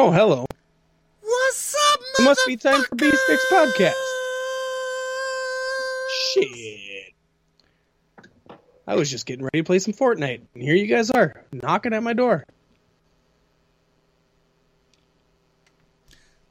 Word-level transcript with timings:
Oh, 0.00 0.12
hello. 0.12 0.46
What's 1.22 1.74
up, 1.74 2.00
man? 2.00 2.08
It 2.20 2.22
must 2.22 2.46
be 2.46 2.56
time 2.56 2.84
for 2.84 2.94
Beef 2.94 3.12
Sticks 3.12 3.44
Podcast. 3.50 3.94
Shit. 6.30 7.14
I 8.86 8.94
was 8.94 9.10
just 9.10 9.26
getting 9.26 9.44
ready 9.44 9.58
to 9.58 9.64
play 9.64 9.80
some 9.80 9.92
Fortnite, 9.92 10.42
and 10.54 10.62
here 10.62 10.76
you 10.76 10.86
guys 10.86 11.10
are, 11.10 11.44
knocking 11.50 11.94
at 11.94 12.04
my 12.04 12.12
door. 12.12 12.44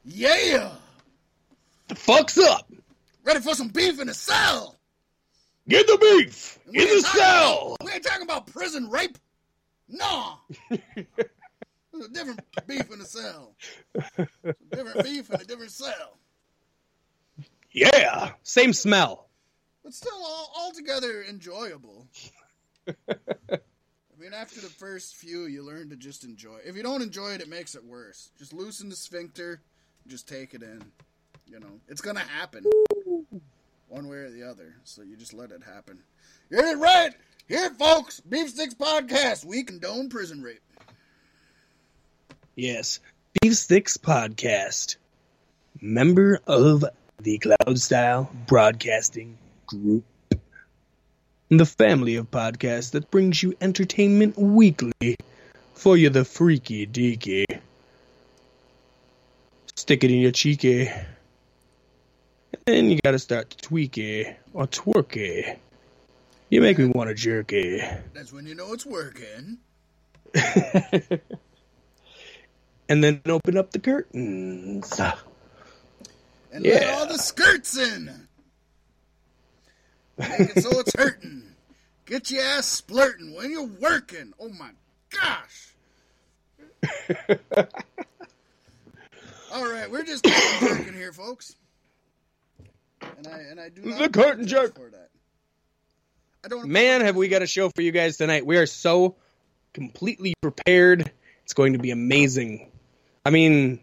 Yeah! 0.04 0.70
The 1.86 1.94
fuck's 1.94 2.36
up? 2.36 2.70
Ready 3.24 3.40
for 3.40 3.54
some 3.54 3.68
beef 3.68 3.98
in 3.98 4.08
the 4.08 4.14
cell! 4.14 4.76
Get 5.66 5.86
the 5.86 5.96
beef 5.96 6.58
in 6.66 6.86
the 6.86 7.00
cell. 7.00 7.76
About, 7.80 7.86
we 7.86 7.92
ain't 7.92 8.04
talking 8.04 8.24
about 8.24 8.46
prison 8.48 8.90
rape. 8.90 9.16
No! 9.88 10.34
There's 11.98 12.10
a 12.10 12.14
different 12.14 12.40
beef 12.66 12.92
in 12.92 12.98
the 12.98 13.04
cell. 13.04 13.54
Different 14.70 15.02
beef 15.04 15.30
in 15.30 15.40
a 15.40 15.44
different 15.44 15.72
cell. 15.72 16.18
Yeah, 17.72 18.32
same 18.44 18.72
smell. 18.72 19.28
But 19.82 19.94
still 19.94 20.14
all, 20.14 20.52
altogether 20.56 21.24
enjoyable. 21.28 22.06
I 22.86 23.58
mean, 24.18 24.32
after 24.32 24.60
the 24.60 24.68
first 24.68 25.16
few, 25.16 25.46
you 25.46 25.64
learn 25.64 25.90
to 25.90 25.96
just 25.96 26.24
enjoy. 26.24 26.58
If 26.64 26.76
you 26.76 26.82
don't 26.82 27.02
enjoy 27.02 27.30
it, 27.30 27.40
it 27.40 27.48
makes 27.48 27.74
it 27.74 27.84
worse. 27.84 28.30
Just 28.38 28.52
loosen 28.52 28.88
the 28.88 28.96
sphincter, 28.96 29.60
just 30.06 30.28
take 30.28 30.54
it 30.54 30.62
in. 30.62 30.84
You 31.46 31.60
know, 31.60 31.80
it's 31.88 32.00
gonna 32.00 32.20
happen, 32.20 32.64
one 33.88 34.08
way 34.08 34.18
or 34.18 34.30
the 34.30 34.42
other. 34.42 34.76
So 34.84 35.02
you 35.02 35.16
just 35.16 35.34
let 35.34 35.50
it 35.50 35.62
happen. 35.62 35.98
You 36.50 36.58
heard 36.58 36.76
it 36.76 36.80
right 36.80 37.14
here, 37.48 37.70
folks. 37.70 38.20
Beef 38.20 38.50
Sticks 38.50 38.74
Podcast. 38.74 39.44
We 39.44 39.62
condone 39.62 40.08
prison 40.08 40.42
rape. 40.42 40.60
Yes, 42.58 42.98
Beef 43.40 43.54
Sticks 43.54 43.96
Podcast, 43.98 44.96
member 45.80 46.40
of 46.44 46.84
the 47.20 47.38
Cloud 47.38 47.78
Style 47.78 48.28
Broadcasting 48.48 49.38
Group, 49.64 50.02
the 51.50 51.64
family 51.64 52.16
of 52.16 52.32
podcasts 52.32 52.90
that 52.90 53.12
brings 53.12 53.40
you 53.40 53.54
entertainment 53.60 54.36
weekly 54.36 55.14
for 55.74 55.96
you, 55.96 56.10
the 56.10 56.24
freaky 56.24 56.84
deaky. 56.84 57.44
Stick 59.76 60.02
it 60.02 60.10
in 60.10 60.18
your 60.18 60.32
cheeky. 60.32 60.88
And 60.88 61.06
then 62.66 62.90
you 62.90 62.98
gotta 63.04 63.20
start 63.20 63.50
to 63.50 63.68
tweaky 63.68 64.34
or 64.52 64.66
twerky. 64.66 65.58
You 66.50 66.60
make 66.60 66.78
me 66.78 66.86
want 66.86 67.08
to 67.08 67.14
jerky. 67.14 67.82
That's 68.14 68.32
when 68.32 68.46
you 68.46 68.56
know 68.56 68.72
it's 68.72 68.84
working. 68.84 69.58
and 72.88 73.02
then 73.04 73.20
open 73.26 73.56
up 73.56 73.70
the 73.72 73.78
curtains. 73.78 75.00
And 76.50 76.64
let 76.64 76.80
Yeah. 76.82 76.94
all 76.94 77.06
the 77.06 77.18
skirts 77.18 77.76
in. 77.76 78.26
Make 80.16 80.40
it 80.56 80.62
so 80.62 80.80
it's 80.80 80.94
hurting. 80.96 81.42
Get 82.06 82.30
your 82.30 82.42
ass 82.42 82.64
splurting 82.66 83.34
when 83.36 83.50
you're 83.50 83.66
working. 83.66 84.32
Oh 84.40 84.48
my 84.48 84.70
gosh. 85.10 85.74
All 89.52 89.70
right, 89.70 89.90
we're 89.90 90.04
just 90.04 90.24
jerking 90.24 90.94
here, 90.94 91.12
folks. 91.12 91.54
And 93.18 93.26
I 93.26 93.38
and 93.50 93.60
I 93.60 93.68
do 93.68 93.82
not 93.82 93.98
The 93.98 94.08
curtain 94.08 94.46
jerk. 94.46 94.74
for 94.74 94.88
that. 94.90 95.10
I 96.44 96.48
don't 96.48 96.66
Man, 96.66 97.02
have 97.02 97.14
we 97.16 97.28
got 97.28 97.42
a 97.42 97.46
show 97.46 97.68
for 97.68 97.82
you 97.82 97.92
guys 97.92 98.16
tonight. 98.16 98.46
We 98.46 98.56
are 98.56 98.66
so 98.66 99.16
completely 99.74 100.32
prepared. 100.40 101.10
It's 101.44 101.52
going 101.52 101.74
to 101.74 101.78
be 101.78 101.90
amazing. 101.90 102.70
I 103.28 103.30
mean, 103.30 103.78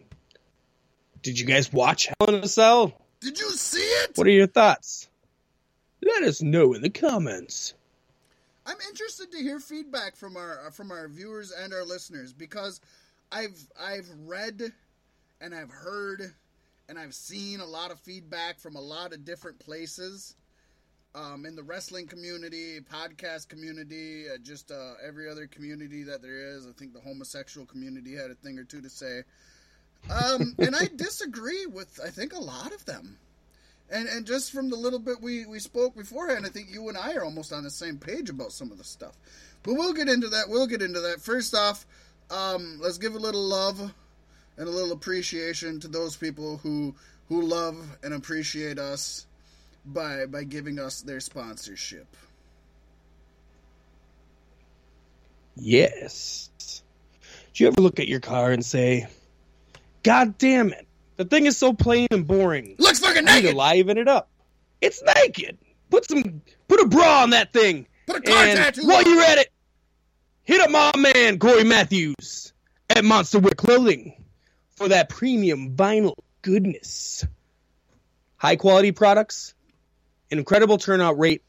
did 1.22 1.38
you 1.38 1.46
guys 1.46 1.72
watch 1.72 2.08
Hell 2.08 2.34
in 2.34 2.42
a 2.42 2.48
Cell? 2.48 3.00
Did 3.20 3.38
you 3.38 3.48
see 3.52 3.78
it? 3.78 4.10
What 4.16 4.26
are 4.26 4.30
your 4.30 4.48
thoughts? 4.48 5.08
Let 6.04 6.24
us 6.24 6.42
know 6.42 6.72
in 6.72 6.82
the 6.82 6.90
comments. 6.90 7.72
I'm 8.66 8.78
interested 8.88 9.30
to 9.30 9.38
hear 9.38 9.60
feedback 9.60 10.16
from 10.16 10.36
our 10.36 10.66
uh, 10.66 10.70
from 10.72 10.90
our 10.90 11.06
viewers 11.06 11.52
and 11.52 11.72
our 11.72 11.84
listeners 11.84 12.32
because 12.32 12.80
I've 13.30 13.56
I've 13.80 14.10
read 14.24 14.72
and 15.40 15.54
I've 15.54 15.70
heard 15.70 16.34
and 16.88 16.98
I've 16.98 17.14
seen 17.14 17.60
a 17.60 17.66
lot 17.66 17.92
of 17.92 18.00
feedback 18.00 18.58
from 18.58 18.74
a 18.74 18.80
lot 18.80 19.12
of 19.12 19.24
different 19.24 19.60
places 19.60 20.34
um, 21.16 21.46
in 21.46 21.56
the 21.56 21.62
wrestling 21.62 22.06
community, 22.06 22.78
podcast 22.80 23.48
community, 23.48 24.26
uh, 24.28 24.36
just 24.42 24.70
uh, 24.70 24.92
every 25.06 25.28
other 25.28 25.46
community 25.46 26.02
that 26.02 26.20
there 26.20 26.36
is. 26.36 26.66
I 26.66 26.72
think 26.72 26.92
the 26.92 27.00
homosexual 27.00 27.66
community 27.66 28.14
had 28.14 28.30
a 28.30 28.34
thing 28.34 28.58
or 28.58 28.64
two 28.64 28.82
to 28.82 28.90
say, 28.90 29.22
um, 30.10 30.54
and 30.58 30.76
I 30.76 30.88
disagree 30.94 31.66
with 31.66 31.98
I 32.04 32.10
think 32.10 32.34
a 32.34 32.38
lot 32.38 32.72
of 32.72 32.84
them. 32.84 33.16
And 33.90 34.08
and 34.08 34.26
just 34.26 34.52
from 34.52 34.68
the 34.68 34.76
little 34.76 34.98
bit 34.98 35.22
we, 35.22 35.46
we 35.46 35.58
spoke 35.58 35.96
beforehand, 35.96 36.44
I 36.44 36.50
think 36.50 36.68
you 36.70 36.88
and 36.88 36.98
I 36.98 37.14
are 37.14 37.24
almost 37.24 37.52
on 37.52 37.64
the 37.64 37.70
same 37.70 37.96
page 37.96 38.28
about 38.28 38.52
some 38.52 38.70
of 38.70 38.78
the 38.78 38.84
stuff. 38.84 39.16
But 39.62 39.74
we'll 39.74 39.94
get 39.94 40.08
into 40.08 40.28
that. 40.28 40.48
We'll 40.48 40.66
get 40.66 40.82
into 40.82 41.00
that. 41.00 41.20
First 41.20 41.54
off, 41.54 41.86
um, 42.30 42.78
let's 42.80 42.98
give 42.98 43.14
a 43.14 43.18
little 43.18 43.42
love 43.42 43.80
and 44.58 44.68
a 44.68 44.70
little 44.70 44.92
appreciation 44.92 45.80
to 45.80 45.88
those 45.88 46.14
people 46.14 46.58
who 46.58 46.94
who 47.28 47.42
love 47.42 47.96
and 48.02 48.12
appreciate 48.12 48.78
us 48.78 49.25
by 49.86 50.26
by 50.26 50.44
giving 50.44 50.78
us 50.78 51.00
their 51.00 51.20
sponsorship. 51.20 52.06
Yes. 55.56 56.50
Do 57.54 57.64
you 57.64 57.68
ever 57.68 57.80
look 57.80 57.98
at 57.98 58.08
your 58.08 58.20
car 58.20 58.50
and 58.50 58.64
say, 58.64 59.06
God 60.02 60.36
damn 60.36 60.70
it, 60.72 60.86
the 61.16 61.24
thing 61.24 61.46
is 61.46 61.56
so 61.56 61.72
plain 61.72 62.08
and 62.10 62.26
boring. 62.26 62.76
Looks 62.78 63.00
fucking 63.00 63.26
I 63.26 63.36
need 63.36 63.40
to 63.40 63.46
naked. 63.46 63.56
liven 63.56 63.98
it 63.98 64.08
up. 64.08 64.28
It's 64.80 65.02
naked. 65.02 65.56
Put 65.88 66.06
some, 66.08 66.42
put 66.68 66.80
a 66.80 66.86
bra 66.86 67.22
on 67.22 67.30
that 67.30 67.52
thing. 67.52 67.86
Put 68.06 68.16
a 68.16 68.20
car 68.20 68.44
and 68.44 68.58
tattoo. 68.58 68.86
while 68.86 69.02
you're 69.02 69.22
at 69.22 69.38
it, 69.38 69.50
hit 70.44 70.60
up 70.60 70.70
my 70.70 70.92
man 70.98 71.38
Corey 71.38 71.64
Matthews 71.64 72.52
at 72.90 73.04
Monster 73.04 73.38
Wear 73.38 73.52
Clothing 73.52 74.22
for 74.76 74.88
that 74.88 75.08
premium 75.08 75.74
vinyl 75.74 76.14
goodness. 76.42 77.26
High 78.36 78.56
quality 78.56 78.92
products, 78.92 79.54
incredible 80.30 80.78
turnout 80.78 81.18
rate, 81.18 81.42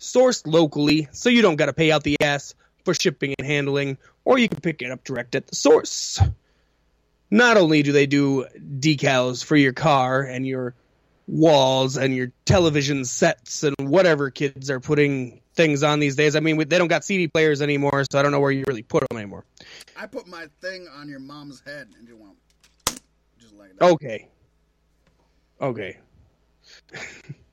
sourced 0.00 0.46
locally, 0.46 1.08
so 1.12 1.28
you 1.28 1.42
don't 1.42 1.56
got 1.56 1.66
to 1.66 1.72
pay 1.72 1.90
out 1.90 2.02
the 2.02 2.16
ass 2.20 2.54
for 2.84 2.94
shipping 2.94 3.34
and 3.38 3.46
handling, 3.46 3.98
or 4.24 4.38
you 4.38 4.48
can 4.48 4.60
pick 4.60 4.82
it 4.82 4.90
up 4.90 5.04
direct 5.04 5.34
at 5.34 5.46
the 5.46 5.56
source. 5.56 6.20
Not 7.30 7.56
only 7.56 7.82
do 7.82 7.92
they 7.92 8.06
do 8.06 8.46
decals 8.78 9.44
for 9.44 9.56
your 9.56 9.72
car 9.72 10.22
and 10.22 10.46
your 10.46 10.74
walls 11.26 11.96
and 11.96 12.14
your 12.14 12.32
television 12.44 13.04
sets 13.04 13.62
and 13.62 13.74
whatever 13.78 14.30
kids 14.30 14.70
are 14.70 14.80
putting 14.80 15.40
things 15.54 15.82
on 15.82 16.00
these 16.00 16.16
days. 16.16 16.36
I 16.36 16.40
mean, 16.40 16.56
they 16.56 16.78
don't 16.78 16.88
got 16.88 17.04
CD 17.04 17.28
players 17.28 17.62
anymore, 17.62 18.04
so 18.10 18.18
I 18.18 18.22
don't 18.22 18.32
know 18.32 18.40
where 18.40 18.50
you 18.50 18.64
really 18.66 18.82
put 18.82 19.08
them 19.08 19.18
anymore. 19.18 19.44
I 19.96 20.06
put 20.06 20.26
my 20.26 20.46
thing 20.60 20.88
on 20.88 21.08
your 21.08 21.20
mom's 21.20 21.60
head 21.60 21.88
and 21.98 22.06
you 22.06 22.16
went 22.16 22.36
just 23.40 23.54
like 23.54 23.76
that. 23.78 23.84
Okay. 23.92 24.28
Okay. 25.60 25.98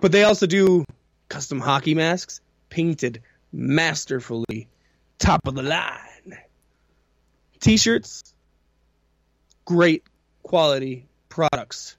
but 0.00 0.12
they 0.12 0.24
also 0.24 0.46
do 0.46 0.84
custom 1.28 1.60
hockey 1.60 1.94
masks, 1.94 2.40
painted 2.68 3.22
masterfully, 3.52 4.68
top 5.18 5.46
of 5.46 5.54
the 5.54 5.62
line. 5.62 6.38
T 7.60 7.76
shirts, 7.76 8.34
great 9.64 10.04
quality 10.42 11.06
products. 11.28 11.96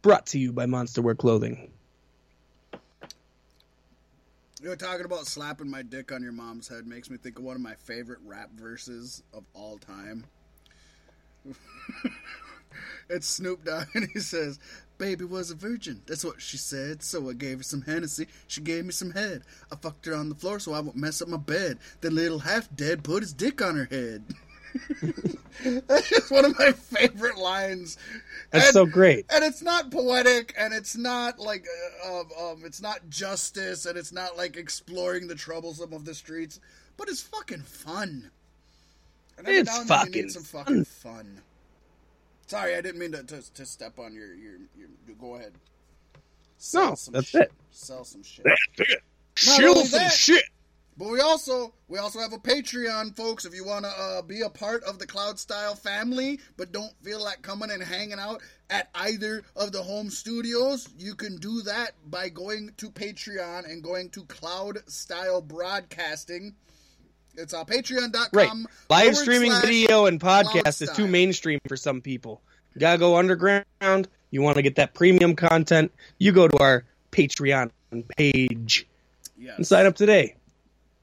Brought 0.00 0.26
to 0.26 0.38
you 0.38 0.52
by 0.52 0.66
Monster 0.66 1.02
Wear 1.02 1.14
Clothing. 1.14 1.70
You 4.60 4.68
know, 4.68 4.74
talking 4.74 5.04
about 5.04 5.26
slapping 5.26 5.68
my 5.68 5.82
dick 5.82 6.12
on 6.12 6.22
your 6.22 6.32
mom's 6.32 6.68
head 6.68 6.86
makes 6.86 7.10
me 7.10 7.16
think 7.16 7.38
of 7.38 7.44
one 7.44 7.56
of 7.56 7.62
my 7.62 7.74
favorite 7.74 8.20
rap 8.24 8.50
verses 8.54 9.22
of 9.32 9.44
all 9.54 9.78
time. 9.78 10.24
it's 13.12 13.26
Snoop 13.28 13.64
Dogg, 13.64 13.86
and 13.94 14.08
he 14.12 14.18
says, 14.20 14.58
Baby 14.98 15.24
was 15.24 15.50
a 15.50 15.54
virgin. 15.56 16.00
That's 16.06 16.24
what 16.24 16.40
she 16.40 16.56
said. 16.56 17.02
So 17.02 17.28
I 17.28 17.32
gave 17.32 17.58
her 17.58 17.62
some 17.64 17.82
Hennessy. 17.82 18.28
She 18.46 18.60
gave 18.60 18.84
me 18.84 18.92
some 18.92 19.10
head. 19.10 19.42
I 19.72 19.76
fucked 19.76 20.06
her 20.06 20.14
on 20.14 20.28
the 20.28 20.34
floor 20.36 20.60
so 20.60 20.72
I 20.74 20.80
won't 20.80 20.96
mess 20.96 21.20
up 21.20 21.26
my 21.28 21.38
bed. 21.38 21.78
The 22.02 22.10
little 22.10 22.38
half 22.38 22.68
dead 22.76 23.02
put 23.02 23.22
his 23.22 23.32
dick 23.32 23.60
on 23.60 23.74
her 23.76 23.86
head. 23.90 24.22
That's 25.88 26.08
just 26.08 26.30
one 26.30 26.44
of 26.44 26.56
my 26.58 26.72
favorite 26.72 27.36
lines. 27.36 27.98
That's 28.50 28.66
And- 28.66 28.72
so 28.74 28.86
great. 28.86 29.26
and 29.30 29.42
it's 29.44 29.60
not 29.62 29.90
poetic 29.90 30.54
and 30.56 30.72
it's 30.72 30.96
not 30.96 31.38
like 31.38 31.66
uh, 32.06 32.20
um, 32.20 32.28
um, 32.40 32.62
it's 32.64 32.80
not 32.80 33.08
justice 33.10 33.86
and 33.86 33.98
it's 33.98 34.12
not 34.12 34.36
like 34.36 34.56
exploring 34.56 35.26
the 35.26 35.34
troublesome 35.34 35.92
of 35.92 36.04
the 36.04 36.14
streets 36.14 36.60
but 36.96 37.08
it's 37.08 37.20
fucking 37.22 37.62
fun 37.62 38.30
and 39.36 39.46
every 39.46 39.60
It's 39.60 39.68
now 39.70 39.80
and 39.80 39.88
then 39.90 39.98
you 39.98 40.04
fucking 40.06 40.22
need 40.22 40.30
some 40.30 40.42
fucking 40.44 40.84
fun 40.84 41.40
sorry 42.52 42.74
i 42.76 42.80
didn't 42.80 42.98
mean 43.00 43.12
to, 43.12 43.22
to, 43.24 43.54
to 43.54 43.64
step 43.66 43.98
on 43.98 44.12
your, 44.14 44.34
your 44.34 44.56
your 44.76 44.88
go 45.18 45.36
ahead 45.36 45.52
Sell 46.58 46.90
No, 46.90 46.94
some 46.94 47.14
that's 47.14 47.26
shit. 47.28 47.42
it. 47.42 47.52
sell 47.70 48.04
some 48.04 48.22
shit 48.22 48.44
That's 48.44 48.90
it. 48.90 49.02
Not 49.46 49.56
Shill 49.60 49.84
some 49.84 49.98
that- 49.98 50.12
shit. 50.12 50.44
But 50.96 51.08
we 51.08 51.20
also 51.20 51.72
we 51.88 51.98
also 51.98 52.20
have 52.20 52.34
a 52.34 52.38
Patreon, 52.38 53.16
folks. 53.16 53.46
If 53.46 53.54
you 53.54 53.64
want 53.64 53.86
to 53.86 53.90
uh, 53.90 54.22
be 54.22 54.42
a 54.42 54.50
part 54.50 54.84
of 54.84 54.98
the 54.98 55.06
Cloud 55.06 55.38
Style 55.38 55.74
family, 55.74 56.38
but 56.58 56.70
don't 56.70 56.92
feel 57.02 57.20
like 57.24 57.40
coming 57.40 57.70
and 57.70 57.82
hanging 57.82 58.18
out 58.20 58.42
at 58.68 58.90
either 58.94 59.42
of 59.56 59.72
the 59.72 59.82
home 59.82 60.10
studios, 60.10 60.88
you 60.98 61.14
can 61.14 61.36
do 61.38 61.62
that 61.62 61.92
by 62.10 62.28
going 62.28 62.72
to 62.76 62.90
Patreon 62.90 63.64
and 63.64 63.82
going 63.82 64.10
to 64.10 64.24
Cloud 64.26 64.78
Style 64.86 65.40
Broadcasting. 65.40 66.54
It's 67.34 67.54
uh, 67.54 67.64
patreon.com. 67.64 68.28
Right. 68.32 68.50
Live 68.90 69.16
streaming 69.16 69.52
video 69.62 70.06
and 70.06 70.20
podcast 70.20 70.82
is 70.82 70.90
too 70.94 71.06
mainstream 71.06 71.60
for 71.66 71.76
some 71.76 72.00
people. 72.00 72.42
You 72.74 72.80
gotta 72.80 72.98
go 72.98 73.16
underground. 73.16 74.08
You 74.30 74.42
want 74.42 74.56
to 74.56 74.62
get 74.62 74.76
that 74.76 74.94
premium 74.94 75.34
content. 75.36 75.92
You 76.18 76.32
go 76.32 76.48
to 76.48 76.58
our 76.58 76.84
Patreon 77.10 77.70
page 78.16 78.86
and 79.56 79.66
sign 79.66 79.86
up 79.86 79.94
today. 79.96 80.36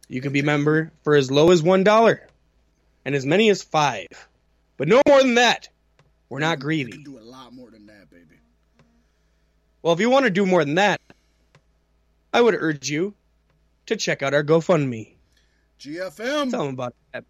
You 0.07 0.21
can 0.21 0.31
be 0.33 0.39
a 0.39 0.43
member 0.43 0.91
for 1.03 1.15
as 1.15 1.29
low 1.29 1.51
as 1.51 1.61
one 1.61 1.83
dollar, 1.83 2.27
and 3.05 3.13
as 3.15 3.25
many 3.25 3.49
as 3.49 3.61
five, 3.61 4.07
but 4.77 4.87
no 4.87 5.01
more 5.07 5.21
than 5.21 5.35
that. 5.35 5.69
We're 6.29 6.39
not 6.39 6.51
You 6.51 6.57
can 6.57 6.59
greedy. 6.61 7.03
do 7.03 7.17
a 7.19 7.21
lot 7.21 7.53
more 7.53 7.69
than 7.71 7.87
that, 7.87 8.09
baby. 8.09 8.37
Well, 9.81 9.93
if 9.93 9.99
you 9.99 10.09
want 10.09 10.25
to 10.25 10.31
do 10.31 10.45
more 10.45 10.63
than 10.63 10.75
that, 10.75 11.01
I 12.33 12.41
would 12.41 12.53
urge 12.55 12.89
you 12.89 13.13
to 13.87 13.95
check 13.95 14.21
out 14.21 14.33
our 14.35 14.43
GoFundMe. 14.43 15.13
GFM. 15.79 16.51
Tell 16.51 16.65
them 16.65 16.73
about 16.73 16.95
that. 17.13 17.25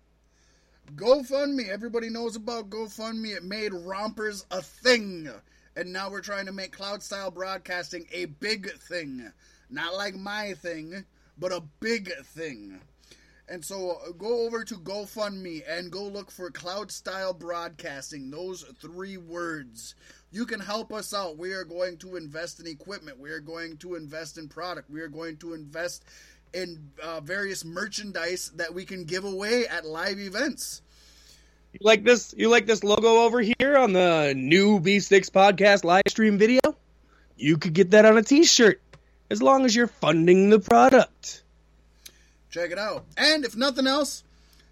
GoFundMe. 0.95 1.69
Everybody 1.69 2.09
knows 2.09 2.35
about 2.35 2.69
GoFundMe. 2.69 3.35
It 3.35 3.43
made 3.43 3.73
rompers 3.73 4.45
a 4.51 4.61
thing. 4.61 5.29
And 5.75 5.93
now 5.93 6.09
we're 6.09 6.21
trying 6.21 6.47
to 6.47 6.51
make 6.51 6.71
Cloud 6.71 7.03
Style 7.03 7.31
Broadcasting 7.31 8.07
a 8.11 8.25
big 8.25 8.71
thing. 8.71 9.31
Not 9.69 9.93
like 9.93 10.15
my 10.15 10.53
thing, 10.53 11.05
but 11.37 11.51
a 11.51 11.63
big 11.79 12.11
thing. 12.25 12.81
And 13.47 13.65
so 13.65 13.97
uh, 14.07 14.11
go 14.11 14.45
over 14.45 14.63
to 14.63 14.75
GoFundMe 14.75 15.63
and 15.67 15.91
go 15.91 16.03
look 16.03 16.29
for 16.29 16.51
Cloud 16.51 16.91
Style 16.91 17.33
Broadcasting, 17.33 18.29
those 18.29 18.63
three 18.79 19.17
words. 19.17 19.95
You 20.31 20.45
can 20.45 20.59
help 20.59 20.93
us 20.93 21.13
out. 21.13 21.37
We 21.39 21.53
are 21.53 21.63
going 21.63 21.97
to 21.99 22.15
invest 22.15 22.59
in 22.59 22.67
equipment. 22.67 23.19
We 23.19 23.31
are 23.31 23.39
going 23.39 23.77
to 23.77 23.95
invest 23.95 24.37
in 24.37 24.49
product. 24.49 24.89
We 24.91 25.01
are 25.01 25.07
going 25.07 25.37
to 25.37 25.55
invest 25.55 26.05
in 26.53 26.91
uh, 27.03 27.21
various 27.21 27.63
merchandise 27.63 28.51
that 28.55 28.73
we 28.73 28.85
can 28.85 29.05
give 29.05 29.23
away 29.23 29.67
at 29.67 29.85
live 29.85 30.19
events. 30.19 30.81
You 31.73 31.79
like 31.83 32.03
this? 32.03 32.33
You 32.35 32.49
like 32.49 32.65
this 32.65 32.83
logo 32.83 33.23
over 33.23 33.41
here 33.41 33.77
on 33.77 33.93
the 33.93 34.33
new 34.35 34.79
B 34.79 34.99
Sticks 34.99 35.29
podcast 35.29 35.83
live 35.83 36.03
stream 36.07 36.37
video? 36.37 36.61
You 37.37 37.57
could 37.57 37.73
get 37.73 37.91
that 37.91 38.05
on 38.05 38.17
a 38.17 38.23
T-shirt 38.23 38.81
as 39.29 39.41
long 39.41 39.65
as 39.65 39.75
you're 39.75 39.87
funding 39.87 40.49
the 40.49 40.59
product. 40.59 41.43
Check 42.49 42.71
it 42.71 42.79
out. 42.79 43.05
And 43.15 43.45
if 43.45 43.55
nothing 43.55 43.85
else, 43.85 44.23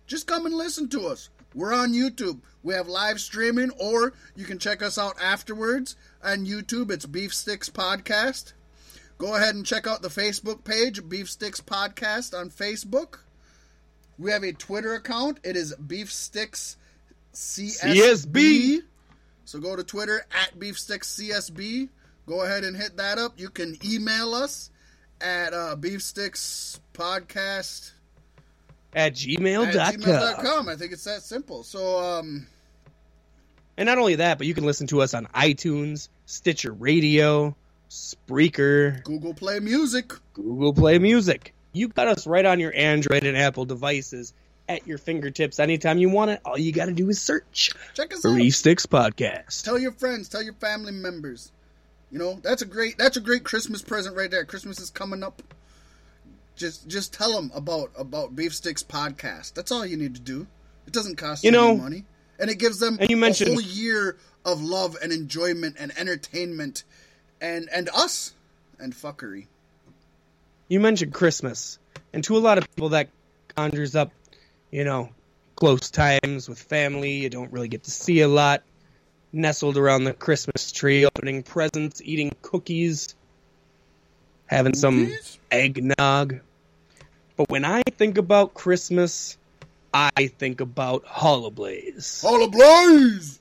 just 0.08 0.26
come 0.26 0.46
and 0.46 0.56
listen 0.56 0.90
to 0.90 1.08
us. 1.08 1.30
We're 1.54 1.74
on 1.74 1.94
YouTube. 1.94 2.40
We 2.64 2.74
have 2.74 2.88
live 2.88 3.20
streaming, 3.20 3.70
or 3.80 4.14
you 4.36 4.46
can 4.46 4.60
check 4.60 4.82
us 4.82 4.98
out 4.98 5.16
afterwards 5.22 5.96
on 6.24 6.46
YouTube. 6.46 6.92
It's 6.92 7.06
Beef 7.06 7.34
Sticks 7.34 7.70
Podcast. 7.70 8.54
Go 9.18 9.36
ahead 9.36 9.56
and 9.56 9.66
check 9.66 9.88
out 9.88 10.02
the 10.02 10.10
Facebook 10.10 10.64
page, 10.64 11.08
Beef 11.10 11.30
Sticks 11.30 11.60
Podcast 11.60 12.38
on 12.40 12.50
Facebook. 12.50 13.20
We 14.20 14.32
have 14.32 14.44
a 14.44 14.54
Twitter 14.54 14.94
account. 14.94 15.40
It 15.44 15.56
is 15.56 15.74
Beef 15.76 16.12
Sticks 16.12 16.78
CSB. 17.34 17.96
CSB. 17.96 18.80
So 19.46 19.60
go 19.60 19.76
to 19.76 19.84
Twitter 19.84 20.26
at 20.32 20.60
Beef 20.60 20.78
Sticks 20.78 21.16
CSB. 21.20 21.90
Go 22.28 22.42
ahead 22.42 22.64
and 22.64 22.76
hit 22.76 22.98
that 22.98 23.18
up. 23.18 23.40
You 23.40 23.50
can 23.50 23.78
email 23.86 24.34
us 24.36 24.70
at 25.22 25.54
uh, 25.54 25.76
Beef 25.76 26.02
Sticks 26.04 26.80
Podcast 26.94 27.92
At 28.94 29.14
gmail.com. 30.04 30.70
I 30.70 30.76
think 30.76 30.92
it's 30.92 31.06
that 31.06 31.22
simple. 31.22 31.64
So, 31.64 32.00
um, 32.00 32.48
And 33.78 33.88
not 33.88 33.98
only 33.98 34.16
that, 34.16 34.38
but 34.38 34.48
you 34.48 34.54
can 34.54 34.66
listen 34.66 34.88
to 34.88 35.02
us 35.02 35.14
on 35.14 35.26
iTunes, 35.28 36.10
Stitcher 36.26 36.72
Radio, 36.72 37.56
Spreaker, 37.90 39.04
Google 39.04 39.34
Play 39.34 39.60
Music. 39.60 40.12
Google 40.34 40.74
Play 40.74 41.00
Music. 41.00 41.54
You 41.74 41.88
got 41.90 42.08
us 42.08 42.26
right 42.28 42.46
on 42.46 42.60
your 42.60 42.74
Android 42.76 43.24
and 43.24 43.38
Apple 43.38 43.66
devices 43.66 44.34
at 44.70 44.86
your 44.88 44.98
fingertips 44.98 45.60
anytime 45.60 45.98
you 45.98 46.10
want 46.10 46.32
it. 46.32 46.42
All 46.44 46.58
you 46.58 46.72
got 46.72 46.86
to 46.86 46.92
do 46.94 47.08
is 47.10 47.22
search 47.22 47.72
Check 47.94 48.14
us 48.14 48.26
out. 48.26 48.52
Sticks 48.52 48.86
Podcast. 48.86 49.64
Tell 49.64 49.78
your 49.80 49.92
friends. 49.94 50.28
Tell 50.28 50.44
your 50.44 50.54
family 50.56 50.92
members. 50.92 51.52
You 52.12 52.20
know 52.20 52.40
that's 52.42 52.62
a 52.62 52.66
great 52.66 52.98
that's 52.98 53.18
a 53.18 53.22
great 53.22 53.44
Christmas 53.44 53.82
present 53.82 54.16
right 54.16 54.32
there. 54.32 54.46
Christmas 54.46 54.80
is 54.80 54.90
coming 54.90 55.24
up. 55.24 55.42
Just 56.56 56.88
just 56.88 57.14
tell 57.14 57.34
them 57.34 57.52
about 57.54 57.92
about 57.98 58.36
Beef 58.36 58.56
Sticks 58.56 58.82
podcast. 58.84 59.54
That's 59.54 59.72
all 59.72 59.86
you 59.86 59.98
need 59.98 60.16
to 60.16 60.22
do. 60.22 60.48
It 60.88 60.94
doesn't 60.94 61.18
cost 61.18 61.44
you, 61.44 61.50
You 61.50 61.52
know- 61.52 61.72
any 61.72 61.78
money, 61.80 62.06
and 62.40 62.50
it 62.50 62.60
gives 62.60 62.80
them 62.80 62.98
And 63.00 63.10
you 63.10 63.18
mentioned- 63.18 63.50
a 63.52 63.54
whole 63.54 63.62
year 63.62 64.16
of 64.46 64.62
love 64.64 64.98
and 65.04 65.12
enjoyment 65.12 65.76
and 65.78 65.92
entertainment, 65.98 66.84
and 67.42 67.70
and 67.72 67.90
us 67.96 68.34
and 68.80 68.94
fuckery. 68.94 69.48
You 70.68 70.80
mentioned 70.80 71.14
Christmas, 71.14 71.80
and 72.14 72.24
to 72.26 72.38
a 72.38 72.40
lot 72.40 72.58
of 72.58 72.70
people 72.76 72.90
that 72.90 73.10
conjures 73.56 73.96
up, 73.96 74.12
you 74.72 74.84
know, 74.84 75.10
close 75.56 75.90
times 75.90 76.50
with 76.50 76.60
family. 76.60 77.14
You 77.14 77.30
don't 77.30 77.52
really 77.52 77.68
get 77.70 77.84
to 77.84 77.92
see 77.92 78.22
a 78.22 78.28
lot. 78.28 78.64
Nestled 79.34 79.78
around 79.78 80.06
the 80.06 80.14
Christmas 80.14 80.72
tree, 80.72 81.06
opening 81.06 81.44
presents, 81.44 82.02
eating 82.04 82.32
cookies, 82.42 83.14
having 84.46 84.74
some 84.74 85.08
Cookies? 85.08 85.40
eggnog. 85.52 86.40
But 87.36 87.50
when 87.50 87.66
I 87.66 87.84
think 87.84 88.18
about 88.18 88.54
Christmas, 88.54 89.38
I 89.94 90.28
think 90.28 90.62
about 90.62 91.06
Holoblaze. 91.06 92.24
All 92.24 92.44
ablaze! 92.44 93.40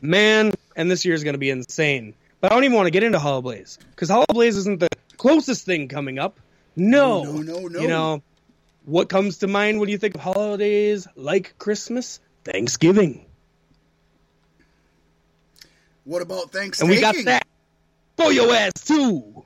Man, 0.00 0.52
and 0.76 0.90
this 0.90 1.04
year 1.04 1.14
is 1.14 1.24
going 1.24 1.34
to 1.34 1.38
be 1.38 1.50
insane. 1.50 2.14
But 2.44 2.52
I 2.52 2.56
don't 2.56 2.64
even 2.64 2.76
want 2.76 2.88
to 2.88 2.90
get 2.90 3.02
into 3.02 3.16
Holoblaze 3.16 3.78
because 3.88 4.10
Holoblaze 4.10 4.48
isn't 4.48 4.78
the 4.78 4.90
closest 5.16 5.64
thing 5.64 5.88
coming 5.88 6.18
up. 6.18 6.38
No, 6.76 7.24
No, 7.24 7.40
no, 7.40 7.58
no. 7.68 7.80
You 7.80 7.88
know 7.88 8.22
what 8.84 9.08
comes 9.08 9.38
to 9.38 9.46
mind 9.46 9.80
when 9.80 9.88
you 9.88 9.96
think 9.96 10.14
of 10.14 10.20
holidays 10.20 11.08
like 11.16 11.54
Christmas? 11.58 12.20
Thanksgiving, 12.44 13.24
What 16.04 16.20
about 16.20 16.52
Thanksgiving? 16.52 16.96
and 17.02 17.14
we 17.14 17.22
got 17.22 17.24
that 17.24 17.46
for 18.18 18.30
your 18.30 18.54
ass 18.54 18.72
too. 18.74 19.42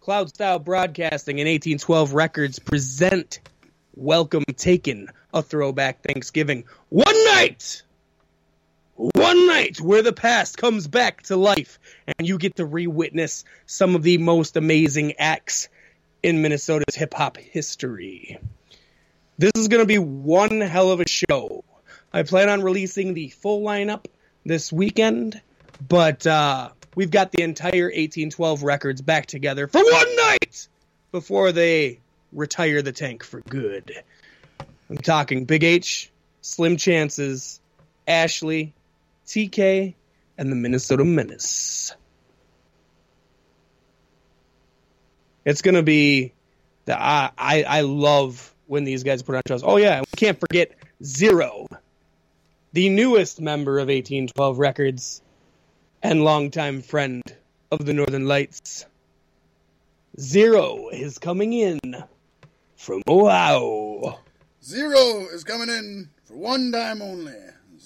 Cloud 0.00 0.30
Style 0.30 0.60
Broadcasting 0.60 1.38
and 1.40 1.46
1812 1.46 2.14
Records 2.14 2.58
present 2.58 3.40
Welcome 3.94 4.44
Taken, 4.56 5.10
a 5.34 5.42
throwback 5.42 6.02
Thanksgiving. 6.02 6.64
One 6.88 7.24
night! 7.34 7.82
One 8.94 9.37
where 9.80 10.02
the 10.02 10.12
past 10.12 10.56
comes 10.56 10.86
back 10.86 11.22
to 11.22 11.36
life 11.36 11.78
and 12.06 12.26
you 12.26 12.38
get 12.38 12.56
to 12.56 12.64
re-witness 12.64 13.44
some 13.66 13.94
of 13.94 14.02
the 14.02 14.18
most 14.18 14.56
amazing 14.56 15.14
acts 15.18 15.68
in 16.22 16.42
Minnesota's 16.42 16.94
hip 16.94 17.14
hop 17.14 17.36
history. 17.36 18.38
This 19.38 19.52
is 19.56 19.68
going 19.68 19.82
to 19.82 19.86
be 19.86 19.98
one 19.98 20.60
hell 20.60 20.90
of 20.90 21.00
a 21.00 21.08
show. 21.08 21.64
I 22.12 22.22
plan 22.22 22.48
on 22.48 22.62
releasing 22.62 23.14
the 23.14 23.28
full 23.28 23.62
lineup 23.62 24.06
this 24.44 24.72
weekend, 24.72 25.40
but 25.86 26.26
uh, 26.26 26.70
we've 26.94 27.10
got 27.10 27.32
the 27.32 27.42
entire 27.42 27.84
1812 27.84 28.62
records 28.62 29.00
back 29.00 29.26
together 29.26 29.68
for 29.68 29.82
one 29.82 30.16
night 30.16 30.68
before 31.12 31.52
they 31.52 32.00
retire 32.32 32.82
the 32.82 32.92
tank 32.92 33.22
for 33.22 33.40
good. 33.40 33.92
I'm 34.90 34.98
talking 34.98 35.44
Big 35.44 35.64
H, 35.64 36.10
Slim 36.40 36.76
Chances, 36.76 37.60
Ashley, 38.06 38.72
TK, 39.28 39.94
and 40.38 40.50
the 40.50 40.56
Minnesota 40.56 41.04
Menace. 41.04 41.94
It's 45.44 45.62
gonna 45.62 45.82
be 45.82 46.32
the 46.86 47.00
I 47.00 47.30
I, 47.36 47.62
I 47.62 47.80
love 47.82 48.54
when 48.66 48.84
these 48.84 49.02
guys 49.02 49.22
put 49.22 49.34
on 49.34 49.42
shows. 49.46 49.62
Oh 49.62 49.76
yeah, 49.76 50.00
we 50.00 50.16
can't 50.16 50.40
forget 50.40 50.72
Zero, 51.02 51.66
the 52.72 52.88
newest 52.88 53.40
member 53.40 53.78
of 53.78 53.88
1812 53.88 54.58
Records 54.58 55.22
and 56.02 56.24
longtime 56.24 56.82
friend 56.82 57.22
of 57.70 57.84
the 57.84 57.92
Northern 57.92 58.26
Lights. 58.26 58.86
Zero 60.18 60.88
is 60.88 61.18
coming 61.18 61.52
in 61.52 61.80
from 62.76 63.02
Ohio. 63.06 64.18
Zero 64.64 65.26
is 65.32 65.44
coming 65.44 65.68
in 65.68 66.10
for 66.24 66.36
one 66.36 66.72
time 66.72 67.02
only. 67.02 67.34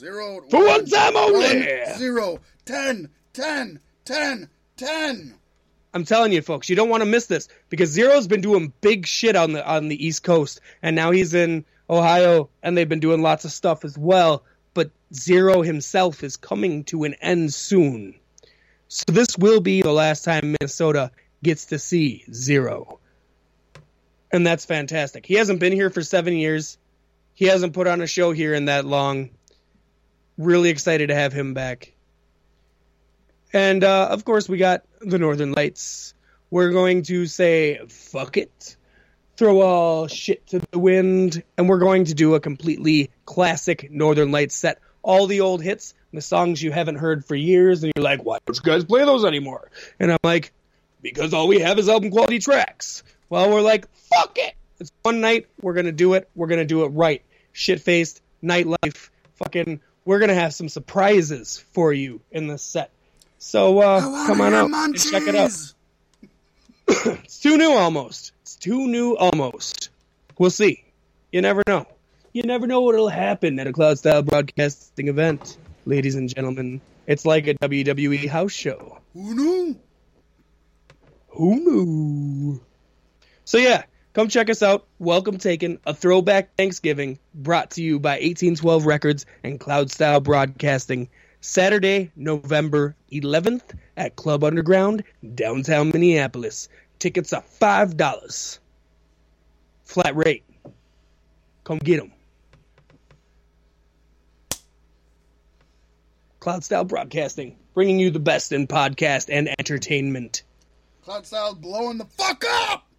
Zero. 0.02 0.40
For 0.50 0.66
one 0.66 0.84
time 0.86 1.16
only. 1.16 1.46
One, 1.46 1.96
zero. 1.96 2.40
Ten. 2.64 3.08
Ten. 3.32 3.78
Ten. 4.04 4.48
Ten. 4.76 5.34
I'm 5.94 6.04
telling 6.04 6.32
you, 6.32 6.42
folks, 6.42 6.68
you 6.68 6.74
don't 6.74 6.88
want 6.88 7.02
to 7.02 7.08
miss 7.08 7.26
this 7.26 7.46
because 7.68 7.90
Zero's 7.90 8.26
been 8.26 8.40
doing 8.40 8.72
big 8.80 9.06
shit 9.06 9.36
on 9.36 9.52
the 9.52 9.64
on 9.64 9.86
the 9.86 10.04
East 10.06 10.24
Coast, 10.24 10.60
and 10.82 10.96
now 10.96 11.12
he's 11.12 11.34
in 11.34 11.64
Ohio, 11.88 12.48
and 12.64 12.76
they've 12.76 12.88
been 12.88 12.98
doing 12.98 13.22
lots 13.22 13.44
of 13.44 13.52
stuff 13.52 13.84
as 13.84 13.96
well. 13.96 14.42
But 14.74 14.90
Zero 15.14 15.62
himself 15.62 16.24
is 16.24 16.36
coming 16.36 16.82
to 16.84 17.04
an 17.04 17.14
end 17.20 17.54
soon, 17.54 18.16
so 18.88 19.04
this 19.06 19.38
will 19.38 19.60
be 19.60 19.82
the 19.82 19.92
last 19.92 20.24
time 20.24 20.56
Minnesota 20.58 21.12
gets 21.44 21.66
to 21.66 21.78
see 21.78 22.24
Zero. 22.32 22.98
and 24.32 24.44
that's 24.44 24.64
fantastic. 24.64 25.26
He 25.26 25.34
hasn't 25.34 25.60
been 25.60 25.72
here 25.74 25.90
for 25.90 26.02
seven 26.02 26.34
years. 26.34 26.78
He 27.34 27.44
hasn't 27.44 27.74
put 27.74 27.86
on 27.86 28.00
a 28.00 28.06
show 28.06 28.32
here 28.32 28.54
in 28.54 28.64
that 28.64 28.84
long. 28.84 29.30
Really 30.42 30.70
excited 30.70 31.08
to 31.08 31.14
have 31.14 31.32
him 31.32 31.54
back. 31.54 31.92
And 33.52 33.84
uh, 33.84 34.08
of 34.10 34.24
course, 34.24 34.48
we 34.48 34.58
got 34.58 34.82
the 35.00 35.18
Northern 35.18 35.52
Lights. 35.52 36.14
We're 36.50 36.72
going 36.72 37.02
to 37.04 37.26
say 37.26 37.80
fuck 37.88 38.36
it, 38.36 38.76
throw 39.36 39.60
all 39.60 40.08
shit 40.08 40.46
to 40.48 40.60
the 40.70 40.78
wind, 40.78 41.42
and 41.56 41.68
we're 41.68 41.78
going 41.78 42.06
to 42.06 42.14
do 42.14 42.34
a 42.34 42.40
completely 42.40 43.10
classic 43.24 43.90
Northern 43.90 44.32
Lights 44.32 44.54
set. 44.54 44.80
All 45.02 45.26
the 45.26 45.42
old 45.42 45.62
hits, 45.62 45.94
the 46.12 46.20
songs 46.20 46.62
you 46.62 46.72
haven't 46.72 46.96
heard 46.96 47.24
for 47.24 47.34
years, 47.34 47.84
and 47.84 47.92
you're 47.94 48.04
like, 48.04 48.24
why 48.24 48.38
don't 48.44 48.56
you 48.56 48.62
guys 48.62 48.84
play 48.84 49.04
those 49.04 49.24
anymore? 49.24 49.70
And 50.00 50.10
I'm 50.10 50.18
like, 50.24 50.52
because 51.02 51.34
all 51.34 51.46
we 51.46 51.60
have 51.60 51.78
is 51.78 51.88
album 51.88 52.10
quality 52.10 52.38
tracks. 52.38 53.02
Well, 53.28 53.50
we're 53.50 53.62
like, 53.62 53.86
fuck 53.94 54.36
it. 54.38 54.54
It's 54.80 54.92
one 55.02 55.20
night. 55.20 55.46
We're 55.60 55.74
gonna 55.74 55.92
do 55.92 56.14
it. 56.14 56.28
We're 56.34 56.48
gonna 56.48 56.64
do 56.64 56.84
it 56.84 56.88
right. 56.88 57.22
Shit 57.52 57.80
faced 57.80 58.20
nightlife. 58.42 59.10
Fucking. 59.34 59.80
We're 60.04 60.18
gonna 60.18 60.34
have 60.34 60.54
some 60.54 60.68
surprises 60.68 61.64
for 61.72 61.92
you 61.92 62.20
in 62.30 62.46
this 62.46 62.62
set. 62.62 62.90
So 63.38 63.78
uh, 63.80 64.00
come 64.26 64.40
on 64.40 64.54
out 64.54 64.70
and 64.70 64.98
check 64.98 65.22
it 65.24 65.34
out. 65.34 65.50
it's 66.88 67.40
too 67.40 67.56
new 67.56 67.72
almost. 67.72 68.32
It's 68.42 68.56
too 68.56 68.86
new 68.88 69.16
almost. 69.16 69.90
We'll 70.38 70.50
see. 70.50 70.84
You 71.30 71.40
never 71.40 71.62
know. 71.66 71.86
You 72.32 72.42
never 72.42 72.66
know 72.66 72.80
what'll 72.80 73.08
happen 73.08 73.58
at 73.58 73.66
a 73.66 73.72
cloud 73.72 73.98
style 73.98 74.22
broadcasting 74.22 75.08
event, 75.08 75.58
ladies 75.86 76.14
and 76.14 76.32
gentlemen. 76.32 76.80
It's 77.06 77.26
like 77.26 77.46
a 77.46 77.54
WWE 77.54 78.28
house 78.28 78.52
show. 78.52 78.98
Who 79.14 79.34
knew? 79.34 79.76
Who 81.28 81.56
knew? 81.56 82.60
So 83.44 83.58
yeah, 83.58 83.84
come 84.12 84.28
check 84.28 84.50
us 84.50 84.62
out. 84.62 84.86
Welcome 84.98 85.38
Taken, 85.38 85.78
a 85.86 85.94
throwback 85.94 86.54
Thanksgiving 86.56 87.18
brought 87.34 87.72
to 87.72 87.82
you 87.82 87.98
by 87.98 88.12
1812 88.12 88.86
Records 88.86 89.26
and 89.42 89.58
Cloud 89.58 89.90
Style 89.90 90.20
Broadcasting. 90.20 91.08
Saturday, 91.40 92.12
November 92.14 92.94
11th 93.10 93.76
at 93.96 94.14
Club 94.14 94.44
Underground, 94.44 95.02
downtown 95.34 95.88
Minneapolis. 95.88 96.68
Tickets 97.00 97.32
are 97.32 97.42
$5. 97.60 98.58
Flat 99.84 100.16
rate. 100.16 100.44
Come 101.64 101.78
get 101.78 101.98
them. 101.98 102.12
Cloud 106.38 106.64
Style 106.64 106.84
Broadcasting, 106.84 107.56
bringing 107.74 107.98
you 107.98 108.10
the 108.10 108.20
best 108.20 108.52
in 108.52 108.66
podcast 108.66 109.28
and 109.28 109.48
entertainment. 109.58 110.42
Cloud 111.02 111.26
Style's 111.26 111.56
blowing 111.56 111.98
the 111.98 112.04
fuck 112.04 112.44
up! 112.46 112.91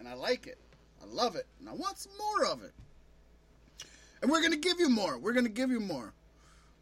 And 0.00 0.08
I 0.08 0.14
like 0.14 0.46
it. 0.46 0.58
I 1.02 1.14
love 1.14 1.36
it. 1.36 1.46
And 1.60 1.68
I 1.68 1.72
want 1.72 1.98
some 1.98 2.12
more 2.18 2.50
of 2.50 2.62
it. 2.64 2.72
And 4.22 4.30
we're 4.30 4.40
gonna 4.42 4.56
give 4.56 4.80
you 4.80 4.88
more. 4.88 5.18
We're 5.18 5.34
gonna 5.34 5.50
give 5.50 5.70
you 5.70 5.78
more. 5.78 6.14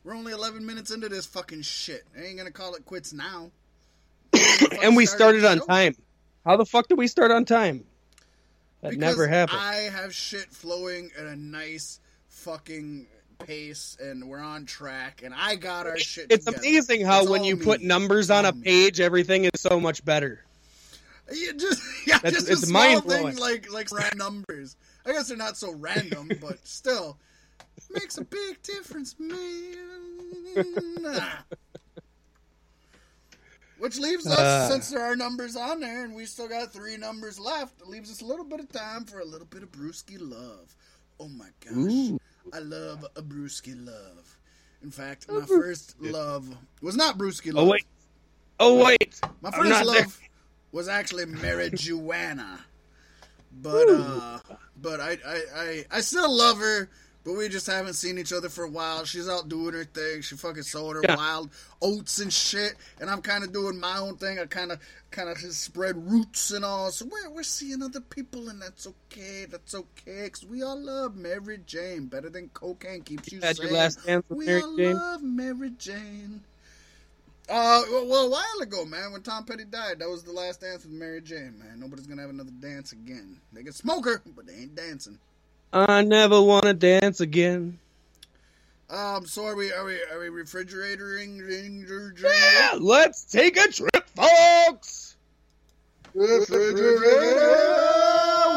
We're 0.05 0.15
only 0.15 0.33
11 0.33 0.65
minutes 0.65 0.93
into 0.93 1.09
this 1.09 1.27
fucking 1.27 1.63
shit. 1.63 2.05
I 2.17 2.23
ain't 2.23 2.39
gonna 2.39 2.53
call 2.53 2.77
it 2.77 2.85
quits 2.87 3.13
now. 3.13 3.51
and 4.83 4.97
we 4.97 5.05
started 5.05 5.45
on 5.45 5.59
time. 5.67 5.97
How 6.45 6.57
the 6.57 6.65
fuck 6.65 6.87
did 6.87 6.97
we 6.97 7.09
start 7.09 7.33
on 7.33 7.45
time? 7.45 7.85
That 8.83 8.91
because 8.91 9.01
never 9.01 9.27
happened. 9.27 9.59
I 9.61 9.75
have 9.75 10.15
shit 10.15 10.53
flowing 10.53 11.11
at 11.19 11.27
a 11.27 11.35
nice 11.35 11.99
fucking 12.29 13.09
pace, 13.41 13.97
and 14.01 14.29
we're 14.29 14.39
on 14.39 14.65
track, 14.65 15.23
and 15.25 15.35
I 15.35 15.57
got 15.57 15.89
our 15.89 15.99
shit. 15.99 16.29
It's 16.31 16.45
together. 16.45 16.63
amazing 16.63 17.05
how 17.05 17.29
when 17.29 17.43
you 17.43 17.57
me. 17.57 17.65
put 17.65 17.83
numbers 17.83 18.31
on 18.31 18.45
a 18.45 18.53
page, 18.53 19.01
everything 19.01 19.45
is 19.45 19.61
so 19.61 19.81
much 19.81 20.05
better. 20.05 20.45
You 21.33 21.55
just 21.55 21.83
yeah, 22.07 22.19
That's- 22.19 22.45
just 22.47 22.65
a 22.65 22.67
small 22.67 23.01
thing 23.01 23.37
like 23.37 23.71
like 23.73 23.93
random 23.93 24.19
numbers. 24.19 24.77
I 25.07 25.13
guess 25.13 25.29
they're 25.29 25.37
not 25.37 25.57
so 25.57 25.73
random, 25.73 26.31
but 26.41 26.67
still 26.67 27.19
makes 27.91 28.19
a 28.19 28.25
big 28.25 28.63
difference, 28.63 29.15
man. 29.19 29.35
Ah. 31.07 31.45
Which 33.79 33.99
leaves 33.99 34.27
us, 34.27 34.39
Uh. 34.39 34.69
since 34.71 34.91
there 34.91 35.03
are 35.03 35.15
numbers 35.15 35.55
on 35.55 35.81
there, 35.81 36.05
and 36.05 36.15
we 36.15 36.27
still 36.27 36.49
got 36.49 36.73
three 36.73 36.97
numbers 36.97 37.39
left, 37.39 37.81
it 37.81 37.87
leaves 37.87 38.11
us 38.11 38.21
a 38.23 38.25
little 38.25 38.45
bit 38.45 38.59
of 38.59 38.69
time 38.73 39.05
for 39.05 39.21
a 39.21 39.25
little 39.25 39.47
bit 39.47 39.63
of 39.63 39.71
brewski 39.71 40.17
love. 40.19 40.75
Oh 41.21 41.29
my 41.29 41.49
gosh, 41.65 41.75
Ooh. 41.77 42.19
I 42.53 42.59
love 42.59 43.05
a 43.17 43.23
brewski 43.23 43.75
love. 43.87 44.37
In 44.83 44.91
fact, 44.91 45.31
my 45.31 45.45
first 45.47 46.01
love 46.01 46.49
was 46.83 46.97
not 46.97 47.19
brewski 47.19 47.53
love. 47.53 47.67
Oh 47.67 47.71
wait. 47.71 47.85
Oh 48.61 48.85
wait. 48.85 49.21
My 49.41 49.51
first 49.53 49.85
love. 49.85 49.95
there. 49.95 50.07
Was 50.73 50.89
actually 50.89 51.25
marijuana, 51.27 52.61
but 53.63 53.89
uh, 53.89 54.39
but 54.81 55.01
I, 55.01 55.19
I 55.27 55.43
I 55.57 55.85
I 55.91 56.01
still 56.01 56.35
love 56.35 56.59
her. 56.59 56.89
But 57.25 57.37
we 57.37 57.49
just 57.51 57.67
haven't 57.67 57.93
seen 57.95 58.17
each 58.17 58.33
other 58.33 58.49
for 58.49 58.65
a 58.65 58.71
while. 58.71 59.05
She's 59.05 59.29
out 59.29 59.51
doing 59.51 59.75
her 59.75 59.85
thing. 59.85 60.23
She 60.23 60.35
fucking 60.35 60.63
sold 60.63 60.97
her 60.97 61.03
Yeah. 61.03 61.17
wild 61.17 61.51
oats 61.83 62.21
and 62.21 62.33
shit, 62.33 62.75
and 63.01 63.11
I'm 63.11 63.21
kind 63.21 63.45
of 63.45 63.53
doing 63.53 63.79
my 63.79 63.99
own 63.99 64.17
thing. 64.17 64.39
I 64.39 64.47
kind 64.47 64.73
of 64.73 64.81
kind 65.11 65.29
of 65.29 65.37
spread 65.39 65.97
roots 66.11 66.53
and 66.53 66.65
all. 66.65 66.91
So 66.91 67.05
we're 67.05 67.29
we're 67.29 67.43
seeing 67.43 67.83
other 67.83 68.01
people, 68.01 68.49
and 68.49 68.63
that's 68.63 68.87
okay. 68.87 69.45
That's 69.45 69.75
okay, 69.75 70.31
cause 70.31 70.47
we 70.47 70.63
all 70.63 70.81
love 70.81 71.17
Mary 71.17 71.59
Jane 71.67 72.07
better 72.07 72.31
than 72.31 72.49
cocaine 72.55 73.03
keeps 73.03 73.31
you 73.31 73.41
Had 73.41 73.59
your 73.59 73.73
last 73.73 74.03
dance 74.07 74.25
with 74.31 74.39
we 74.39 74.47
Mary 74.47 74.63
all 74.63 74.77
Jane? 74.77 74.95
love 74.95 75.23
Mary 75.23 75.71
Jane. 75.77 76.41
Uh, 77.49 77.83
well, 77.91 78.27
a 78.27 78.31
while 78.31 78.61
ago, 78.61 78.85
man, 78.85 79.11
when 79.11 79.23
Tom 79.23 79.45
Petty 79.45 79.65
died, 79.65 80.01
that 80.01 80.09
was 80.09 80.23
the 80.23 80.33
last 80.33 80.61
dance 80.61 80.85
with 80.85 80.93
Mary 80.93 81.23
Jane, 81.23 81.59
man. 81.59 81.81
Nobody's 81.81 82.07
gonna 82.07 82.21
have 82.21 82.31
another 82.31 82.51
dance 82.61 82.93
again. 82.93 83.41
They 83.55 83.63
can 83.63 83.73
smoke 83.73 84.05
her, 84.05 84.23
but 84.37 84.47
they 84.47 84.53
ain't 84.53 84.75
dancing. 84.75 85.19
I 85.73 86.03
never 86.03 86.43
want 86.43 86.65
to 86.65 86.75
dance 86.75 87.21
again. 87.21 87.79
Um, 88.91 89.27
so 89.27 89.47
are 89.47 89.57
we? 89.57 89.73
Are 89.73 89.85
we? 89.85 89.95
Are 90.13 90.21
we 90.21 90.29
refrigerating? 90.29 91.39
Yeah, 92.23 92.79
let's 92.79 93.25
take 93.25 93.57
a 93.57 93.73
trip, 93.73 94.07
folks. 94.15 95.17
Refrigerator, 96.15 96.99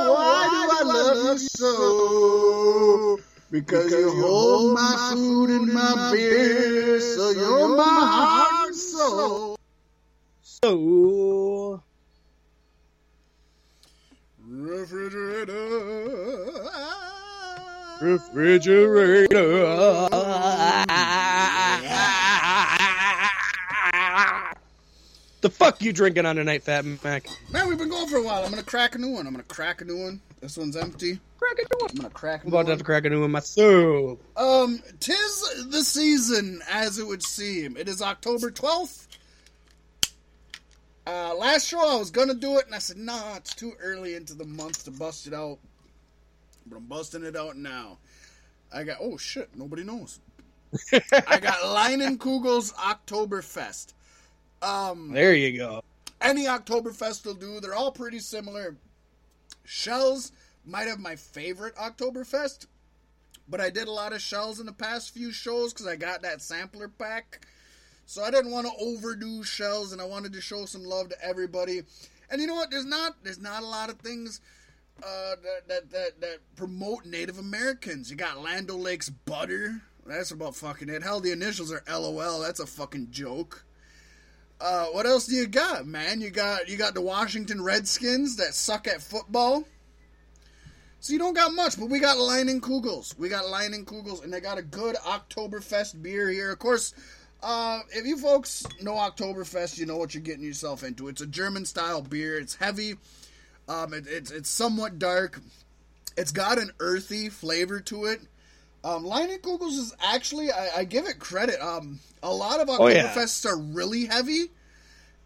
why 0.09 0.47
do 0.51 0.69
I 0.73 0.83
love 0.83 1.17
you 1.33 1.37
so? 1.37 3.19
Because 3.51 3.91
you 3.91 4.11
hold 4.21 4.73
my 4.73 5.11
food 5.13 5.49
and 5.49 5.73
my 5.73 6.11
beer, 6.13 6.99
so 6.99 7.29
you're 7.31 7.75
my 7.75 7.83
heart 7.83 8.60
and 8.71 8.79
soul. 8.79 9.57
So, 10.41 11.83
Refrigerator. 14.47 15.53
refrigerator. 18.01 20.07
The 25.41 25.49
fuck 25.49 25.81
you 25.81 25.91
drinking 25.91 26.25
on 26.25 26.35
tonight, 26.35 26.63
Fat 26.63 26.85
Mac? 26.85 27.27
Man, 27.51 27.67
we've 27.67 27.77
been 27.77 27.89
going 27.89 28.07
for 28.07 28.17
a 28.17 28.23
while. 28.23 28.43
I'm 28.43 28.51
gonna 28.51 28.63
crack 28.63 28.95
a 28.95 28.99
new 28.99 29.09
one. 29.09 29.27
I'm 29.27 29.33
gonna 29.33 29.43
crack 29.43 29.81
a 29.81 29.85
new 29.85 29.97
one. 29.97 30.21
This 30.41 30.57
one's 30.57 30.75
empty. 30.75 31.19
Crack 31.37 31.57
a 31.59 31.61
new 31.61 31.79
one. 31.81 31.89
I'm 31.91 31.95
gonna 31.97 32.09
crack 32.09 32.41
a 32.41 32.43
I'm 32.45 32.49
new 32.51 32.57
about 32.57 32.61
to 32.63 32.65
one. 32.65 32.71
have 32.71 32.77
to 32.79 32.83
crack 32.83 33.05
a 33.05 33.09
new 33.09 33.21
one 33.21 33.31
myself. 33.31 34.19
Um, 34.35 34.81
tis 34.99 35.67
the 35.69 35.83
season, 35.83 36.61
as 36.69 36.97
it 36.97 37.05
would 37.05 37.23
seem. 37.23 37.77
It 37.77 37.87
is 37.87 38.01
October 38.01 38.49
12th. 38.51 39.07
Uh, 41.07 41.33
last 41.35 41.67
show 41.67 41.79
I 41.79 41.97
was 41.97 42.11
gonna 42.11 42.33
do 42.35 42.57
it, 42.59 42.65
and 42.65 42.75
I 42.75 42.79
said, 42.79 42.97
nah, 42.97 43.35
it's 43.35 43.53
too 43.55 43.73
early 43.81 44.15
into 44.15 44.33
the 44.33 44.45
month 44.45 44.85
to 44.85 44.91
bust 44.91 45.27
it 45.27 45.33
out. 45.33 45.57
But 46.67 46.77
I'm 46.77 46.85
busting 46.85 47.23
it 47.23 47.35
out 47.35 47.57
now. 47.57 47.97
I 48.73 48.83
got, 48.83 48.97
oh 49.01 49.17
shit, 49.17 49.49
nobody 49.55 49.83
knows. 49.83 50.19
I 50.93 51.39
got 51.39 51.59
Leinenkugel's 51.65 52.71
Oktoberfest. 52.73 53.93
Um, 54.61 55.11
There 55.11 55.33
you 55.35 55.57
go. 55.57 55.83
any 56.21 56.45
Oktoberfest 56.45 57.25
will 57.25 57.33
do. 57.33 57.59
They're 57.59 57.73
all 57.73 57.91
pretty 57.91 58.19
similar. 58.19 58.75
Schell's 59.63 60.31
might 60.65 60.87
have 60.87 60.99
my 60.99 61.15
favorite 61.15 61.75
Oktoberfest, 61.75 62.67
but 63.47 63.61
I 63.61 63.69
did 63.69 63.87
a 63.87 63.91
lot 63.91 64.13
of 64.13 64.21
Schell's 64.21 64.59
in 64.59 64.65
the 64.65 64.71
past 64.71 65.13
few 65.13 65.31
shows 65.31 65.73
because 65.73 65.87
I 65.87 65.95
got 65.95 66.21
that 66.21 66.41
sampler 66.41 66.87
pack. 66.87 67.45
So 68.05 68.23
I 68.23 68.31
didn't 68.31 68.51
want 68.51 68.67
to 68.67 68.73
overdo 68.79 69.43
Schell's, 69.43 69.93
and 69.93 70.01
I 70.01 70.05
wanted 70.05 70.33
to 70.33 70.41
show 70.41 70.65
some 70.65 70.83
love 70.83 71.09
to 71.09 71.23
everybody. 71.23 71.81
And 72.29 72.41
you 72.41 72.47
know 72.47 72.55
what? 72.55 72.71
There's 72.71 72.85
not 72.85 73.23
there's 73.23 73.39
not 73.39 73.63
a 73.63 73.67
lot 73.67 73.89
of 73.89 73.99
things 73.99 74.41
uh, 75.03 75.35
that, 75.43 75.67
that 75.67 75.91
that 75.91 76.21
that 76.21 76.37
promote 76.55 77.05
Native 77.05 77.39
Americans. 77.39 78.09
You 78.09 78.17
got 78.17 78.41
Land 78.41 78.69
O'Lakes 78.69 79.09
butter. 79.09 79.81
That's 80.05 80.31
about 80.31 80.55
fucking 80.55 80.89
it. 80.89 81.03
Hell, 81.03 81.19
the 81.19 81.31
initials 81.31 81.71
are 81.71 81.83
LOL. 81.87 82.41
That's 82.41 82.59
a 82.59 82.65
fucking 82.65 83.11
joke. 83.11 83.63
Uh, 84.61 84.85
what 84.87 85.07
else 85.07 85.25
do 85.25 85.35
you 85.35 85.47
got, 85.47 85.87
man? 85.87 86.21
You 86.21 86.29
got 86.29 86.69
you 86.69 86.77
got 86.77 86.93
the 86.93 87.01
Washington 87.01 87.63
Redskins 87.63 88.35
that 88.35 88.53
suck 88.53 88.87
at 88.87 89.01
football. 89.01 89.63
So 90.99 91.13
you 91.13 91.19
don't 91.19 91.33
got 91.33 91.51
much, 91.55 91.79
but 91.79 91.89
we 91.89 91.99
got 91.99 92.17
Leinenkugel's. 92.17 93.15
We 93.17 93.27
got 93.27 93.45
Leinenkugel's, 93.45 94.21
and 94.21 94.31
they 94.31 94.39
got 94.39 94.59
a 94.59 94.61
good 94.61 94.95
Oktoberfest 94.97 95.99
beer 96.03 96.29
here. 96.29 96.51
Of 96.51 96.59
course, 96.59 96.93
uh, 97.41 97.79
if 97.89 98.05
you 98.05 98.19
folks 98.19 98.63
know 98.83 98.93
Oktoberfest, 98.93 99.79
you 99.79 99.87
know 99.87 99.97
what 99.97 100.13
you're 100.13 100.21
getting 100.21 100.45
yourself 100.45 100.83
into. 100.83 101.07
It's 101.07 101.21
a 101.21 101.27
German 101.27 101.65
style 101.65 102.03
beer. 102.03 102.37
It's 102.37 102.53
heavy. 102.53 102.97
Um, 103.67 103.95
it, 103.95 104.05
it's 104.07 104.29
it's 104.29 104.49
somewhat 104.49 104.99
dark. 104.99 105.41
It's 106.17 106.31
got 106.31 106.59
an 106.59 106.69
earthy 106.79 107.29
flavor 107.29 107.79
to 107.79 108.05
it. 108.05 108.21
Um, 108.83 109.05
Kugels 109.05 109.77
is 109.77 109.95
actually 110.01 110.51
I, 110.51 110.69
I, 110.77 110.83
give 110.85 111.05
it 111.05 111.19
credit. 111.19 111.61
Um, 111.61 111.99
a 112.23 112.33
lot 112.33 112.59
of 112.59 112.67
Oktoberfests 112.67 113.45
oh, 113.45 113.49
yeah. 113.49 113.55
are 113.55 113.59
really 113.59 114.05
heavy, 114.05 114.45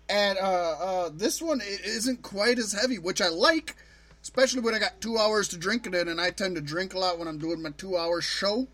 and 0.09 0.37
uh, 0.37 0.75
uh, 0.79 1.09
this 1.13 1.41
one 1.41 1.61
isn't 1.61 2.21
quite 2.21 2.59
as 2.59 2.73
heavy, 2.73 2.99
which 2.99 3.21
I 3.21 3.29
like, 3.29 3.75
especially 4.21 4.59
when 4.59 4.75
I 4.75 4.79
got 4.79 4.99
two 4.99 5.17
hours 5.17 5.47
to 5.49 5.57
drink 5.57 5.87
it 5.87 5.95
in, 5.95 6.09
and 6.09 6.19
I 6.19 6.31
tend 6.31 6.55
to 6.55 6.61
drink 6.61 6.93
a 6.95 6.99
lot 6.99 7.17
when 7.17 7.29
I'm 7.29 7.37
doing 7.37 7.61
my 7.61 7.71
two 7.71 7.95
hour 7.97 8.19
show 8.19 8.67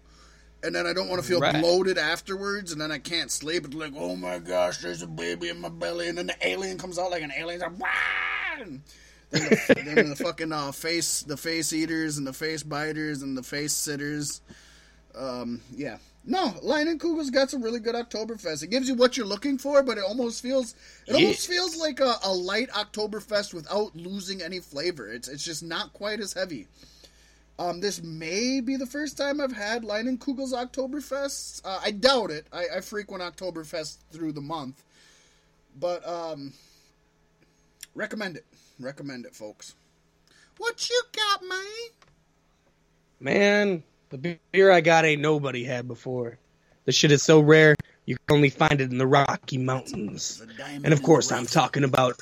and 0.64 0.76
then 0.76 0.86
I 0.86 0.94
don't 0.94 1.10
want 1.10 1.22
to 1.22 1.28
feel 1.28 1.40
right. 1.40 1.60
bloated 1.60 1.98
afterwards, 1.98 2.72
and 2.72 2.80
then 2.80 2.92
I 2.92 3.00
can't 3.00 3.32
sleep. 3.32 3.66
It's 3.66 3.76
like, 3.76 3.94
oh 3.96 4.16
my 4.16 4.40
gosh, 4.40 4.78
there's 4.78 5.02
a 5.02 5.08
baby 5.08 5.50
in 5.50 5.60
my 5.60 5.70
belly, 5.70 6.08
and 6.08 6.18
then 6.18 6.28
the 6.28 6.48
alien 6.48 6.78
comes 6.78 7.00
out 7.00 7.12
like 7.12 7.24
an 7.24 7.32
alien. 7.38 7.62
Like, 7.62 7.74
then, 8.60 8.84
the, 9.32 9.82
then 9.96 10.10
the 10.10 10.16
fucking 10.16 10.52
uh, 10.52 10.72
face, 10.72 11.24
the 11.24 11.38
face 11.38 11.74
eaters, 11.74 12.18
and 12.18 12.28
the 12.28 12.34
face 12.34 12.64
biters, 12.64 13.22
and 13.22 13.38
the 13.38 13.44
face 13.44 13.74
sitters. 13.74 14.42
Um, 15.16 15.62
yeah. 15.76 15.98
No, 16.24 16.50
Leinenkugel's 16.64 17.32
got 17.32 17.50
some 17.50 17.64
really 17.64 17.80
good 17.80 17.96
Oktoberfest. 17.96 18.62
It 18.62 18.70
gives 18.70 18.88
you 18.88 18.94
what 18.94 19.18
you're 19.18 19.26
looking 19.26 19.58
for, 19.58 19.82
but 19.82 19.98
it 19.98 20.04
almost 20.04 20.44
feels 20.44 20.76
it 21.08 21.16
almost 21.16 21.48
feels 21.48 21.78
like 21.78 22.00
a, 22.00 22.16
a 22.24 22.32
light 22.32 22.70
Oktoberfest 22.70 23.56
without 23.56 23.96
losing 23.96 24.42
any 24.42 24.60
flavor. 24.60 25.12
It's 25.12 25.28
it's 25.28 25.44
just 25.44 25.64
not 25.64 25.94
quite 25.94 26.20
as 26.20 26.34
heavy. 26.34 26.68
Um, 27.62 27.80
this 27.80 28.02
may 28.02 28.60
be 28.60 28.76
the 28.76 28.88
first 28.88 29.18
time 29.18 29.40
I've 29.40 29.52
had 29.52 29.84
Leinenkugel's 29.84 30.54
Oktoberfest. 30.54 31.62
Uh, 31.64 31.80
I 31.84 31.92
doubt 31.92 32.32
it. 32.32 32.48
I, 32.52 32.66
I 32.78 32.82
frequent 32.82 33.22
Oktoberfest 33.22 33.98
through 34.12 34.32
the 34.32 34.42
month. 34.42 34.84
But, 35.80 36.08
um, 36.08 36.54
recommend 37.94 38.38
it. 38.38 38.46
Recommend 38.80 39.26
it, 39.26 39.36
folks. 39.36 39.76
What 40.58 40.90
you 40.90 41.04
got, 41.16 41.44
man? 41.48 41.60
Man, 43.20 43.84
the 44.12 44.38
beer 44.52 44.72
I 44.72 44.82
got 44.82 45.06
ain't 45.06 45.22
nobody 45.22 45.64
had 45.64 45.88
before. 45.88 46.38
The 46.86 46.92
shit 46.92 47.12
is 47.12 47.24
so 47.24 47.40
rare, 47.40 47.76
you 48.06 48.16
can 48.16 48.36
only 48.36 48.50
find 48.50 48.82
it 48.82 48.92
in 48.92 48.98
the 48.98 49.08
Rocky 49.08 49.58
Mountains. 49.58 50.44
And 50.84 50.94
of 50.94 51.02
course, 51.02 51.32
I'm 51.32 51.46
talking 51.46 51.84
about 51.84 52.22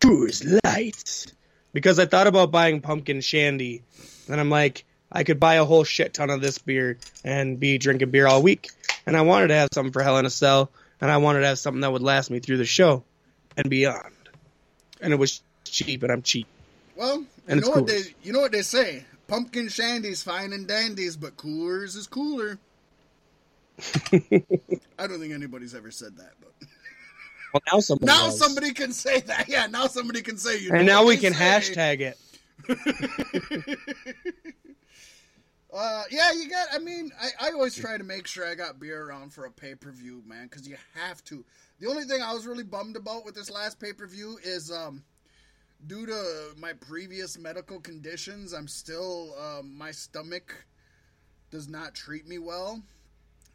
Coors 0.00 0.58
Light. 0.64 1.26
Because 1.72 1.98
I 1.98 2.06
thought 2.06 2.26
about 2.26 2.50
buying 2.50 2.80
pumpkin 2.80 3.20
shandy 3.20 3.82
and 4.28 4.40
I'm 4.40 4.50
like, 4.50 4.84
I 5.12 5.24
could 5.24 5.38
buy 5.38 5.54
a 5.54 5.64
whole 5.64 5.84
shit 5.84 6.14
ton 6.14 6.30
of 6.30 6.40
this 6.40 6.58
beer 6.58 6.98
and 7.24 7.60
be 7.60 7.78
drinking 7.78 8.10
beer 8.10 8.26
all 8.26 8.42
week. 8.42 8.70
And 9.06 9.16
I 9.16 9.22
wanted 9.22 9.48
to 9.48 9.54
have 9.54 9.68
something 9.74 9.92
for 9.92 10.02
Hell 10.02 10.18
in 10.18 10.26
a 10.26 10.30
Cell, 10.30 10.70
and 11.00 11.10
I 11.10 11.16
wanted 11.16 11.40
to 11.40 11.46
have 11.46 11.58
something 11.58 11.80
that 11.80 11.90
would 11.90 12.02
last 12.02 12.30
me 12.30 12.38
through 12.38 12.58
the 12.58 12.64
show 12.64 13.02
and 13.56 13.68
beyond. 13.68 14.12
And 15.00 15.12
it 15.12 15.16
was 15.16 15.42
cheap, 15.64 16.02
and 16.02 16.12
I'm 16.12 16.22
cheap. 16.22 16.46
Well, 16.94 17.24
and 17.48 17.60
you 17.60 17.66
know 17.66 17.72
what 17.72 17.86
they 17.86 18.02
you 18.22 18.32
know 18.32 18.40
what 18.40 18.52
they 18.52 18.62
say. 18.62 19.04
Pumpkin 19.30 19.68
shandy's 19.68 20.24
fine 20.24 20.52
and 20.52 20.66
dandies, 20.66 21.16
but 21.16 21.36
Coors 21.36 21.96
is 21.96 22.08
cooler. 22.08 22.58
I 24.12 25.06
don't 25.06 25.20
think 25.20 25.32
anybody's 25.32 25.72
ever 25.72 25.92
said 25.92 26.16
that, 26.16 26.32
but 26.40 26.52
well, 27.54 27.62
now 27.72 27.78
somebody 27.78 28.06
now 28.06 28.30
somebody 28.30 28.72
can 28.72 28.92
say 28.92 29.20
that. 29.20 29.48
Yeah, 29.48 29.68
now 29.68 29.86
somebody 29.86 30.22
can 30.22 30.36
say 30.36 30.58
you. 30.58 30.72
And 30.72 30.84
now 30.84 31.04
we 31.06 31.16
can 31.16 31.32
say. 31.32 31.44
hashtag 31.44 32.00
it. 32.00 32.18
uh, 35.72 36.02
yeah, 36.10 36.32
you 36.32 36.50
got. 36.50 36.66
I 36.72 36.80
mean, 36.80 37.12
I, 37.18 37.46
I 37.46 37.50
always 37.52 37.76
try 37.76 37.96
to 37.96 38.04
make 38.04 38.26
sure 38.26 38.44
I 38.44 38.56
got 38.56 38.80
beer 38.80 39.00
around 39.00 39.32
for 39.32 39.44
a 39.44 39.50
pay 39.50 39.76
per 39.76 39.92
view, 39.92 40.24
man, 40.26 40.48
because 40.48 40.66
you 40.66 40.76
have 40.94 41.22
to. 41.26 41.44
The 41.78 41.86
only 41.86 42.02
thing 42.02 42.20
I 42.20 42.34
was 42.34 42.48
really 42.48 42.64
bummed 42.64 42.96
about 42.96 43.24
with 43.24 43.36
this 43.36 43.48
last 43.48 43.78
pay 43.78 43.92
per 43.92 44.08
view 44.08 44.40
is, 44.42 44.72
um, 44.72 45.04
due 45.86 46.06
to 46.06 46.52
my 46.58 46.72
previous 46.72 47.38
medical 47.38 47.80
conditions, 47.80 48.52
I'm 48.52 48.68
still 48.68 49.34
um, 49.38 49.76
my 49.76 49.90
stomach 49.90 50.66
does 51.50 51.68
not 51.68 51.94
treat 51.94 52.26
me 52.26 52.38
well, 52.38 52.80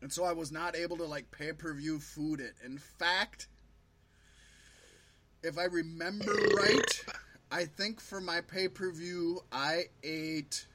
and 0.01 0.11
so 0.11 0.23
I 0.23 0.33
was 0.33 0.51
not 0.51 0.75
able 0.75 0.97
to 0.97 1.05
like 1.05 1.29
pay 1.31 1.53
per 1.53 1.73
view 1.73 1.99
food 1.99 2.39
it. 2.39 2.53
In 2.63 2.77
fact, 2.77 3.47
if 5.43 5.57
I 5.57 5.65
remember 5.65 6.33
right, 6.55 7.05
I 7.51 7.65
think 7.65 8.01
for 8.01 8.19
my 8.19 8.41
pay 8.41 8.67
per 8.67 8.91
view, 8.91 9.41
I 9.51 9.83
ate. 10.03 10.65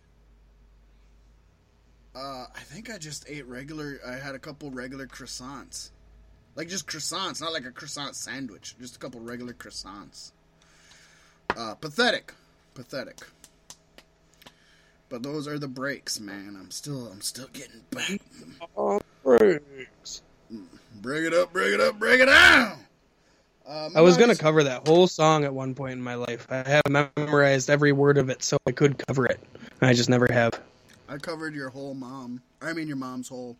Uh, 2.14 2.46
I 2.54 2.60
think 2.60 2.90
I 2.90 2.98
just 2.98 3.24
ate 3.28 3.46
regular. 3.46 4.00
I 4.06 4.16
had 4.16 4.34
a 4.34 4.38
couple 4.38 4.70
regular 4.70 5.06
croissants, 5.06 5.90
like 6.56 6.68
just 6.68 6.86
croissants, 6.86 7.40
not 7.40 7.52
like 7.52 7.64
a 7.64 7.70
croissant 7.70 8.16
sandwich. 8.16 8.76
Just 8.80 8.96
a 8.96 8.98
couple 8.98 9.20
regular 9.20 9.52
croissants. 9.52 10.32
Uh, 11.56 11.74
pathetic, 11.74 12.34
pathetic. 12.74 13.18
But 15.08 15.22
those 15.22 15.48
are 15.48 15.58
the 15.58 15.68
breaks, 15.68 16.20
man. 16.20 16.56
I'm 16.58 16.70
still, 16.70 17.08
I'm 17.08 17.20
still 17.20 17.48
getting 17.52 17.82
back. 17.90 18.20
Breaks. 19.24 20.22
Bring 21.00 21.24
it 21.24 21.34
up, 21.34 21.52
bring 21.52 21.74
it 21.74 21.80
up, 21.80 21.98
bring 21.98 22.20
it 22.20 22.26
down. 22.26 22.78
Um, 23.66 23.92
I 23.94 24.00
was 24.00 24.16
going 24.16 24.30
to 24.30 24.36
cover 24.36 24.64
that 24.64 24.86
whole 24.88 25.06
song 25.06 25.44
at 25.44 25.54
one 25.54 25.74
point 25.74 25.92
in 25.92 26.02
my 26.02 26.14
life. 26.14 26.46
I 26.50 26.68
have 26.68 27.10
memorized 27.16 27.70
every 27.70 27.92
word 27.92 28.18
of 28.18 28.28
it 28.30 28.42
so 28.42 28.58
I 28.66 28.72
could 28.72 28.98
cover 29.06 29.26
it. 29.26 29.40
I 29.80 29.92
just 29.92 30.08
never 30.08 30.26
have. 30.32 30.60
I 31.08 31.18
covered 31.18 31.54
your 31.54 31.70
whole 31.70 31.94
mom. 31.94 32.40
I 32.62 32.72
mean, 32.72 32.88
your 32.88 32.96
mom's 32.96 33.28
whole. 33.28 33.56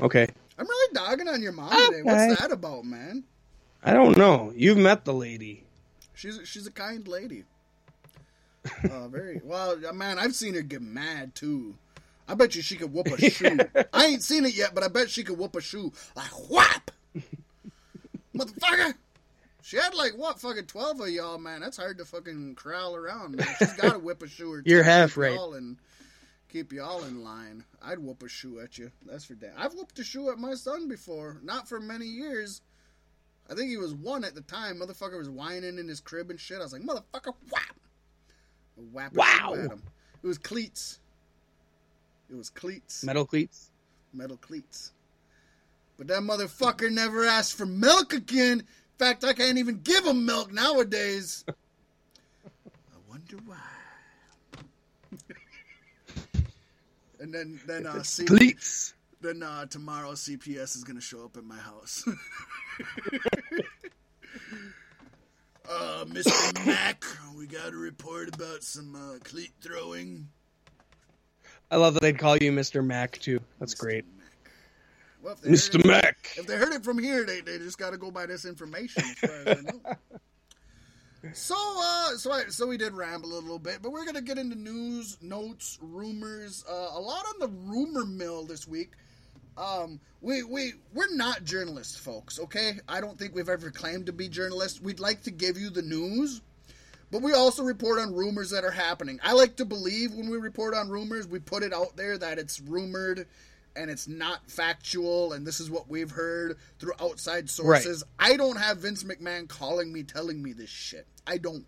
Okay. 0.00 0.26
I'm 0.58 0.66
really 0.66 0.94
dogging 0.94 1.28
on 1.28 1.42
your 1.42 1.52
mom 1.52 1.70
today. 1.70 2.02
What's 2.02 2.40
that 2.40 2.50
about, 2.50 2.84
man? 2.84 3.24
I 3.84 3.92
don't 3.92 4.16
know. 4.16 4.52
You've 4.56 4.78
met 4.78 5.04
the 5.04 5.14
lady. 5.14 5.62
She's 6.16 6.40
she's 6.44 6.66
a 6.66 6.72
kind 6.72 7.06
lady. 7.06 7.44
uh, 8.90 9.06
very 9.08 9.40
well, 9.44 9.76
man. 9.92 10.18
I've 10.18 10.34
seen 10.34 10.54
her 10.54 10.62
get 10.62 10.82
mad 10.82 11.34
too. 11.34 11.74
I 12.26 12.34
bet 12.34 12.56
you 12.56 12.62
she 12.62 12.76
could 12.76 12.92
whoop 12.92 13.06
a 13.06 13.30
shoe. 13.30 13.58
I 13.92 14.06
ain't 14.06 14.22
seen 14.22 14.44
it 14.46 14.56
yet, 14.56 14.74
but 14.74 14.82
I 14.82 14.88
bet 14.88 15.10
she 15.10 15.22
could 15.22 15.38
whoop 15.38 15.54
a 15.54 15.60
shoe 15.60 15.92
like 16.16 16.50
whap 16.50 16.90
motherfucker. 18.34 18.94
She 19.62 19.76
had 19.76 19.94
like 19.94 20.16
what 20.16 20.40
fucking 20.40 20.66
twelve 20.66 21.00
of 21.00 21.08
y'all, 21.10 21.38
man. 21.38 21.60
That's 21.60 21.76
hard 21.76 21.98
to 21.98 22.04
fucking 22.04 22.54
corral 22.54 22.96
around. 22.96 23.36
Man. 23.36 23.46
She's 23.58 23.74
got 23.74 23.92
to 23.92 23.98
whip 23.98 24.22
a 24.22 24.28
shoe 24.28 24.52
or. 24.52 24.62
You're 24.64 24.82
half 24.82 25.16
right. 25.16 25.38
And 25.38 25.76
keep 26.48 26.72
y'all 26.72 27.04
in 27.04 27.22
line. 27.22 27.64
I'd 27.82 27.98
whoop 27.98 28.22
a 28.22 28.28
shoe 28.28 28.60
at 28.60 28.78
you. 28.78 28.90
That's 29.04 29.24
for 29.24 29.34
damn. 29.34 29.52
I've 29.56 29.74
whooped 29.74 29.98
a 29.98 30.04
shoe 30.04 30.30
at 30.30 30.38
my 30.38 30.54
son 30.54 30.88
before. 30.88 31.38
Not 31.42 31.68
for 31.68 31.78
many 31.78 32.06
years. 32.06 32.62
I 33.50 33.54
think 33.54 33.70
he 33.70 33.76
was 33.76 33.94
one 33.94 34.24
at 34.24 34.34
the 34.34 34.40
time. 34.42 34.80
Motherfucker 34.80 35.18
was 35.18 35.30
whining 35.30 35.78
in 35.78 35.86
his 35.88 36.00
crib 36.00 36.30
and 36.30 36.40
shit. 36.40 36.58
I 36.58 36.62
was 36.62 36.72
like, 36.72 36.82
motherfucker, 36.82 37.34
whap. 37.50 37.76
Whap 38.92 39.14
wow. 39.14 39.54
at 39.54 39.70
him. 39.70 39.82
It 40.22 40.26
was 40.26 40.38
cleats. 40.38 41.00
It 42.28 42.36
was 42.36 42.50
cleats. 42.50 43.04
Metal 43.04 43.24
cleats. 43.24 43.70
Metal 44.12 44.36
cleats. 44.36 44.92
But 45.96 46.08
that 46.08 46.20
motherfucker 46.22 46.90
never 46.90 47.24
asked 47.24 47.54
for 47.56 47.66
milk 47.66 48.12
again. 48.12 48.60
In 48.60 48.66
fact, 48.98 49.24
I 49.24 49.32
can't 49.32 49.58
even 49.58 49.80
give 49.80 50.04
him 50.04 50.26
milk 50.26 50.52
nowadays. 50.52 51.44
I 51.48 51.52
wonder 53.08 53.36
why. 53.46 53.56
and 57.20 57.32
then 57.32 57.60
then 57.66 57.86
uh, 57.86 58.02
C- 58.02 58.24
Please. 58.24 58.94
Then 59.20 59.42
uh, 59.42 59.66
tomorrow 59.66 60.12
CPS 60.12 60.76
is 60.76 60.84
gonna 60.84 61.00
show 61.00 61.24
up 61.24 61.36
at 61.36 61.44
my 61.44 61.56
house. 61.56 62.04
uh, 65.68 66.04
Mr. 66.06 66.66
Mac, 66.66 67.04
we 67.36 67.46
got 67.46 67.72
a 67.72 67.76
report 67.76 68.34
about 68.34 68.62
some 68.62 68.94
uh, 68.94 69.18
cleat 69.24 69.52
throwing. 69.60 70.28
I 71.70 71.76
love 71.76 71.94
that 71.94 72.02
they'd 72.02 72.18
call 72.18 72.36
you 72.36 72.52
Mr. 72.52 72.84
Mac 72.84 73.18
too. 73.18 73.40
That's 73.58 73.74
Mr. 73.74 73.78
great. 73.78 74.04
Well, 75.22 75.36
Mr. 75.36 75.80
It, 75.80 75.86
Mac. 75.86 76.34
If 76.36 76.46
they 76.46 76.56
heard 76.56 76.72
it 76.72 76.84
from 76.84 76.98
here, 76.98 77.24
they, 77.24 77.40
they 77.40 77.58
just 77.58 77.78
got 77.78 77.90
to 77.90 77.98
go 77.98 78.12
by 78.12 78.26
this 78.26 78.44
information. 78.44 79.02
so, 81.32 81.56
uh, 81.58 82.10
so 82.16 82.30
I, 82.30 82.44
so 82.48 82.68
we 82.68 82.76
did 82.76 82.92
ramble 82.92 83.32
a 83.32 83.40
little 83.40 83.58
bit, 83.58 83.78
but 83.82 83.90
we're 83.90 84.04
gonna 84.04 84.20
get 84.20 84.38
into 84.38 84.56
news, 84.56 85.18
notes, 85.20 85.78
rumors. 85.82 86.64
Uh, 86.70 86.90
a 86.92 87.00
lot 87.00 87.24
on 87.26 87.40
the 87.40 87.48
rumor 87.48 88.04
mill 88.04 88.44
this 88.44 88.68
week. 88.68 88.92
Um, 89.56 90.00
we 90.20 90.42
we 90.42 90.74
we're 90.92 91.14
not 91.14 91.44
journalists, 91.44 91.96
folks. 91.96 92.38
Okay, 92.38 92.78
I 92.88 93.00
don't 93.00 93.18
think 93.18 93.34
we've 93.34 93.48
ever 93.48 93.70
claimed 93.70 94.06
to 94.06 94.12
be 94.12 94.28
journalists. 94.28 94.80
We'd 94.80 95.00
like 95.00 95.22
to 95.22 95.30
give 95.30 95.58
you 95.58 95.70
the 95.70 95.82
news, 95.82 96.42
but 97.10 97.22
we 97.22 97.32
also 97.32 97.62
report 97.62 97.98
on 97.98 98.14
rumors 98.14 98.50
that 98.50 98.64
are 98.64 98.70
happening. 98.70 99.18
I 99.22 99.32
like 99.32 99.56
to 99.56 99.64
believe 99.64 100.14
when 100.14 100.28
we 100.28 100.36
report 100.36 100.74
on 100.74 100.88
rumors, 100.88 101.26
we 101.26 101.38
put 101.38 101.62
it 101.62 101.72
out 101.72 101.96
there 101.96 102.18
that 102.18 102.38
it's 102.38 102.60
rumored 102.60 103.26
and 103.74 103.90
it's 103.90 104.08
not 104.08 104.50
factual 104.50 105.32
and 105.32 105.46
this 105.46 105.60
is 105.60 105.70
what 105.70 105.88
we've 105.88 106.10
heard 106.10 106.56
through 106.78 106.94
outside 107.00 107.48
sources. 107.48 108.04
Right. 108.18 108.32
I 108.32 108.36
don't 108.36 108.56
have 108.56 108.78
Vince 108.78 109.04
McMahon 109.04 109.48
calling 109.48 109.92
me 109.92 110.02
telling 110.02 110.42
me 110.42 110.52
this 110.52 110.70
shit. 110.70 111.06
I 111.26 111.38
don't. 111.38 111.64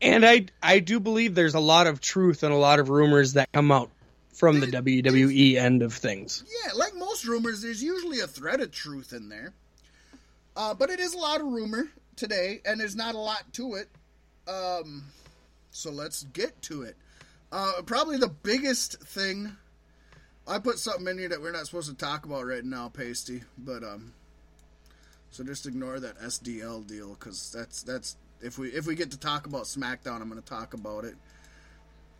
And 0.00 0.24
I 0.24 0.46
I 0.62 0.78
do 0.78 1.00
believe 1.00 1.34
there's 1.34 1.54
a 1.54 1.60
lot 1.60 1.86
of 1.86 2.00
truth 2.00 2.42
and 2.42 2.52
a 2.52 2.56
lot 2.56 2.78
of 2.78 2.88
rumors 2.88 3.32
that 3.32 3.50
come 3.52 3.72
out 3.72 3.90
from 4.38 4.60
the 4.60 4.68
WWE 4.68 5.56
end 5.56 5.82
of 5.82 5.92
things. 5.92 6.44
Yeah, 6.64 6.72
like 6.74 6.94
most 6.94 7.26
rumors, 7.26 7.60
there's 7.60 7.82
usually 7.82 8.20
a 8.20 8.28
thread 8.28 8.60
of 8.60 8.70
truth 8.70 9.12
in 9.12 9.28
there. 9.28 9.52
Uh, 10.56 10.74
but 10.74 10.90
it 10.90 11.00
is 11.00 11.12
a 11.14 11.18
lot 11.18 11.40
of 11.40 11.46
rumor 11.48 11.88
today, 12.14 12.60
and 12.64 12.78
there's 12.78 12.94
not 12.94 13.16
a 13.16 13.18
lot 13.18 13.52
to 13.54 13.74
it. 13.74 13.88
Um, 14.48 15.06
so 15.72 15.90
let's 15.90 16.22
get 16.22 16.62
to 16.62 16.82
it. 16.82 16.96
Uh, 17.50 17.82
probably 17.84 18.16
the 18.16 18.28
biggest 18.28 19.00
thing. 19.02 19.56
I 20.46 20.60
put 20.60 20.78
something 20.78 21.08
in 21.08 21.18
here 21.18 21.28
that 21.30 21.42
we're 21.42 21.52
not 21.52 21.66
supposed 21.66 21.90
to 21.90 21.96
talk 21.96 22.24
about 22.24 22.46
right 22.46 22.64
now, 22.64 22.88
Pasty. 22.88 23.42
But 23.58 23.82
um, 23.82 24.14
so 25.30 25.42
just 25.42 25.66
ignore 25.66 25.98
that 25.98 26.16
SDL 26.20 26.86
deal 26.86 27.14
because 27.14 27.50
that's 27.52 27.82
that's 27.82 28.16
if 28.40 28.56
we 28.56 28.68
if 28.68 28.86
we 28.86 28.94
get 28.94 29.10
to 29.10 29.18
talk 29.18 29.46
about 29.46 29.64
SmackDown, 29.64 30.20
I'm 30.20 30.28
going 30.28 30.40
to 30.40 30.48
talk 30.48 30.74
about 30.74 31.04
it. 31.04 31.16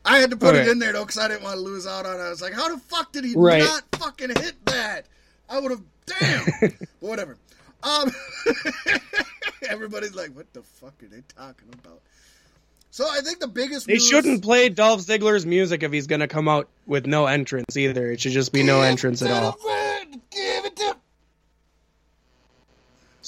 I 0.05 0.19
had 0.19 0.31
to 0.31 0.37
put 0.37 0.55
Okay. 0.55 0.63
it 0.63 0.69
in 0.69 0.79
there 0.79 0.93
though 0.93 1.05
because 1.05 1.19
I 1.19 1.29
didn't 1.29 1.43
want 1.43 1.57
to 1.57 1.61
lose 1.61 1.87
out 1.87 2.07
on 2.07 2.17
it. 2.19 2.23
I 2.23 2.31
was 2.31 2.41
like, 2.41 2.55
how 2.55 2.75
the 2.75 2.81
fuck 2.81 3.13
did 3.13 3.25
he 3.25 3.35
Right. 3.37 3.63
not 3.63 3.83
fucking 3.97 4.31
hit 4.31 4.55
that? 4.67 5.07
I 5.49 5.61
would 5.61 5.71
have. 5.71 5.83
Damn. 6.07 6.73
Whatever. 7.01 7.37
Um, 7.83 8.11
everybody's 9.69 10.15
like, 10.15 10.35
what 10.35 10.53
the 10.53 10.63
fuck 10.63 10.95
are 11.03 11.07
they 11.07 11.23
talking 11.37 11.69
about? 11.85 12.01
So 12.91 13.07
I 13.09 13.21
think 13.21 13.39
the 13.41 13.49
biggest 13.49 13.87
They 13.87 13.95
news- 13.95 14.09
shouldn't 14.09 14.43
play 14.43 14.69
Dolph 14.71 15.01
Ziggler's 15.03 15.45
music 15.47 15.83
if 15.83 15.93
he's 15.93 16.07
going 16.07 16.21
to 16.21 16.29
come 16.29 16.49
out 16.49 16.69
with 16.87 17.07
no 17.07 17.27
entrance 17.27 17.77
either. 17.77 18.11
It 18.11 18.21
should 18.21 18.33
just 18.33 18.53
be 18.53 18.63
no 18.63 18.81
entrance 18.83 19.23
at 19.23 19.31
all. 19.31 19.59
Give 20.31 20.65
it 20.65 20.77
to. 20.77 20.97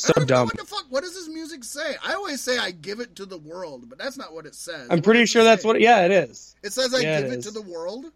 So 0.00 0.12
I 0.16 0.20
don't 0.20 0.28
know 0.30 0.36
dumb. 0.36 0.46
What 0.46 0.56
the 0.58 0.64
fuck? 0.64 0.86
What 0.88 1.02
does 1.04 1.14
this 1.14 1.28
music 1.28 1.62
say? 1.64 1.94
I 2.04 2.14
always 2.14 2.40
say 2.40 2.58
I 2.58 2.70
give 2.70 3.00
it 3.00 3.14
to 3.16 3.26
the 3.26 3.38
world, 3.38 3.88
but 3.88 3.98
that's 3.98 4.16
not 4.16 4.32
what 4.32 4.46
it 4.46 4.54
says. 4.54 4.88
I'm 4.90 4.96
What 4.98 5.04
pretty 5.04 5.26
sure 5.26 5.44
that's 5.44 5.62
say? 5.62 5.68
what. 5.68 5.80
Yeah, 5.80 6.04
it 6.04 6.10
is. 6.10 6.54
it 6.62 6.72
says. 6.72 6.94
I 6.94 7.00
Yeah, 7.00 7.18
it 7.18 7.22
give 7.24 7.32
it, 7.32 7.38
is. 7.40 7.44
to 7.46 7.50
the 7.50 7.62
world. 7.62 8.06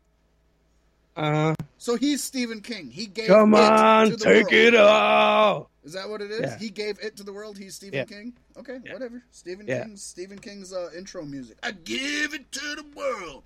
Uh, 1.16 1.54
So 1.78 1.96
he's 1.96 2.24
Stephen 2.24 2.60
King. 2.60 2.90
He 2.90 3.06
gave 3.06 3.28
come 3.28 3.54
it 3.54 3.60
on, 3.60 4.10
to 4.10 4.16
the 4.16 4.24
take 4.24 4.44
world. 4.50 4.54
it 4.54 4.74
all. 4.74 5.70
Is 5.84 5.92
that 5.92 6.08
what 6.08 6.20
it 6.22 6.30
is? 6.30 6.40
Yeah. 6.40 6.58
He 6.58 6.70
gave 6.70 6.98
it 7.00 7.16
to 7.18 7.22
the 7.22 7.32
world. 7.32 7.58
He's 7.58 7.74
Stephen 7.76 7.98
Yeah. 7.98 8.04
King. 8.04 8.32
Okay, 8.56 8.78
whatever. 8.90 9.22
Stephen. 9.30 9.66
King's 9.66 10.02
Stephen 10.02 10.38
King's 10.38 10.72
uh, 10.72 10.88
intro 10.96 11.24
music. 11.24 11.58
I 11.62 11.72
give 11.72 12.32
it 12.34 12.50
to 12.52 12.74
the 12.76 12.84
world. 12.96 13.42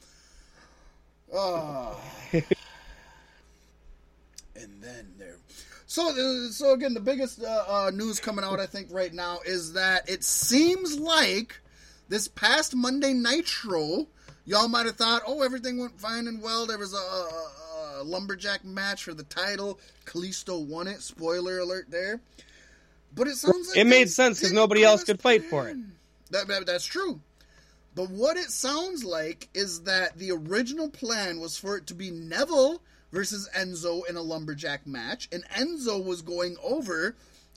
Oh. 1.35 2.01
and 2.33 2.43
then 4.81 5.13
there. 5.19 5.37
So, 5.91 6.11
uh, 6.11 6.51
so 6.51 6.75
again, 6.75 6.93
the 6.93 7.01
biggest 7.01 7.43
uh, 7.43 7.65
uh, 7.67 7.91
news 7.95 8.21
coming 8.21 8.45
out, 8.45 8.61
I 8.61 8.67
think, 8.67 8.89
right 8.93 9.13
now 9.13 9.39
is 9.47 9.73
that 9.73 10.07
it 10.09 10.23
seems 10.23 11.01
like 11.01 11.59
this 12.11 12.29
past 12.29 12.77
Monday 12.77 13.15
Nitro, 13.15 14.07
y'all 14.45 14.69
might 14.69 14.85
have 14.85 14.97
thought, 14.97 15.23
oh, 15.27 15.43
everything 15.43 15.79
went 15.79 15.99
fine 15.99 16.29
and 16.29 16.43
well. 16.43 16.67
There 16.67 16.77
was 16.77 16.93
a, 16.93 16.97
a, 16.99 18.01
a 18.01 18.05
lumberjack 18.05 18.67
match 18.67 19.05
for 19.05 19.15
the 19.15 19.23
title. 19.25 19.81
Kalisto 20.05 20.63
won 20.65 20.89
it. 20.89 21.01
Spoiler 21.01 21.59
alert 21.61 21.87
there. 21.89 22.21
But 23.15 23.27
it 23.27 23.37
sounds 23.37 23.69
like 23.71 23.79
It 23.79 23.87
made 23.87 24.11
sense 24.11 24.39
because 24.39 24.53
nobody 24.53 24.85
else 24.85 25.05
could 25.05 25.23
fight 25.23 25.45
for 25.45 25.71
it. 25.71 25.79
That, 26.31 26.49
that- 26.49 26.67
that's 26.67 26.85
true. 26.85 27.19
But 27.95 28.11
what 28.11 28.37
it 28.37 28.51
sounds 28.51 29.05
like 29.05 29.49
is 29.55 29.81
that 29.85 30.19
the 30.19 30.33
original 30.33 30.91
plan 30.91 31.41
was 31.41 31.57
for 31.57 31.79
it 31.79 31.87
to 31.87 31.95
be 31.95 32.11
Neville 32.11 32.83
versus 33.13 33.49
Enzo 33.57 34.03
in 34.09 34.17
a 34.17 34.23
lumberjack 34.23 34.87
match, 34.87 35.29
and 35.33 35.45
Enzo 35.51 36.03
was 36.03 36.23
going 36.23 36.57
over 36.63 37.17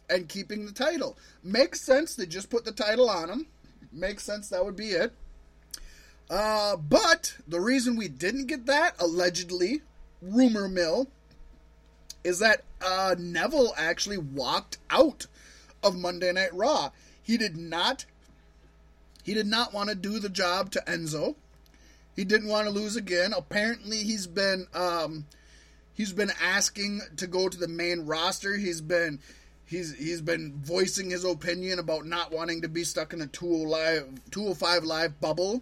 and 0.09 0.29
keeping 0.29 0.65
the 0.65 0.71
title. 0.71 1.17
Makes 1.43 1.81
sense. 1.81 2.15
They 2.15 2.25
just 2.25 2.49
put 2.49 2.65
the 2.65 2.71
title 2.71 3.09
on 3.09 3.29
him. 3.29 3.47
Makes 3.91 4.23
sense. 4.23 4.49
That 4.49 4.65
would 4.65 4.75
be 4.75 4.89
it. 4.89 5.13
Uh, 6.29 6.77
but 6.77 7.35
the 7.47 7.59
reason 7.59 7.95
we 7.95 8.07
didn't 8.07 8.47
get 8.47 8.65
that, 8.65 8.95
allegedly, 8.99 9.81
rumor 10.21 10.67
mill, 10.69 11.07
is 12.23 12.39
that 12.39 12.63
uh, 12.81 13.15
Neville 13.17 13.73
actually 13.77 14.17
walked 14.17 14.77
out 14.89 15.27
of 15.83 15.97
Monday 15.97 16.31
Night 16.31 16.53
Raw. 16.53 16.91
He 17.21 17.37
did 17.37 17.57
not. 17.57 18.05
He 19.23 19.33
did 19.33 19.47
not 19.47 19.73
want 19.73 19.89
to 19.89 19.95
do 19.95 20.19
the 20.19 20.29
job 20.29 20.71
to 20.71 20.83
Enzo. 20.87 21.35
He 22.15 22.23
didn't 22.23 22.49
want 22.49 22.67
to 22.67 22.73
lose 22.73 22.95
again. 22.95 23.33
Apparently, 23.35 23.97
he's 23.97 24.27
been 24.27 24.67
um, 24.73 25.25
he's 26.01 26.13
been 26.13 26.31
asking 26.41 26.99
to 27.15 27.27
go 27.27 27.47
to 27.47 27.59
the 27.59 27.67
main 27.67 28.07
roster. 28.07 28.57
He's 28.57 28.81
been 28.81 29.19
he's 29.65 29.95
he's 29.95 30.19
been 30.19 30.59
voicing 30.63 31.11
his 31.11 31.23
opinion 31.23 31.77
about 31.77 32.07
not 32.07 32.31
wanting 32.31 32.63
to 32.63 32.67
be 32.67 32.83
stuck 32.83 33.13
in 33.13 33.21
a 33.21 33.27
20 33.27 33.65
live 33.67 34.07
205 34.31 34.83
live 34.83 35.21
bubble 35.21 35.61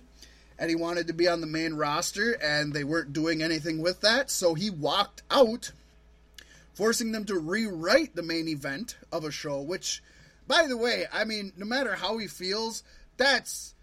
and 0.57 0.69
he 0.69 0.77
wanted 0.77 1.07
to 1.07 1.13
be 1.13 1.27
on 1.27 1.41
the 1.41 1.47
main 1.47 1.73
roster 1.73 2.37
and 2.41 2.71
they 2.71 2.85
weren't 2.85 3.11
doing 3.11 3.43
anything 3.43 3.81
with 3.81 3.99
that. 3.99 4.31
So 4.31 4.53
he 4.53 4.69
walked 4.69 5.23
out 5.29 5.73
forcing 6.73 7.11
them 7.11 7.25
to 7.25 7.37
rewrite 7.37 8.15
the 8.15 8.23
main 8.23 8.47
event 8.47 8.95
of 9.11 9.25
a 9.25 9.31
show, 9.31 9.59
which, 9.59 10.01
by 10.47 10.67
the 10.67 10.77
way, 10.77 11.03
I 11.11 11.25
mean, 11.25 11.51
no 11.57 11.65
matter 11.65 11.95
how 11.95 12.17
he 12.17 12.27
feels, 12.27 12.81
that's 13.17 13.75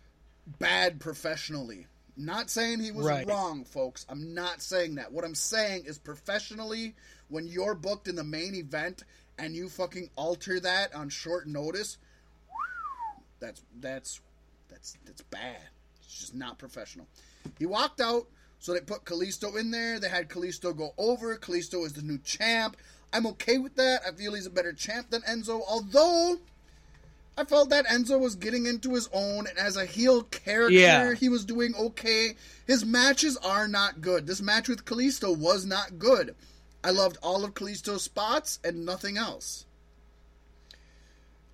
bad 0.58 1.00
professionally. 1.00 1.86
Not 2.16 2.48
saying 2.50 2.80
he 2.80 2.90
was 2.92 3.06
Right. 3.06 3.26
wrong, 3.26 3.64
folks. 3.64 4.06
I'm 4.08 4.32
not 4.32 4.62
saying 4.62 4.94
that. 4.94 5.12
What 5.12 5.24
I'm 5.24 5.34
saying 5.34 5.84
is 5.84 5.98
professionally, 5.98 6.94
when 7.28 7.46
you're 7.46 7.74
booked 7.74 8.08
in 8.08 8.16
the 8.16 8.24
main 8.24 8.54
event 8.54 9.02
and 9.38 9.54
you 9.54 9.68
fucking 9.68 10.10
alter 10.16 10.58
that 10.60 10.94
on 10.94 11.10
short 11.10 11.46
notice, 11.46 11.98
that's 13.38 13.62
that's 13.80 14.20
that's 14.68 14.96
that's 15.04 15.20
bad. 15.22 15.60
It's 16.02 16.18
just 16.20 16.34
not 16.34 16.56
professional. 16.58 17.06
He 17.58 17.66
walked 17.66 18.00
out, 18.00 18.28
so 18.58 18.72
they 18.72 18.80
put 18.80 19.04
Kalisto 19.04 19.58
in 19.58 19.70
there. 19.70 20.00
They 20.00 20.08
had 20.08 20.30
Kalisto 20.30 20.74
go 20.74 20.94
over. 20.96 21.36
Kalisto 21.36 21.84
is 21.84 21.92
the 21.92 22.02
new 22.02 22.18
champ. 22.18 22.78
I'm 23.12 23.26
okay 23.26 23.58
with 23.58 23.76
that. 23.76 24.00
I 24.06 24.12
feel 24.12 24.32
he's 24.34 24.46
a 24.46 24.50
better 24.50 24.72
champ 24.72 25.10
than 25.10 25.20
Enzo, 25.22 25.60
although 25.68 26.38
I 27.38 27.44
felt 27.44 27.68
that 27.70 27.86
Enzo 27.86 28.18
was 28.18 28.34
getting 28.34 28.64
into 28.66 28.94
his 28.94 29.08
own, 29.12 29.46
and 29.46 29.58
as 29.58 29.76
a 29.76 29.84
heel 29.84 30.22
character, 30.22 30.72
Yeah. 30.74 31.12
he 31.14 31.28
was 31.28 31.44
doing 31.44 31.74
okay. 31.74 32.34
His 32.66 32.84
matches 32.84 33.36
are 33.38 33.68
not 33.68 34.00
good. 34.00 34.26
This 34.26 34.40
match 34.40 34.68
with 34.68 34.84
Kalisto 34.86 35.36
was 35.36 35.66
not 35.66 35.98
good. 35.98 36.34
I 36.82 36.90
loved 36.90 37.18
all 37.22 37.44
of 37.44 37.52
Kalisto's 37.54 38.02
spots 38.04 38.58
and 38.64 38.86
nothing 38.86 39.18
else. 39.18 39.66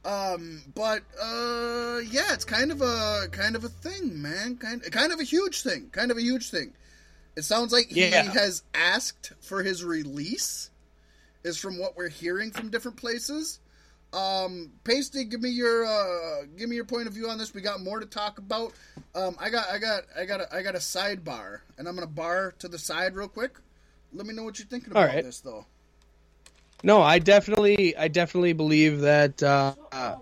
Um, 0.05 0.62
but 0.75 1.03
uh, 1.21 2.01
yeah, 2.11 2.33
it's 2.33 2.45
kind 2.45 2.73
of 2.73 2.83
a 2.83 3.29
kind 3.31 3.55
of 3.55 3.64
a 3.64 3.68
thing, 3.68 4.21
man. 4.21 4.57
Kind 4.57 4.83
kind 4.90 5.12
of 5.12 5.21
a 5.21 5.25
huge 5.25 5.62
thing. 5.62 5.90
Kind 5.92 6.11
of 6.11 6.16
a 6.16 6.23
huge 6.23 6.51
thing. 6.51 6.73
It 7.37 7.42
sounds 7.45 7.73
like 7.73 7.87
he 7.88 8.09
Yeah. 8.09 8.25
has 8.33 8.62
asked 8.75 9.33
for 9.40 9.62
his 9.62 9.85
release. 9.85 10.71
Is 11.45 11.57
from 11.57 11.79
what 11.79 11.97
we're 11.97 12.09
hearing 12.09 12.51
from 12.53 12.71
different 12.71 12.97
places. 12.97 13.59
Um, 14.12 14.72
Pasty, 14.85 15.25
give 15.25 15.40
me 15.40 15.48
your 15.48 15.87
uh, 15.87 16.44
give 16.57 16.68
me 16.68 16.77
your 16.77 16.85
point 16.85 17.07
of 17.07 17.14
view 17.14 17.29
on 17.29 17.38
this. 17.38 17.55
We 17.55 17.62
got 17.62 17.81
more 17.81 17.98
to 17.98 18.07
talk 18.07 18.38
about. 18.38 18.72
Um, 19.14 19.37
I 19.38 19.48
got 19.48 19.68
I 19.70 19.79
got 19.79 20.03
I 20.18 20.25
got 20.27 20.40
a, 20.40 20.55
I 20.55 20.62
got 20.62 20.75
a 20.75 20.79
sidebar, 20.79 21.61
and 21.79 21.88
I'm 21.88 21.94
gonna 21.94 22.07
bar 22.07 22.53
to 22.59 22.68
the 22.68 22.79
side 22.79 23.14
real 23.14 23.29
quick. 23.29 23.59
Let 24.12 24.27
me 24.27 24.35
know 24.35 24.42
what 24.42 24.59
you're 24.59 24.68
thinking 24.68 24.90
about 24.90 25.09
right. 25.09 25.25
this, 25.25 25.40
though. 25.40 25.64
No, 26.83 27.01
I 27.01 27.18
definitely, 27.20 27.96
I 27.96 28.09
definitely 28.09 28.53
believe 28.53 29.01
that 29.01 29.42
uh, 29.42 29.75
uh, 29.92 30.16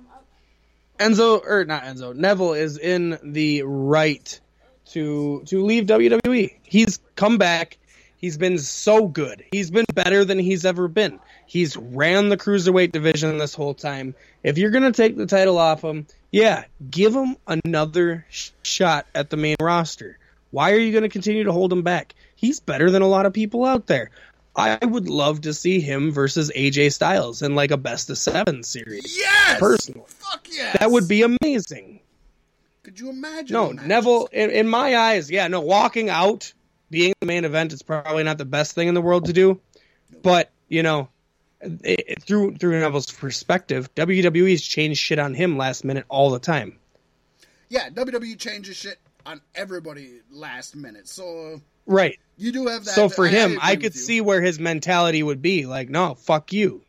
Enzo 0.99 1.43
or 1.45 1.65
not 1.65 1.85
Enzo, 1.85 2.15
Neville 2.15 2.53
is 2.53 2.79
in 2.79 3.19
the 3.23 3.63
right 3.63 4.41
to 4.91 5.43
to 5.47 5.65
leave 5.65 5.87
WWE. 5.87 6.55
He's 6.63 7.01
come 7.17 7.39
back. 7.39 7.79
He's 8.17 8.37
been 8.37 8.59
so 8.59 9.09
good. 9.09 9.43
He's 9.51 9.71
been 9.71 9.87
better 9.95 10.27
than 10.27 10.39
he's 10.39 10.67
ever 10.67 10.89
been. 10.89 11.19
He's 11.51 11.77
ran 11.77 12.29
the 12.29 12.37
cruiserweight 12.37 12.93
division 12.93 13.37
this 13.39 13.57
whole 13.57 13.75
time. 13.75 14.15
If 14.45 14.57
you're 14.57 14.71
gonna 14.71 14.93
take 14.93 15.17
the 15.17 15.27
title 15.27 15.59
off 15.59 15.83
him, 15.83 16.07
yeah, 16.31 16.63
give 16.89 17.13
him 17.13 17.37
another 17.45 18.25
sh- 18.31 18.51
shot 18.63 19.09
at 19.17 19.31
the 19.31 19.37
main 19.37 19.57
roster. 19.61 20.17
Why 20.53 20.71
are 20.71 20.79
you 20.79 20.93
gonna 20.93 21.09
continue 21.09 21.43
to 21.43 21.51
hold 21.51 21.73
him 21.73 21.83
back? 21.83 22.15
He's 22.37 22.61
better 22.61 22.89
than 22.93 23.03
a 23.03 23.09
lot 23.09 23.27
of 23.27 23.33
people 23.33 23.65
out 23.65 23.89
there. 23.89 24.13
I 24.55 24.79
would 24.81 25.09
love 25.09 25.41
to 25.41 25.53
see 25.53 25.81
him 25.81 26.13
versus 26.13 26.53
AJ 26.55 26.93
Styles 26.93 27.43
in 27.43 27.57
like 27.57 27.73
a 27.73 27.77
best 27.77 28.11
of 28.11 28.19
seven 28.19 28.63
series. 28.63 29.19
Yes, 29.19 29.59
Personally. 29.59 30.07
fuck 30.07 30.47
yes. 30.53 30.77
That 30.79 30.93
would 30.93 31.09
be 31.09 31.23
amazing. 31.23 31.99
Could 32.85 33.01
you 33.01 33.11
imagine? 33.11 33.55
No? 33.55 33.73
Neville, 33.73 34.29
in, 34.31 34.51
in 34.51 34.69
my 34.69 34.97
eyes, 34.97 35.29
yeah, 35.29 35.49
no, 35.49 35.63
walking 35.63 36.11
out, 36.11 36.53
being 36.91 37.13
the 37.19 37.27
main 37.27 37.45
event 37.45 37.73
is 37.73 37.83
probably 37.83 38.23
not 38.23 38.39
the 38.39 38.45
best 38.45 38.77
thing 38.77 38.87
in 38.87 38.95
the 38.95 39.01
world 39.03 39.25
to 39.25 39.33
do. 39.33 39.61
But, 40.23 40.53
you 40.69 40.85
know, 40.85 41.09
it, 41.61 41.81
it- 42.09 42.23
through 42.23 42.57
through 42.57 42.81
Neville's 42.81 43.11
perspective, 43.11 43.95
WWE's 43.95 44.63
changed 44.63 45.01
shit 45.01 45.19
on 45.19 45.35
him 45.35 45.57
last 45.57 45.85
minute 45.85 46.05
all 46.09 46.31
the 46.31 46.39
time. 46.39 46.79
Yeah, 47.69 47.89
WWE 47.91 48.39
changes 48.39 48.77
shit 48.77 48.99
on 49.27 49.41
everybody 49.55 50.21
last 50.31 50.75
minute, 50.75 51.07
so 51.09 51.61
Right. 51.87 52.19
you 52.37 52.53
do 52.53 52.67
have 52.67 52.85
that. 52.85 52.95
So 52.95 53.09
for 53.09 53.27
him, 53.27 53.53
agree 53.53 53.59
I 53.63 53.77
could 53.77 53.95
see 53.95 54.21
where 54.21 54.41
his 54.41 54.59
mentality 54.59 55.23
would 55.23 55.43
be 55.43 55.67
like, 55.67 55.89
no, 55.89 56.15
fuck 56.15 56.53
you. 56.53 56.83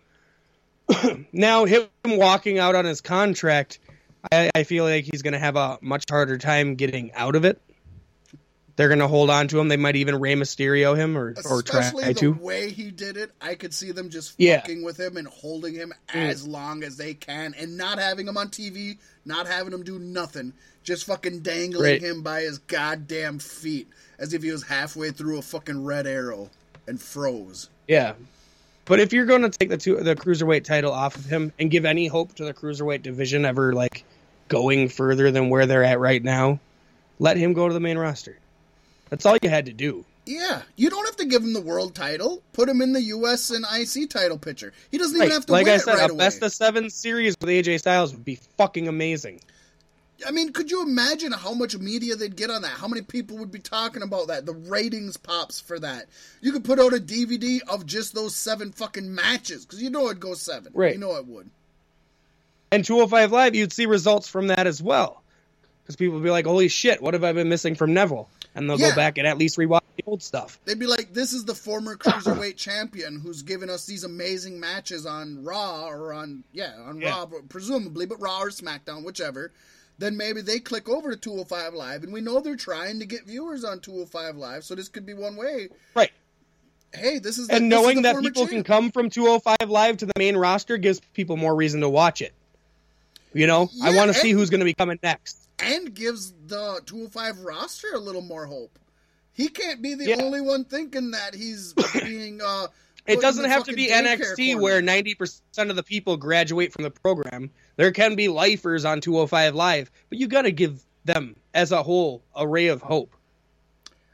now, 1.32 1.66
him 1.66 1.88
walking 2.06 2.60
out 2.60 2.76
on 2.76 2.86
his 2.86 3.02
contract, 3.02 3.80
I, 4.32 4.50
I 4.54 4.64
feel 4.64 4.84
like 4.84 5.06
he's 5.06 5.22
going 5.22 5.34
to 5.34 5.40
have 5.40 5.56
a 5.56 5.78
much 5.82 6.06
harder 6.10 6.38
time 6.38 6.76
getting 6.76 7.12
out 7.14 7.36
of 7.36 7.46
it 7.46 7.62
they're 8.82 8.90
gonna 8.90 9.08
hold 9.08 9.30
on 9.30 9.48
to 9.50 9.60
him. 9.60 9.68
They 9.68 9.78
might 9.78 9.96
even 9.96 10.20
Rey 10.20 10.34
Mysterio 10.36 10.98
him 10.98 11.18
or 11.18 11.36
or 11.50 11.62
try 11.62 11.90
the 11.92 12.14
to. 12.16 12.34
way 12.34 12.72
he 12.72 12.92
did 12.92 13.16
it, 13.16 13.32
I 13.40 13.56
could 13.56 13.74
see 13.74 13.92
them 13.92 14.10
just 14.10 14.34
Yeah. 14.38 14.58
Mm. 14.58 14.62
fucking 14.62 14.84
with 14.84 15.00
him 15.00 15.16
and 15.18 15.28
holding 15.28 15.74
him 15.76 15.94
as 16.14 16.46
long 16.48 16.84
as 16.84 16.98
they 16.98 17.14
can, 17.14 17.54
and 17.58 17.78
not 17.78 18.00
having 18.00 18.28
him 18.28 18.38
on 18.38 18.50
TV, 18.50 18.98
not 19.24 19.48
having 19.48 19.72
him 19.72 19.84
do 19.84 20.00
nothing, 20.00 20.54
just 20.84 21.06
fucking 21.06 21.40
dangling 21.42 21.84
Right. 21.84 22.02
him 22.02 22.24
by 22.24 22.42
his 22.42 22.58
goddamn 22.58 23.40
feet 23.40 23.88
as 24.20 24.34
if 24.34 24.42
he 24.44 24.52
was 24.52 24.64
halfway 24.64 25.12
through 25.12 25.38
a 25.38 25.42
fucking 25.42 25.84
red 25.86 26.08
arrow 26.08 26.50
and 26.88 27.00
froze. 27.00 27.70
Yeah. 27.88 28.14
But 28.86 29.00
if 29.00 29.14
you're 29.14 29.26
going 29.28 29.44
to 29.44 29.50
take 29.50 29.70
the 29.70 29.78
two, 29.78 29.98
the 29.98 30.16
cruiserweight 30.16 30.64
title 30.64 30.92
off 30.92 31.16
of 31.16 31.26
him 31.26 31.54
and 31.60 31.70
give 31.70 31.86
any 31.86 32.08
hope 32.08 32.34
to 32.36 32.44
the 32.46 32.54
cruiserweight 32.54 33.04
division 33.04 33.46
ever 33.46 33.74
like 33.74 34.04
going 34.50 34.90
further 34.90 35.32
than 35.32 35.50
where 35.50 35.66
they're 35.68 35.84
at 35.84 36.00
right 36.00 36.22
now, 36.22 36.60
let 37.20 37.38
him 37.38 37.54
go 37.54 37.68
to 37.68 37.74
the 37.74 37.80
main 37.80 37.98
roster. 37.98 38.38
That's 39.12 39.26
all 39.28 39.38
you 39.44 39.50
had 39.50 39.68
to 39.68 39.74
do. 39.74 40.04
Yeah, 40.26 40.62
you 40.78 40.90
don't 40.90 41.06
have 41.06 41.18
to 41.18 41.26
give 41.26 41.44
him 41.44 41.54
the 41.54 41.62
world 41.62 41.94
title. 41.94 42.42
Put 42.54 42.70
him 42.70 42.82
in 42.82 42.94
the 42.94 43.02
U.S. 43.02 43.52
and 43.52 43.66
IC 43.72 44.10
title 44.10 44.38
picture. 44.40 44.72
He 44.90 44.98
doesn't 44.98 45.16
even 45.16 45.30
have 45.32 45.46
to 45.48 45.52
Like 45.52 45.66
win 45.66 45.76
I 45.76 45.78
said, 45.78 45.96
right 45.96 46.10
a 46.10 46.14
away. 46.14 46.18
best 46.18 46.42
of 46.42 46.52
seven 46.54 46.90
series 46.90 47.36
with 47.40 47.50
AJ 47.50 47.80
Styles 47.80 48.14
would 48.14 48.26
be 48.26 48.36
fucking 48.58 48.88
amazing. 48.88 49.42
I 50.26 50.32
mean, 50.32 50.54
could 50.54 50.70
you 50.72 50.84
imagine 50.84 51.32
how 51.32 51.54
much 51.54 51.76
media 51.78 52.16
they'd 52.16 52.36
get 52.36 52.52
on 52.52 52.62
that? 52.62 52.72
How 52.72 52.88
many 52.88 53.02
people 53.02 53.38
would 53.40 53.52
be 53.52 53.60
talking 53.60 54.04
about 54.04 54.28
that? 54.28 54.46
The 54.46 54.54
ratings 54.54 55.18
pops 55.18 55.60
for 55.60 55.80
that. 55.80 56.06
You 56.42 56.52
could 56.52 56.64
put 56.64 56.80
out 56.80 56.94
a 56.94 56.98
DVD 56.98 57.60
of 57.68 57.86
just 57.88 58.14
those 58.14 58.36
seven 58.36 58.72
fucking 58.72 59.14
matches 59.14 59.66
because 59.66 59.82
you 59.82 59.90
know 59.90 60.06
it'd 60.06 60.20
go 60.20 60.36
seven. 60.36 60.72
Right. 60.76 60.94
You 60.94 61.00
know 61.00 61.16
it 61.18 61.26
would. 61.26 61.50
And 62.72 62.86
205 62.86 63.32
Live, 63.32 63.56
you'd 63.56 63.74
see 63.74 63.88
results 63.88 64.30
from 64.30 64.48
that 64.48 64.68
as 64.68 64.82
well. 64.82 65.22
Because 65.84 65.96
people 65.96 66.14
would 66.16 66.24
be 66.24 66.30
like, 66.30 66.46
holy 66.46 66.68
shit, 66.70 67.02
what 67.02 67.16
have 67.16 67.24
I 67.24 67.34
been 67.34 67.50
missing 67.50 67.74
from 67.76 67.94
Neville? 67.94 68.30
And 68.54 68.70
they'll 68.70 68.80
Yeah. 68.80 68.90
go 68.90 68.96
back 68.96 69.18
and 69.18 69.26
at 69.26 69.38
least 69.38 69.58
rewatch 69.58 69.82
the 69.96 70.04
old 70.06 70.22
stuff. 70.22 70.60
They'd 70.66 70.78
be 70.80 70.86
like, 70.88 71.14
"This 71.14 71.32
is 71.32 71.46
the 71.46 71.56
former 71.56 71.96
cruiserweight 71.96 72.56
champion 72.58 73.20
who's 73.20 73.44
given 73.44 73.70
us 73.70 73.86
these 73.86 74.04
amazing 74.04 74.60
matches 74.60 75.06
on 75.06 75.44
Raw 75.44 75.88
or 75.88 76.12
on 76.14 76.44
yeah 76.52 76.74
on 76.86 77.00
Yeah. 77.00 77.10
Raw, 77.12 77.26
presumably, 77.48 78.06
but 78.06 78.20
Raw 78.20 78.42
or 78.42 78.50
SmackDown, 78.50 79.04
whichever." 79.06 79.52
Then 80.00 80.18
maybe 80.18 80.42
they 80.42 80.60
click 80.60 80.90
over 80.90 81.12
to 81.12 81.16
205 81.18 81.74
Live, 81.76 82.04
and 82.04 82.12
we 82.12 82.22
know 82.22 82.40
they're 82.40 82.56
trying 82.56 83.00
to 83.00 83.06
get 83.06 83.26
viewers 83.26 83.64
on 83.64 83.80
205 83.80 84.36
Live, 84.36 84.64
so 84.64 84.74
this 84.74 84.88
could 84.90 85.06
be 85.06 85.14
one 85.14 85.36
way. 85.36 85.70
Right. 85.96 86.12
Hey, 86.94 87.20
this 87.20 87.38
is 87.38 87.48
the, 87.48 87.54
And 87.56 87.72
this 87.72 87.78
is 87.80 87.84
knowing 87.84 87.96
the 87.98 88.02
that 88.04 88.14
former 88.14 88.30
people 88.30 88.48
can 88.48 88.64
come 88.64 88.92
from 88.92 89.10
205 89.10 89.70
Live 89.70 89.98
to 89.98 90.06
the 90.08 90.14
main 90.18 90.36
roster 90.36 90.78
gives 90.78 91.00
people 91.14 91.38
more 91.38 91.56
reason 91.56 91.82
to 91.82 91.90
watch 91.90 92.22
it. 92.22 92.34
You 93.34 93.48
know, 93.48 93.70
I 93.82 93.96
want 93.96 94.12
to 94.12 94.14
see 94.20 94.32
who's 94.32 94.50
going 94.50 94.60
to 94.60 94.66
be 94.66 94.74
coming 94.74 95.00
next. 95.04 95.38
And 95.62 95.94
gives 95.94 96.34
the 96.48 96.82
205 96.86 97.40
roster 97.42 97.88
a 97.94 98.00
little 98.00 98.22
more 98.22 98.46
hope. 98.46 98.78
He 99.34 99.48
can't 99.48 99.82
be 99.82 99.94
the 99.96 100.08
Yeah. 100.10 100.22
only 100.22 100.42
one 100.42 100.66
thinking 100.66 101.12
that 101.12 101.34
he's 101.36 101.74
being. 101.94 102.42
Uh, 102.42 102.68
It 103.08 103.22
doesn't 103.22 103.46
have 103.50 103.64
to 103.66 103.74
be 103.74 103.88
NXT 103.88 104.54
corner. 104.54 104.62
where 104.62 104.82
90% 104.82 105.70
of 105.70 105.76
the 105.76 105.84
people 105.84 106.18
graduate 106.18 106.74
from 106.74 106.84
the 106.84 106.92
program. 106.92 107.50
There 107.78 107.92
can 107.92 108.16
be 108.16 108.28
lifers 108.28 108.86
on 108.86 109.02
205 109.02 109.56
Live, 109.56 109.90
but 110.10 110.20
you 110.20 110.28
got 110.28 110.44
to 110.44 110.52
give 110.52 110.84
them 111.06 111.36
as 111.54 111.72
a 111.72 111.82
whole 111.82 112.24
a 112.36 112.48
ray 112.48 112.68
of 112.68 112.82
hope. 112.82 113.16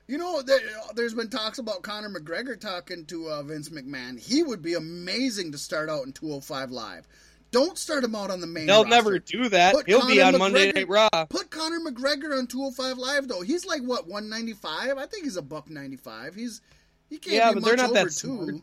You 0.07 0.17
know, 0.17 0.41
there, 0.41 0.59
there's 0.95 1.13
been 1.13 1.29
talks 1.29 1.57
about 1.59 1.81
Conor 1.81 2.09
McGregor 2.09 2.57
talking 2.57 3.05
to 3.07 3.27
uh, 3.29 3.43
Vince 3.43 3.67
McMahon. 3.69 4.17
He 4.17 4.41
would 4.41 4.61
be 4.61 4.75
amazing 4.75 5.51
to 5.51 5.57
start 5.57 5.89
out 5.89 6.05
in 6.05 6.13
205 6.13 6.71
Live. 6.71 7.05
Don't 7.51 7.77
start 7.77 8.03
him 8.03 8.13
out 8.15 8.29
on 8.29 8.41
the 8.41 8.47
main. 8.47 8.65
They'll 8.67 8.83
roster. 8.83 8.89
never 8.95 9.19
do 9.19 9.49
that. 9.49 9.73
Put 9.73 9.87
He'll 9.87 10.05
be 10.05 10.21
on 10.21 10.37
Monday 10.37 10.71
Night 10.73 10.89
Raw. 10.89 11.09
Put 11.29 11.49
Conor 11.49 11.79
McGregor 11.79 12.37
on 12.37 12.47
205 12.47 12.97
Live 12.97 13.27
though. 13.27 13.41
He's 13.41 13.65
like 13.65 13.81
what 13.81 14.07
195. 14.07 14.97
I 14.97 15.05
think 15.05 15.23
he's 15.23 15.37
a 15.37 15.41
buck 15.41 15.69
95. 15.69 16.35
He's 16.35 16.61
he 17.09 17.17
can't 17.17 17.35
Yeah, 17.35 17.49
be 17.53 17.59
but 17.59 17.63
they're 17.65 17.77
much 17.77 17.85
not 17.85 17.93
that 17.93 18.01
over 18.01 18.09
smart. 18.09 18.49
two. 18.49 18.61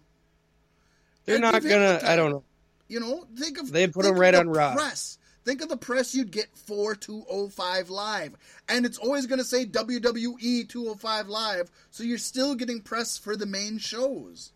They're 1.25 1.39
not 1.39 1.55
give 1.55 1.65
him 1.65 1.81
the 1.81 1.99
gonna. 2.01 2.13
I 2.13 2.17
don't 2.17 2.31
know. 2.31 2.45
You 2.89 3.01
know, 3.01 3.27
think 3.37 3.59
of 3.59 3.73
They'd 3.73 3.93
put 3.95 4.05
him 4.05 4.19
right 4.19 4.35
on 4.35 4.49
Raw. 4.51 4.75
Press. 4.75 5.19
Think 5.47 5.63
of 5.63 5.69
the 5.69 5.77
press 5.77 6.15
you'd 6.15 6.31
get 6.31 6.47
for 6.57 6.95
205 6.95 7.91
Live, 7.91 8.35
and 8.69 8.87
it's 8.87 8.97
always 8.97 9.27
going 9.27 9.39
to 9.39 9.45
say 9.45 9.67
WWE 9.67 10.67
205 10.69 11.29
Live, 11.29 11.71
so 11.91 12.03
you're 12.03 12.17
still 12.17 12.55
getting 12.55 12.81
press 12.81 13.19
for 13.19 13.37
the 13.37 13.45
main 13.45 13.77
shows. 13.77 14.53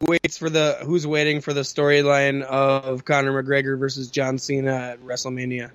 Waits 0.00 0.38
for 0.38 0.50
the 0.50 0.78
who's 0.84 1.06
waiting 1.06 1.40
for 1.40 1.52
the 1.52 1.60
storyline 1.60 2.42
of 2.42 3.04
Conor 3.04 3.42
McGregor 3.42 3.78
versus 3.78 4.10
John 4.10 4.38
Cena 4.38 4.74
at 4.74 5.00
WrestleMania. 5.00 5.70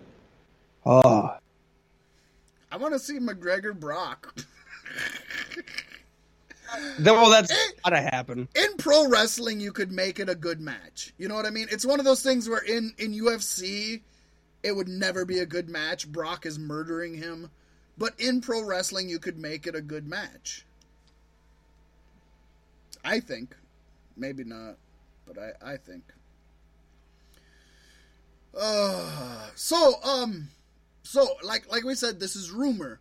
Oh, 0.86 1.38
I 2.72 2.78
want 2.78 2.94
to 2.94 3.00
see 3.00 3.20
McGregor 3.20 3.78
Brock. 3.78 4.36
Then, 7.00 7.16
well, 7.16 7.30
that's 7.32 7.52
gotta 7.84 8.02
happen. 8.02 8.48
in 8.56 8.78
pro 8.78 9.08
wrestling 9.08 9.60
you 9.60 9.72
could 9.72 9.92
make 9.92 10.20
it 10.20 10.30
a 10.30 10.36
good 10.36 10.62
match. 10.62 11.14
You 11.18 11.28
know 11.28 11.36
what 11.36 11.46
I 11.46 11.50
mean? 11.50 11.68
It's 11.72 11.86
one 11.86 12.00
of 12.00 12.06
those 12.06 12.22
things 12.22 12.48
where 12.48 12.62
in 12.62 12.94
in 12.98 13.14
UFC 13.14 14.02
it 14.62 14.76
would 14.76 14.88
never 14.88 15.26
be 15.26 15.40
a 15.40 15.46
good 15.46 15.70
match. 15.70 16.08
Brock 16.12 16.46
is 16.46 16.60
murdering 16.60 17.16
him. 17.16 17.50
But 17.98 18.20
in 18.20 18.42
pro 18.42 18.64
wrestling 18.64 19.10
you 19.10 19.20
could 19.20 19.38
make 19.40 19.66
it 19.66 19.76
a 19.76 19.82
good 19.82 20.08
match. 20.08 20.66
I 23.04 23.20
think. 23.20 23.56
Maybe 24.20 24.44
not, 24.44 24.76
but 25.26 25.38
I 25.38 25.74
I 25.74 25.78
think. 25.78 26.04
Uh 28.58 29.48
so 29.56 29.94
um 30.04 30.50
so 31.04 31.28
like 31.44 31.72
like 31.72 31.84
we 31.84 31.96
said 31.96 32.20
this 32.20 32.36
is 32.36 32.52
rumor. 32.52 33.00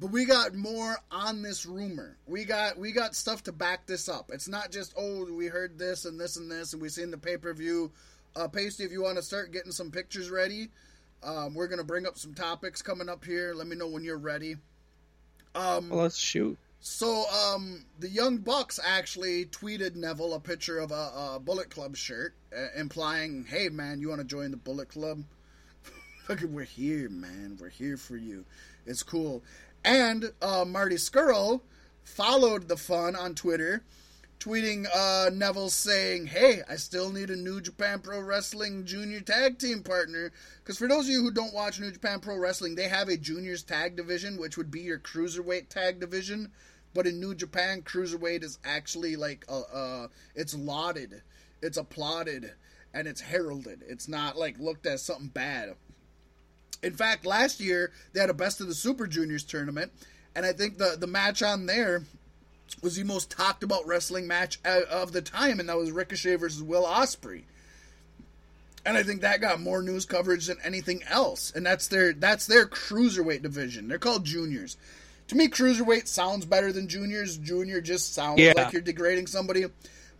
But 0.00 0.12
we 0.12 0.26
got 0.26 0.54
more 0.54 0.96
on 1.10 1.42
this 1.42 1.66
rumor. 1.66 2.16
We 2.26 2.44
got 2.44 2.78
we 2.78 2.92
got 2.92 3.16
stuff 3.16 3.42
to 3.44 3.52
back 3.52 3.86
this 3.86 4.08
up. 4.08 4.30
It's 4.32 4.48
not 4.48 4.70
just 4.70 4.94
oh 4.96 5.26
we 5.32 5.46
heard 5.46 5.76
this 5.78 6.04
and 6.04 6.20
this 6.20 6.36
and 6.36 6.48
this 6.50 6.72
and 6.72 6.80
we 6.80 6.88
seen 6.88 7.10
the 7.10 7.18
pay 7.18 7.36
per 7.36 7.52
view. 7.52 7.90
Uh, 8.36 8.46
Pasty, 8.46 8.84
if 8.84 8.92
you 8.92 9.02
want 9.02 9.16
to 9.16 9.22
start 9.22 9.52
getting 9.52 9.72
some 9.72 9.90
pictures 9.90 10.30
ready, 10.30 10.68
um, 11.24 11.54
we're 11.54 11.66
gonna 11.66 11.82
bring 11.82 12.06
up 12.06 12.16
some 12.16 12.34
topics 12.34 12.80
coming 12.82 13.08
up 13.08 13.24
here. 13.24 13.52
Let 13.54 13.66
me 13.66 13.74
know 13.74 13.88
when 13.88 14.04
you're 14.04 14.18
ready. 14.18 14.56
Um, 15.56 15.88
Well, 15.88 16.02
let's 16.02 16.16
shoot. 16.16 16.56
So 16.80 17.24
um, 17.28 17.84
the 17.98 18.08
Young 18.08 18.38
Bucks 18.38 18.78
actually 18.84 19.46
tweeted 19.46 19.96
Neville 19.96 20.34
a 20.34 20.40
picture 20.40 20.78
of 20.78 20.92
a, 20.92 21.34
a 21.34 21.40
Bullet 21.42 21.70
Club 21.70 21.96
shirt, 21.96 22.34
uh, 22.56 22.66
implying, 22.76 23.44
"Hey 23.44 23.68
man, 23.68 24.00
you 24.00 24.08
want 24.08 24.20
to 24.20 24.26
join 24.26 24.52
the 24.52 24.56
Bullet 24.56 24.88
Club? 24.88 25.24
Fucking, 26.26 26.52
we're 26.52 26.64
here, 26.64 27.08
man. 27.08 27.58
We're 27.60 27.68
here 27.68 27.96
for 27.96 28.16
you. 28.16 28.44
It's 28.86 29.02
cool." 29.02 29.42
And 29.84 30.32
uh, 30.40 30.64
Marty 30.66 30.96
Scurll 30.96 31.62
followed 32.04 32.68
the 32.68 32.76
fun 32.76 33.14
on 33.16 33.34
Twitter, 33.34 33.84
tweeting 34.38 34.86
uh, 34.94 35.30
Neville 35.30 35.70
saying, 35.70 36.26
"Hey, 36.26 36.62
I 36.68 36.76
still 36.76 37.10
need 37.10 37.30
a 37.30 37.36
New 37.36 37.60
Japan 37.60 37.98
Pro 37.98 38.20
Wrestling 38.20 38.84
Junior 38.84 39.20
Tag 39.20 39.58
Team 39.58 39.82
partner." 39.82 40.30
Because 40.62 40.78
for 40.78 40.86
those 40.86 41.06
of 41.06 41.10
you 41.10 41.22
who 41.22 41.32
don't 41.32 41.54
watch 41.54 41.80
New 41.80 41.90
Japan 41.90 42.20
Pro 42.20 42.38
Wrestling, 42.38 42.76
they 42.76 42.88
have 42.88 43.08
a 43.08 43.16
Juniors 43.16 43.64
Tag 43.64 43.96
Division, 43.96 44.38
which 44.38 44.56
would 44.56 44.70
be 44.70 44.82
your 44.82 45.00
Cruiserweight 45.00 45.68
Tag 45.70 45.98
Division. 45.98 46.52
But 46.94 47.06
in 47.06 47.20
New 47.20 47.34
Japan, 47.34 47.82
Cruiserweight 47.82 48.42
is 48.42 48.58
actually 48.64 49.16
like 49.16 49.44
uh 49.48 50.08
it's 50.34 50.54
lauded, 50.54 51.22
it's 51.62 51.76
applauded, 51.76 52.52
and 52.94 53.06
it's 53.06 53.20
heralded. 53.20 53.82
It's 53.86 54.08
not 54.08 54.36
like 54.36 54.58
looked 54.58 54.86
at 54.86 55.00
something 55.00 55.28
bad. 55.28 55.74
In 56.82 56.92
fact, 56.92 57.26
last 57.26 57.60
year 57.60 57.92
they 58.12 58.20
had 58.20 58.30
a 58.30 58.34
Best 58.34 58.60
of 58.60 58.68
the 58.68 58.74
Super 58.74 59.06
Juniors 59.06 59.44
tournament, 59.44 59.92
and 60.34 60.46
I 60.46 60.52
think 60.52 60.78
the 60.78 60.96
the 60.98 61.06
match 61.06 61.42
on 61.42 61.66
there 61.66 62.02
was 62.82 62.96
the 62.96 63.04
most 63.04 63.30
talked 63.30 63.62
about 63.62 63.86
wrestling 63.86 64.26
match 64.26 64.60
of 64.64 65.12
the 65.12 65.22
time, 65.22 65.60
and 65.60 65.68
that 65.68 65.76
was 65.76 65.90
Ricochet 65.90 66.36
versus 66.36 66.62
Will 66.62 66.84
Ospreay. 66.84 67.44
And 68.84 68.96
I 68.96 69.02
think 69.02 69.20
that 69.20 69.40
got 69.40 69.60
more 69.60 69.82
news 69.82 70.06
coverage 70.06 70.46
than 70.46 70.58
anything 70.64 71.02
else. 71.08 71.52
And 71.54 71.66
that's 71.66 71.88
their 71.88 72.12
that's 72.12 72.46
their 72.46 72.66
cruiserweight 72.66 73.42
division. 73.42 73.88
They're 73.88 73.98
called 73.98 74.24
juniors. 74.24 74.76
To 75.28 75.34
me, 75.36 75.48
cruiserweight 75.48 76.06
sounds 76.08 76.44
better 76.46 76.72
than 76.72 76.88
juniors. 76.88 77.36
Junior 77.36 77.80
just 77.80 78.14
sounds 78.14 78.40
Yeah. 78.40 78.54
like 78.56 78.72
you're 78.72 78.82
degrading 78.82 79.26
somebody. 79.26 79.64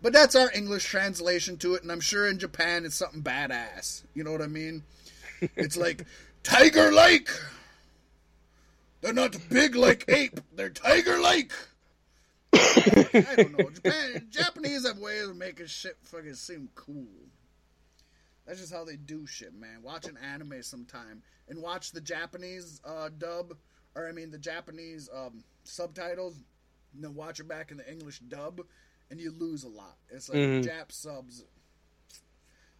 But 0.01 0.13
that's 0.13 0.35
our 0.35 0.51
English 0.53 0.85
translation 0.85 1.57
to 1.57 1.73
it, 1.75 1.81
and 1.83 1.91
I'm 1.91 1.99
sure 1.99 2.27
in 2.27 2.39
Japan 2.39 2.85
it's 2.85 2.95
something 2.95 3.21
badass. 3.21 4.03
You 4.13 4.23
know 4.23 4.31
what 4.31 4.41
I 4.41 4.47
mean? 4.47 4.83
It's 5.55 5.77
like 5.77 6.05
Tiger 6.43 6.91
Lake. 6.91 7.29
They're 9.01 9.13
not 9.13 9.37
big 9.49 9.73
like 9.75 10.03
ape. 10.09 10.39
They're 10.53 10.69
Tiger 10.69 11.17
Lake. 11.19 11.53
I 12.53 13.33
don't 13.37 13.57
know. 13.57 13.69
Japan, 13.69 14.27
Japanese 14.31 14.85
have 14.85 14.97
ways 14.97 15.27
of 15.29 15.37
making 15.37 15.67
shit 15.67 15.97
fucking 16.03 16.33
seem 16.35 16.67
cool. 16.75 17.07
That's 18.45 18.59
just 18.59 18.73
how 18.73 18.83
they 18.83 18.97
do 18.97 19.25
shit, 19.27 19.53
man. 19.53 19.81
Watch 19.81 20.05
an 20.07 20.17
anime 20.17 20.61
sometime 20.61 21.21
and 21.47 21.61
watch 21.61 21.91
the 21.91 22.01
Japanese 22.01 22.81
uh, 22.83 23.09
dub, 23.17 23.55
or 23.99 24.07
I 24.07 24.11
mean 24.11 24.31
the 24.31 24.37
Japanese 24.37 25.09
um, 25.13 25.43
subtitles, 25.63 26.35
and 26.93 27.03
then 27.03 27.15
watch 27.15 27.39
it 27.39 27.47
back 27.47 27.71
in 27.71 27.77
the 27.77 27.91
English 27.91 28.19
dub, 28.19 28.61
and 29.11 29.19
you 29.19 29.31
lose 29.31 29.63
a 29.63 29.69
lot. 29.69 29.97
It's 30.09 30.29
like 30.29 30.37
Mhm. 30.39 30.63
Jap 30.63 30.91
subs. 30.91 31.43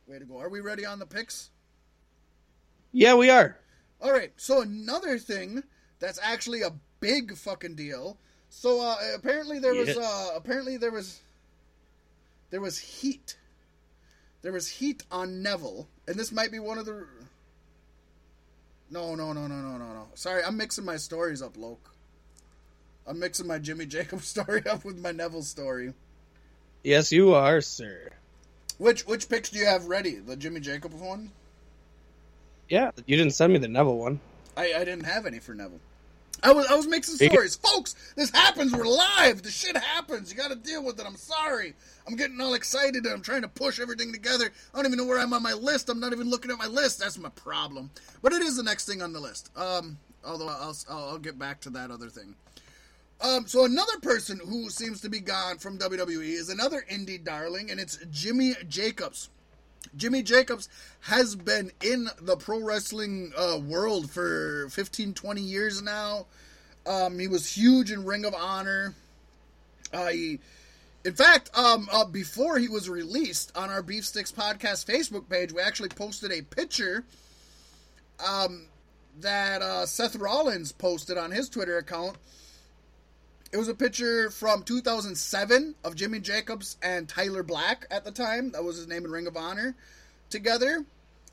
Way 0.07 0.19
to 0.19 0.25
go. 0.25 0.39
Are 0.39 0.49
we 0.49 0.59
ready 0.61 0.85
on 0.85 0.99
the 0.99 1.05
picks? 1.05 1.49
Yeah, 2.91 3.13
we 3.15 3.29
are. 3.29 3.57
All 4.01 4.11
right. 4.11 4.31
So 4.37 4.61
another 4.61 5.19
thing 5.19 5.63
That's 5.99 6.19
actually 6.23 6.61
a 6.61 6.71
big 7.01 7.35
fucking 7.35 7.75
deal. 7.75 8.17
So 8.49 8.79
uh, 8.79 8.95
apparently 9.15 9.59
there 9.59 9.75
was 9.75 9.97
uh, 9.97 10.31
apparently 10.33 10.77
there 10.77 10.91
was 10.91 11.19
there 12.51 12.61
was 12.61 12.79
heat. 12.79 13.37
There 14.41 14.53
was 14.53 14.69
heat 14.69 15.03
on 15.11 15.43
Neville, 15.43 15.89
and 16.07 16.15
this 16.17 16.31
might 16.31 16.51
be 16.53 16.59
one 16.59 16.77
of 16.77 16.85
the. 16.85 17.05
No, 18.91 19.15
no, 19.15 19.33
no, 19.33 19.47
no, 19.47 19.55
no, 19.55 19.77
no, 19.77 19.93
no. 19.93 20.07
Sorry, 20.15 20.43
I'm 20.43 20.57
mixing 20.57 20.85
my 20.85 20.97
stories 20.97 21.41
up, 21.41 21.57
Loke. 21.57 21.93
I'm 23.05 23.19
mixing 23.19 23.47
my 23.47 23.59
Jimmy 23.59 23.85
Jacobs 23.87 24.27
story 24.27 24.65
up 24.65 24.83
with 24.85 24.97
my 24.99 25.11
Neville 25.11 25.43
story. 25.43 25.93
Yes, 26.83 27.11
you 27.11 27.33
are, 27.33 27.61
sir. 27.61 28.09
Which 28.77 29.05
which 29.05 29.27
picks 29.27 29.49
do 29.49 29.59
you 29.59 29.65
have 29.65 29.87
ready? 29.87 30.15
The 30.15 30.37
Jimmy 30.37 30.61
Jacobs 30.61 30.95
one? 30.95 31.31
Yeah, 32.69 32.91
you 33.05 33.17
didn't 33.17 33.33
send 33.33 33.51
me 33.51 33.59
the 33.59 33.67
Neville 33.67 33.97
one. 33.97 34.19
I, 34.55 34.73
I 34.73 34.79
didn't 34.85 35.03
have 35.05 35.25
any 35.25 35.39
for 35.39 35.53
Neville. 35.53 35.81
I 36.43 36.51
was 36.53 36.65
I 36.67 36.75
was 36.75 36.87
mixing 36.87 37.17
get- 37.17 37.31
stories, 37.31 37.55
folks. 37.55 37.95
This 38.15 38.29
happens. 38.31 38.73
We're 38.73 38.85
live. 38.85 39.41
The 39.43 39.51
shit 39.51 39.75
happens. 39.75 40.31
You 40.31 40.37
got 40.37 40.49
to 40.49 40.55
deal 40.55 40.83
with 40.83 40.99
it. 40.99 41.05
I'm 41.05 41.15
sorry. 41.15 41.73
I'm 42.07 42.15
getting 42.15 42.39
all 42.41 42.53
excited 42.53 43.05
and 43.05 43.13
I'm 43.13 43.21
trying 43.21 43.41
to 43.43 43.47
push 43.47 43.79
everything 43.79 44.11
together. 44.11 44.49
I 44.73 44.77
don't 44.77 44.85
even 44.87 44.97
know 44.97 45.05
where 45.05 45.19
I'm 45.19 45.33
on 45.33 45.43
my 45.43 45.53
list. 45.53 45.89
I'm 45.89 45.99
not 45.99 46.13
even 46.13 46.29
looking 46.29 46.49
at 46.51 46.57
my 46.57 46.67
list. 46.67 46.99
That's 46.99 47.17
my 47.17 47.29
problem. 47.29 47.89
But 48.21 48.33
it 48.33 48.41
is 48.41 48.57
the 48.57 48.63
next 48.63 48.85
thing 48.87 49.01
on 49.01 49.13
the 49.13 49.19
list. 49.19 49.51
Um, 49.57 49.97
although 50.25 50.47
I'll 50.47 50.75
I'll, 50.89 51.09
I'll 51.09 51.17
get 51.17 51.37
back 51.37 51.59
to 51.61 51.69
that 51.71 51.91
other 51.91 52.09
thing. 52.09 52.35
Um, 53.21 53.47
so 53.47 53.65
another 53.65 53.99
person 54.01 54.39
who 54.43 54.69
seems 54.69 55.01
to 55.01 55.09
be 55.09 55.19
gone 55.19 55.57
from 55.57 55.77
WWE 55.77 56.23
is 56.23 56.49
another 56.49 56.85
indie 56.89 57.21
darling, 57.21 57.69
and 57.69 57.77
it's 57.79 57.97
Jimmy 58.11 58.53
Jacobs. 58.69 59.29
Jimmy 59.95 60.21
Jacobs 60.21 60.69
has 61.01 61.35
been 61.35 61.71
in 61.83 62.09
the 62.21 62.35
pro 62.35 62.61
wrestling 62.61 63.31
uh, 63.37 63.59
world 63.59 64.11
for 64.11 64.67
15, 64.69 65.13
20 65.13 65.41
years 65.41 65.81
now. 65.81 66.25
Um, 66.85 67.19
he 67.19 67.27
was 67.27 67.55
huge 67.55 67.91
in 67.91 68.05
Ring 68.05 68.25
of 68.25 68.33
Honor. 68.33 68.95
Uh, 69.93 70.07
he, 70.07 70.39
in 71.03 71.13
fact, 71.13 71.49
um, 71.57 71.87
uh, 71.91 72.05
before 72.05 72.59
he 72.59 72.67
was 72.67 72.89
released 72.89 73.55
on 73.55 73.69
our 73.69 73.81
Beef 73.81 74.05
Sticks 74.05 74.31
podcast 74.31 74.85
Facebook 74.85 75.29
page, 75.29 75.51
we 75.53 75.61
actually 75.61 75.89
posted 75.89 76.31
a 76.31 76.41
picture 76.41 77.03
um, 78.25 78.65
that 79.19 79.61
uh, 79.61 79.85
Seth 79.85 80.15
Rollins 80.15 80.71
posted 80.71 81.17
on 81.17 81.31
his 81.31 81.49
Twitter 81.49 81.77
account. 81.77 82.17
It 83.51 83.57
was 83.57 83.67
a 83.67 83.73
picture 83.73 84.29
from 84.29 84.61
2007 84.61 85.73
of 85.83 85.95
Jimmy 85.95 86.19
Jacobs 86.19 86.77
and 86.83 87.09
Tyler 87.09 87.41
Black 87.41 87.87
at 87.89 88.05
the 88.05 88.11
time. 88.11 88.51
That 88.51 88.63
was 88.63 88.77
his 88.77 88.87
name 88.87 89.05
in 89.05 89.11
Ring 89.11 89.25
of 89.25 89.35
Honor 89.35 89.75
together. 90.29 90.85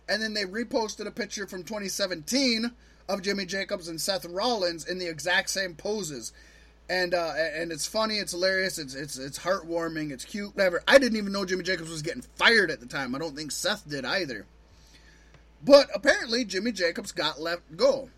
And 0.08 0.22
then 0.22 0.32
they 0.32 0.44
reposted 0.44 1.06
a 1.06 1.10
picture 1.10 1.46
from 1.46 1.62
2017 1.62 2.70
of 3.06 3.20
Jimmy 3.20 3.44
Jacobs 3.44 3.88
and 3.88 4.00
Seth 4.00 4.24
Rollins 4.24 4.86
in 4.86 4.98
the 4.98 5.08
exact 5.08 5.50
same 5.50 5.74
poses. 5.74 6.32
And 6.88 7.12
uh, 7.12 7.34
and 7.36 7.70
it's 7.70 7.86
funny, 7.86 8.18
it's 8.18 8.32
hilarious, 8.32 8.78
it's 8.78 8.94
it's 8.94 9.18
it's 9.18 9.40
heartwarming, 9.40 10.12
it's 10.12 10.24
cute, 10.24 10.54
whatever. 10.54 10.82
I 10.86 10.98
didn't 10.98 11.18
even 11.18 11.32
know 11.32 11.44
Jimmy 11.44 11.64
Jacobs 11.64 11.90
was 11.90 12.00
getting 12.00 12.22
fired 12.22 12.70
at 12.70 12.80
the 12.80 12.86
time. 12.86 13.14
I 13.14 13.18
don't 13.18 13.36
think 13.36 13.50
Seth 13.50 13.88
did 13.88 14.04
either. 14.04 14.46
But 15.64 15.88
apparently 15.92 16.44
Jimmy 16.44 16.70
Jacobs 16.72 17.10
got 17.12 17.40
let 17.40 17.76
go 17.76 18.08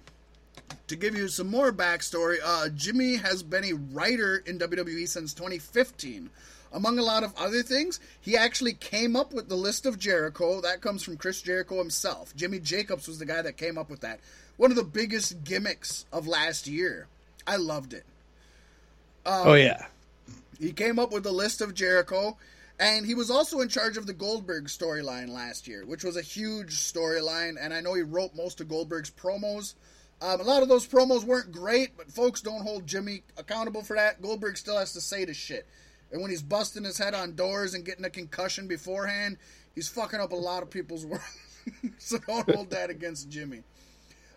to 0.88 0.96
give 0.96 1.16
you 1.16 1.28
some 1.28 1.48
more 1.48 1.72
backstory, 1.72 2.36
uh, 2.44 2.68
Jimmy 2.70 3.16
has 3.16 3.42
been 3.42 3.64
a 3.64 3.74
writer 3.74 4.42
in 4.46 4.58
WWE 4.58 5.06
since 5.08 5.34
2015. 5.34 6.30
Among 6.72 6.98
a 6.98 7.02
lot 7.02 7.24
of 7.24 7.34
other 7.36 7.62
things, 7.62 7.98
he 8.20 8.36
actually 8.36 8.74
came 8.74 9.16
up 9.16 9.32
with 9.32 9.48
the 9.48 9.54
list 9.56 9.86
of 9.86 9.98
Jericho. 9.98 10.60
That 10.60 10.82
comes 10.82 11.02
from 11.02 11.16
Chris 11.16 11.40
Jericho 11.40 11.78
himself. 11.78 12.34
Jimmy 12.36 12.58
Jacobs 12.58 13.08
was 13.08 13.18
the 13.18 13.24
guy 13.24 13.40
that 13.40 13.56
came 13.56 13.78
up 13.78 13.88
with 13.88 14.00
that. 14.00 14.20
One 14.58 14.70
of 14.70 14.76
the 14.76 14.84
biggest 14.84 15.44
gimmicks 15.44 16.04
of 16.12 16.26
last 16.26 16.66
year. 16.66 17.06
I 17.46 17.56
loved 17.56 17.94
it. 17.94 18.04
oh 19.24 19.54
yeah. 19.54 19.86
He 20.60 20.72
came 20.72 20.98
up 20.98 21.12
with 21.12 21.22
the 21.22 21.32
list 21.32 21.60
of 21.60 21.72
Jericho, 21.72 22.36
and 22.80 23.06
he 23.06 23.14
was 23.14 23.30
also 23.30 23.60
in 23.60 23.68
charge 23.68 23.96
of 23.96 24.06
the 24.06 24.12
Goldberg 24.12 24.66
storyline 24.66 25.28
last 25.28 25.68
year, 25.68 25.86
which 25.86 26.04
was 26.04 26.16
a 26.16 26.22
huge 26.22 26.74
storyline. 26.74 27.56
And 27.60 27.72
I 27.72 27.80
know 27.80 27.94
he 27.94 28.02
wrote 28.02 28.34
most 28.34 28.60
of 28.60 28.68
Goldberg's 28.68 29.10
promos. 29.10 29.74
Um, 30.20 30.40
a 30.40 30.44
lot 30.44 30.62
of 30.62 30.68
those 30.68 30.86
promos 30.86 31.22
weren't 31.22 31.52
great, 31.52 31.96
but 31.96 32.10
folks 32.10 32.40
don't 32.40 32.62
hold 32.62 32.86
Jimmy 32.86 33.22
accountable 33.36 33.82
for 33.82 33.94
that. 33.96 34.20
Goldberg 34.20 34.56
still 34.56 34.78
has 34.78 34.92
to 34.94 35.00
say 35.00 35.24
the 35.24 35.34
shit. 35.34 35.66
And 36.10 36.20
when 36.20 36.30
he's 36.30 36.42
busting 36.42 36.84
his 36.84 36.98
head 36.98 37.14
on 37.14 37.36
doors 37.36 37.74
and 37.74 37.84
getting 37.84 38.04
a 38.04 38.10
concussion 38.10 38.66
beforehand, 38.66 39.36
he's 39.74 39.88
fucking 39.88 40.20
up 40.20 40.32
a 40.32 40.36
lot 40.36 40.62
of 40.62 40.70
people's 40.70 41.06
work. 41.06 41.22
so 41.98 42.18
don't 42.26 42.50
hold 42.50 42.70
that 42.70 42.90
against 42.90 43.28
Jimmy. 43.28 43.62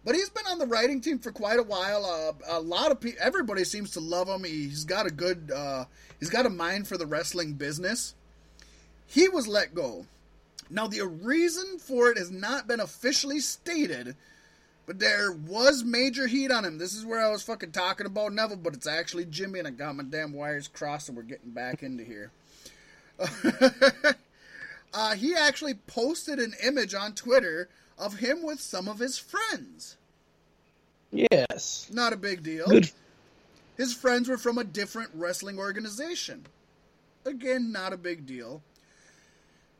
But 0.03 0.15
he's 0.15 0.29
been 0.29 0.45
on 0.47 0.57
the 0.57 0.65
writing 0.65 0.99
team 0.99 1.19
for 1.19 1.31
quite 1.31 1.59
a 1.59 1.63
while. 1.63 2.05
Uh, 2.05 2.57
a 2.57 2.59
lot 2.59 2.91
of 2.91 2.99
people, 2.99 3.19
everybody 3.21 3.63
seems 3.63 3.91
to 3.91 3.99
love 3.99 4.27
him. 4.27 4.43
He's 4.43 4.83
got 4.83 5.05
a 5.05 5.11
good, 5.11 5.51
uh, 5.55 5.85
he's 6.19 6.29
got 6.29 6.45
a 6.45 6.49
mind 6.49 6.87
for 6.87 6.97
the 6.97 7.05
wrestling 7.05 7.53
business. 7.53 8.15
He 9.05 9.29
was 9.29 9.47
let 9.47 9.75
go. 9.75 10.05
Now 10.69 10.87
the 10.87 11.05
reason 11.05 11.79
for 11.79 12.09
it 12.09 12.17
has 12.17 12.31
not 12.31 12.67
been 12.67 12.79
officially 12.79 13.39
stated, 13.39 14.15
but 14.91 14.99
there 14.99 15.31
was 15.31 15.85
major 15.85 16.27
heat 16.27 16.51
on 16.51 16.65
him. 16.65 16.77
This 16.77 16.93
is 16.93 17.05
where 17.05 17.25
I 17.25 17.31
was 17.31 17.41
fucking 17.43 17.71
talking 17.71 18.05
about 18.05 18.33
Neville, 18.33 18.57
but 18.57 18.73
it's 18.73 18.87
actually 18.87 19.23
Jimmy, 19.23 19.59
and 19.59 19.65
I 19.65 19.71
got 19.71 19.95
my 19.95 20.03
damn 20.03 20.33
wires 20.33 20.67
crossed, 20.67 21.07
and 21.07 21.15
we're 21.15 21.23
getting 21.23 21.51
back 21.51 21.81
into 21.83 22.03
here. 22.03 22.29
uh, 24.93 25.15
he 25.15 25.33
actually 25.33 25.75
posted 25.75 26.39
an 26.39 26.53
image 26.61 26.93
on 26.93 27.13
Twitter 27.13 27.69
of 27.97 28.19
him 28.19 28.43
with 28.43 28.59
some 28.59 28.89
of 28.89 28.99
his 28.99 29.17
friends. 29.17 29.95
Yes. 31.09 31.87
Not 31.89 32.11
a 32.11 32.17
big 32.17 32.43
deal. 32.43 32.67
Good. 32.67 32.91
His 33.77 33.93
friends 33.93 34.27
were 34.27 34.37
from 34.37 34.57
a 34.57 34.65
different 34.65 35.11
wrestling 35.13 35.57
organization. 35.57 36.47
Again, 37.25 37.71
not 37.71 37.93
a 37.93 37.97
big 37.97 38.25
deal. 38.25 38.61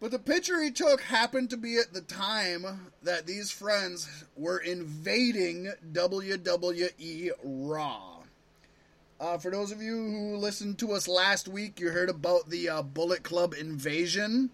But 0.01 0.09
the 0.09 0.17
picture 0.17 0.59
he 0.63 0.71
took 0.71 0.99
happened 1.01 1.51
to 1.51 1.57
be 1.57 1.77
at 1.77 1.93
the 1.93 2.01
time 2.01 2.91
that 3.03 3.27
these 3.27 3.51
friends 3.51 4.25
were 4.35 4.57
invading 4.57 5.71
WWE 5.93 7.29
Raw. 7.43 8.23
Uh, 9.19 9.37
for 9.37 9.51
those 9.51 9.71
of 9.71 9.79
you 9.79 9.93
who 9.93 10.37
listened 10.37 10.79
to 10.79 10.93
us 10.93 11.07
last 11.07 11.47
week, 11.47 11.79
you 11.79 11.91
heard 11.91 12.09
about 12.09 12.49
the 12.49 12.67
uh, 12.67 12.81
Bullet 12.81 13.21
Club 13.21 13.53
invasion. 13.53 14.49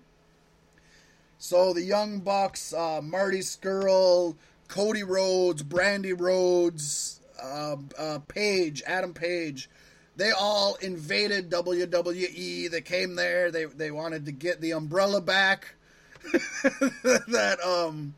So 1.37 1.71
the 1.71 1.83
Young 1.83 2.19
Bucks, 2.19 2.73
uh, 2.73 2.99
Marty 3.01 3.39
Scurll, 3.39 4.35
Cody 4.67 5.03
Rhodes, 5.03 5.63
Brandi 5.63 6.19
Rhodes, 6.19 7.21
uh, 7.41 7.77
uh, 7.97 8.19
Page, 8.27 8.83
Adam 8.85 9.13
Page, 9.13 9.69
they 10.17 10.31
all 10.31 10.75
invaded 10.75 11.49
WWE. 11.51 12.69
They 12.69 12.81
came 12.81 13.15
there. 13.15 13.51
They 13.51 13.65
they 13.65 13.91
wanted 13.91 14.25
to 14.25 14.31
get 14.31 14.59
the 14.59 14.71
umbrella 14.71 15.21
back 15.21 15.75
that 16.31 17.59
um, 17.63 18.15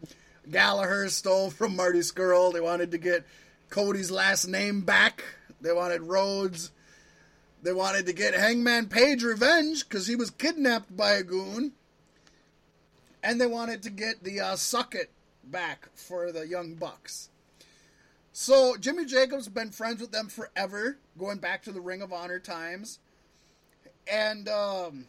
Gallagher 0.50 1.10
stole 1.10 1.50
from 1.52 1.76
Marty 1.76 2.00
Scurll. 2.00 2.54
They 2.54 2.62
wanted 2.62 2.92
to 2.92 2.98
get 2.98 3.26
Cody's 3.70 4.10
last 4.10 4.48
name 4.48 4.82
back. 4.82 5.24
They 5.62 5.74
wanted 5.74 6.02
Rhodes. 6.02 6.72
They 7.62 7.74
wanted 7.74 8.06
to 8.06 8.14
get 8.14 8.34
Hangman 8.34 8.88
Page 8.88 9.22
revenge 9.22 9.88
because 9.88 10.08
he 10.08 10.16
was 10.16 10.32
kidnapped 10.32 10.96
by 10.96 11.12
a 11.12 11.24
goon. 11.24 11.74
And 13.22 13.42
they 13.42 13.48
wanted 13.48 13.84
to 13.84 13.90
get 13.90 14.24
the 14.24 14.40
uh, 14.40 14.56
back 15.44 15.90
for 15.94 16.32
the 16.32 16.48
Young 16.48 16.76
Bucks. 16.76 17.30
So 18.42 18.78
Jimmy 18.78 19.04
Jacobs 19.04 19.48
has 19.48 19.54
been 19.54 19.72
friends 19.72 20.00
with 20.00 20.14
them 20.14 20.30
forever, 20.30 20.98
going 21.18 21.40
back 21.40 21.62
to 21.64 21.74
the 21.74 21.82
Ring 21.82 22.02
of 22.02 22.14
Honor 22.14 22.40
times. 22.40 23.00
And 24.10 24.48
um, 24.48 25.08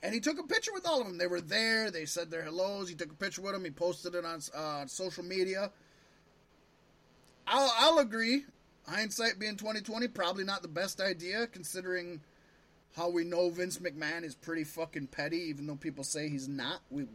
and 0.00 0.14
he 0.14 0.20
took 0.20 0.38
a 0.38 0.44
picture 0.44 0.72
with 0.72 0.86
all 0.86 1.00
of 1.00 1.08
them. 1.08 1.18
They 1.18 1.26
were 1.26 1.40
there. 1.40 1.90
They 1.90 2.04
said 2.04 2.30
their 2.30 2.44
hellos. 2.44 2.88
He 2.88 2.94
took 2.94 3.10
a 3.10 3.16
picture 3.16 3.42
with 3.42 3.54
them. 3.54 3.64
He 3.64 3.72
posted 3.72 4.14
it 4.14 4.24
on 4.24 4.40
uh, 4.54 4.86
social 4.86 5.24
media. 5.24 5.72
I'll, 7.48 7.72
I'll 7.78 7.98
agree. 7.98 8.44
Hindsight 8.86 9.40
being 9.40 9.56
2020, 9.56 10.06
probably 10.06 10.44
not 10.44 10.62
the 10.62 10.68
best 10.68 11.00
idea, 11.00 11.48
considering 11.48 12.20
how 12.96 13.08
we 13.08 13.24
know 13.24 13.50
Vince 13.50 13.78
McMahon 13.78 14.22
is 14.22 14.36
pretty 14.36 14.62
fucking 14.62 15.08
petty, 15.08 15.38
even 15.48 15.66
though 15.66 15.74
people 15.74 16.04
say 16.04 16.28
he's 16.28 16.46
not. 16.46 16.80
We, 16.92 17.06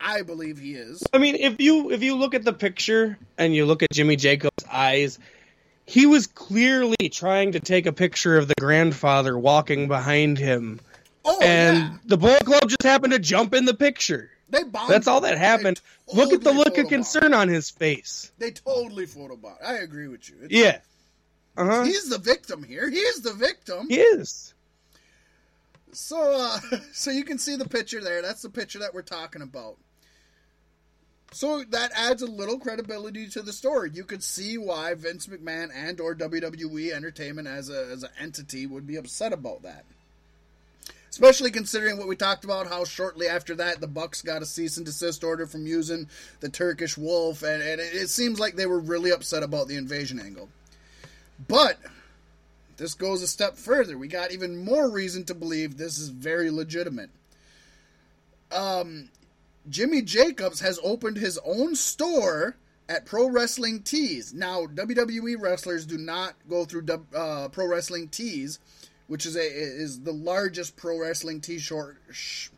I 0.00 0.22
believe 0.22 0.58
he 0.58 0.74
is. 0.74 1.02
I 1.12 1.18
mean, 1.18 1.34
if 1.36 1.60
you 1.60 1.90
if 1.90 2.02
you 2.02 2.16
look 2.16 2.34
at 2.34 2.44
the 2.44 2.52
picture 2.52 3.18
and 3.38 3.54
you 3.54 3.66
look 3.66 3.82
at 3.82 3.90
Jimmy 3.92 4.16
Jacobs' 4.16 4.64
eyes, 4.70 5.18
he 5.86 6.06
was 6.06 6.26
clearly 6.26 7.08
trying 7.10 7.52
to 7.52 7.60
take 7.60 7.86
a 7.86 7.92
picture 7.92 8.36
of 8.36 8.48
the 8.48 8.54
grandfather 8.58 9.38
walking 9.38 9.88
behind 9.88 10.38
him, 10.38 10.80
Oh 11.24 11.40
and 11.40 11.76
yeah, 11.76 11.96
the 12.04 12.16
Bullet 12.16 12.44
Club 12.44 12.68
just 12.68 12.82
happened 12.82 13.12
to 13.12 13.18
jump 13.18 13.54
in 13.54 13.64
the 13.64 13.74
picture. 13.74 14.30
they 14.50 14.62
bombed. 14.64 14.90
That's 14.90 15.08
all 15.08 15.22
that 15.22 15.38
happened. 15.38 15.80
They 16.08 16.16
Look 16.16 16.32
at 16.32 16.42
the 16.42 16.52
look 16.52 16.78
of 16.78 16.88
concern 16.88 17.34
on 17.34 17.48
his 17.48 17.70
face. 17.70 18.30
They 18.38 18.52
totally 18.52 19.06
photobombed. 19.06 19.64
I 19.64 19.78
agree 19.78 20.08
with 20.08 20.28
you. 20.28 20.36
It's- 20.44 20.50
Yeah. 20.50 20.78
Uh 21.56 21.64
huh. 21.64 21.84
He's 21.84 22.08
the 22.08 22.18
victim 22.18 22.62
here. 22.62 22.88
He's 22.88 23.22
the 23.22 23.32
victim. 23.32 23.88
He 23.88 23.96
is. 23.98 24.52
So, 25.92 26.20
uh, 26.38 26.58
so 26.92 27.10
you 27.10 27.24
can 27.24 27.38
see 27.38 27.56
the 27.56 27.68
picture 27.68 28.00
there. 28.02 28.22
That's 28.22 28.42
the 28.42 28.50
picture 28.50 28.80
that 28.80 28.92
we're 28.94 29.02
talking 29.02 29.42
about. 29.42 29.78
So 31.32 31.64
that 31.64 31.92
adds 31.94 32.22
a 32.22 32.26
little 32.26 32.58
credibility 32.58 33.28
to 33.28 33.42
the 33.42 33.52
story. 33.52 33.90
You 33.92 34.04
could 34.04 34.22
see 34.22 34.56
why 34.58 34.94
Vince 34.94 35.26
McMahon 35.26 35.70
and 35.74 36.00
or 36.00 36.14
WWE 36.14 36.92
Entertainment 36.92 37.48
as 37.48 37.68
a 37.68 37.88
as 37.92 38.02
an 38.04 38.10
entity 38.18 38.66
would 38.66 38.86
be 38.86 38.96
upset 38.96 39.32
about 39.32 39.62
that. 39.62 39.84
Especially 41.10 41.50
considering 41.50 41.96
what 41.96 42.08
we 42.08 42.16
talked 42.16 42.44
about, 42.44 42.66
how 42.66 42.84
shortly 42.84 43.26
after 43.26 43.54
that 43.54 43.80
the 43.80 43.86
Bucks 43.86 44.22
got 44.22 44.42
a 44.42 44.46
cease 44.46 44.76
and 44.76 44.84
desist 44.84 45.24
order 45.24 45.46
from 45.46 45.66
using 45.66 46.08
the 46.40 46.48
Turkish 46.48 46.98
Wolf, 46.98 47.42
and, 47.42 47.62
and 47.62 47.80
it, 47.80 47.94
it 47.94 48.10
seems 48.10 48.38
like 48.38 48.54
they 48.54 48.66
were 48.66 48.78
really 48.78 49.10
upset 49.10 49.42
about 49.42 49.66
the 49.66 49.76
invasion 49.76 50.20
angle. 50.20 50.50
But 51.48 51.78
this 52.76 52.94
goes 52.94 53.22
a 53.22 53.26
step 53.26 53.56
further. 53.56 53.96
We 53.96 54.08
got 54.08 54.32
even 54.32 54.62
more 54.62 54.90
reason 54.90 55.24
to 55.24 55.34
believe 55.34 55.76
this 55.76 55.98
is 55.98 56.08
very 56.08 56.50
legitimate. 56.50 57.10
Um, 58.52 59.08
Jimmy 59.68 60.02
Jacobs 60.02 60.60
has 60.60 60.78
opened 60.82 61.16
his 61.16 61.38
own 61.44 61.74
store 61.74 62.56
at 62.88 63.06
Pro 63.06 63.28
Wrestling 63.28 63.82
Tees. 63.82 64.32
Now, 64.32 64.66
WWE 64.66 65.36
wrestlers 65.40 65.86
do 65.86 65.98
not 65.98 66.34
go 66.48 66.64
through 66.64 66.86
uh, 67.14 67.48
Pro 67.48 67.66
Wrestling 67.66 68.08
Tees 68.08 68.58
which 69.06 69.26
is 69.26 69.36
a 69.36 69.40
is 69.40 70.00
the 70.00 70.12
largest 70.12 70.76
pro 70.76 70.98
wrestling 70.98 71.40
t-shirt 71.40 71.98
sh- 72.10 72.48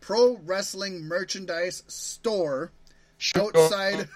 pro 0.00 0.36
wrestling 0.44 1.02
merchandise 1.04 1.82
store 1.86 2.72
outside 3.36 4.08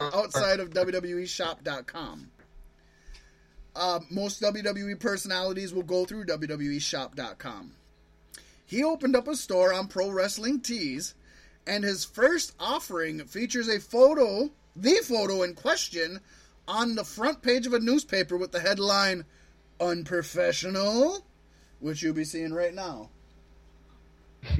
outside 0.00 0.60
of 0.60 0.70
WWEshop.com. 0.70 2.30
Uh, 3.74 4.00
most 4.10 4.42
WWE 4.42 4.98
personalities 4.98 5.72
will 5.72 5.84
go 5.84 6.04
through 6.04 6.26
WWEshop.com. 6.26 7.72
He 8.66 8.84
opened 8.84 9.16
up 9.16 9.26
a 9.26 9.36
store 9.36 9.72
on 9.72 9.88
Pro 9.88 10.10
Wrestling 10.10 10.60
Tees, 10.60 11.14
and 11.66 11.84
his 11.84 12.04
first 12.04 12.54
offering 12.58 13.24
features 13.24 13.68
a 13.68 13.80
photo, 13.80 14.50
the 14.76 14.96
photo 15.04 15.42
in 15.42 15.54
question, 15.54 16.20
on 16.66 16.94
the 16.94 17.04
front 17.04 17.42
page 17.42 17.66
of 17.66 17.74
a 17.74 17.80
newspaper 17.80 18.36
with 18.36 18.52
the 18.52 18.60
headline 18.60 19.24
unprofessional, 19.80 21.24
which 21.80 22.02
you'll 22.02 22.14
be 22.14 22.24
seeing 22.24 22.52
right 22.52 22.74
now. 22.74 23.08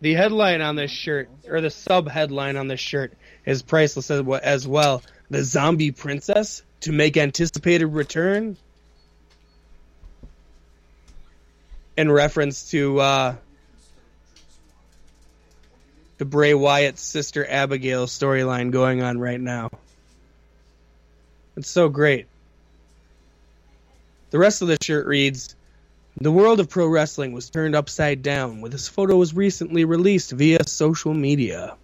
the 0.00 0.14
headline 0.14 0.60
on 0.60 0.76
this 0.76 0.90
shirt, 0.90 1.28
or 1.48 1.60
the 1.60 1.70
sub 1.70 2.08
headline 2.08 2.56
on 2.56 2.68
this 2.68 2.80
shirt, 2.80 3.12
is 3.46 3.62
priceless 3.62 4.10
as 4.10 4.66
well. 4.68 5.02
The 5.30 5.42
zombie 5.42 5.92
princess 5.92 6.62
to 6.80 6.92
make 6.92 7.16
anticipated 7.16 7.86
return. 7.86 8.56
In 11.96 12.10
reference 12.10 12.70
to 12.70 12.98
uh, 13.00 13.36
the 16.18 16.24
Bray 16.24 16.54
Wyatt's 16.54 17.02
sister 17.02 17.46
Abigail 17.48 18.06
storyline 18.06 18.70
going 18.70 19.02
on 19.02 19.18
right 19.18 19.40
now. 19.40 19.70
It's 21.56 21.70
so 21.70 21.88
great. 21.88 22.26
The 24.30 24.38
rest 24.38 24.62
of 24.62 24.68
the 24.68 24.78
shirt 24.82 25.06
reads 25.06 25.54
The 26.20 26.32
world 26.32 26.58
of 26.58 26.68
pro 26.68 26.88
wrestling 26.88 27.32
was 27.32 27.50
turned 27.50 27.76
upside 27.76 28.22
down 28.22 28.60
when 28.60 28.72
this 28.72 28.88
photo 28.88 29.16
was 29.16 29.34
recently 29.34 29.84
released 29.84 30.32
via 30.32 30.66
social 30.66 31.14
media. 31.14 31.76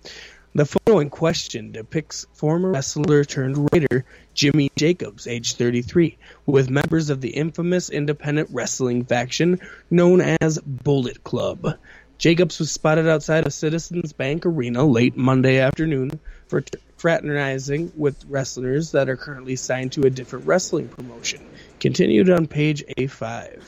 The 0.53 0.67
photo 0.67 0.99
in 0.99 1.11
question 1.11 1.71
depicts 1.71 2.27
former 2.33 2.73
wrestler 2.73 3.25
turned 3.25 3.71
writer 3.73 4.05
Jimmy 4.35 4.73
Jacobs, 4.75 5.29
age 5.29 5.55
33, 5.55 6.19
with 6.45 6.69
members 6.69 7.09
of 7.09 7.21
the 7.21 7.29
infamous 7.29 7.89
independent 7.89 8.49
wrestling 8.51 9.05
faction 9.05 9.61
known 9.93 10.21
as 10.21 10.59
Bullet 10.59 11.23
Club. 11.23 11.79
Jacobs 12.19 12.59
was 12.59 12.73
spotted 12.73 13.07
outside 13.07 13.47
of 13.47 13.53
Citizens 13.53 14.13
Bank 14.13 14.45
Arena 14.45 14.85
late 14.85 15.17
Monday 15.17 15.61
afternoon 15.61 16.19
for 16.49 16.65
fraternizing 16.97 17.93
with 17.97 18.25
wrestlers 18.25 18.91
that 18.91 19.09
are 19.09 19.17
currently 19.17 19.55
signed 19.55 19.93
to 19.93 20.03
a 20.03 20.11
different 20.11 20.47
wrestling 20.47 20.89
promotion. 20.89 21.47
Continued 21.79 22.29
on 22.29 22.49
page 22.49 22.85
A5. 22.99 23.63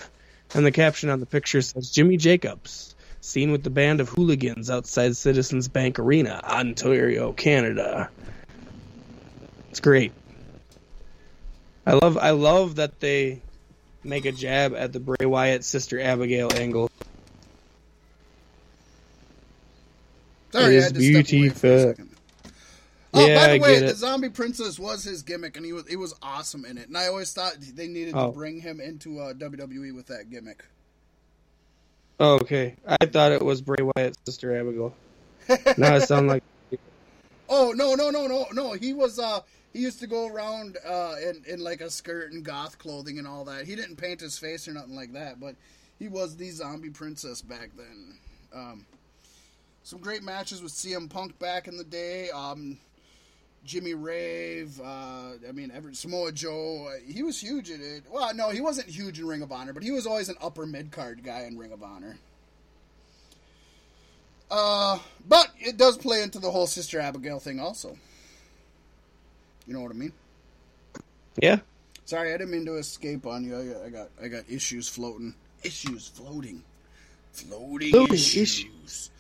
And 0.55 0.66
the 0.66 0.72
caption 0.72 1.11
on 1.11 1.20
the 1.20 1.26
picture 1.26 1.62
says 1.62 1.91
Jimmy 1.91 2.16
Jacobs, 2.16 2.91
seen 3.22 3.52
with 3.52 3.62
the 3.62 3.70
band 3.70 4.00
of 4.00 4.08
hooligans 4.10 4.68
outside 4.68 5.16
Citizens 5.16 5.68
Bank 5.68 5.98
Arena, 5.98 6.40
Ontario, 6.44 7.32
Canada. 7.32 8.10
It's 9.70 9.80
great. 9.80 10.12
I 11.86 11.94
love 11.94 12.18
I 12.18 12.30
love 12.30 12.76
that 12.76 13.00
they 13.00 13.40
make 14.04 14.26
a 14.26 14.32
jab 14.32 14.74
at 14.74 14.92
the 14.92 15.00
Bray 15.00 15.24
Wyatt 15.24 15.64
sister 15.64 15.98
Abigail 16.00 16.50
angle. 16.54 16.90
Sorry, 20.52 20.76
it 20.76 20.96
is 20.96 21.22
beautiful. 21.22 21.94
Oh, 23.14 23.26
yeah, 23.26 23.46
by 23.46 23.52
the 23.52 23.60
way, 23.60 23.80
the 23.80 23.94
zombie 23.94 24.30
princess 24.30 24.78
was 24.78 25.04
his 25.04 25.22
gimmick, 25.22 25.56
and 25.56 25.66
he 25.66 25.72
was 25.72 25.86
he 25.88 25.96
was 25.96 26.14
awesome 26.22 26.64
in 26.64 26.78
it. 26.78 26.88
And 26.88 26.96
I 26.96 27.08
always 27.08 27.32
thought 27.32 27.56
they 27.60 27.86
needed 27.86 28.14
oh. 28.16 28.26
to 28.26 28.32
bring 28.32 28.60
him 28.60 28.80
into 28.80 29.20
uh, 29.20 29.34
WWE 29.34 29.94
with 29.94 30.06
that 30.06 30.30
gimmick. 30.30 30.64
Oh, 32.22 32.34
okay. 32.34 32.76
I 32.86 33.04
thought 33.06 33.32
it 33.32 33.42
was 33.42 33.60
Bray 33.60 33.82
Wyatt's 33.82 34.16
sister 34.24 34.56
Abigail. 34.56 34.94
now 35.76 35.96
it 35.96 36.02
sounds 36.02 36.28
like. 36.28 36.44
Oh 37.54 37.72
no 37.72 37.94
no 37.94 38.08
no 38.08 38.26
no 38.26 38.46
no! 38.54 38.72
He 38.72 38.94
was 38.94 39.18
uh 39.18 39.40
he 39.74 39.80
used 39.80 40.00
to 40.00 40.06
go 40.06 40.26
around 40.26 40.78
uh 40.86 41.16
in 41.22 41.42
in 41.46 41.60
like 41.60 41.82
a 41.82 41.90
skirt 41.90 42.32
and 42.32 42.42
goth 42.42 42.78
clothing 42.78 43.18
and 43.18 43.28
all 43.28 43.44
that. 43.44 43.66
He 43.66 43.76
didn't 43.76 43.96
paint 43.96 44.20
his 44.20 44.38
face 44.38 44.66
or 44.66 44.72
nothing 44.72 44.94
like 44.94 45.12
that, 45.12 45.38
but 45.38 45.56
he 45.98 46.08
was 46.08 46.34
the 46.36 46.48
zombie 46.48 46.88
princess 46.88 47.42
back 47.42 47.68
then. 47.76 48.14
Um, 48.54 48.86
some 49.82 49.98
great 49.98 50.22
matches 50.22 50.62
with 50.62 50.72
CM 50.72 51.10
Punk 51.10 51.38
back 51.38 51.68
in 51.68 51.76
the 51.76 51.84
day. 51.84 52.30
Um, 52.30 52.78
Jimmy 53.64 53.94
Rave, 53.94 54.80
uh, 54.80 55.32
I 55.48 55.52
mean, 55.52 55.70
Everett, 55.70 55.96
Samoa 55.96 56.32
Joe, 56.32 56.88
uh, 56.88 56.98
he 57.06 57.22
was 57.22 57.40
huge 57.40 57.70
in 57.70 57.80
it. 57.80 58.04
Well, 58.10 58.34
no, 58.34 58.50
he 58.50 58.60
wasn't 58.60 58.88
huge 58.88 59.20
in 59.20 59.26
Ring 59.26 59.42
of 59.42 59.52
Honor, 59.52 59.72
but 59.72 59.82
he 59.82 59.92
was 59.92 60.06
always 60.06 60.28
an 60.28 60.36
upper 60.40 60.66
mid 60.66 60.90
card 60.90 61.22
guy 61.22 61.42
in 61.42 61.56
Ring 61.56 61.72
of 61.72 61.82
Honor. 61.82 62.18
Uh, 64.50 64.98
but 65.28 65.48
it 65.58 65.76
does 65.76 65.96
play 65.96 66.22
into 66.22 66.38
the 66.38 66.50
whole 66.50 66.66
Sister 66.66 67.00
Abigail 67.00 67.38
thing, 67.38 67.60
also. 67.60 67.96
You 69.66 69.74
know 69.74 69.80
what 69.80 69.92
I 69.92 69.94
mean? 69.94 70.12
Yeah. 71.40 71.60
Sorry, 72.04 72.34
I 72.34 72.36
didn't 72.36 72.50
mean 72.50 72.66
to 72.66 72.74
escape 72.74 73.26
on 73.26 73.44
you. 73.44 73.56
I 73.56 73.64
got, 73.64 73.82
I 73.82 73.88
got, 73.88 74.08
I 74.24 74.28
got 74.28 74.50
issues 74.50 74.88
floating. 74.88 75.34
Issues 75.62 76.08
floating. 76.08 76.62
Floating, 77.32 77.90
floating 77.92 78.14
issues. 78.14 78.58
issues. 78.66 79.10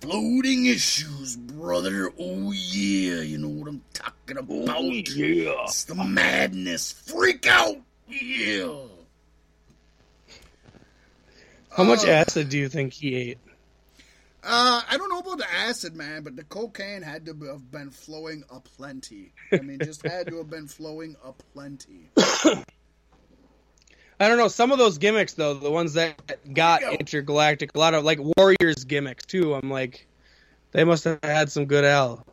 Floating 0.00 0.66
issues, 0.66 1.36
brother. 1.36 2.10
Oh 2.18 2.52
yeah, 2.52 3.20
you 3.20 3.36
know 3.36 3.48
what 3.48 3.68
I'm 3.68 3.82
talking 3.92 4.38
about. 4.38 4.76
Oh, 4.76 4.90
yeah. 4.90 5.64
It's 5.64 5.84
the 5.84 5.94
madness. 5.94 6.92
Freak 6.92 7.46
out. 7.46 7.76
Yeah. 8.08 8.72
How 11.70 11.84
much 11.84 12.04
uh, 12.04 12.10
acid 12.10 12.48
do 12.48 12.58
you 12.58 12.68
think 12.68 12.94
he 12.94 13.14
ate? 13.14 13.38
Uh, 14.42 14.80
I 14.88 14.96
don't 14.96 15.10
know 15.10 15.18
about 15.18 15.38
the 15.38 15.52
acid, 15.52 15.94
man, 15.94 16.22
but 16.22 16.34
the 16.34 16.44
cocaine 16.44 17.02
had 17.02 17.26
to 17.26 17.34
have 17.44 17.70
been 17.70 17.90
flowing 17.90 18.42
a 18.50 18.58
plenty. 18.58 19.32
I 19.52 19.58
mean, 19.58 19.78
just 19.80 20.06
had 20.06 20.28
to 20.28 20.38
have 20.38 20.48
been 20.48 20.66
flowing 20.66 21.14
a 21.22 21.32
plenty. 21.52 22.08
I 24.20 24.28
don't 24.28 24.36
know. 24.36 24.48
Some 24.48 24.70
of 24.70 24.76
those 24.76 24.98
gimmicks, 24.98 25.32
though, 25.32 25.54
the 25.54 25.70
ones 25.70 25.94
that 25.94 26.14
got 26.52 26.82
intergalactic, 26.82 27.74
a 27.74 27.78
lot 27.78 27.94
of 27.94 28.04
like 28.04 28.18
Warriors 28.36 28.84
gimmicks 28.84 29.24
too. 29.24 29.54
I'm 29.54 29.70
like, 29.70 30.06
they 30.72 30.84
must 30.84 31.04
have 31.04 31.20
had 31.22 31.50
some 31.50 31.64
good 31.64 31.84
L. 31.84 32.26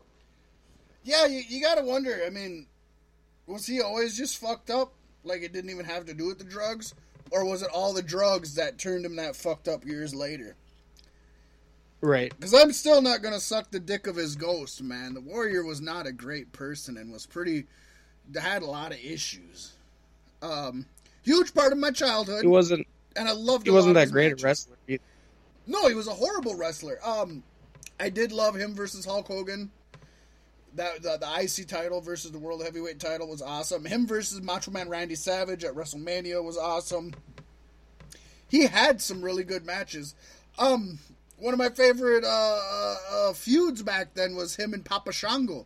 Yeah, 1.03 1.25
you, 1.25 1.41
you 1.47 1.61
gotta 1.61 1.83
wonder. 1.83 2.19
I 2.25 2.29
mean, 2.29 2.67
was 3.47 3.65
he 3.65 3.81
always 3.81 4.17
just 4.17 4.37
fucked 4.37 4.69
up? 4.69 4.91
Like 5.23 5.41
it 5.41 5.53
didn't 5.53 5.69
even 5.69 5.85
have 5.85 6.05
to 6.07 6.13
do 6.13 6.27
with 6.27 6.39
the 6.39 6.43
drugs, 6.43 6.93
or 7.31 7.45
was 7.45 7.61
it 7.61 7.69
all 7.73 7.93
the 7.93 8.01
drugs 8.01 8.55
that 8.55 8.77
turned 8.77 9.05
him 9.05 9.15
that 9.15 9.37
fucked 9.37 9.69
up 9.69 9.85
years 9.85 10.13
later? 10.13 10.55
Right. 12.01 12.33
Because 12.35 12.53
I'm 12.53 12.73
still 12.73 13.01
not 13.01 13.21
gonna 13.21 13.39
suck 13.39 13.71
the 13.71 13.79
dick 13.79 14.07
of 14.07 14.17
his 14.17 14.35
ghost, 14.35 14.83
man. 14.83 15.13
The 15.13 15.21
Warrior 15.21 15.63
was 15.63 15.79
not 15.79 16.05
a 16.05 16.11
great 16.11 16.51
person 16.51 16.97
and 16.97 17.13
was 17.13 17.25
pretty 17.25 17.65
had 18.37 18.61
a 18.61 18.65
lot 18.65 18.91
of 18.91 18.99
issues. 18.99 19.71
Um, 20.41 20.85
Huge 21.27 21.53
part 21.53 21.73
of 21.73 21.77
my 21.77 21.91
childhood. 21.91 22.41
He 22.41 22.47
wasn't. 22.47 22.87
And 23.17 23.27
I 23.27 23.33
loved. 23.33 23.65
He 23.67 23.71
wasn't 23.71 23.95
that 23.95 24.11
great 24.11 24.29
matches. 24.29 24.43
a 24.43 24.47
wrestler. 24.47 24.77
Either. 24.87 25.03
No, 25.67 25.87
he 25.89 25.93
was 25.93 26.07
a 26.07 26.13
horrible 26.13 26.55
wrestler. 26.55 26.99
Um, 27.05 27.43
I 27.99 28.09
did 28.09 28.31
love 28.31 28.55
him 28.55 28.73
versus 28.75 29.03
Hulk 29.03 29.27
Hogan. 29.27 29.69
That 30.75 31.01
the, 31.01 31.17
the 31.17 31.43
IC 31.43 31.67
title 31.67 31.99
versus 31.99 32.31
the 32.31 32.39
World 32.39 32.63
Heavyweight 32.63 32.99
title 33.01 33.27
was 33.27 33.41
awesome. 33.41 33.83
Him 33.83 34.07
versus 34.07 34.41
Macho 34.41 34.71
Man 34.71 34.87
Randy 34.87 35.15
Savage 35.15 35.65
at 35.65 35.73
WrestleMania 35.73 36.41
was 36.41 36.57
awesome. 36.57 37.13
He 38.47 38.67
had 38.67 39.01
some 39.01 39.21
really 39.21 39.43
good 39.43 39.65
matches. 39.65 40.15
Um, 40.57 40.99
one 41.39 41.53
of 41.53 41.59
my 41.59 41.69
favorite 41.69 42.23
uh, 42.23 42.27
uh, 42.71 42.95
uh, 43.11 43.33
feuds 43.33 43.83
back 43.83 44.13
then 44.13 44.35
was 44.35 44.55
him 44.55 44.73
and 44.73 44.85
Papa 44.85 45.11
Shango. 45.11 45.65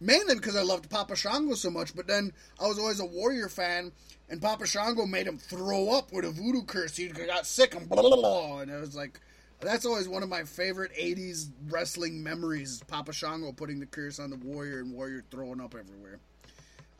mainly 0.00 0.34
because 0.36 0.56
I 0.56 0.62
loved 0.62 0.88
Papa 0.88 1.16
Shango 1.16 1.54
so 1.54 1.68
much. 1.70 1.94
But 1.94 2.06
then 2.06 2.32
I 2.60 2.66
was 2.66 2.78
always 2.78 3.00
a 3.00 3.04
Warrior 3.04 3.48
fan, 3.48 3.92
and 4.28 4.40
Papa 4.40 4.66
Shango 4.66 5.06
made 5.06 5.26
him 5.26 5.38
throw 5.38 5.90
up 5.90 6.12
with 6.12 6.24
a 6.24 6.30
voodoo 6.30 6.62
curse. 6.64 6.96
He 6.96 7.08
got 7.08 7.46
sick 7.46 7.74
and 7.74 7.88
blah 7.88 8.02
blah 8.02 8.16
blah, 8.16 8.58
and 8.60 8.70
it 8.70 8.80
was 8.80 8.96
like. 8.96 9.20
That's 9.60 9.86
always 9.86 10.08
one 10.08 10.22
of 10.22 10.28
my 10.28 10.42
favorite 10.42 10.92
'80s 10.92 11.48
wrestling 11.70 12.22
memories. 12.22 12.82
Papa 12.86 13.14
Shango 13.14 13.50
putting 13.52 13.80
the 13.80 13.86
curse 13.86 14.18
on 14.18 14.28
the 14.28 14.36
Warrior 14.36 14.80
and 14.80 14.92
Warrior 14.92 15.24
throwing 15.30 15.58
up 15.58 15.74
everywhere. 15.74 16.18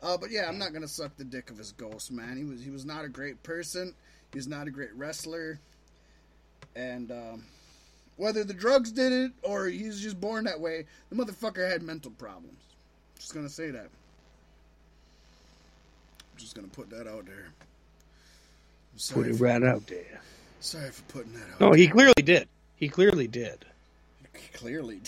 Uh, 0.01 0.17
but 0.17 0.31
yeah, 0.31 0.47
I'm 0.47 0.57
not 0.57 0.73
gonna 0.73 0.87
suck 0.87 1.15
the 1.17 1.23
dick 1.23 1.49
of 1.49 1.57
his 1.57 1.71
ghost, 1.73 2.11
man. 2.11 2.37
He 2.37 2.43
was 2.43 2.63
he 2.63 2.69
was 2.69 2.85
not 2.85 3.05
a 3.05 3.09
great 3.09 3.41
person. 3.43 3.93
He 4.31 4.37
was 4.37 4.47
not 4.47 4.67
a 4.67 4.71
great 4.71 4.93
wrestler, 4.95 5.59
and 6.75 7.11
um, 7.11 7.43
whether 8.17 8.43
the 8.43 8.53
drugs 8.53 8.91
did 8.91 9.11
it 9.11 9.31
or 9.43 9.67
he's 9.67 10.01
just 10.01 10.19
born 10.19 10.45
that 10.45 10.59
way, 10.59 10.85
the 11.09 11.15
motherfucker 11.15 11.69
had 11.69 11.81
mental 11.81 12.11
problems. 12.11 12.59
Just 13.17 13.33
gonna 13.33 13.49
say 13.49 13.71
that. 13.71 13.89
I'm 16.35 16.39
just 16.39 16.53
gonna 16.53 16.67
put 16.67 16.89
that 16.89 17.07
out 17.07 17.25
there. 17.25 17.47
Put 19.13 19.27
it 19.27 19.37
for, 19.37 19.45
right 19.45 19.63
out 19.63 19.87
there. 19.87 20.21
sorry 20.59 20.91
for 20.91 21.01
putting 21.03 21.31
that 21.31 21.53
out. 21.53 21.61
No, 21.61 21.69
there. 21.69 21.77
he 21.77 21.87
clearly 21.87 22.13
did. 22.21 22.49
He 22.75 22.89
clearly 22.89 23.27
did. 23.29 23.63
clearly, 24.53 24.99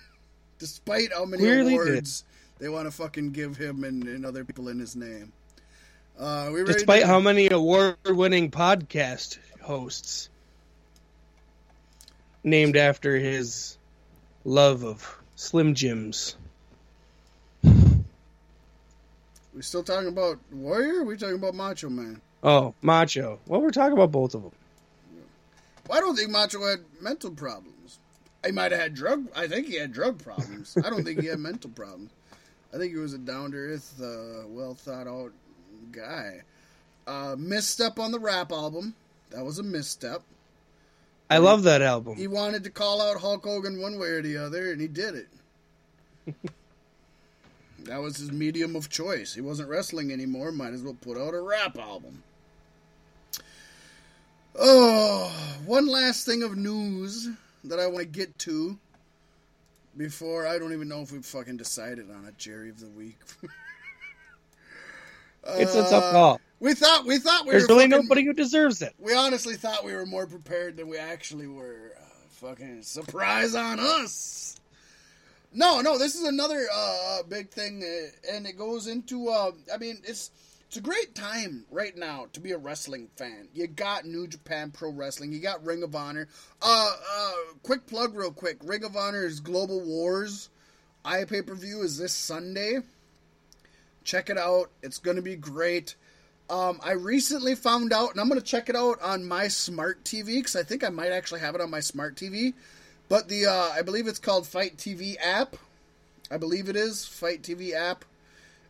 despite 0.60 1.12
how 1.12 1.24
many 1.24 1.42
Clearly 1.42 1.72
awards 1.72 2.22
they 2.60 2.68
want 2.68 2.86
to 2.86 2.92
fucking 2.92 3.32
give 3.32 3.56
him 3.56 3.82
and, 3.82 4.04
and 4.04 4.24
other 4.24 4.44
people 4.44 4.68
in 4.68 4.78
his 4.78 4.94
name. 4.94 5.32
Uh, 6.16 6.50
we 6.52 6.62
Despite 6.62 7.00
to- 7.02 7.08
how 7.08 7.18
many 7.18 7.48
award-winning 7.50 8.52
podcast 8.52 9.38
hosts 9.60 10.28
named 12.44 12.76
after 12.76 13.16
his 13.16 13.76
love 14.44 14.84
of 14.84 15.18
Slim 15.34 15.74
Jims. 15.74 16.36
We 19.56 19.62
still 19.62 19.82
talking 19.82 20.08
about 20.08 20.38
Warrior. 20.52 21.00
Or 21.00 21.04
we 21.04 21.16
talking 21.16 21.36
about 21.36 21.54
Macho 21.54 21.88
Man. 21.88 22.20
Oh, 22.42 22.74
Macho. 22.82 23.40
Well, 23.46 23.62
we're 23.62 23.70
talking 23.70 23.94
about 23.94 24.12
both 24.12 24.34
of 24.34 24.42
them. 24.42 24.52
Well, 25.88 25.98
I 25.98 26.00
don't 26.00 26.14
think 26.14 26.30
Macho 26.30 26.64
had 26.68 26.80
mental 27.00 27.30
problems. 27.30 27.98
He 28.44 28.52
might 28.52 28.70
have 28.70 28.80
had 28.80 28.94
drug. 28.94 29.26
I 29.34 29.48
think 29.48 29.66
he 29.66 29.76
had 29.76 29.92
drug 29.92 30.22
problems. 30.22 30.76
I 30.84 30.90
don't 30.90 31.04
think 31.04 31.20
he 31.20 31.26
had 31.26 31.38
mental 31.38 31.70
problems. 31.70 32.10
I 32.74 32.76
think 32.76 32.92
he 32.92 32.98
was 32.98 33.14
a 33.14 33.18
down 33.18 33.52
to 33.52 33.56
earth, 33.56 33.94
uh, 34.00 34.46
well 34.46 34.74
thought 34.74 35.08
out 35.08 35.32
guy. 35.90 36.42
Uh, 37.06 37.34
misstep 37.38 37.98
on 37.98 38.12
the 38.12 38.18
rap 38.18 38.52
album. 38.52 38.94
That 39.30 39.44
was 39.44 39.58
a 39.58 39.62
misstep. 39.62 40.22
I 41.30 41.38
love 41.38 41.62
that 41.62 41.82
album. 41.82 42.16
He 42.16 42.28
wanted 42.28 42.62
to 42.64 42.70
call 42.70 43.00
out 43.00 43.20
Hulk 43.20 43.44
Hogan 43.44 43.80
one 43.80 43.98
way 43.98 44.08
or 44.08 44.22
the 44.22 44.36
other, 44.36 44.70
and 44.70 44.80
he 44.80 44.86
did 44.86 45.26
it. 46.26 46.36
that 47.86 48.00
was 48.00 48.16
his 48.16 48.32
medium 48.32 48.76
of 48.76 48.88
choice. 48.90 49.34
He 49.34 49.40
wasn't 49.40 49.68
wrestling 49.68 50.12
anymore. 50.12 50.52
Might 50.52 50.72
as 50.72 50.82
well 50.82 50.96
put 51.00 51.16
out 51.18 51.34
a 51.34 51.40
rap 51.40 51.78
album. 51.78 52.22
Oh, 54.58 55.30
one 55.66 55.86
last 55.86 56.24
thing 56.24 56.42
of 56.42 56.56
news 56.56 57.28
that 57.64 57.78
I 57.78 57.86
want 57.86 57.98
to 57.98 58.04
get 58.06 58.38
to 58.40 58.78
before 59.96 60.46
I 60.46 60.58
don't 60.58 60.72
even 60.72 60.88
know 60.88 61.02
if 61.02 61.12
we've 61.12 61.24
fucking 61.24 61.56
decided 61.58 62.10
on 62.10 62.24
a 62.26 62.32
Jerry 62.32 62.70
of 62.70 62.80
the 62.80 62.88
week. 62.88 63.18
It's 65.48 65.76
a 65.76 65.82
tough 65.82 66.02
Uh, 66.02 66.10
call. 66.10 66.40
We 66.58 66.74
thought 66.74 67.04
we 67.06 67.18
thought 67.20 67.42
we 67.44 67.52
were 67.52 67.52
There's 67.52 67.68
were 67.68 67.76
really 67.76 67.88
fucking- 67.88 68.04
nobody 68.06 68.24
who 68.24 68.32
deserves 68.32 68.82
it. 68.82 68.94
we 68.98 69.14
honestly 69.14 69.54
thought 69.54 69.84
we 69.84 69.94
were 69.94 70.04
more 70.04 70.26
prepared 70.26 70.76
than 70.76 70.88
we 70.88 70.98
actually 70.98 71.46
were. 71.46 71.92
Uh, 71.96 72.02
fucking 72.30 72.82
surprise 72.82 73.54
on 73.54 73.78
us. 73.78 74.56
No, 75.56 75.80
no, 75.80 75.96
this 75.96 76.14
is 76.14 76.24
another 76.24 76.66
uh, 76.70 77.22
big 77.22 77.48
thing, 77.48 77.82
uh, 77.82 78.34
and 78.34 78.46
it 78.46 78.58
goes 78.58 78.86
into. 78.86 79.30
Uh, 79.30 79.52
I 79.72 79.78
mean, 79.78 80.02
it's 80.04 80.30
it's 80.66 80.76
a 80.76 80.82
great 80.82 81.14
time 81.14 81.64
right 81.70 81.96
now 81.96 82.26
to 82.34 82.40
be 82.40 82.52
a 82.52 82.58
wrestling 82.58 83.08
fan. 83.16 83.48
You 83.54 83.66
got 83.66 84.04
New 84.04 84.26
Japan 84.26 84.70
Pro 84.70 84.90
Wrestling, 84.90 85.32
you 85.32 85.40
got 85.40 85.64
Ring 85.64 85.82
of 85.82 85.96
Honor. 85.96 86.28
Uh, 86.60 86.92
uh, 87.10 87.32
quick 87.62 87.86
plug, 87.86 88.14
real 88.14 88.32
quick. 88.32 88.58
Ring 88.62 88.84
of 88.84 88.96
Honor's 88.96 89.40
Global 89.40 89.80
Wars 89.80 90.50
i 91.06 91.24
pay 91.24 91.40
per 91.40 91.54
view 91.54 91.82
is 91.82 91.96
this 91.96 92.12
Sunday. 92.12 92.80
Check 94.02 94.28
it 94.28 94.36
out. 94.36 94.70
It's 94.82 94.98
going 94.98 95.16
to 95.16 95.22
be 95.22 95.36
great. 95.36 95.94
Um, 96.50 96.80
I 96.82 96.92
recently 96.92 97.54
found 97.54 97.92
out, 97.92 98.10
and 98.10 98.20
I'm 98.20 98.28
going 98.28 98.40
to 98.40 98.46
check 98.46 98.68
it 98.68 98.76
out 98.76 99.00
on 99.00 99.26
my 99.26 99.48
smart 99.48 100.04
TV 100.04 100.36
because 100.36 100.56
I 100.56 100.64
think 100.64 100.84
I 100.84 100.90
might 100.90 101.12
actually 101.12 101.40
have 101.40 101.54
it 101.54 101.60
on 101.60 101.70
my 101.70 101.80
smart 101.80 102.16
TV. 102.16 102.54
But 103.08 103.28
the 103.28 103.46
uh, 103.46 103.70
I 103.74 103.82
believe 103.82 104.06
it's 104.06 104.18
called 104.18 104.46
Fight 104.46 104.76
TV 104.76 105.16
app. 105.22 105.56
I 106.30 106.38
believe 106.38 106.68
it 106.68 106.76
is 106.76 107.06
Fight 107.06 107.42
TV 107.42 107.72
app. 107.74 108.04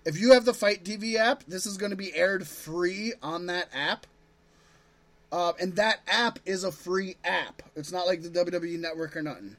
If 0.04 0.18
you 0.20 0.32
have 0.32 0.44
the 0.44 0.54
Fight 0.54 0.84
TV 0.84 1.14
app, 1.16 1.42
this 1.48 1.66
is 1.66 1.76
going 1.78 1.90
to 1.90 1.96
be 1.96 2.14
aired 2.14 2.46
free 2.46 3.14
on 3.22 3.46
that 3.46 3.68
app. 3.74 4.06
Uh, 5.32 5.52
and 5.60 5.74
that 5.76 6.00
app 6.06 6.38
is 6.46 6.64
a 6.64 6.70
free 6.70 7.16
app. 7.24 7.62
It's 7.74 7.90
not 7.90 8.06
like 8.06 8.22
the 8.22 8.28
WWE 8.28 8.78
Network 8.78 9.16
or 9.16 9.22
nothing. 9.22 9.56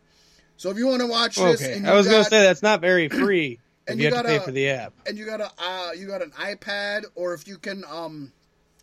So 0.56 0.70
if 0.70 0.78
you 0.78 0.88
want 0.88 1.02
to 1.02 1.08
watch 1.08 1.36
this, 1.36 1.62
Okay, 1.62 1.84
I 1.86 1.94
was 1.94 2.08
gonna 2.08 2.24
say 2.24 2.44
that's 2.44 2.64
not 2.64 2.80
very 2.82 3.10
free. 3.10 3.60
if 3.86 3.92
And 3.92 4.00
you, 4.00 4.08
you 4.08 4.14
have 4.14 4.24
to 4.24 4.28
pay 4.30 4.34
gotta- 4.36 4.46
for 4.46 4.52
the 4.52 4.70
app. 4.70 4.94
and 5.06 5.18
you 5.18 5.26
got 5.26 5.42
a 5.42 5.52
uh, 5.60 5.92
you 5.92 6.08
got 6.08 6.22
an 6.22 6.32
iPad 6.32 7.04
or 7.16 7.34
if 7.34 7.48
you 7.48 7.58
can 7.58 7.84
um 7.92 8.32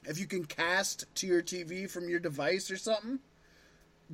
if 0.05 0.18
you 0.18 0.26
can 0.26 0.45
cast 0.45 1.07
to 1.16 1.26
your 1.26 1.40
TV 1.42 1.90
from 1.90 2.09
your 2.09 2.20
device 2.20 2.70
or 2.70 2.76
something, 2.76 3.18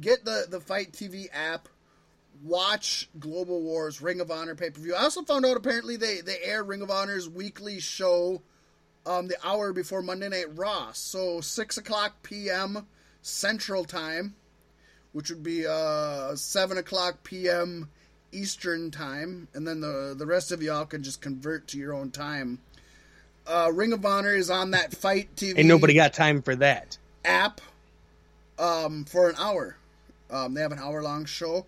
get 0.00 0.24
the 0.24 0.46
the 0.48 0.60
Fight 0.60 0.92
TV 0.92 1.28
app. 1.32 1.68
Watch 2.42 3.08
Global 3.18 3.60
Wars 3.60 4.00
Ring 4.00 4.20
of 4.20 4.30
Honor 4.30 4.54
pay 4.54 4.70
per 4.70 4.80
view. 4.80 4.94
I 4.94 5.02
also 5.02 5.22
found 5.22 5.44
out 5.44 5.56
apparently 5.56 5.96
they 5.96 6.20
they 6.20 6.38
air 6.42 6.62
Ring 6.64 6.80
of 6.82 6.90
Honor's 6.90 7.28
weekly 7.28 7.80
show, 7.80 8.40
um 9.04 9.28
the 9.28 9.36
hour 9.44 9.72
before 9.72 10.00
Monday 10.02 10.28
Night 10.28 10.56
Raw. 10.56 10.92
So 10.92 11.40
six 11.40 11.76
o'clock 11.76 12.22
p.m. 12.22 12.86
Central 13.20 13.84
Time, 13.84 14.34
which 15.12 15.28
would 15.28 15.42
be 15.42 15.66
uh 15.66 16.34
seven 16.34 16.78
o'clock 16.78 17.22
p.m. 17.24 17.90
Eastern 18.32 18.90
time, 18.90 19.48
and 19.52 19.66
then 19.66 19.80
the 19.80 20.14
the 20.16 20.24
rest 20.24 20.50
of 20.52 20.62
y'all 20.62 20.86
can 20.86 21.02
just 21.02 21.20
convert 21.20 21.66
to 21.68 21.78
your 21.78 21.92
own 21.92 22.10
time. 22.10 22.60
Uh, 23.46 23.70
Ring 23.72 23.92
of 23.92 24.06
Honor 24.06 24.34
is 24.34 24.48
on 24.50 24.70
that 24.70 24.94
Fight 24.94 25.34
TV 25.34 25.54
And 25.58 25.66
nobody 25.66 25.94
got 25.94 26.12
time 26.12 26.40
for 26.40 26.54
that. 26.56 26.96
app 27.24 27.60
um, 28.58 29.04
for 29.04 29.28
an 29.28 29.34
hour. 29.38 29.76
Um, 30.30 30.54
they 30.54 30.60
have 30.60 30.72
an 30.72 30.78
hour 30.78 31.02
long 31.02 31.24
show. 31.24 31.66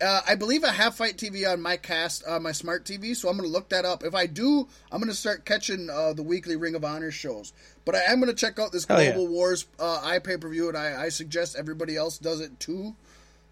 Uh, 0.00 0.20
I 0.28 0.36
believe 0.36 0.62
I 0.62 0.70
have 0.70 0.94
Fight 0.94 1.16
TV 1.16 1.50
on 1.50 1.60
my 1.60 1.76
cast, 1.76 2.22
uh, 2.26 2.38
my 2.38 2.52
smart 2.52 2.84
TV, 2.84 3.16
so 3.16 3.28
I'm 3.28 3.36
going 3.36 3.48
to 3.48 3.52
look 3.52 3.70
that 3.70 3.84
up. 3.84 4.04
If 4.04 4.14
I 4.14 4.26
do, 4.26 4.68
I'm 4.92 5.00
going 5.00 5.10
to 5.10 5.16
start 5.16 5.44
catching 5.44 5.90
uh, 5.90 6.12
the 6.12 6.22
weekly 6.22 6.54
Ring 6.54 6.76
of 6.76 6.84
Honor 6.84 7.10
shows. 7.10 7.52
But 7.84 7.96
I 7.96 8.02
am 8.04 8.20
going 8.20 8.32
to 8.32 8.36
check 8.36 8.60
out 8.60 8.70
this 8.70 8.84
Hell 8.84 9.02
yeah. 9.02 9.14
Global 9.14 9.32
Wars 9.32 9.66
uh, 9.80 10.18
pay-per-view, 10.22 10.68
and 10.68 10.78
I, 10.78 11.04
I 11.04 11.08
suggest 11.08 11.56
everybody 11.56 11.96
else 11.96 12.16
does 12.18 12.40
it 12.40 12.60
too. 12.60 12.94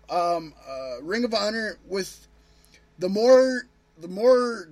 Um, 0.08 0.54
uh, 0.68 1.02
Ring 1.02 1.24
of 1.24 1.34
Honor 1.34 1.78
with 1.88 2.28
the 2.98 3.08
more 3.08 3.66
the 3.98 4.08
more 4.08 4.68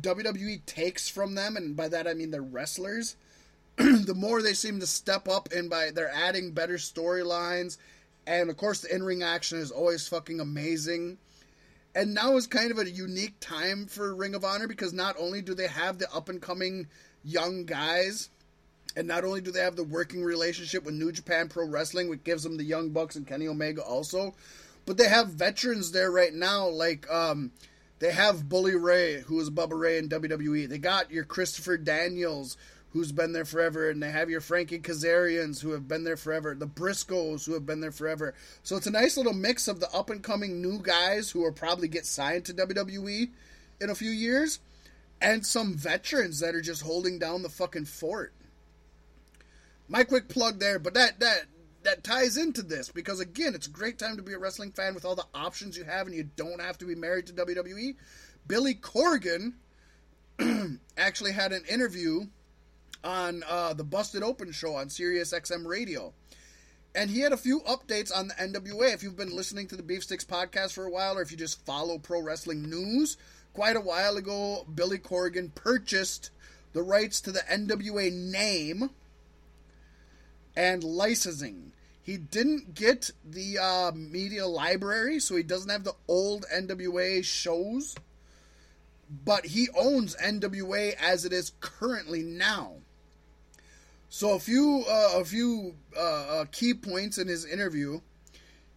WWE 0.00 0.64
takes 0.64 1.08
from 1.08 1.34
them, 1.34 1.56
and 1.56 1.76
by 1.76 1.88
that 1.88 2.06
I 2.06 2.14
mean 2.14 2.30
their 2.30 2.42
wrestlers, 2.42 3.16
the 3.76 4.14
more 4.16 4.40
they 4.40 4.54
seem 4.54 4.80
to 4.80 4.86
step 4.86 5.28
up, 5.28 5.50
and 5.52 5.68
by 5.68 5.90
they're 5.90 6.12
adding 6.14 6.52
better 6.52 6.76
storylines, 6.76 7.76
and 8.26 8.50
of 8.50 8.56
course 8.56 8.80
the 8.80 8.94
in-ring 8.94 9.22
action 9.22 9.58
is 9.58 9.70
always 9.70 10.06
fucking 10.08 10.40
amazing. 10.40 11.18
And 11.94 12.14
now 12.14 12.36
is 12.36 12.46
kind 12.46 12.70
of 12.70 12.78
a 12.78 12.90
unique 12.90 13.38
time 13.40 13.86
for 13.86 14.14
Ring 14.14 14.34
of 14.34 14.44
Honor 14.44 14.66
because 14.66 14.94
not 14.94 15.14
only 15.18 15.42
do 15.42 15.54
they 15.54 15.66
have 15.66 15.98
the 15.98 16.10
up 16.12 16.30
and 16.30 16.40
coming 16.40 16.86
young 17.22 17.66
guys, 17.66 18.30
and 18.96 19.06
not 19.06 19.24
only 19.24 19.40
do 19.40 19.50
they 19.50 19.60
have 19.60 19.76
the 19.76 19.84
working 19.84 20.22
relationship 20.22 20.84
with 20.84 20.94
New 20.94 21.12
Japan 21.12 21.48
Pro 21.48 21.66
Wrestling, 21.66 22.08
which 22.08 22.24
gives 22.24 22.42
them 22.42 22.56
the 22.56 22.64
Young 22.64 22.90
Bucks 22.90 23.16
and 23.16 23.26
Kenny 23.26 23.48
Omega 23.48 23.82
also, 23.82 24.34
but 24.86 24.96
they 24.96 25.08
have 25.08 25.28
veterans 25.28 25.92
there 25.92 26.10
right 26.10 26.32
now. 26.32 26.68
Like 26.68 27.10
um, 27.10 27.52
they 27.98 28.12
have 28.12 28.48
Bully 28.48 28.74
Ray, 28.74 29.20
who 29.20 29.38
is 29.40 29.50
Bubba 29.50 29.78
Ray 29.78 29.98
in 29.98 30.08
WWE. 30.08 30.68
They 30.68 30.78
got 30.78 31.10
your 31.10 31.24
Christopher 31.24 31.76
Daniels, 31.76 32.56
who's 32.92 33.12
been 33.12 33.32
there 33.32 33.44
forever, 33.44 33.90
and 33.90 34.02
they 34.02 34.10
have 34.10 34.30
your 34.30 34.40
Frankie 34.40 34.78
Kazarians, 34.78 35.60
who 35.60 35.70
have 35.72 35.88
been 35.88 36.04
there 36.04 36.16
forever. 36.16 36.54
The 36.54 36.66
Briscoes, 36.66 37.46
who 37.46 37.54
have 37.54 37.66
been 37.66 37.80
there 37.80 37.92
forever. 37.92 38.34
So 38.62 38.76
it's 38.76 38.86
a 38.86 38.90
nice 38.90 39.16
little 39.16 39.32
mix 39.32 39.68
of 39.68 39.80
the 39.80 39.90
up 39.92 40.10
and 40.10 40.22
coming 40.22 40.60
new 40.60 40.78
guys 40.78 41.30
who 41.30 41.40
will 41.40 41.52
probably 41.52 41.88
get 41.88 42.06
signed 42.06 42.44
to 42.46 42.54
WWE 42.54 43.30
in 43.80 43.90
a 43.90 43.94
few 43.94 44.10
years, 44.10 44.60
and 45.20 45.44
some 45.44 45.74
veterans 45.74 46.40
that 46.40 46.54
are 46.54 46.60
just 46.60 46.82
holding 46.82 47.18
down 47.18 47.42
the 47.42 47.48
fucking 47.48 47.86
fort 47.86 48.32
my 49.92 50.04
quick 50.04 50.28
plug 50.28 50.58
there, 50.58 50.78
but 50.78 50.94
that 50.94 51.20
that 51.20 51.44
that 51.82 52.02
ties 52.02 52.36
into 52.36 52.62
this 52.62 52.90
because 52.90 53.20
again, 53.20 53.54
it's 53.54 53.66
a 53.66 53.70
great 53.70 53.98
time 53.98 54.16
to 54.16 54.22
be 54.22 54.32
a 54.32 54.38
wrestling 54.38 54.72
fan 54.72 54.94
with 54.94 55.04
all 55.04 55.14
the 55.14 55.26
options 55.34 55.76
you 55.76 55.84
have, 55.84 56.06
and 56.06 56.16
you 56.16 56.28
don't 56.34 56.60
have 56.60 56.78
to 56.78 56.86
be 56.86 56.94
married 56.94 57.26
to 57.26 57.32
WWE. 57.34 57.94
Billy 58.46 58.74
Corgan 58.74 59.52
actually 60.96 61.32
had 61.32 61.52
an 61.52 61.64
interview 61.68 62.26
on 63.04 63.42
uh, 63.48 63.74
the 63.74 63.84
Busted 63.84 64.22
Open 64.22 64.52
show 64.52 64.74
on 64.74 64.88
Sirius 64.88 65.32
XM 65.32 65.66
Radio. 65.66 66.12
And 66.94 67.10
he 67.10 67.20
had 67.20 67.32
a 67.32 67.38
few 67.38 67.60
updates 67.60 68.14
on 68.14 68.28
the 68.28 68.34
NWA. 68.34 68.92
If 68.92 69.02
you've 69.02 69.16
been 69.16 69.34
listening 69.34 69.66
to 69.68 69.76
the 69.76 69.82
Beefsticks 69.82 70.26
podcast 70.26 70.74
for 70.74 70.84
a 70.84 70.90
while, 70.90 71.16
or 71.16 71.22
if 71.22 71.30
you 71.30 71.38
just 71.38 71.64
follow 71.64 71.98
pro 71.98 72.20
wrestling 72.20 72.68
news, 72.68 73.16
quite 73.54 73.76
a 73.76 73.80
while 73.80 74.16
ago, 74.16 74.66
Billy 74.74 74.98
Corgan 74.98 75.54
purchased 75.54 76.30
the 76.72 76.82
rights 76.82 77.20
to 77.22 77.32
the 77.32 77.40
NWA 77.40 78.12
name 78.12 78.90
and 80.56 80.84
licensing. 80.84 81.72
He 82.02 82.16
didn't 82.16 82.74
get 82.74 83.10
the 83.24 83.58
uh, 83.58 83.92
media 83.94 84.46
library, 84.46 85.20
so 85.20 85.36
he 85.36 85.42
doesn't 85.42 85.70
have 85.70 85.84
the 85.84 85.94
old 86.08 86.44
NWA 86.52 87.24
shows. 87.24 87.94
But 89.24 89.46
he 89.46 89.68
owns 89.76 90.16
NWA 90.16 90.94
as 91.00 91.24
it 91.24 91.32
is 91.32 91.52
currently 91.60 92.22
now. 92.22 92.76
So 94.14 94.34
a 94.34 94.38
few 94.38 94.84
uh, 94.86 95.12
a 95.14 95.24
few 95.24 95.74
uh, 95.96 96.00
uh 96.00 96.44
key 96.52 96.74
points 96.74 97.16
in 97.16 97.28
his 97.28 97.46
interview. 97.46 98.02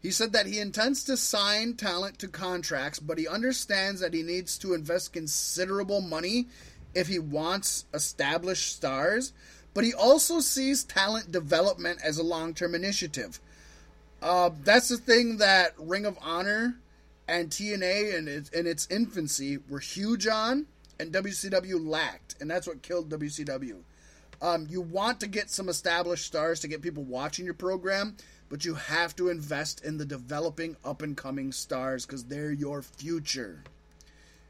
He 0.01 0.09
said 0.09 0.31
that 0.31 0.45
he 0.45 0.59
intends 0.59 1.03
to 1.03 1.17
sign 1.17 1.73
talent 1.73 2.19
to 2.19 2.29
contracts, 2.29 2.99
but 2.99 3.17
he 3.17 3.27
understands 3.27 3.99
that 3.99 4.13
he 4.13 4.23
needs 4.23 4.57
to 4.59 4.73
invest 4.73 5.11
considerable 5.11 5.99
money 5.99 6.47
if 6.93 7.07
he 7.09 7.19
wants 7.19 7.83
established 7.93 8.77
stars. 8.77 9.33
But 9.73 9.83
he 9.83 9.93
also 9.93 10.39
sees 10.39 10.85
talent 10.85 11.33
development 11.33 11.99
as 12.01 12.17
a 12.17 12.23
long 12.23 12.53
term 12.53 12.73
initiative. 12.73 13.41
Uh, 14.21 14.51
that's 14.63 14.87
the 14.87 14.95
thing 14.95 15.39
that 15.39 15.73
Ring 15.77 16.05
of 16.05 16.17
Honor 16.21 16.79
and 17.27 17.49
TNA 17.49 18.17
in 18.17 18.29
its, 18.29 18.49
in 18.51 18.65
its 18.67 18.87
infancy 18.89 19.57
were 19.69 19.79
huge 19.79 20.27
on, 20.27 20.67
and 20.97 21.11
WCW 21.11 21.85
lacked, 21.85 22.35
and 22.39 22.49
that's 22.49 22.67
what 22.67 22.81
killed 22.81 23.09
WCW. 23.09 23.81
Um, 24.41 24.67
you 24.69 24.81
want 24.81 25.19
to 25.21 25.27
get 25.27 25.49
some 25.49 25.69
established 25.69 26.25
stars 26.25 26.59
to 26.61 26.67
get 26.67 26.81
people 26.81 27.03
watching 27.03 27.45
your 27.45 27.53
program, 27.53 28.17
but 28.49 28.65
you 28.65 28.75
have 28.75 29.15
to 29.15 29.29
invest 29.29 29.83
in 29.83 29.97
the 29.97 30.05
developing 30.05 30.75
up 30.83 31.01
and 31.01 31.15
coming 31.15 31.51
stars 31.51 32.05
because 32.05 32.25
they're 32.25 32.51
your 32.51 32.81
future. 32.81 33.63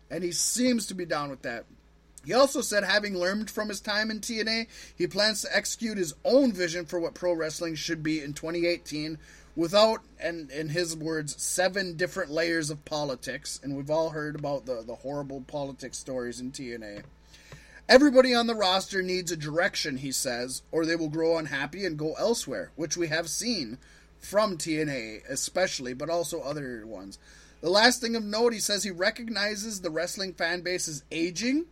And 0.10 0.24
he 0.24 0.32
seems 0.32 0.86
to 0.88 0.94
be 0.94 1.06
down 1.06 1.30
with 1.30 1.42
that. 1.44 1.66
He 2.26 2.34
also 2.34 2.62
said, 2.62 2.84
having 2.84 3.16
learned 3.18 3.52
from 3.52 3.70
his 3.70 3.80
time 3.80 4.10
in 4.10 4.20
TNA, 4.20 4.68
he 4.96 5.06
plans 5.06 5.44
to 5.44 5.56
execute 5.56 5.98
his 5.98 6.16
own 6.26 6.52
vision 6.52 6.86
for 6.86 7.00
what 7.00 7.14
pro 7.14 7.34
wrestling 7.34 7.76
should 7.76 8.02
be 8.02 8.22
in 8.22 8.34
2018 8.34 9.20
without, 9.56 10.02
and 10.20 10.50
in 10.52 10.70
his 10.70 10.96
words, 10.96 11.42
seven 11.42 11.96
different 11.96 12.32
layers 12.32 12.70
of 12.70 12.84
politics. 12.84 13.60
And 13.64 13.76
we've 13.76 13.92
all 13.92 14.10
heard 14.10 14.36
about 14.36 14.66
the, 14.66 14.84
the 14.86 14.96
horrible 14.96 15.42
politics 15.42 15.98
stories 15.98 16.40
in 16.40 16.52
TNA. 16.52 17.04
Everybody 17.88 18.34
on 18.34 18.48
the 18.48 18.56
roster 18.56 19.04
needs 19.04 19.32
a 19.32 19.38
direction, 19.38 19.98
he 19.98 20.12
says, 20.12 20.64
or 20.72 20.86
they 20.86 20.96
will 20.96 21.10
grow 21.10 21.38
unhappy 21.38 21.86
and 21.86 22.00
go 22.00 22.14
elsewhere, 22.14 22.72
which 22.76 22.98
we 22.98 23.10
have 23.10 23.30
seen 23.30 23.78
from 24.18 24.58
TNA, 24.58 25.22
especially, 25.30 25.94
but 25.94 26.10
also 26.10 26.42
other 26.42 26.84
ones. 26.88 27.20
The 27.62 27.70
last 27.70 28.02
thing 28.02 28.16
of 28.16 28.24
note, 28.24 28.54
he 28.54 28.60
says 28.60 28.84
he 28.84 28.90
recognizes 28.90 29.82
the 29.82 29.92
wrestling 29.92 30.34
fan 30.34 30.62
base 30.62 30.88
is 30.88 31.04
aging, 31.12 31.66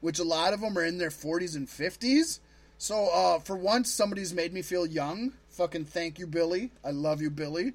which 0.00 0.20
a 0.20 0.24
lot 0.24 0.52
of 0.52 0.60
them 0.60 0.78
are 0.78 0.84
in 0.84 0.98
their 0.98 1.10
40s 1.10 1.56
and 1.56 1.66
50s. 1.66 2.38
So, 2.78 3.08
uh, 3.12 3.40
for 3.40 3.56
once, 3.56 3.90
somebody's 3.90 4.32
made 4.32 4.52
me 4.52 4.62
feel 4.62 4.86
young. 4.86 5.32
Fucking 5.50 5.86
thank 5.86 6.20
you, 6.20 6.28
Billy. 6.28 6.70
I 6.84 6.92
love 6.92 7.20
you, 7.20 7.28
Billy. 7.28 7.72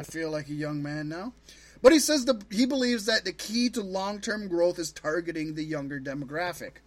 I 0.00 0.02
feel 0.02 0.30
like 0.30 0.48
a 0.48 0.54
young 0.54 0.82
man 0.82 1.10
now. 1.10 1.34
But 1.82 1.92
he 1.92 1.98
says 1.98 2.24
the, 2.24 2.42
he 2.50 2.64
believes 2.64 3.04
that 3.04 3.26
the 3.26 3.32
key 3.32 3.68
to 3.70 3.82
long 3.82 4.20
term 4.20 4.48
growth 4.48 4.78
is 4.78 4.92
targeting 4.92 5.54
the 5.54 5.62
younger 5.62 6.00
demographic 6.00 6.78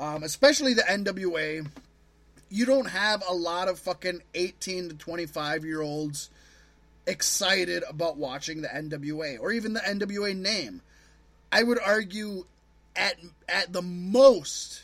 um, 0.00 0.22
especially 0.22 0.74
the 0.74 0.82
NWA, 0.82 1.66
you 2.50 2.64
don't 2.64 2.88
have 2.88 3.22
a 3.28 3.34
lot 3.34 3.68
of 3.68 3.78
fucking 3.78 4.22
18 4.34 4.90
to 4.90 4.94
25 4.94 5.64
year 5.64 5.82
olds 5.82 6.30
excited 7.06 7.82
about 7.88 8.16
watching 8.16 8.62
the 8.62 8.68
NWA 8.68 9.38
or 9.40 9.52
even 9.52 9.72
the 9.72 9.80
NWA 9.80 10.36
name. 10.36 10.82
I 11.50 11.62
would 11.62 11.78
argue 11.80 12.44
at 12.94 13.16
at 13.48 13.72
the 13.72 13.82
most 13.82 14.82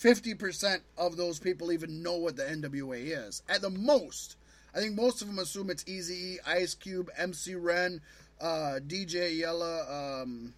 50% 0.00 0.80
of 0.96 1.16
those 1.16 1.38
people 1.38 1.72
even 1.72 2.02
know 2.02 2.16
what 2.16 2.36
the 2.36 2.44
NWA 2.44 3.26
is. 3.28 3.42
At 3.48 3.62
the 3.62 3.70
most. 3.70 4.36
I 4.74 4.78
think 4.78 4.94
most 4.94 5.22
of 5.22 5.28
them 5.28 5.38
assume 5.38 5.70
it's 5.70 5.82
Eazy-E 5.84 6.38
Ice 6.46 6.74
Cube, 6.74 7.10
MC 7.16 7.54
Ren, 7.54 8.00
uh, 8.40 8.78
DJ 8.86 9.36
Yella, 9.36 10.20
um, 10.22 10.54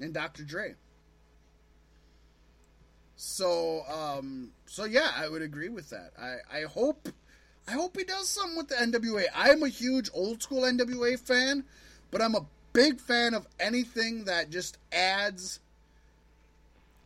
and 0.00 0.14
Dr. 0.14 0.44
Dre. 0.44 0.76
So, 3.16 3.82
um, 3.88 4.52
so 4.66 4.84
yeah, 4.84 5.10
I 5.16 5.28
would 5.28 5.42
agree 5.42 5.70
with 5.70 5.90
that. 5.90 6.12
I, 6.20 6.58
I 6.58 6.62
hope, 6.62 7.08
I 7.66 7.72
hope 7.72 7.96
he 7.96 8.04
does 8.04 8.28
something 8.28 8.56
with 8.56 8.68
the 8.68 8.74
NWA. 8.74 9.24
I'm 9.34 9.62
a 9.62 9.68
huge 9.68 10.10
old 10.12 10.42
school 10.42 10.62
NWA 10.62 11.18
fan, 11.18 11.64
but 12.10 12.20
I'm 12.20 12.34
a 12.34 12.46
big 12.74 13.00
fan 13.00 13.32
of 13.32 13.46
anything 13.58 14.26
that 14.26 14.50
just 14.50 14.76
adds, 14.92 15.60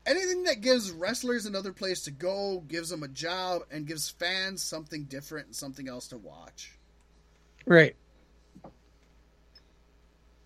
anything 0.04 0.42
that 0.44 0.60
gives 0.60 0.90
wrestlers 0.90 1.46
another 1.46 1.72
place 1.72 2.02
to 2.02 2.10
go, 2.10 2.64
gives 2.66 2.88
them 2.88 3.04
a 3.04 3.08
job, 3.08 3.62
and 3.70 3.86
gives 3.86 4.10
fans 4.10 4.62
something 4.62 5.04
different 5.04 5.46
and 5.46 5.56
something 5.56 5.88
else 5.88 6.08
to 6.08 6.18
watch. 6.18 6.72
Right. 7.66 7.94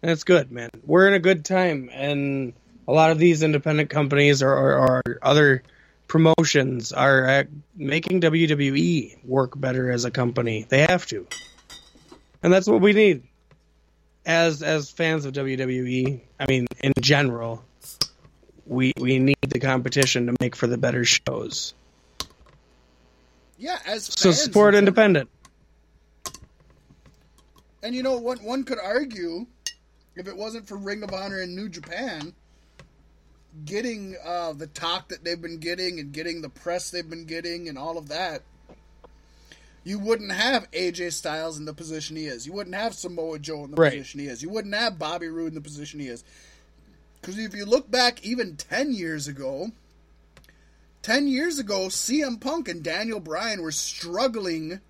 That's 0.02 0.24
good, 0.24 0.52
man. 0.52 0.68
We're 0.84 1.08
in 1.08 1.14
a 1.14 1.18
good 1.18 1.46
time, 1.46 1.88
and 1.90 2.52
a 2.86 2.92
lot 2.92 3.10
of 3.10 3.18
these 3.18 3.42
independent 3.42 3.90
companies 3.90 4.42
or, 4.42 4.52
or, 4.52 4.78
or 4.78 5.18
other 5.22 5.62
promotions 6.08 6.92
are 6.92 7.28
uh, 7.28 7.44
making 7.76 8.20
WWE 8.20 9.24
work 9.24 9.58
better 9.58 9.90
as 9.90 10.04
a 10.04 10.10
company. 10.10 10.66
They 10.68 10.82
have 10.82 11.06
to, 11.06 11.26
and 12.42 12.52
that's 12.52 12.66
what 12.66 12.80
we 12.80 12.92
need 12.92 13.24
as 14.26 14.62
as 14.62 14.90
fans 14.90 15.24
of 15.24 15.34
WWE. 15.34 16.20
I 16.38 16.46
mean, 16.46 16.66
in 16.80 16.92
general, 17.00 17.64
we 18.66 18.92
we 18.98 19.18
need 19.18 19.36
the 19.48 19.60
competition 19.60 20.26
to 20.26 20.34
make 20.40 20.56
for 20.56 20.66
the 20.66 20.78
better 20.78 21.04
shows. 21.04 21.74
Yeah, 23.58 23.78
as 23.86 24.04
so 24.04 24.32
support 24.32 24.74
independent. 24.74 25.30
And 27.82 27.94
you 27.94 28.02
know 28.02 28.18
what? 28.18 28.42
One 28.42 28.64
could 28.64 28.78
argue, 28.82 29.46
if 30.16 30.26
it 30.26 30.36
wasn't 30.36 30.66
for 30.66 30.76
Ring 30.76 31.02
of 31.02 31.12
Honor 31.12 31.40
and 31.40 31.54
New 31.54 31.68
Japan, 31.68 32.34
getting 33.64 34.16
uh, 34.24 34.52
the 34.52 34.66
talk 34.66 35.08
that 35.08 35.24
they've 35.24 35.40
been 35.40 35.58
getting 35.58 36.00
and 36.00 36.12
getting 36.12 36.42
the 36.42 36.48
press 36.48 36.90
they've 36.90 37.08
been 37.08 37.26
getting 37.26 37.68
and 37.68 37.78
all 37.78 37.96
of 37.96 38.08
that, 38.08 38.42
you 39.84 39.98
wouldn't 39.98 40.32
have 40.32 40.70
AJ 40.72 41.12
Styles 41.12 41.58
in 41.58 41.66
the 41.66 41.74
position 41.74 42.16
he 42.16 42.26
is. 42.26 42.46
You 42.46 42.52
wouldn't 42.54 42.74
have 42.74 42.94
Samoa 42.94 43.38
Joe 43.38 43.64
in 43.64 43.70
the 43.70 43.76
right. 43.76 43.92
position 43.92 44.20
he 44.20 44.26
is. 44.26 44.42
You 44.42 44.48
wouldn't 44.48 44.74
have 44.74 44.98
Bobby 44.98 45.28
Roode 45.28 45.48
in 45.48 45.54
the 45.54 45.60
position 45.60 46.00
he 46.00 46.08
is. 46.08 46.24
Because 47.20 47.38
if 47.38 47.54
you 47.54 47.64
look 47.64 47.90
back 47.90 48.24
even 48.24 48.56
10 48.56 48.92
years 48.92 49.28
ago, 49.28 49.70
10 51.02 51.28
years 51.28 51.58
ago, 51.58 51.88
CM 51.88 52.40
Punk 52.40 52.66
and 52.66 52.82
Daniel 52.82 53.20
Bryan 53.20 53.62
were 53.62 53.72
struggling 53.72 54.80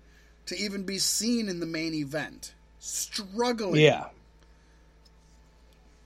to 0.45 0.57
even 0.57 0.83
be 0.83 0.97
seen 0.97 1.49
in 1.49 1.59
the 1.59 1.65
main 1.65 1.93
event. 1.93 2.53
Struggling. 2.79 3.81
Yeah. 3.81 4.05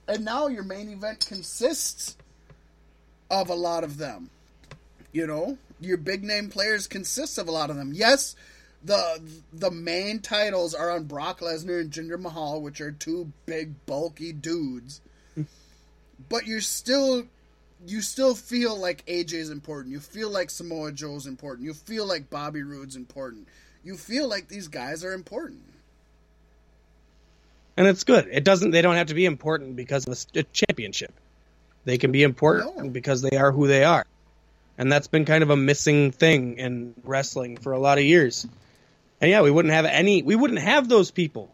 And 0.07 0.25
now 0.25 0.47
your 0.47 0.63
main 0.63 0.89
event 0.89 1.27
consists 1.27 2.17
of 3.29 3.49
a 3.49 3.55
lot 3.55 3.83
of 3.83 3.97
them. 3.97 4.29
You 5.11 5.25
know, 5.25 5.57
your 5.79 5.97
big 5.97 6.23
name 6.23 6.49
players 6.49 6.87
consist 6.87 7.37
of 7.37 7.47
a 7.47 7.51
lot 7.51 7.69
of 7.69 7.75
them. 7.75 7.91
Yes, 7.93 8.35
the 8.83 9.21
the 9.51 9.71
main 9.71 10.19
titles 10.19 10.73
are 10.73 10.91
on 10.91 11.05
Brock 11.05 11.39
Lesnar 11.39 11.81
and 11.81 11.91
Jinder 11.91 12.19
Mahal, 12.19 12.61
which 12.61 12.81
are 12.81 12.91
two 12.91 13.31
big 13.45 13.85
bulky 13.85 14.31
dudes. 14.31 15.01
but 16.29 16.45
you're 16.45 16.61
still 16.61 17.25
you 17.85 18.01
still 18.01 18.35
feel 18.35 18.77
like 18.77 19.05
AJ 19.05 19.33
is 19.33 19.49
important. 19.49 19.93
You 19.93 19.99
feel 19.99 20.29
like 20.29 20.49
Samoa 20.49 20.91
Joe's 20.91 21.27
important. 21.27 21.65
You 21.65 21.73
feel 21.73 22.05
like 22.05 22.29
Bobby 22.29 22.63
Roode's 22.63 22.95
important. 22.95 23.47
You 23.83 23.95
feel 23.95 24.27
like 24.27 24.47
these 24.47 24.67
guys 24.67 25.03
are 25.03 25.13
important. 25.13 25.63
And 27.77 27.87
it's 27.87 28.03
good. 28.03 28.27
It 28.29 28.43
doesn't 28.43 28.71
they 28.71 28.81
don't 28.81 28.95
have 28.95 29.07
to 29.07 29.13
be 29.13 29.25
important 29.25 29.75
because 29.75 30.07
of 30.07 30.17
a 30.35 30.43
championship. 30.43 31.13
They 31.85 31.97
can 31.97 32.11
be 32.11 32.23
important 32.23 32.77
no. 32.77 32.89
because 32.89 33.21
they 33.21 33.37
are 33.37 33.51
who 33.51 33.67
they 33.67 33.83
are. 33.83 34.05
And 34.77 34.91
that's 34.91 35.07
been 35.07 35.25
kind 35.25 35.43
of 35.43 35.49
a 35.49 35.55
missing 35.55 36.11
thing 36.11 36.57
in 36.57 36.93
wrestling 37.03 37.57
for 37.57 37.73
a 37.73 37.79
lot 37.79 37.97
of 37.97 38.03
years. 38.03 38.47
And 39.21 39.29
yeah, 39.29 39.41
we 39.41 39.51
wouldn't 39.51 39.73
have 39.73 39.85
any 39.85 40.21
we 40.21 40.35
wouldn't 40.35 40.59
have 40.59 40.87
those 40.87 41.11
people. 41.11 41.53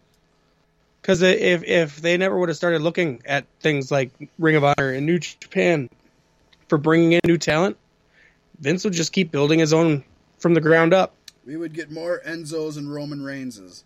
Cuz 1.01 1.21
if 1.21 1.63
if 1.63 2.01
they 2.01 2.17
never 2.17 2.37
would 2.37 2.49
have 2.49 2.57
started 2.57 2.81
looking 2.81 3.21
at 3.25 3.45
things 3.61 3.91
like 3.91 4.11
Ring 4.37 4.55
of 4.55 4.63
Honor 4.63 4.91
and 4.91 5.05
New 5.05 5.19
Japan 5.19 5.89
for 6.67 6.77
bringing 6.77 7.13
in 7.13 7.21
new 7.25 7.37
talent, 7.37 7.77
Vince 8.59 8.83
would 8.83 8.93
just 8.93 9.11
keep 9.11 9.31
building 9.31 9.59
his 9.59 9.73
own 9.73 10.03
from 10.37 10.53
the 10.53 10.61
ground 10.61 10.93
up. 10.93 11.15
We 11.45 11.57
would 11.57 11.73
get 11.73 11.91
more 11.91 12.21
Enzos 12.25 12.77
and 12.77 12.91
Roman 12.91 13.19
Reignses. 13.19 13.83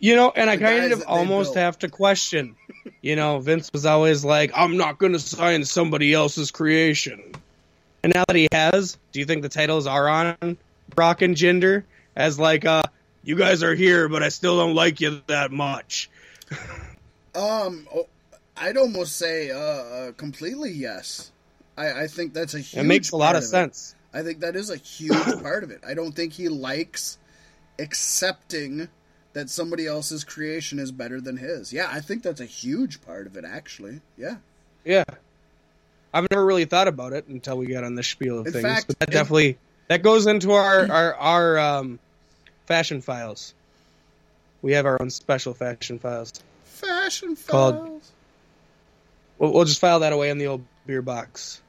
You 0.00 0.16
know, 0.16 0.32
and 0.34 0.48
I 0.48 0.56
kind 0.56 0.92
of 0.92 1.04
almost 1.06 1.54
have 1.54 1.78
to 1.80 1.88
question. 1.88 2.56
You 3.02 3.16
know, 3.16 3.38
Vince 3.38 3.70
was 3.72 3.84
always 3.84 4.24
like, 4.24 4.50
"I'm 4.54 4.78
not 4.78 4.98
going 4.98 5.12
to 5.12 5.18
sign 5.18 5.64
somebody 5.64 6.14
else's 6.14 6.50
creation." 6.50 7.32
And 8.02 8.14
now 8.14 8.24
that 8.26 8.36
he 8.36 8.48
has, 8.50 8.96
do 9.12 9.20
you 9.20 9.26
think 9.26 9.42
the 9.42 9.50
titles 9.50 9.86
are 9.86 10.08
on 10.08 10.56
Brock 10.94 11.20
and 11.20 11.36
Jinder 11.36 11.84
as 12.16 12.38
like, 12.38 12.64
uh, 12.64 12.82
"You 13.24 13.36
guys 13.36 13.62
are 13.62 13.74
here, 13.74 14.08
but 14.08 14.22
I 14.22 14.30
still 14.30 14.56
don't 14.56 14.74
like 14.74 15.02
you 15.02 15.20
that 15.26 15.52
much"? 15.52 16.08
um, 17.34 17.86
oh, 17.94 18.08
I'd 18.56 18.78
almost 18.78 19.16
say 19.16 19.50
uh, 19.50 19.58
uh, 19.58 20.12
completely 20.12 20.70
yes. 20.70 21.30
I, 21.76 22.02
I 22.02 22.06
think 22.06 22.32
that's 22.32 22.54
a 22.54 22.60
huge. 22.60 22.82
It 22.82 22.86
makes 22.86 23.10
a 23.10 23.16
lot 23.16 23.36
of 23.36 23.42
it. 23.42 23.46
sense. 23.46 23.94
I 24.14 24.22
think 24.22 24.40
that 24.40 24.56
is 24.56 24.70
a 24.70 24.76
huge 24.76 25.42
part 25.42 25.62
of 25.62 25.70
it. 25.70 25.82
I 25.86 25.92
don't 25.92 26.12
think 26.12 26.32
he 26.32 26.48
likes 26.48 27.18
accepting 27.78 28.88
that 29.32 29.48
somebody 29.50 29.86
else's 29.86 30.24
creation 30.24 30.78
is 30.78 30.90
better 30.92 31.20
than 31.20 31.36
his. 31.36 31.72
Yeah, 31.72 31.88
I 31.90 32.00
think 32.00 32.22
that's 32.22 32.40
a 32.40 32.44
huge 32.46 33.00
part 33.02 33.26
of 33.26 33.36
it. 33.36 33.44
Actually, 33.44 34.00
yeah. 34.16 34.36
Yeah. 34.84 35.04
I've 36.12 36.26
never 36.30 36.44
really 36.44 36.64
thought 36.64 36.88
about 36.88 37.12
it 37.12 37.26
until 37.28 37.56
we 37.56 37.66
got 37.66 37.84
on 37.84 37.94
the 37.94 38.02
spiel 38.02 38.40
of 38.40 38.46
In 38.48 38.52
things. 38.52 38.64
fact, 38.64 38.86
but 38.88 38.98
that 38.98 39.08
it- 39.10 39.12
definitely 39.12 39.58
that 39.88 40.02
goes 40.02 40.26
into 40.26 40.52
our 40.52 40.90
our 40.90 41.14
our 41.14 41.58
um, 41.58 41.98
fashion 42.66 43.00
files. 43.00 43.54
We 44.62 44.72
have 44.72 44.86
our 44.86 45.00
own 45.00 45.10
special 45.10 45.54
fashion 45.54 45.98
files. 45.98 46.32
Fashion 46.64 47.36
Called- 47.46 47.76
files. 47.76 48.12
We'll, 49.38 49.52
we'll 49.54 49.64
just 49.64 49.80
file 49.80 50.00
that 50.00 50.12
away 50.12 50.30
in 50.30 50.38
the 50.38 50.48
old 50.48 50.64
beer 50.86 51.00
box, 51.02 51.60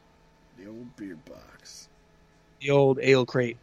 The 0.58 0.68
old 0.68 0.96
beer 0.98 1.16
box. 1.30 1.88
the 2.60 2.72
old 2.72 3.00
ale 3.02 3.26
crate. 3.26 3.58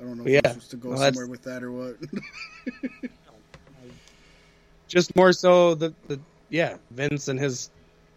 I 0.00 0.04
don't 0.04 0.16
know 0.18 0.24
But 0.24 0.32
if 0.32 0.34
yeah, 0.34 0.40
I'm 0.44 0.52
supposed 0.60 0.70
to 0.70 0.76
go 0.76 0.90
that's- 0.90 1.14
somewhere 1.14 1.26
with 1.26 1.42
that 1.42 1.62
or 1.62 1.72
what. 1.72 1.96
Just 4.88 5.14
more 5.16 5.32
so 5.32 5.74
the 5.74 5.92
the 6.06 6.18
yeah 6.48 6.76
Vince 6.90 7.28
and 7.28 7.38
his 7.38 7.70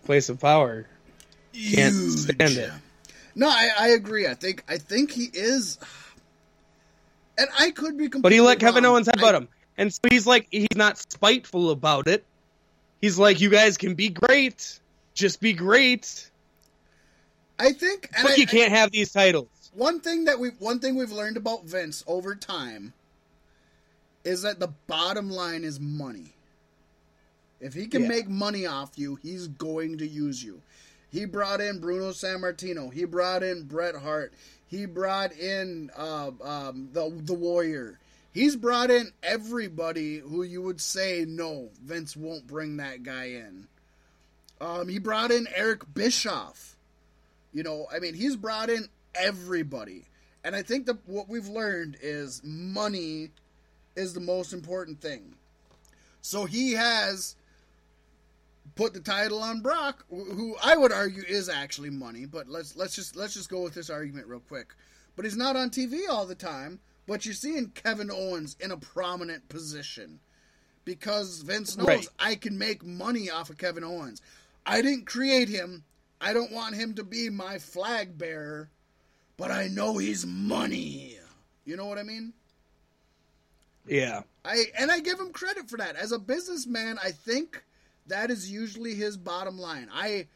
place 0.05 0.29
of 0.29 0.39
power. 0.39 0.87
Can't 1.53 1.93
Huge. 1.93 2.17
stand 2.19 2.57
it. 2.57 2.71
No, 3.35 3.49
I, 3.49 3.69
I 3.77 3.87
agree. 3.89 4.25
I 4.27 4.35
think 4.35 4.63
I 4.69 4.77
think 4.77 5.11
he 5.11 5.25
is, 5.33 5.79
and 7.37 7.47
I 7.59 7.71
could 7.71 7.97
be 7.97 8.03
completely. 8.05 8.21
But 8.21 8.31
he 8.31 8.39
let 8.41 8.59
Kevin 8.59 8.83
wrong. 8.85 8.93
Owens 8.93 9.07
headbutt 9.07 9.33
I- 9.33 9.37
him, 9.37 9.47
and 9.77 9.93
so 9.93 9.99
he's 10.09 10.25
like 10.25 10.47
he's 10.49 10.67
not 10.75 10.97
spiteful 10.97 11.71
about 11.71 12.07
it. 12.07 12.23
He's 13.01 13.17
like, 13.19 13.41
you 13.41 13.49
guys 13.49 13.77
can 13.77 13.95
be 13.95 14.09
great, 14.09 14.79
just 15.15 15.41
be 15.41 15.53
great, 15.53 16.29
I 17.59 17.73
think, 17.73 18.09
and 18.15 18.23
but 18.23 18.33
I, 18.33 18.35
you 18.35 18.45
can't 18.47 18.71
have 18.71 18.91
these 18.91 19.11
titles. 19.11 19.47
One 19.73 19.99
thing 20.01 20.25
that 20.25 20.39
we 20.39 20.49
one 20.59 20.79
thing 20.79 20.95
we've 20.95 21.11
learned 21.11 21.37
about 21.37 21.63
Vince 21.65 22.03
over 22.07 22.35
time 22.35 22.93
is 24.23 24.41
that 24.41 24.59
the 24.59 24.67
bottom 24.87 25.29
line 25.29 25.63
is 25.63 25.79
money. 25.79 26.33
If 27.59 27.73
he 27.73 27.87
can 27.87 28.03
Yeah. 28.03 28.07
make 28.09 28.27
money 28.29 28.65
off 28.65 28.91
you, 28.97 29.15
he's 29.15 29.47
going 29.47 29.97
to 29.99 30.07
use 30.07 30.43
you. 30.43 30.61
He 31.11 31.25
brought 31.25 31.61
in 31.61 31.79
Bruno 31.79 32.11
Sammartino. 32.11 32.91
He 32.91 33.05
brought 33.05 33.43
in 33.43 33.63
Bret 33.63 33.95
Hart. 33.95 34.33
He 34.67 34.85
brought 34.85 35.33
in 35.33 35.89
uh, 35.97 36.31
um, 36.41 36.89
the 36.93 37.09
the 37.23 37.33
Warrior. 37.33 37.99
He's 38.33 38.55
brought 38.55 38.89
in 38.89 39.11
everybody 39.21 40.19
who 40.19 40.43
you 40.43 40.61
would 40.61 40.79
say 40.79 41.25
no, 41.27 41.69
Vince 41.83 42.15
won't 42.15 42.47
bring 42.47 42.77
that 42.77 43.03
guy 43.03 43.25
in. 43.25 43.67
Um, 44.61 44.87
he 44.87 44.99
brought 44.99 45.31
in 45.31 45.47
Eric 45.53 45.93
Bischoff. 45.93 46.77
You 47.51 47.63
know, 47.63 47.87
I 47.93 47.99
mean, 47.99 48.13
he's 48.13 48.37
brought 48.37 48.69
in 48.69 48.87
everybody, 49.15 50.05
and 50.43 50.55
I 50.55 50.61
think 50.61 50.85
that 50.87 50.97
what 51.07 51.29
we've 51.29 51.47
learned 51.47 51.97
is 52.01 52.41
money 52.43 53.29
is 53.95 54.13
the 54.13 54.19
most 54.19 54.53
important 54.53 55.01
thing. 55.01 55.35
So 56.21 56.45
he 56.45 56.73
has 56.73 57.35
put 58.75 58.93
the 58.93 58.99
title 58.99 59.41
on 59.41 59.61
Brock, 59.61 60.05
who 60.09 60.55
I 60.63 60.77
would 60.77 60.91
argue 60.91 61.23
is 61.27 61.49
actually 61.49 61.89
money. 61.89 62.25
But 62.25 62.47
let's 62.47 62.75
let's 62.75 62.95
just 62.95 63.15
let's 63.15 63.33
just 63.33 63.49
go 63.49 63.61
with 63.61 63.73
this 63.73 63.89
argument 63.89 64.27
real 64.27 64.39
quick. 64.39 64.73
But 65.15 65.25
he's 65.25 65.37
not 65.37 65.55
on 65.55 65.69
TV 65.69 66.09
all 66.09 66.25
the 66.25 66.35
time. 66.35 66.79
But 67.07 67.25
you're 67.25 67.33
seeing 67.33 67.69
Kevin 67.71 68.11
Owens 68.11 68.55
in 68.59 68.71
a 68.71 68.77
prominent 68.77 69.49
position 69.49 70.19
because 70.85 71.41
Vince 71.41 71.75
knows 71.75 71.87
Right. 71.87 72.07
I 72.19 72.35
can 72.35 72.57
make 72.57 72.85
money 72.85 73.29
off 73.29 73.49
of 73.49 73.57
Kevin 73.57 73.83
Owens. 73.83 74.21
I 74.65 74.81
didn't 74.81 75.07
create 75.07 75.49
him. 75.49 75.83
I 76.21 76.33
don't 76.33 76.51
want 76.51 76.75
him 76.75 76.93
to 76.95 77.03
be 77.03 77.29
my 77.29 77.57
flag 77.57 78.17
bearer, 78.17 78.69
but 79.37 79.51
I 79.51 79.67
know 79.67 79.97
he's 79.97 80.25
money. 80.25 81.17
You 81.65 81.77
know 81.77 81.85
what 81.85 81.97
I 81.97 82.03
mean? 82.03 82.33
Yeah, 83.87 84.21
I 84.45 84.65
and 84.77 84.91
I 84.91 84.99
give 84.99 85.19
him 85.19 85.31
credit 85.31 85.69
for 85.69 85.77
that. 85.77 85.95
As 85.95 86.11
a 86.11 86.19
businessman, 86.19 86.97
I 87.03 87.11
think 87.11 87.63
that 88.07 88.29
is 88.29 88.51
usually 88.51 88.93
his 88.93 89.17
bottom 89.17 89.57
line. 89.57 89.89
I 89.91 90.27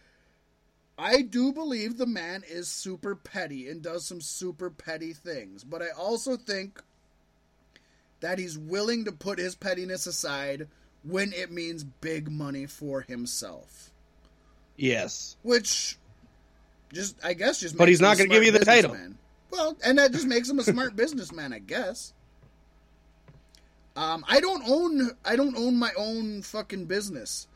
I 0.97 1.21
do 1.21 1.51
believe 1.51 1.97
the 1.97 2.05
man 2.07 2.43
is 2.49 2.67
super 2.67 3.15
petty 3.15 3.69
and 3.69 3.81
does 3.81 4.05
some 4.05 4.21
super 4.21 4.69
petty 4.69 5.13
things, 5.13 5.63
but 5.63 5.81
I 5.81 5.89
also 5.89 6.37
think 6.37 6.81
that 8.21 8.39
he's 8.39 8.57
willing 8.57 9.05
to 9.05 9.11
put 9.11 9.37
his 9.37 9.55
pettiness 9.55 10.07
aside 10.07 10.67
when 11.03 11.33
it 11.33 11.51
means 11.51 11.83
big 11.83 12.31
money 12.31 12.65
for 12.65 13.01
himself. 13.01 13.91
yes, 14.77 15.35
Which 15.43 15.97
just 16.95 17.23
I 17.23 17.33
guess 17.33 17.59
just 17.59 17.77
But 17.77 17.85
makes 17.85 17.99
he's 17.99 18.01
not 18.01 18.17
gonna 18.17 18.29
give 18.29 18.43
you 18.43 18.51
the 18.51 18.65
title. 18.65 18.95
Well, 19.51 19.77
and 19.85 19.99
that 19.99 20.11
just 20.11 20.25
makes 20.25 20.49
him 20.49 20.59
a 20.59 20.63
smart 20.63 20.95
businessman, 20.97 21.53
I 21.53 21.59
guess. 21.59 22.13
Um, 23.95 24.25
I 24.27 24.39
don't 24.39 24.63
own 24.67 25.11
I 25.23 25.35
don't 25.35 25.55
own 25.57 25.77
my 25.77 25.91
own 25.97 26.41
fucking 26.41 26.85
business. 26.85 27.47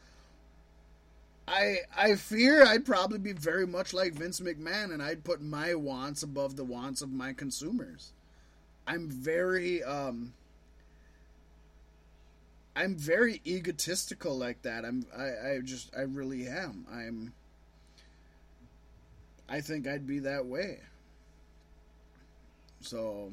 I 1.48 1.78
I 1.98 2.16
fear 2.16 2.64
I'd 2.66 2.86
probably 2.86 3.18
be 3.18 3.34
very 3.34 3.66
much 3.66 3.94
like 3.94 4.14
Vince 4.14 4.40
McMahon 4.40 4.94
and 4.94 5.02
I'd 5.02 5.24
put 5.24 5.42
my 5.42 5.74
wants 5.74 6.22
above 6.22 6.56
the 6.56 6.64
wants 6.64 7.02
of 7.02 7.12
my 7.12 7.34
consumers. 7.34 8.12
I'm 8.86 9.10
very 9.10 9.84
um 9.84 10.34
I'm 12.76 12.96
very 12.96 13.42
egotistical 13.46 14.38
like 14.38 14.62
that. 14.62 14.86
I'm 14.86 15.06
I, 15.18 15.54
I 15.54 15.60
just 15.64 15.92
I 15.98 16.02
really 16.02 16.48
am. 16.48 16.86
I'm 16.92 17.34
I 19.50 19.62
think 19.62 19.88
I'd 19.88 20.06
be 20.08 20.20
that 20.20 20.46
way. 20.46 20.80
So 22.82 23.32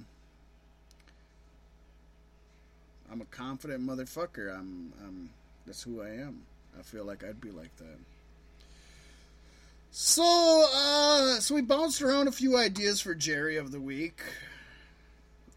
I'm 3.11 3.21
a 3.21 3.25
confident 3.27 3.87
motherfucker. 3.87 4.53
I'm 4.57 4.93
I'm 5.05 5.31
that's 5.67 5.83
who 5.83 6.03
I 6.03 6.09
am. 6.09 6.43
I 6.79 6.83
feel 6.83 7.05
like 7.05 7.25
I'd 7.25 7.41
be 7.41 7.51
like 7.51 7.75
that. 7.77 7.99
So 9.91 10.67
uh 10.75 11.41
so 11.41 11.55
we 11.55 11.62
bounced 11.62 12.03
around 12.03 12.29
a 12.29 12.33
few 12.33 12.57
ideas 12.57 13.01
for 13.01 13.14
Jerry 13.14 13.57
of 13.57 13.71
the 13.73 13.81
week. 13.81 14.21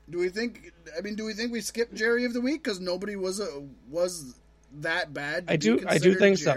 Do 0.09 0.19
we 0.19 0.29
think 0.29 0.71
I 0.97 1.01
mean 1.01 1.15
do 1.15 1.25
we 1.25 1.33
think 1.33 1.51
we 1.51 1.61
skipped 1.61 1.93
Jerry 1.95 2.25
of 2.25 2.33
the 2.33 2.41
week 2.41 2.63
cuz 2.63 2.79
nobody 2.79 3.15
was 3.15 3.39
a 3.39 3.63
was 3.89 4.35
that 4.79 5.13
bad? 5.13 5.45
I 5.47 5.55
do- 5.55 5.79
I 5.87 5.97
do 5.97 6.15
think 6.19 6.37
so. 6.37 6.51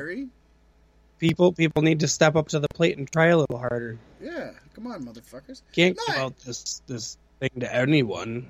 People 1.23 1.53
people 1.53 1.83
need 1.83 2.01
to 2.01 2.09
step 2.09 2.35
up 2.35 2.49
to 2.49 2.59
the 2.59 2.67
plate 2.67 2.99
and 2.99 3.09
try 3.13 3.27
a 3.27 3.39
little 3.39 3.57
harder. 3.57 3.97
Yeah, 4.21 4.51
come 4.75 4.89
on 4.89 5.05
motherfuckers. 5.05 5.63
Can't 5.71 5.97
No, 5.97 6.03
give 6.15 6.17
out 6.21 6.37
this 6.41 6.83
this 6.89 7.17
thing 7.39 7.61
to 7.61 7.73
anyone. 7.73 8.49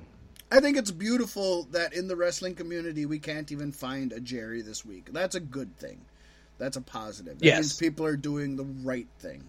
I 0.51 0.61
think 0.61 0.79
it's 0.79 0.91
beautiful 0.91 1.65
that 1.73 1.93
in 1.93 2.09
the 2.09 2.17
wrestling 2.17 2.55
community 2.55 3.05
we 3.05 3.19
can't 3.19 3.53
even 3.53 3.73
find 3.73 4.11
a 4.11 4.21
Jerry 4.21 4.63
this 4.63 4.87
week. 4.87 5.11
That's 5.13 5.35
a 5.35 5.41
good 5.41 5.77
thing. 5.77 6.01
That's 6.57 6.79
a 6.79 6.81
positive. 6.81 7.41
That 7.41 7.45
Yes. 7.45 7.59
means 7.59 7.77
people 7.77 8.07
are 8.07 8.17
doing 8.17 8.57
the 8.57 8.65
right 8.65 9.09
thing. 9.19 9.45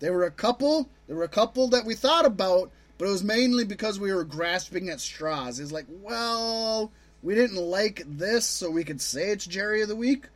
There 0.00 0.12
were 0.12 0.24
a 0.24 0.30
couple. 0.30 0.86
There 1.06 1.16
were 1.16 1.24
a 1.24 1.28
couple 1.28 1.68
that 1.68 1.86
we 1.86 1.94
thought 1.94 2.26
about, 2.26 2.70
but 2.98 3.06
it 3.06 3.10
was 3.10 3.24
mainly 3.24 3.64
because 3.64 3.98
we 3.98 4.12
were 4.12 4.24
grasping 4.24 4.90
at 4.90 5.00
straws. 5.00 5.60
It's 5.60 5.72
like, 5.72 5.86
well, 5.88 6.92
we 7.22 7.34
didn't 7.34 7.56
like 7.56 8.02
this, 8.06 8.44
so 8.44 8.70
we 8.70 8.84
could 8.84 9.00
say 9.00 9.30
it's 9.30 9.46
Jerry 9.46 9.80
of 9.80 9.88
the 9.88 9.96
week. 9.96 10.26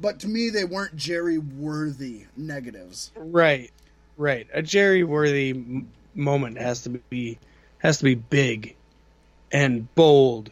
But 0.00 0.20
to 0.20 0.28
me, 0.28 0.50
they 0.50 0.64
weren't 0.64 0.96
Jerry 0.96 1.38
worthy 1.38 2.26
negatives. 2.36 3.12
Right, 3.16 3.70
right. 4.16 4.46
A 4.52 4.62
Jerry 4.62 5.04
worthy 5.04 5.50
m- 5.50 5.90
moment 6.14 6.58
has 6.58 6.82
to 6.82 6.90
be 6.90 7.38
has 7.78 7.98
to 7.98 8.04
be 8.04 8.14
big 8.14 8.76
and 9.52 9.92
bold 9.94 10.50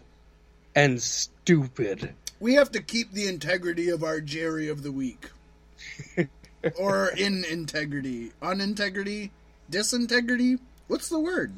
and 0.74 1.00
stupid. 1.00 2.14
We 2.40 2.54
have 2.54 2.72
to 2.72 2.82
keep 2.82 3.12
the 3.12 3.28
integrity 3.28 3.90
of 3.90 4.02
our 4.02 4.20
Jerry 4.20 4.68
of 4.68 4.82
the 4.82 4.92
week. 4.92 5.30
or 6.78 7.08
in 7.16 7.44
integrity, 7.44 8.32
unintegrity, 8.42 9.30
disintegrity. 9.70 10.58
What's 10.88 11.08
the 11.08 11.20
word? 11.20 11.52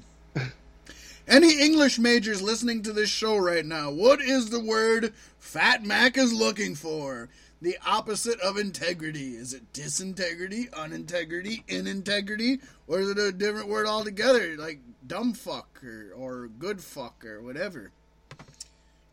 Any 1.29 1.61
English 1.61 1.99
majors 1.99 2.41
listening 2.41 2.83
to 2.83 2.93
this 2.93 3.11
show 3.11 3.37
right 3.37 3.65
now, 3.65 3.91
what 3.91 4.21
is 4.21 4.51
the 4.51 4.61
word 4.61 5.13
Fat 5.41 5.83
Mac 5.85 6.17
is 6.17 6.33
looking 6.33 6.77
for? 6.77 7.29
The 7.63 7.77
opposite 7.87 8.39
of 8.41 8.59
integrity. 8.59 9.35
Is 9.35 9.55
it 9.55 9.73
disintegrity, 9.73 10.69
unintegrity, 10.77 11.65
inintegrity, 11.69 12.61
or 12.87 13.01
is 13.01 13.11
it 13.11 13.19
a 13.19 13.33
different 13.33 13.69
word 13.69 13.87
altogether, 13.87 14.57
like 14.59 14.81
dumb 15.07 15.33
fuck 15.33 15.81
or, 15.83 16.13
or 16.15 16.49
good 16.59 16.83
fuck 16.83 17.25
or 17.25 17.41
whatever? 17.43 17.91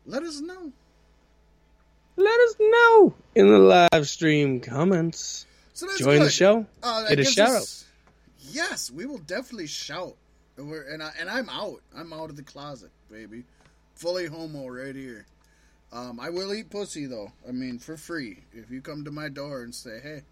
Let 0.06 0.24
us 0.24 0.42
know. 0.42 0.74
Let 2.16 2.40
us 2.42 2.56
know 2.60 3.14
in 3.34 3.48
the 3.48 3.58
live 3.60 4.08
stream 4.08 4.60
comments. 4.60 5.46
So 5.74 5.88
Join 5.98 6.20
the 6.20 6.30
show. 6.30 6.66
Uh, 6.84 7.08
Get 7.10 7.20
a 7.20 7.24
shout 7.26 7.50
us- 7.50 7.86
Yes, 8.52 8.92
we 8.92 9.06
will 9.06 9.18
definitely 9.20 9.68
shout. 9.68 10.16
And, 10.58 10.70
we're, 10.70 10.84
and, 10.84 11.02
I, 11.02 11.12
and 11.20 11.28
I'm 11.30 11.50
out. 11.50 11.82
I'm 11.96 12.14
out 12.14 12.30
of 12.30 12.36
the 12.36 12.44
closet, 12.44 12.92
baby. 13.10 13.46
fully 13.96 14.28
homo 14.28 14.68
right 14.68 14.94
here. 14.96 15.26
Um, 15.94 16.20
I 16.20 16.32
will 16.32 16.54
eat 16.54 16.72
pussy 16.72 17.06
though. 17.06 17.32
I 17.48 17.52
mean, 17.52 17.78
for 17.78 17.96
free. 17.96 18.40
If 18.52 18.72
you 18.72 18.82
come 18.82 19.06
to 19.06 19.12
my 19.12 19.30
door 19.30 19.62
and 19.62 19.74
say, 19.74 20.00
"Hey, 20.02 20.24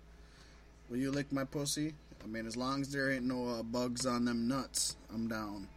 will 0.90 0.98
you 0.98 1.12
lick 1.12 1.32
my 1.32 1.44
pussy?" 1.44 1.94
I 2.24 2.28
mean, 2.28 2.48
as 2.48 2.58
long 2.58 2.82
as 2.82 2.92
there 2.92 3.12
ain't 3.12 3.26
no 3.26 3.48
uh, 3.48 3.64
bugs 3.64 4.06
on 4.06 4.26
them 4.26 4.48
nuts, 4.48 4.96
I'm 5.14 5.28
down. 5.28 5.68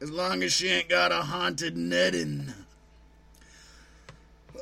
As 0.00 0.10
long 0.10 0.42
as 0.42 0.52
she 0.52 0.68
ain't 0.68 0.88
got 0.88 1.12
a 1.12 1.16
haunted 1.16 1.76
netting. 1.76 2.52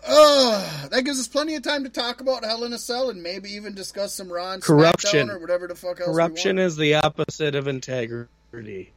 Oh, 0.06 0.88
that 0.90 1.04
gives 1.04 1.20
us 1.20 1.28
plenty 1.28 1.54
of 1.54 1.62
time 1.62 1.84
to 1.84 1.90
talk 1.90 2.20
about 2.20 2.44
Hell 2.44 2.64
in 2.64 2.72
a 2.72 2.78
Cell 2.78 3.10
and 3.10 3.22
maybe 3.22 3.50
even 3.50 3.74
discuss 3.74 4.14
some 4.14 4.30
and 4.30 4.62
Corruption. 4.62 5.28
SmackDown 5.28 5.34
or 5.34 5.38
whatever 5.38 5.66
the 5.66 5.74
fuck 5.74 6.00
else. 6.00 6.08
we 6.08 6.14
Corruption 6.14 6.58
is 6.58 6.76
the 6.76 6.94
opposite 6.94 7.54
of 7.54 7.68
integrity. 7.68 8.92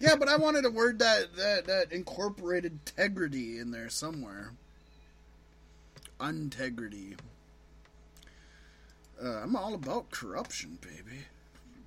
Yeah, 0.00 0.16
but 0.16 0.28
I 0.28 0.36
wanted 0.36 0.64
a 0.64 0.70
word 0.70 0.98
that 1.00 1.34
that, 1.36 1.66
that 1.66 1.92
incorporated 1.92 2.72
integrity 2.72 3.58
in 3.58 3.70
there 3.70 3.88
somewhere. 3.88 4.52
Integrity. 6.20 7.16
Uh, 9.22 9.40
I'm 9.42 9.56
all 9.56 9.74
about 9.74 10.10
corruption, 10.10 10.78
baby. 10.80 11.18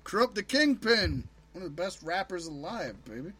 Corrupt 0.04 0.34
the 0.34 0.42
Kingpin, 0.42 1.28
one 1.52 1.64
of 1.64 1.76
the 1.76 1.82
best 1.82 2.02
rappers 2.02 2.46
alive, 2.46 3.02
baby. 3.04 3.32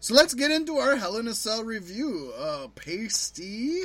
So 0.00 0.14
let's 0.14 0.34
get 0.34 0.50
into 0.50 0.76
our 0.76 0.96
Hell 0.96 1.16
in 1.18 1.28
a 1.28 1.34
Cell 1.34 1.64
review. 1.64 2.32
Uh, 2.38 2.68
Pasty. 2.74 3.82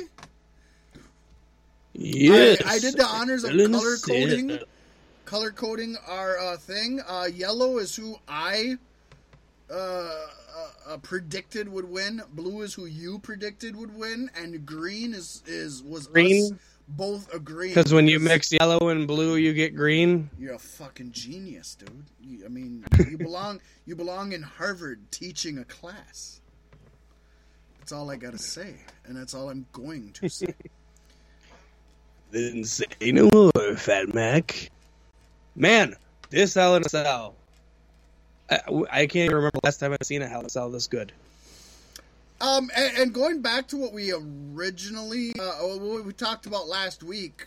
Yes. 1.92 2.62
I 2.66 2.78
did 2.78 2.96
the 2.96 3.06
honors 3.06 3.44
of 3.44 3.50
color 3.50 3.96
coding. 3.96 4.58
Color 5.24 5.50
coding 5.50 5.96
our 6.06 6.38
uh, 6.38 6.56
thing. 6.56 7.00
Uh, 7.06 7.28
yellow 7.32 7.78
is 7.78 7.94
who 7.96 8.16
I 8.28 8.76
uh, 9.70 9.74
uh, 9.74 10.26
uh, 10.86 10.96
predicted 10.98 11.68
would 11.68 11.88
win. 11.88 12.22
Blue 12.32 12.62
is 12.62 12.74
who 12.74 12.86
you 12.86 13.18
predicted 13.18 13.76
would 13.76 13.94
win, 13.94 14.30
and 14.36 14.64
green 14.64 15.14
is 15.14 15.42
is 15.46 15.82
was 15.82 16.06
Green? 16.06 16.52
us 16.54 16.58
both 16.88 17.32
agreeing. 17.32 17.74
Because 17.74 17.92
when 17.92 18.08
you 18.08 18.20
mix 18.20 18.52
yellow 18.52 18.88
and 18.88 19.06
blue, 19.06 19.36
you 19.36 19.52
get 19.52 19.74
green. 19.74 20.30
you're 20.38 20.54
a 20.54 20.58
fucking 20.58 21.12
genius, 21.12 21.74
dude. 21.76 22.04
You, 22.20 22.44
I 22.44 22.48
mean, 22.48 22.84
you 23.08 23.18
belong 23.18 23.60
you 23.86 23.96
belong 23.96 24.32
in 24.32 24.42
Harvard 24.42 25.00
teaching 25.10 25.58
a 25.58 25.64
class. 25.64 26.40
That's 27.78 27.92
all 27.92 28.10
I 28.10 28.16
gotta 28.16 28.38
say, 28.38 28.76
and 29.06 29.16
that's 29.16 29.34
all 29.34 29.50
I'm 29.50 29.66
going 29.72 30.12
to 30.14 30.28
say. 30.28 30.54
Then 32.30 32.64
say 32.64 32.86
no 33.00 33.30
more, 33.32 33.76
Fat 33.76 34.12
Mac. 34.12 34.68
Man, 35.56 35.94
this 36.30 36.54
Hell 36.54 36.76
in 36.76 36.84
a 36.84 36.88
Cell. 36.88 37.34
I, 38.50 38.60
I 38.90 39.06
can't 39.06 39.26
even 39.26 39.36
remember 39.36 39.60
last 39.62 39.78
time 39.78 39.92
I've 39.92 40.06
seen 40.06 40.22
a 40.22 40.26
Hell 40.26 40.40
in 40.40 40.46
a 40.46 40.50
Cell 40.50 40.70
this 40.70 40.86
good. 40.86 41.12
Um, 42.40 42.70
and, 42.76 42.98
and 42.98 43.14
going 43.14 43.40
back 43.40 43.68
to 43.68 43.76
what 43.76 43.92
we 43.92 44.12
originally, 44.12 45.32
uh, 45.38 45.52
what 45.62 46.04
we 46.04 46.12
talked 46.12 46.46
about 46.46 46.66
last 46.66 47.02
week, 47.02 47.46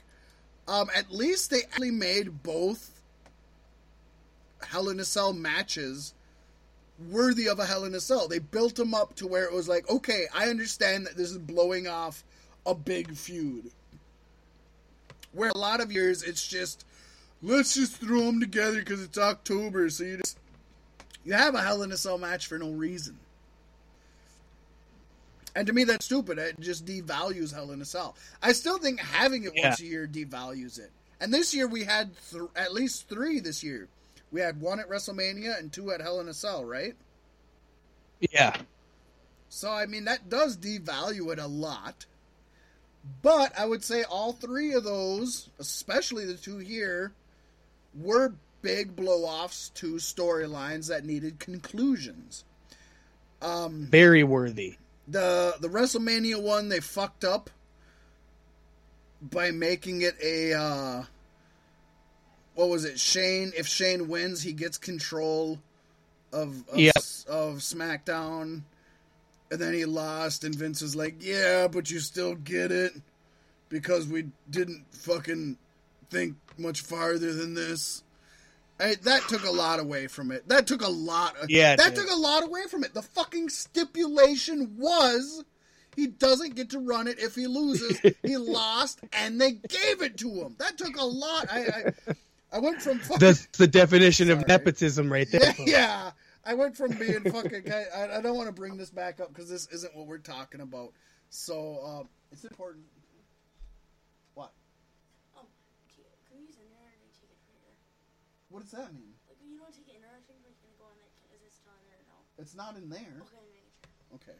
um, 0.67 0.89
at 0.95 1.11
least 1.11 1.51
they 1.51 1.63
actually 1.63 1.91
made 1.91 2.41
both 2.43 3.01
Hell 4.65 4.89
in 4.89 4.99
a 4.99 5.05
Cell 5.05 5.33
matches 5.33 6.13
worthy 7.09 7.47
of 7.47 7.59
a 7.59 7.65
Hell 7.65 7.83
in 7.83 7.93
a 7.93 7.99
Cell. 7.99 8.27
They 8.27 8.39
built 8.39 8.75
them 8.75 8.93
up 8.93 9.15
to 9.17 9.27
where 9.27 9.43
it 9.43 9.53
was 9.53 9.67
like, 9.67 9.89
okay, 9.89 10.25
I 10.33 10.49
understand 10.49 11.05
that 11.05 11.17
this 11.17 11.29
is 11.29 11.37
blowing 11.37 11.87
off 11.87 12.23
a 12.65 12.73
big 12.73 13.15
feud. 13.15 13.69
Where 15.33 15.49
a 15.49 15.57
lot 15.57 15.81
of 15.81 15.91
years 15.91 16.23
it's 16.23 16.47
just, 16.47 16.85
let's 17.41 17.75
just 17.75 17.97
throw 17.97 18.21
them 18.21 18.39
together 18.39 18.79
because 18.79 19.03
it's 19.03 19.17
October, 19.17 19.89
so 19.89 20.03
you 20.03 20.17
just 20.17 20.37
you 21.25 21.33
have 21.33 21.55
a 21.55 21.61
Hell 21.61 21.83
in 21.83 21.91
a 21.91 21.97
Cell 21.97 22.17
match 22.17 22.47
for 22.47 22.57
no 22.57 22.71
reason. 22.71 23.17
And 25.55 25.65
to 25.67 25.73
me, 25.73 25.85
that's 25.85 26.05
stupid. 26.05 26.37
It 26.37 26.59
just 26.59 26.85
devalues 26.85 27.53
Hell 27.53 27.71
in 27.71 27.81
a 27.81 27.85
Cell. 27.85 28.15
I 28.41 28.51
still 28.51 28.77
think 28.77 28.99
having 28.99 29.43
it 29.43 29.53
once 29.57 29.79
a 29.79 29.85
year 29.85 30.07
devalues 30.07 30.79
it. 30.79 30.91
And 31.19 31.33
this 31.33 31.53
year 31.53 31.67
we 31.67 31.83
had 31.83 32.11
th- 32.29 32.43
at 32.55 32.73
least 32.73 33.09
three. 33.09 33.39
This 33.39 33.63
year 33.63 33.87
we 34.31 34.39
had 34.39 34.61
one 34.61 34.79
at 34.79 34.89
WrestleMania 34.89 35.57
and 35.57 35.71
two 35.73 35.91
at 35.91 36.01
Hell 36.01 36.19
in 36.19 36.27
a 36.27 36.33
Cell, 36.33 36.63
right? 36.63 36.95
Yeah. 38.31 38.55
So 39.49 39.71
I 39.71 39.85
mean 39.85 40.05
that 40.05 40.29
does 40.29 40.57
devalue 40.57 41.31
it 41.33 41.39
a 41.39 41.47
lot. 41.47 42.05
But 43.21 43.57
I 43.57 43.65
would 43.65 43.83
say 43.83 44.03
all 44.03 44.33
three 44.33 44.73
of 44.73 44.83
those, 44.83 45.49
especially 45.59 46.25
the 46.25 46.35
two 46.35 46.57
here, 46.57 47.13
were 47.95 48.33
big 48.61 48.95
blow-offs 48.95 49.69
to 49.69 49.93
storylines 49.95 50.87
that 50.89 51.05
needed 51.05 51.39
conclusions. 51.39 52.43
Um, 53.41 53.87
Very 53.91 54.23
worthy. 54.23 54.77
the 55.07 55.55
the 55.59 55.67
WrestleMania 55.69 56.41
one 56.41 56.69
they 56.69 56.79
fucked 56.79 57.23
up 57.23 57.49
by 59.21 59.51
making 59.51 60.01
it 60.01 60.15
a 60.23 60.53
uh, 60.53 61.03
what 62.55 62.69
was 62.69 62.85
it? 62.85 62.99
Shane. 62.99 63.51
If 63.55 63.67
Shane 63.67 64.07
wins, 64.07 64.41
he 64.41 64.53
gets 64.53 64.77
control 64.77 65.59
of 66.33 66.67
of, 66.69 66.77
Yep. 66.77 66.95
of 67.27 67.57
SmackDown, 67.59 68.63
and 69.51 69.59
then 69.59 69.73
he 69.73 69.85
lost, 69.85 70.43
and 70.43 70.53
Vince 70.55 70.81
was 70.81 70.95
like, 70.95 71.15
"Yeah, 71.19 71.67
but 71.67 71.89
you 71.91 71.99
still 71.99 72.35
get 72.35 72.71
it 72.71 72.93
because 73.69 74.07
we 74.07 74.25
didn't 74.49 74.85
fucking 74.91 75.57
think 76.09 76.35
much 76.59 76.81
farther 76.81 77.33
than 77.33 77.53
this." 77.53 78.03
I, 78.79 78.93
that 79.03 79.23
took 79.27 79.43
a 79.43 79.49
lot 79.51 79.79
away 79.79 80.05
from 80.07 80.31
it. 80.31 80.47
That 80.49 80.67
took 80.67 80.83
a 80.83 80.87
lot. 80.87 81.35
Of, 81.37 81.49
Yeah, 81.49 81.75
that 81.75 81.95
did. 81.95 82.01
took 82.01 82.11
a 82.11 82.19
lot 82.19 82.43
away 82.43 82.67
from 82.69 82.83
it. 82.83 82.93
The 82.93 83.01
fucking 83.01 83.49
stipulation 83.49 84.75
was 84.77 85.43
he 85.95 86.05
doesn't 86.05 86.53
get 86.55 86.69
to 86.71 86.79
run 86.79 87.07
it 87.07 87.19
if 87.19 87.33
he 87.33 87.47
loses. 87.47 87.99
he 88.23 88.37
lost, 88.37 88.99
and 89.13 89.41
they 89.41 89.53
gave 89.53 90.03
it 90.03 90.17
to 90.19 90.29
him. 90.29 90.55
That 90.59 90.77
took 90.77 90.95
a 90.97 91.03
lot. 91.03 91.47
I 91.51 91.65
I, 92.07 92.13
I 92.53 92.59
went 92.59 92.81
from 92.81 92.99
fucking 92.99 93.17
That's 93.19 93.47
the 93.57 93.65
definition 93.67 94.29
of 94.29 94.47
nepotism 94.47 95.11
right 95.11 95.27
there. 95.31 95.41
yeah, 95.57 95.65
yeah. 95.65 96.11
I 96.45 96.53
went 96.53 96.77
from 96.77 96.91
being 96.91 97.23
fucking. 97.31 97.63
I, 97.71 98.17
I 98.17 98.21
don't 98.21 98.37
want 98.37 98.47
to 98.47 98.53
bring 98.53 98.77
this 98.77 98.91
back 98.91 99.19
up 99.19 99.29
because 99.29 99.49
this 99.49 99.67
isn't 99.73 99.95
what 99.95 100.05
we're 100.05 100.19
talking 100.19 100.61
about. 100.61 100.93
So 101.31 101.79
um, 101.83 102.09
it's 102.31 102.43
important. 102.45 102.85
What? 104.35 104.51
Oh, 105.35 105.41
can 105.89 105.97
you, 105.97 106.03
can 106.29 106.37
you 106.39 106.45
use 106.45 106.55
internet 106.55 106.93
or 107.01 107.09
take 107.19 107.31
it 107.31 107.37
from 107.43 107.55
here? 107.59 107.73
What 108.57 108.63
does 108.63 108.71
that 108.71 108.91
mean? 108.91 109.13
Like, 109.29 109.37
you 109.47 109.59
don't 109.59 109.71
take 109.71 109.87
internet 109.87 110.25
thing, 110.25 110.37
but 110.41 110.49
it's 110.49 110.59
gonna 110.61 110.73
go 110.79 110.85
on 110.85 110.97
that. 110.97 111.35
Is 111.35 111.43
it 111.45 111.53
still 111.53 111.69
on 111.69 111.85
there 111.85 111.99
or 111.99 112.09
no? 112.09 112.41
It's 112.41 112.55
not 112.55 112.75
in 112.75 112.89
there. 112.89 113.21
Okay, 113.21 113.37
I'm 113.37 113.51
making 113.53 113.69
sure. 113.77 114.33
Okay. 114.33 114.39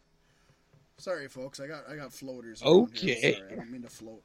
Sorry, 0.98 1.28
folks. 1.28 1.60
I 1.60 1.68
got 1.68 1.88
I 1.88 1.96
got 1.96 2.12
floaters. 2.12 2.64
around 2.64 2.98
here. 2.98 3.16
Okay. 3.16 3.34
Sorry, 3.34 3.52
I 3.52 3.56
don't 3.58 3.70
mean 3.70 3.84
to 3.84 3.90
float. 3.90 4.24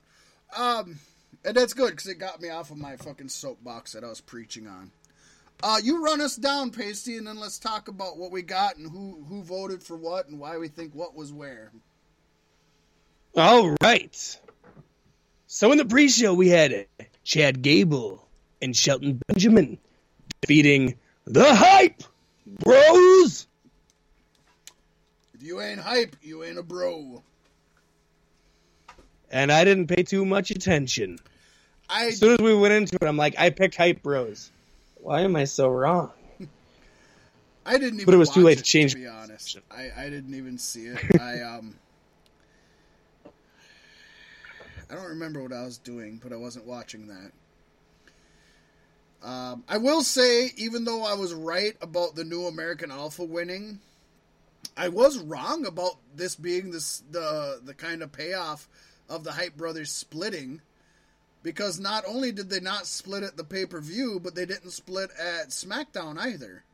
Um, 0.57 0.99
and 1.45 1.55
that's 1.55 1.74
good 1.74 1.90
because 1.90 2.07
it 2.07 2.14
got 2.14 2.40
me 2.40 2.49
off 2.49 2.70
of 2.70 2.78
my 2.78 2.97
fucking 2.97 3.28
soapbox 3.28 3.93
that 3.93 4.03
I 4.03 4.09
was 4.09 4.22
preaching 4.22 4.66
on. 4.66 4.93
Uh, 5.62 5.76
you 5.84 6.03
run 6.03 6.22
us 6.22 6.36
down, 6.36 6.70
Pasty, 6.70 7.18
and 7.18 7.26
then 7.26 7.38
let's 7.38 7.59
talk 7.59 7.88
about 7.88 8.16
what 8.16 8.32
we 8.32 8.40
got 8.40 8.78
and 8.78 8.90
who 8.90 9.22
who 9.28 9.43
voted 9.43 9.82
for 9.82 9.99
what 9.99 10.26
and 10.26 10.40
why 10.40 10.57
we 10.57 10.68
think 10.68 10.95
what 10.95 11.14
was 11.14 11.34
where. 11.34 11.70
All 13.36 13.76
right. 13.82 14.40
So 15.49 15.70
in 15.70 15.76
the 15.76 15.84
pre-show, 15.84 16.32
we 16.32 16.49
had 16.49 16.86
Chad 17.24 17.61
Gable 17.61 18.26
and 18.62 18.74
Shelton 18.74 19.20
Benjamin 19.26 19.76
defeating 20.40 20.94
the 21.26 21.54
Hype 21.54 22.02
Bros. 22.46 23.46
If 25.34 25.42
you 25.42 25.60
ain't 25.60 25.80
hype, 25.80 26.16
you 26.22 26.44
ain't 26.44 26.58
a 26.58 26.62
bro. 26.62 27.22
And 29.30 29.50
I 29.50 29.64
didn't 29.64 29.88
pay 29.88 30.04
too 30.04 30.24
much 30.24 30.50
attention. 30.50 31.18
I 31.90 32.06
As 32.06 32.18
soon 32.18 32.32
as 32.32 32.38
we 32.38 32.54
went 32.54 32.72
into 32.72 32.96
it, 33.00 33.06
I'm 33.06 33.16
like, 33.16 33.34
I 33.38 33.50
picked 33.50 33.76
Hype 33.76 34.02
Bros. 34.02 34.50
Why 34.96 35.22
am 35.22 35.34
I 35.34 35.44
so 35.44 35.68
wrong? 35.68 36.10
I 37.66 37.72
didn't 37.72 37.94
even. 37.94 38.04
But 38.04 38.14
it 38.14 38.18
was 38.18 38.30
too 38.30 38.42
late 38.42 38.58
to 38.58 38.64
change 38.64 38.92
To 38.92 38.98
be 38.98 39.08
honest, 39.08 39.58
I, 39.70 39.90
I 39.96 40.10
didn't 40.10 40.34
even 40.34 40.58
see 40.58 40.86
it. 40.86 40.98
I 41.20 41.40
um. 41.42 41.76
I 44.90 44.94
don't 44.94 45.08
remember 45.08 45.42
what 45.42 45.54
I 45.54 45.64
was 45.64 45.78
doing, 45.78 46.20
but 46.22 46.32
I 46.34 46.36
wasn't 46.36 46.66
watching 46.66 47.06
that. 47.08 47.32
Um, 49.23 49.62
I 49.68 49.79
will 49.79 50.03
say, 50.03 50.51
even 50.57 50.85
though 50.85 51.05
I 51.05 51.14
was 51.14 51.33
right 51.33 51.77
about 51.81 52.16
the 52.16 52.25
new 52.25 52.47
American 52.47 52.91
Alpha 52.91 53.25
winning, 53.25 53.79
I 54.77 54.89
was 54.89 55.18
wrong 55.18 55.64
about 55.64 55.99
this 56.16 56.35
being 56.35 56.70
this 56.70 57.03
the 57.11 57.61
the 57.64 57.75
kind 57.75 58.03
of 58.03 58.11
payoff 58.11 58.68
of 59.09 59.23
the 59.23 59.33
Hype 59.33 59.57
Brothers 59.57 59.93
splitting, 59.93 60.61
because 61.43 61.79
not 61.79 62.05
only 62.07 62.33
did 62.33 62.51
they 62.51 62.61
not 62.61 62.87
split 62.87 63.23
at 63.23 63.37
the 63.37 63.45
pay 63.45 63.64
per 63.64 63.81
view, 63.81 64.18
but 64.20 64.35
they 64.35 64.47
didn't 64.47 64.70
split 64.70 65.11
at 65.18 65.51
SmackDown 65.51 66.18
either. 66.18 66.64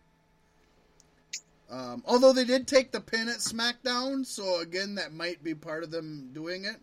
Um, 1.71 2.03
although 2.07 2.33
they 2.33 2.45
did 2.45 2.67
take 2.67 2.93
the 2.93 3.01
pin 3.01 3.29
at 3.29 3.39
SmackDown, 3.39 4.25
so 4.25 4.61
again, 4.61 4.95
that 4.95 5.13
might 5.13 5.45
be 5.45 5.55
part 5.55 5.83
of 5.83 5.91
them 5.91 6.31
doing 6.33 6.65
it. 6.65 6.77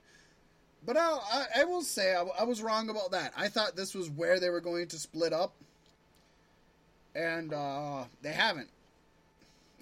But 0.86 0.98
I, 0.98 1.18
I, 1.32 1.46
I 1.62 1.64
will 1.66 1.82
say 1.82 2.14
I, 2.14 2.24
I 2.40 2.44
was 2.44 2.62
wrong 2.62 2.90
about 2.90 3.12
that. 3.12 3.34
I 3.36 3.48
thought 3.48 3.76
this 3.76 3.96
was 3.96 4.10
where 4.10 4.40
they 4.40 4.50
were 4.50 4.62
going 4.62 4.88
to 4.90 5.00
split 5.00 5.34
up, 5.34 5.54
and 7.16 7.54
uh, 7.54 8.04
they 8.22 8.32
haven't. 8.32 8.70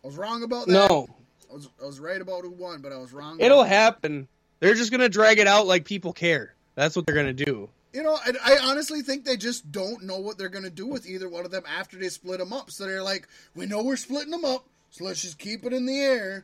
I 0.03 0.07
was 0.07 0.17
wrong 0.17 0.43
about 0.43 0.67
that. 0.67 0.73
No, 0.73 1.07
I 1.49 1.53
was 1.53 1.69
I 1.81 1.85
was 1.85 1.99
right 1.99 2.21
about 2.21 2.43
who 2.43 2.51
won, 2.51 2.81
but 2.81 2.91
I 2.91 2.97
was 2.97 3.13
wrong. 3.13 3.39
it'll 3.39 3.63
happen. 3.63 4.27
They're 4.59 4.75
just 4.75 4.91
gonna 4.91 5.09
drag 5.09 5.39
it 5.39 5.47
out 5.47 5.67
like 5.67 5.85
people 5.85 6.13
care. 6.13 6.53
That's 6.75 6.95
what 6.95 7.05
they're 7.05 7.15
gonna 7.15 7.33
do. 7.33 7.69
You 7.93 8.01
know, 8.01 8.15
I, 8.15 8.55
I 8.55 8.57
honestly 8.69 9.01
think 9.03 9.23
they 9.23 9.37
just 9.37 9.71
don't 9.71 10.03
know 10.03 10.17
what 10.17 10.39
they're 10.39 10.49
going 10.49 10.63
to 10.63 10.71
do 10.71 10.87
with 10.87 11.07
either 11.07 11.29
one 11.29 11.45
of 11.45 11.51
them 11.51 11.61
after 11.67 11.95
they 11.95 12.09
split 12.09 12.39
them 12.39 12.51
up. 12.51 12.71
So 12.71 12.87
they're 12.87 13.03
like, 13.03 13.27
we 13.55 13.67
know 13.67 13.83
we're 13.83 13.97
splitting 13.97 14.31
them 14.31 14.43
up, 14.43 14.65
so 14.89 15.03
let's 15.03 15.21
just 15.21 15.37
keep 15.37 15.63
it 15.63 15.73
in 15.73 15.85
the 15.85 15.99
air, 15.99 16.43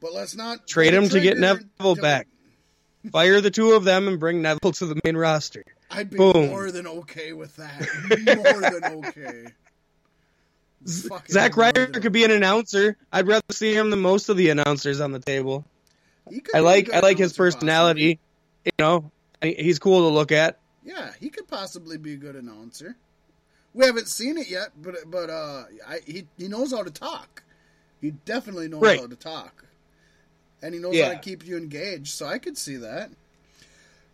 but 0.00 0.12
let's 0.12 0.34
not 0.34 0.66
Trade 0.66 0.92
him 0.92 1.08
to 1.08 1.20
get 1.20 1.38
Neville 1.38 1.94
back. 1.94 2.26
Fire 3.12 3.40
the 3.40 3.50
two 3.50 3.72
of 3.72 3.84
them 3.84 4.08
and 4.08 4.18
bring 4.18 4.40
Neville 4.42 4.72
to 4.72 4.86
the 4.86 5.00
main 5.04 5.16
roster. 5.16 5.64
I'd 5.90 6.10
be 6.10 6.16
Boom. 6.16 6.48
more 6.48 6.70
than 6.70 6.86
okay 6.86 7.32
with 7.32 7.54
that. 7.56 7.86
more 8.36 8.60
than 8.60 9.06
okay. 9.06 9.44
Fucking 10.86 11.32
Zack 11.32 11.56
Ryder 11.56 11.86
could 11.86 12.12
be 12.12 12.24
an 12.24 12.30
announcer. 12.30 12.96
I'd 13.12 13.26
rather 13.26 13.44
see 13.50 13.74
him 13.74 13.90
than 13.90 14.00
most 14.00 14.28
of 14.28 14.36
the 14.36 14.50
announcers 14.50 15.00
on 15.00 15.12
the 15.12 15.18
table. 15.18 15.64
I 16.54 16.60
like 16.60 16.92
I 16.92 17.00
like 17.00 17.16
his 17.18 17.32
personality. 17.32 18.18
You 18.64 18.72
know, 18.78 19.10
he's 19.42 19.78
cool 19.78 20.08
to 20.08 20.14
look 20.14 20.32
at. 20.32 20.58
Yeah, 20.84 21.12
he 21.20 21.30
could 21.30 21.48
possibly 21.48 21.96
be 21.96 22.14
a 22.14 22.16
good 22.16 22.36
announcer. 22.36 22.96
We 23.72 23.86
haven't 23.86 24.08
seen 24.08 24.36
it 24.38 24.48
yet, 24.50 24.68
but 24.80 24.96
but 25.10 25.30
uh, 25.30 25.64
I, 25.88 26.00
he 26.06 26.26
he 26.38 26.48
knows 26.48 26.72
how 26.72 26.82
to 26.82 26.90
talk. 26.90 27.42
He 28.00 28.10
definitely 28.10 28.68
knows 28.68 28.82
Right. 28.82 29.00
how 29.00 29.06
to 29.06 29.16
talk, 29.16 29.63
and 30.64 30.74
he 30.74 30.80
knows 30.80 30.94
Yeah. 30.94 31.08
how 31.08 31.12
to 31.12 31.18
keep 31.18 31.46
you 31.46 31.56
engaged. 31.58 32.08
So 32.08 32.26
I 32.26 32.38
could 32.38 32.56
see 32.56 32.76
that. 32.76 33.10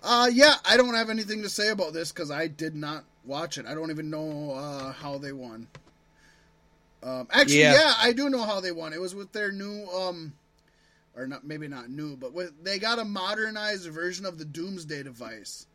Uh, 0.03 0.29
yeah, 0.33 0.55
I 0.65 0.77
don't 0.77 0.95
have 0.95 1.11
anything 1.11 1.43
to 1.43 1.49
say 1.49 1.69
about 1.69 1.93
this 1.93 2.11
because 2.11 2.31
I 2.31 2.49
did 2.49 2.75
not 2.75 3.05
watch 3.25 3.57
it. 3.59 3.67
I 3.67 3.75
don't 3.75 3.91
even 3.91 4.11
know 4.11 4.53
uh, 4.53 4.93
how 4.93 5.19
they 5.19 5.33
won. 5.33 5.69
Um, 7.03 7.29
actually, 7.31 7.61
Yeah. 7.61 7.75
yeah. 7.75 7.95
I 7.99 8.13
do 8.13 8.29
know 8.29 8.43
how 8.43 8.61
they 8.61 8.73
won. 8.73 8.93
It 8.93 9.01
was 9.01 9.15
with 9.15 9.33
their 9.33 9.53
new, 9.53 9.87
um, 9.91 10.33
or 11.17 11.27
not 11.27 11.45
maybe 11.45 11.69
not 11.69 11.89
new, 11.91 12.17
but 12.17 12.33
with, 12.33 12.65
they 12.65 12.79
got 12.79 12.99
a 12.99 13.05
modernized 13.05 13.89
version 13.89 14.27
of 14.27 14.39
the 14.39 14.45
Doomsday 14.45 15.03
device. 15.03 15.67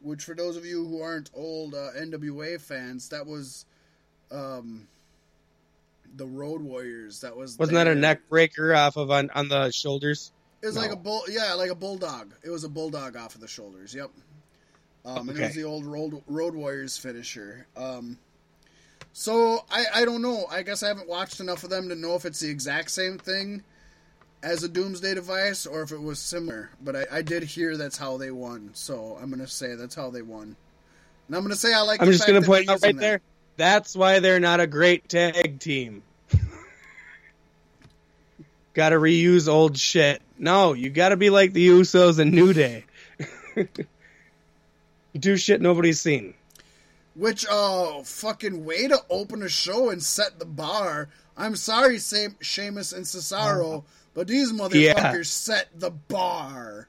Which, 0.00 0.22
for 0.24 0.34
those 0.34 0.56
of 0.58 0.66
you 0.66 0.86
who 0.86 1.00
aren't 1.00 1.30
old 1.34 1.74
uh, 1.74 1.88
NWA 1.96 2.60
fans, 2.60 3.08
that 3.08 3.26
was 3.26 3.64
um, 4.30 4.86
the 6.16 6.26
Road 6.26 6.62
Warriors. 6.62 7.20
That 7.20 7.36
was 7.36 7.58
Wasn't 7.58 7.74
that 7.74 7.88
a 7.88 7.94
neck 7.94 8.28
breaker 8.28 8.74
off 8.74 8.96
of 8.96 9.10
on, 9.10 9.30
on 9.30 9.48
the 9.48 9.70
shoulders? 9.70 10.32
it 10.64 10.66
was 10.66 10.76
like 10.76 10.92
a 10.92 10.96
bull, 10.96 11.22
yeah, 11.28 11.52
like 11.54 11.70
a 11.70 11.74
bulldog. 11.74 12.32
It 12.42 12.48
was 12.48 12.64
a 12.64 12.70
bulldog 12.70 13.16
off 13.16 13.34
of 13.34 13.42
the 13.42 13.48
shoulders. 13.48 13.94
Yep. 13.94 14.10
Um, 15.04 15.28
and 15.28 15.38
it 15.38 15.42
was 15.42 15.54
the 15.54 15.64
old 15.64 15.84
Road, 15.84 16.22
Road 16.26 16.54
Warriors 16.54 16.96
finisher. 16.96 17.66
Um, 17.76 18.18
so 19.12 19.66
I, 19.70 19.84
I 19.94 20.04
don't 20.06 20.22
know. 20.22 20.46
I 20.50 20.62
guess 20.62 20.82
I 20.82 20.88
haven't 20.88 21.06
watched 21.06 21.40
enough 21.40 21.64
of 21.64 21.70
them 21.70 21.90
to 21.90 21.94
know 21.94 22.14
if 22.14 22.24
it's 22.24 22.40
the 22.40 22.48
exact 22.48 22.90
same 22.90 23.18
thing 23.18 23.62
as 24.42 24.62
a 24.62 24.68
Doomsday 24.68 25.14
device 25.14 25.66
or 25.66 25.82
if 25.82 25.92
it 25.92 26.00
was 26.00 26.18
similar. 26.18 26.70
But 26.82 26.96
I, 26.96 27.04
I 27.12 27.22
did 27.22 27.42
hear 27.42 27.76
that's 27.76 27.98
how 27.98 28.16
they 28.16 28.30
won. 28.30 28.70
So 28.72 29.18
I'm 29.20 29.28
gonna 29.28 29.46
say 29.46 29.74
that's 29.74 29.94
how 29.94 30.08
they 30.08 30.22
won. 30.22 30.56
And 31.26 31.36
I'm 31.36 31.42
gonna 31.42 31.56
say 31.56 31.74
I 31.74 31.80
like. 31.82 32.00
I'm 32.00 32.10
just 32.10 32.26
gonna 32.26 32.40
that 32.40 32.46
point 32.46 32.70
out 32.70 32.80
right 32.82 32.96
there. 32.96 33.20
That. 33.56 33.64
That's 33.74 33.96
why 33.96 34.20
they're 34.20 34.40
not 34.40 34.60
a 34.60 34.66
great 34.66 35.08
tag 35.08 35.58
team. 35.60 36.02
got 38.74 38.90
to 38.90 38.96
reuse 38.96 39.48
old 39.48 39.78
shit. 39.78 40.20
No, 40.38 40.72
you 40.72 40.90
got 40.90 41.10
to 41.10 41.16
be 41.16 41.30
like 41.30 41.52
the 41.52 41.68
Usos 41.68 42.18
and 42.18 42.32
New 42.32 42.52
Day. 42.52 42.84
Do 45.18 45.36
shit 45.36 45.60
nobody's 45.60 46.00
seen. 46.00 46.34
Which 47.14 47.46
oh 47.48 48.02
fucking 48.02 48.64
way 48.64 48.88
to 48.88 48.98
open 49.08 49.42
a 49.44 49.48
show 49.48 49.90
and 49.90 50.02
set 50.02 50.40
the 50.40 50.44
bar. 50.44 51.08
I'm 51.36 51.54
sorry, 51.54 51.98
Sam, 51.98 52.34
Sheamus 52.40 52.92
and 52.92 53.04
Cesaro, 53.04 53.78
uh-huh. 53.78 53.80
but 54.14 54.26
these 54.26 54.52
motherfuckers 54.52 54.74
Yeah. 54.74 55.22
set 55.22 55.68
the 55.78 55.90
bar. 55.90 56.88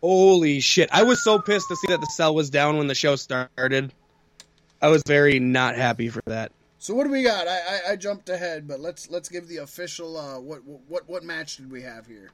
Holy 0.00 0.60
shit! 0.60 0.88
I 0.92 1.02
was 1.02 1.22
so 1.22 1.40
pissed 1.40 1.68
to 1.68 1.76
see 1.76 1.88
that 1.88 2.00
the 2.00 2.06
cell 2.06 2.34
was 2.34 2.48
down 2.50 2.78
when 2.78 2.86
the 2.86 2.94
show 2.94 3.16
started. 3.16 3.92
I 4.82 4.88
was 4.88 5.02
very 5.06 5.38
not 5.38 5.76
happy 5.76 6.08
for 6.08 6.22
that. 6.26 6.52
So 6.78 6.94
what 6.94 7.04
do 7.04 7.10
we 7.10 7.22
got? 7.22 7.46
I, 7.46 7.58
I, 7.58 7.80
I 7.92 7.96
jumped 7.96 8.28
ahead, 8.30 8.66
but 8.66 8.80
let's 8.80 9.10
let's 9.10 9.28
give 9.28 9.46
the 9.48 9.58
official. 9.58 10.16
Uh, 10.16 10.40
what 10.40 10.60
what 10.88 11.08
what 11.08 11.22
match 11.24 11.56
did 11.58 11.70
we 11.70 11.82
have 11.82 12.06
here? 12.06 12.30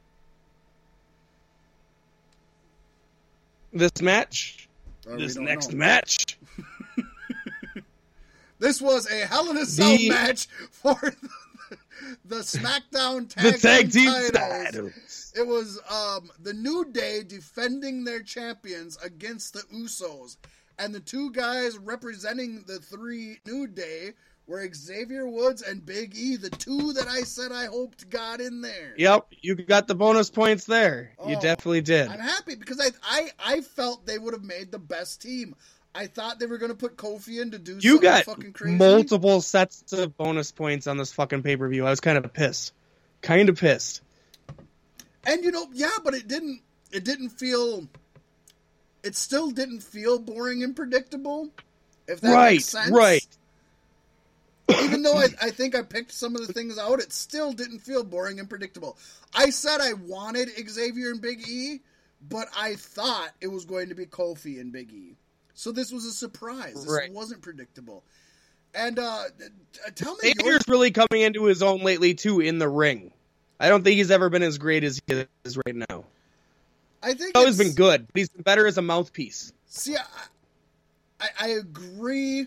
This 3.73 4.01
match, 4.01 4.69
Or 5.07 5.19
this 5.19 5.37
next 5.37 5.73
know. 5.73 5.79
match, 5.79 6.39
This 8.59 8.81
was 8.81 9.11
a 9.11 9.27
Hell 9.27 9.51
in 9.51 9.59
a 9.59 9.67
Cell 9.67 9.97
The- 9.97 10.09
match 10.09 10.47
for 10.71 10.95
the, 11.69 11.77
the 12.25 12.37
SmackDown 12.37 13.29
the 13.35 13.53
Tag, 13.53 13.61
tag 13.61 13.93
team 13.93 14.11
titles. 14.11 14.31
titles. 14.33 15.33
It 15.37 15.47
was 15.47 15.79
um, 15.91 16.31
the 16.43 16.55
New 16.55 16.87
Day 16.87 17.23
defending 17.23 18.05
their 18.05 18.23
champions 18.23 18.97
against 19.03 19.53
the 19.53 19.61
Usos. 19.75 20.37
And 20.79 20.95
the 20.95 21.01
two 21.01 21.31
guys 21.33 21.79
representing 21.79 22.65
the 22.67 22.79
three 22.79 23.39
New 23.47 23.67
Day 23.67 24.13
were 24.47 24.69
Xavier 24.73 25.27
Woods 25.27 25.63
and 25.63 25.85
Big 25.85 26.15
E, 26.17 26.37
the 26.37 26.51
two 26.51 26.93
that 26.93 27.09
I 27.09 27.23
said 27.23 27.51
I 27.51 27.67
hoped 27.67 28.09
got 28.11 28.41
in 28.41 28.61
there. 28.61 28.95
Yep, 28.97 29.27
you 29.41 29.55
got 29.57 29.89
the 29.89 29.95
bonus 29.95 30.31
points 30.31 30.67
there. 30.67 31.13
You 31.27 31.37
Oh, 31.37 31.41
definitely 31.41 31.81
did. 31.81 32.09
I'm 32.09 32.21
happy 32.21 32.55
because 32.55 32.79
I, 32.81 32.91
I 33.03 33.31
I 33.45 33.61
felt 33.63 34.07
they 34.07 34.19
would 34.19 34.35
have 34.35 34.45
made 34.45 34.71
the 34.71 34.79
best 34.79 35.21
team. 35.23 35.57
I 35.95 36.07
thought 36.09 36.39
they 36.39 36.47
were 36.47 36.59
going 36.59 36.71
to 36.71 36.77
put 36.77 36.97
Kofi 36.99 37.41
in 37.41 37.53
to 37.53 37.59
do 37.59 37.79
You 37.81 37.93
something 37.93 38.01
got 38.03 38.25
fucking 38.27 38.53
crazy. 38.53 38.77
multiple 38.77 39.41
sets 39.41 39.95
of 39.95 40.15
bonus 40.17 40.53
points 40.53 40.87
on 40.87 40.99
this 40.99 41.11
fucking 41.13 41.43
pay 41.43 41.57
per 41.57 41.67
view. 41.69 41.87
I 41.87 41.91
was 41.91 42.01
kind 42.01 42.19
of 42.19 42.33
pissed. 42.35 42.75
Kind 43.23 43.49
of 43.49 43.59
pissed. 43.59 44.03
And 45.25 45.43
you 45.43 45.51
know, 45.51 45.67
yeah, 45.73 45.91
but 46.05 46.15
it 46.15 46.29
didn't. 46.29 46.61
It 46.93 47.05
didn't 47.05 47.31
feel. 47.31 47.89
It 49.07 49.15
still 49.15 49.51
didn't 49.53 49.83
feel 49.83 50.19
boring 50.19 50.65
and 50.65 50.75
predictable. 50.75 51.51
If 52.09 52.21
that 52.23 52.35
Right, 52.35 52.55
makes 52.55 52.65
sense. 52.65 52.91
right. 52.91 53.27
Even 54.83 55.03
though 55.03 55.17
I, 55.17 55.29
I 55.41 55.51
think 55.51 55.77
I 55.77 55.83
picked 55.83 56.11
some 56.13 56.35
of 56.35 56.45
the 56.47 56.53
things 56.53 56.77
out, 56.77 56.99
it 56.99 57.13
still 57.13 57.53
didn't 57.53 57.79
feel 57.79 58.03
boring 58.03 58.41
and 58.41 58.49
predictable. 58.49 58.99
I 59.33 59.51
said 59.51 59.81
I 59.81 59.93
wanted 59.93 60.49
Xavier 60.69 61.11
and 61.11 61.21
Big 61.23 61.49
E, 61.49 61.81
but 62.29 62.49
I 62.57 62.75
thought 62.75 63.31
it 63.41 63.47
was 63.47 63.65
going 63.65 63.91
to 63.91 63.95
be 63.95 64.07
Kofi 64.07 64.61
and 64.61 64.73
Big 64.73 64.93
E. 64.93 65.15
So 65.55 65.71
this 65.71 65.93
was 65.93 66.05
a 66.05 66.13
surprise. 66.13 66.75
This 66.75 66.93
Right. 66.93 67.13
wasn't 67.13 67.43
predictable. 67.43 68.03
And 68.75 68.99
uh, 68.99 69.23
tell 69.95 70.17
me 70.17 70.33
your 70.35 70.35
Xavier's 70.43 70.69
really 70.69 70.91
coming 70.91 71.23
into 71.23 71.45
his 71.45 71.63
own 71.63 71.83
lately 71.83 72.15
too 72.15 72.41
in 72.41 72.59
the 72.59 72.69
ring. 72.69 73.13
I 73.59 73.69
don't 73.69 73.85
think 73.85 73.97
he's 73.97 74.11
ever 74.11 74.29
been 74.31 74.43
as 74.43 74.59
great 74.59 74.83
as 74.85 75.01
he 75.07 75.25
is 75.45 75.57
right 75.57 75.77
now. 75.89 76.05
I 77.07 77.15
think 77.15 77.37
He's 77.37 77.41
always 77.41 77.59
been 77.59 77.75
good, 77.75 78.07
but 78.09 78.19
he's 78.19 78.29
been 78.29 78.43
better 78.43 78.67
as 78.67 78.79
a 78.79 78.83
mouthpiece. 78.83 79.53
See, 79.69 79.97
I, 79.97 80.03
I, 81.21 81.29
I 81.41 81.49
agree 81.51 82.47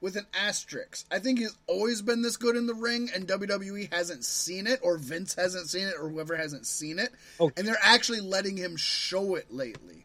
with 0.00 0.16
an 0.16 0.26
asterisk. 0.32 1.04
I 1.10 1.18
think 1.18 1.40
he's 1.40 1.56
always 1.66 2.00
been 2.02 2.22
this 2.22 2.36
good 2.36 2.56
in 2.56 2.66
the 2.66 2.74
ring, 2.74 3.10
and 3.14 3.26
WWE 3.28 3.92
hasn't 3.92 4.24
seen 4.24 4.66
it, 4.66 4.80
or 4.82 4.96
Vince 4.96 5.34
hasn't 5.34 5.68
seen 5.68 5.86
it, 5.88 5.94
or 6.00 6.08
whoever 6.08 6.36
hasn't 6.36 6.66
seen 6.66 6.98
it, 6.98 7.10
Oh. 7.40 7.50
and 7.56 7.66
they're 7.66 7.76
actually 7.82 8.20
letting 8.20 8.56
him 8.56 8.76
show 8.76 9.34
it 9.34 9.52
lately. 9.52 10.04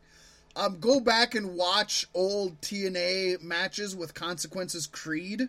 Um, 0.55 0.79
go 0.79 0.99
back 0.99 1.33
and 1.35 1.55
watch 1.55 2.07
old 2.13 2.59
TNA 2.61 3.41
matches 3.41 3.95
with 3.95 4.13
Consequences 4.13 4.85
Creed, 4.87 5.47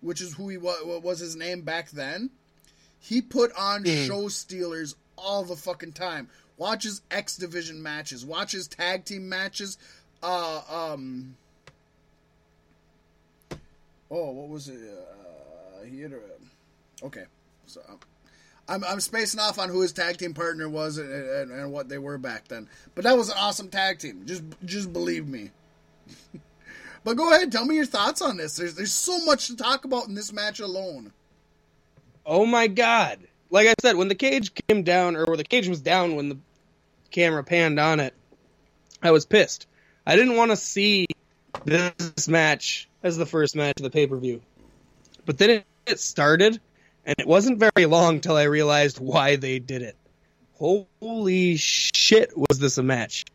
which 0.00 0.20
is 0.20 0.34
who 0.34 0.48
he 0.48 0.56
was, 0.56 0.84
what 0.84 1.02
was 1.02 1.18
his 1.20 1.36
name 1.36 1.62
back 1.62 1.90
then. 1.90 2.30
He 2.98 3.20
put 3.22 3.52
on 3.52 3.84
Mhm. 3.84 4.06
show 4.06 4.28
stealers 4.28 4.94
all 5.16 5.44
the 5.44 5.56
fucking 5.56 5.92
time. 5.92 6.28
Watch 6.56 6.84
his 6.84 7.02
X 7.10 7.36
Division 7.36 7.82
matches. 7.82 8.24
watches 8.24 8.68
tag 8.68 9.04
team 9.04 9.28
matches. 9.28 9.78
Uh, 10.22 10.62
um. 10.70 11.36
Oh, 14.10 14.30
what 14.30 14.48
was 14.48 14.68
it? 14.68 14.78
Uh, 14.78 15.84
he 15.84 16.02
had 16.02 16.12
a. 16.12 16.18
Okay, 17.04 17.24
so 17.66 17.80
um, 17.88 17.98
I'm 18.68 18.84
I'm 18.84 19.00
spacing 19.00 19.40
off 19.40 19.58
on 19.58 19.68
who 19.68 19.80
his 19.80 19.92
tag 19.92 20.18
team 20.18 20.34
partner 20.34 20.68
was 20.68 20.98
and, 20.98 21.10
and, 21.10 21.50
and 21.50 21.72
what 21.72 21.88
they 21.88 21.98
were 21.98 22.18
back 22.18 22.48
then. 22.48 22.68
But 22.94 23.04
that 23.04 23.16
was 23.16 23.28
an 23.28 23.36
awesome 23.38 23.68
tag 23.68 23.98
team. 23.98 24.22
Just 24.26 24.42
just 24.64 24.92
believe 24.92 25.26
me. 25.26 25.50
but 27.04 27.16
go 27.16 27.32
ahead, 27.34 27.50
tell 27.50 27.64
me 27.64 27.74
your 27.74 27.86
thoughts 27.86 28.22
on 28.22 28.36
this. 28.36 28.56
There's 28.56 28.74
there's 28.74 28.92
so 28.92 29.24
much 29.24 29.48
to 29.48 29.56
talk 29.56 29.84
about 29.84 30.06
in 30.06 30.14
this 30.14 30.32
match 30.32 30.60
alone. 30.60 31.12
Oh 32.24 32.46
my 32.46 32.68
god. 32.68 33.18
Like 33.52 33.68
I 33.68 33.74
said, 33.82 33.96
when 33.96 34.08
the 34.08 34.14
cage 34.14 34.50
came 34.66 34.82
down, 34.82 35.14
or 35.14 35.36
the 35.36 35.44
cage 35.44 35.68
was 35.68 35.82
down 35.82 36.16
when 36.16 36.30
the 36.30 36.38
camera 37.10 37.44
panned 37.44 37.78
on 37.78 38.00
it, 38.00 38.14
I 39.02 39.10
was 39.10 39.26
pissed. 39.26 39.66
I 40.06 40.16
didn't 40.16 40.36
want 40.36 40.52
to 40.52 40.56
see 40.56 41.06
this 41.66 42.28
match 42.28 42.88
as 43.02 43.18
the 43.18 43.26
first 43.26 43.54
match 43.54 43.74
of 43.76 43.82
the 43.82 43.90
pay 43.90 44.06
per 44.06 44.16
view. 44.16 44.40
But 45.26 45.36
then 45.36 45.50
it, 45.50 45.66
it 45.86 46.00
started, 46.00 46.60
and 47.04 47.14
it 47.18 47.26
wasn't 47.26 47.58
very 47.58 47.84
long 47.84 48.20
till 48.20 48.36
I 48.36 48.44
realized 48.44 48.98
why 48.98 49.36
they 49.36 49.58
did 49.58 49.82
it. 49.82 49.96
Holy 50.54 51.56
shit, 51.56 52.30
was 52.34 52.58
this 52.58 52.78
a 52.78 52.82
match? 52.82 53.26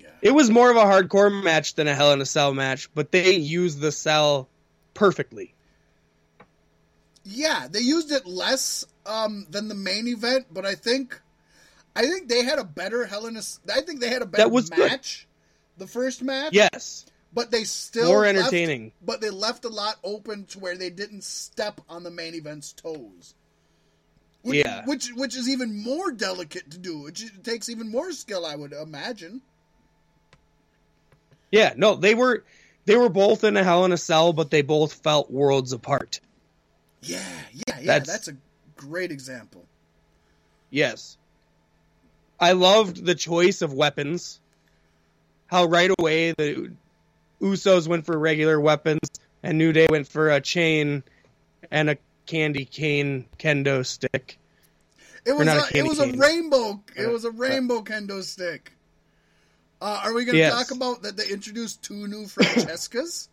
Yeah. 0.00 0.08
It 0.20 0.32
was 0.32 0.50
more 0.50 0.68
of 0.68 0.76
a 0.76 0.80
hardcore 0.80 1.44
match 1.44 1.76
than 1.76 1.86
a 1.86 1.94
Hell 1.94 2.12
in 2.12 2.20
a 2.20 2.26
Cell 2.26 2.52
match, 2.52 2.92
but 2.92 3.12
they 3.12 3.36
used 3.36 3.78
the 3.78 3.92
cell 3.92 4.48
perfectly. 4.94 5.54
Yeah, 7.24 7.68
they 7.70 7.80
used 7.80 8.10
it 8.10 8.26
less 8.26 8.84
um, 9.06 9.46
than 9.50 9.68
the 9.68 9.74
main 9.74 10.08
event, 10.08 10.46
but 10.52 10.66
I 10.66 10.74
think 10.74 11.20
I 11.94 12.02
think 12.06 12.28
they 12.28 12.42
had 12.44 12.58
a 12.58 12.64
better 12.64 13.04
Hell 13.06 13.26
in 13.26 13.36
a 13.36 13.40
S- 13.40 13.60
I 13.72 13.80
think 13.82 14.00
they 14.00 14.08
had 14.08 14.22
a 14.22 14.26
better 14.26 14.44
That 14.44 14.50
was 14.50 14.70
good. 14.70 14.78
match. 14.90 15.26
The 15.78 15.86
first 15.86 16.22
match, 16.22 16.52
Yes. 16.52 17.06
but 17.32 17.50
they 17.50 17.64
still 17.64 18.08
More 18.08 18.22
left- 18.26 18.38
entertaining. 18.38 18.92
but 19.04 19.20
they 19.20 19.30
left 19.30 19.64
a 19.64 19.68
lot 19.68 19.96
open 20.04 20.44
to 20.46 20.58
where 20.58 20.76
they 20.76 20.90
didn't 20.90 21.24
step 21.24 21.80
on 21.88 22.02
the 22.02 22.10
main 22.10 22.34
event's 22.34 22.72
toes. 22.72 23.34
Which, 24.42 24.56
Yeah. 24.58 24.84
which 24.86 25.10
which 25.14 25.36
is 25.36 25.48
even 25.48 25.76
more 25.82 26.10
delicate 26.10 26.70
to 26.72 26.78
do. 26.78 27.06
It 27.06 27.20
takes 27.44 27.68
even 27.68 27.88
more 27.90 28.10
skill, 28.12 28.44
I 28.44 28.56
would 28.56 28.72
imagine. 28.72 29.40
Yeah, 31.50 31.74
no, 31.76 31.94
they 31.96 32.14
were 32.14 32.44
they 32.84 32.96
were 32.96 33.08
both 33.08 33.44
in 33.44 33.56
a 33.56 33.62
Hell 33.62 33.84
in 33.84 33.92
a 33.92 33.96
Cell, 33.98 34.32
but 34.32 34.50
they 34.50 34.62
both 34.62 34.92
felt 34.94 35.30
worlds 35.30 35.72
apart. 35.72 36.20
Yeah, 37.02 37.18
yeah, 37.52 37.62
yeah. 37.80 37.86
That's- 37.86 38.06
That's, 38.06 38.28
a 38.28 38.36
great 38.76 39.10
example. 39.12 39.64
Yes. 40.70 41.16
I 42.40 42.52
loved 42.52 43.04
the 43.04 43.14
choice 43.14 43.62
of 43.62 43.72
weapons. 43.72 44.40
How 45.46 45.66
right 45.66 45.90
away 45.98 46.32
the 46.32 46.72
Usos 47.40 47.86
went 47.86 48.06
for 48.06 48.18
regular 48.18 48.58
weapons 48.60 49.00
and 49.42 49.58
New 49.58 49.72
Day 49.72 49.86
went 49.90 50.08
for 50.08 50.30
a 50.30 50.40
chain 50.40 51.02
and 51.70 51.90
a 51.90 51.98
candy 52.26 52.64
cane 52.64 53.26
kendo 53.38 53.84
stick. 53.84 54.38
It 55.24 55.32
was 55.32 55.46
a 55.46 55.58
a, 55.58 55.68
it 55.74 55.82
was 55.86 55.98
a 56.00 56.10
rainbow. 56.12 56.82
It 56.96 57.06
Uh, 57.06 57.10
was 57.10 57.24
a 57.24 57.30
rainbow 57.30 57.82
kendo 57.82 58.22
stick. 58.24 58.72
Uh, 59.80 60.00
are 60.04 60.14
we 60.14 60.24
going 60.24 60.34
to 60.34 60.38
Yes. 60.38 60.52
talk 60.52 60.70
about 60.70 61.02
that? 61.02 61.16
They 61.16 61.28
introduced 61.28 61.82
two 61.82 62.06
new 62.08 62.26
Francescas. 62.26 63.28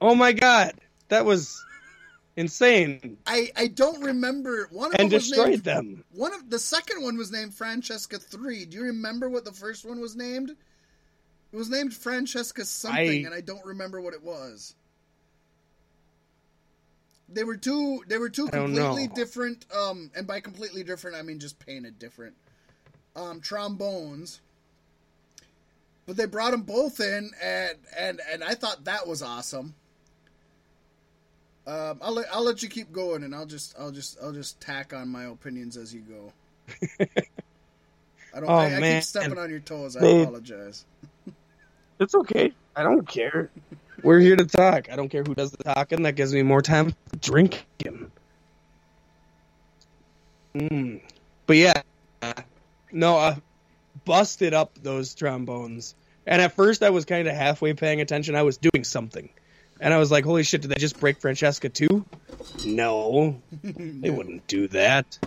Oh 0.00 0.14
my 0.14 0.32
god, 0.32 0.74
that 1.08 1.24
was 1.24 1.64
insane 2.36 3.16
I 3.26 3.50
I 3.56 3.66
don't 3.68 4.02
remember 4.02 4.68
one 4.70 4.88
of 4.94 5.00
and 5.00 5.10
them 5.10 5.18
destroyed 5.18 5.48
named, 5.48 5.64
them. 5.64 6.04
One 6.12 6.34
of 6.34 6.50
the 6.50 6.58
second 6.58 7.02
one 7.02 7.16
was 7.16 7.32
named 7.32 7.54
Francesca 7.54 8.18
Three. 8.18 8.64
Do 8.66 8.76
you 8.76 8.84
remember 8.84 9.28
what 9.28 9.44
the 9.44 9.52
first 9.52 9.84
one 9.84 10.00
was 10.00 10.14
named? 10.16 10.50
It 10.50 11.56
was 11.56 11.70
named 11.70 11.94
Francesca 11.94 12.64
something, 12.64 13.24
I- 13.24 13.26
and 13.26 13.34
I 13.34 13.40
don't 13.40 13.64
remember 13.64 14.00
what 14.00 14.12
it 14.14 14.22
was. 14.22 14.74
They 17.28 17.44
were 17.44 17.56
two. 17.56 18.04
They 18.06 18.18
were 18.18 18.28
two 18.28 18.48
completely 18.48 19.08
different. 19.08 19.66
Um, 19.74 20.10
and 20.14 20.26
by 20.26 20.40
completely 20.40 20.84
different, 20.84 21.16
I 21.16 21.22
mean 21.22 21.38
just 21.40 21.58
painted 21.58 21.98
different. 21.98 22.36
Um, 23.16 23.40
trombones. 23.40 24.40
But 26.06 26.16
they 26.16 26.26
brought 26.26 26.52
them 26.52 26.62
both 26.62 27.00
in, 27.00 27.30
and 27.42 27.78
and 27.98 28.20
and 28.30 28.44
I 28.44 28.54
thought 28.54 28.84
that 28.84 29.08
was 29.08 29.22
awesome. 29.22 29.74
Um, 31.66 31.98
I'll 32.00 32.12
let 32.12 32.26
I'll 32.32 32.44
let 32.44 32.62
you 32.62 32.68
keep 32.68 32.92
going, 32.92 33.24
and 33.24 33.34
I'll 33.34 33.46
just 33.46 33.74
I'll 33.78 33.90
just 33.90 34.18
I'll 34.22 34.32
just 34.32 34.60
tack 34.60 34.92
on 34.92 35.08
my 35.08 35.24
opinions 35.24 35.76
as 35.76 35.92
you 35.92 36.00
go. 36.02 36.32
I 38.34 38.40
don't. 38.40 38.48
Oh, 38.48 38.54
I, 38.54 38.66
I 38.66 38.80
man. 38.80 39.00
keep 39.00 39.04
stepping 39.04 39.38
on 39.38 39.50
your 39.50 39.60
toes. 39.60 39.96
I 39.96 40.00
They- 40.00 40.22
apologize. 40.22 40.84
It's 41.98 42.14
okay. 42.14 42.52
I 42.76 42.82
don't 42.82 43.08
care. 43.08 43.48
We're 44.02 44.20
here 44.20 44.36
to 44.36 44.44
talk. 44.44 44.90
I 44.92 44.96
don't 44.96 45.08
care 45.08 45.24
who 45.24 45.34
does 45.34 45.50
the 45.50 45.64
talking. 45.64 46.02
That 46.02 46.12
gives 46.12 46.34
me 46.34 46.42
more 46.42 46.60
time 46.60 46.90
to 46.90 47.16
drink 47.18 47.64
him. 47.82 48.12
Mm. 50.54 51.00
But 51.46 51.56
yeah, 51.56 51.82
no, 52.92 53.16
I 53.16 53.38
busted 54.04 54.52
up 54.52 54.72
those 54.82 55.14
trombones. 55.14 55.94
And 56.26 56.42
at 56.42 56.52
first, 56.54 56.82
I 56.82 56.90
was 56.90 57.06
kind 57.06 57.28
of 57.28 57.34
halfway 57.34 57.72
paying 57.72 58.02
attention. 58.02 58.34
I 58.34 58.42
was 58.42 58.58
doing 58.58 58.84
something, 58.84 59.30
and 59.80 59.92
I 59.92 59.98
was 59.98 60.10
like, 60.10 60.24
"Holy 60.24 60.42
shit! 60.42 60.62
Did 60.62 60.70
they 60.70 60.76
just 60.76 60.98
break 61.00 61.20
Francesca 61.20 61.68
too?" 61.68 62.04
No, 62.64 63.40
they 63.62 64.10
wouldn't 64.10 64.46
do 64.46 64.68
that. 64.68 65.18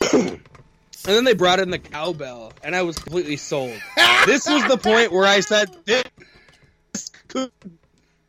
And 1.06 1.16
then 1.16 1.24
they 1.24 1.32
brought 1.32 1.60
in 1.60 1.70
the 1.70 1.78
cowbell, 1.78 2.52
and 2.62 2.76
I 2.76 2.82
was 2.82 2.98
completely 2.98 3.38
sold. 3.38 3.70
this 4.26 4.46
was 4.46 4.62
the 4.66 4.76
point 4.76 5.10
where 5.10 5.26
I 5.26 5.40
said, 5.40 5.74
"This 5.86 6.04
could 7.26 7.50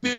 be." 0.02 0.18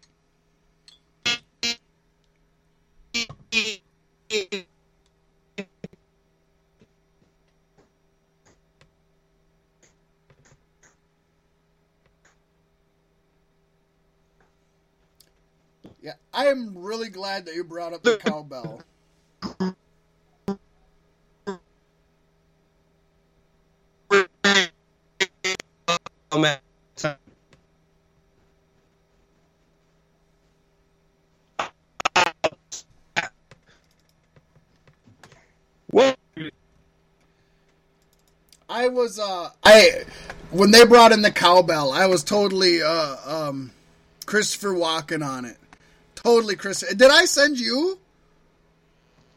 Yeah, 16.03 16.15
I 16.35 16.47
am 16.47 16.77
really 16.77 17.11
glad 17.11 17.47
that 17.47 17.55
you 17.55 17.65
brought 17.65 17.93
up 17.93 18.03
the 18.03 18.17
cowbell. 18.17 18.83
What? 35.91 36.19
I 38.69 38.89
was 38.89 39.19
uh 39.19 39.51
I 39.65 40.05
when 40.51 40.73
they 40.73 40.85
brought 40.85 41.13
in 41.13 41.23
the 41.23 41.31
cowbell, 41.31 41.93
I 41.93 42.07
was 42.07 42.25
totally 42.25 42.83
uh 42.83 43.17
um 43.27 43.73
Christopher 44.27 44.71
Walken 44.75 45.27
on 45.27 45.45
it. 45.45 45.59
Totally 46.23 46.57
Chris. 46.57 46.81
Did 46.95 47.11
I 47.11 47.25
send 47.25 47.59
you 47.59 47.99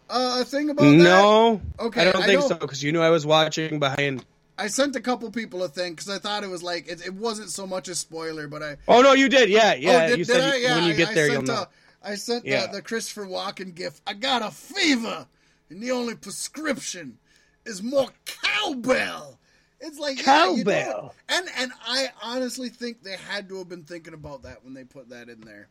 uh, 0.10 0.38
a 0.42 0.46
thing 0.46 0.70
about 0.70 0.84
that? 0.84 0.92
No. 0.92 1.62
Okay, 1.80 2.02
I 2.02 2.12
don't 2.12 2.24
I 2.24 2.26
think 2.28 2.42
know- 2.42 2.48
so 2.50 2.56
because 2.56 2.84
you 2.84 2.92
knew 2.92 3.02
I 3.02 3.10
was 3.10 3.26
watching 3.26 3.80
behind. 3.80 4.26
I 4.58 4.68
sent 4.68 4.96
a 4.96 5.02
couple 5.02 5.30
people 5.32 5.64
a 5.64 5.68
thing 5.68 5.94
because 5.94 6.10
I 6.10 6.18
thought 6.18 6.44
it 6.46 6.50
was 6.50 6.64
like 6.64 6.88
it, 6.88 7.06
it 7.06 7.14
wasn't 7.14 7.50
so 7.50 7.68
much 7.68 7.90
a 7.90 7.96
spoiler, 7.96 8.48
but 8.48 8.64
I 8.64 8.78
Oh 8.88 9.02
no, 9.02 9.12
you 9.14 9.28
did. 9.28 9.50
Yeah, 9.50 9.74
yeah. 9.74 10.04
oh, 10.06 10.08
did, 10.10 10.20
you 10.20 10.24
said 10.24 10.42
I? 10.42 10.56
Yeah, 10.58 10.76
when 10.76 10.86
you 10.86 10.94
get 10.94 11.10
I 11.10 11.14
there, 11.14 11.26
you'll 11.28 11.46
sent 11.46 11.48
know. 11.48 11.66
I 12.04 12.16
sent 12.16 12.46
Yeah. 12.46 12.68
the, 12.68 12.74
the 12.78 12.82
Christopher 12.82 13.26
Walken 13.26 13.76
gift. 13.76 14.02
I 14.08 14.14
got 14.14 14.42
a 14.44 14.52
fever, 14.52 15.28
and 15.70 15.82
the 15.82 15.92
only 15.92 16.16
prescription 16.16 17.18
is 17.66 17.84
more 17.84 18.08
cowbell. 18.26 19.40
It's 19.82 20.00
like 20.00 20.26
yeah, 20.26 20.50
you 20.52 20.64
know? 20.64 20.72
Cowbell. 20.72 21.16
and 21.28 21.48
and 21.58 21.72
I 21.86 22.08
honestly 22.24 22.70
think 22.70 23.04
they 23.04 23.18
had 23.18 23.50
to 23.50 23.58
have 23.58 23.68
been 23.68 23.84
thinking 23.84 24.14
about 24.14 24.44
that 24.44 24.64
when 24.64 24.74
they 24.74 24.86
put 24.86 25.10
that 25.10 25.28
in 25.28 25.42
there. 25.42 25.68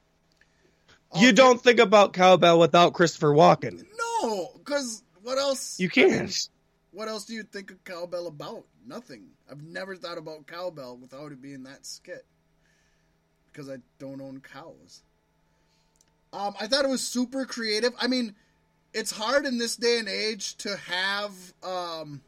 You 1.17 1.29
Um, 1.29 1.35
don't 1.35 1.63
think 1.63 1.81
about 1.81 2.13
cowbell 2.13 2.59
without 2.59 2.93
Christopher 2.93 3.33
Walken. 3.33 3.85
No, 4.23 4.53
because 4.59 5.03
what 5.23 5.39
else? 5.39 5.79
You 5.79 5.89
can't. 5.89 6.49
What 6.93 7.09
else 7.09 7.25
do 7.25 7.35
you 7.35 7.43
think 7.43 7.71
of 7.71 7.83
cowbell 7.85 8.27
about? 8.27 8.65
Nothing. 8.87 9.31
I've 9.51 9.63
never 9.63 9.97
thought 9.97 10.19
about 10.19 10.47
cowbell 10.47 10.97
without 10.97 11.33
it 11.33 11.43
being 11.43 11.65
that 11.65 11.87
skit. 11.87 12.25
Because 13.53 13.69
I 13.69 13.79
don't 13.99 14.21
own 14.21 14.41
cows. 14.41 15.03
Um, 16.33 16.55
I 16.61 16.67
thought 16.67 16.85
it 16.85 16.91
was 16.91 17.03
super 17.03 17.47
creative. 17.47 17.93
I 18.01 18.09
mean, 18.09 18.35
it's 18.93 19.13
hard 19.13 19.47
in 19.47 19.59
this 19.59 19.77
day 19.77 19.99
and 19.99 20.09
age 20.09 20.57
to 20.59 20.77
have 20.77 21.33
um, 21.63 22.21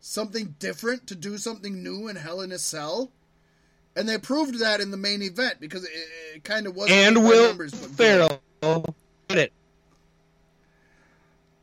something 0.00 0.54
different, 0.58 1.06
to 1.08 1.14
do 1.14 1.38
something 1.38 1.82
new 1.82 2.08
in 2.08 2.16
Hell 2.16 2.40
in 2.40 2.52
a 2.52 2.58
Cell. 2.58 3.10
And 3.96 4.08
they 4.08 4.18
proved 4.18 4.60
that 4.60 4.80
in 4.80 4.90
the 4.90 4.96
main 4.96 5.20
event 5.22 5.56
because 5.60 5.84
it, 5.84 5.90
it 6.36 6.44
kind 6.44 6.66
of 6.66 6.76
wasn't 6.76 6.98
And 6.98 7.24
Will 7.24 7.48
numbers. 7.48 7.74
Ferrell 7.74 8.40
did 9.28 9.38
it. 9.38 9.52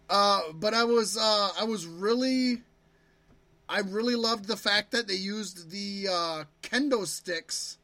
Uh, 0.09 0.41
but 0.53 0.73
I 0.73 0.83
was 0.83 1.17
uh, 1.17 1.49
I 1.59 1.63
was 1.65 1.85
really 1.85 2.61
I 3.69 3.79
really 3.79 4.15
loved 4.15 4.45
the 4.45 4.55
fact 4.57 4.91
that 4.91 5.07
they 5.07 5.15
used 5.15 5.69
the 5.69 6.07
uh, 6.09 6.43
kendo 6.63 7.05
sticks. 7.05 7.77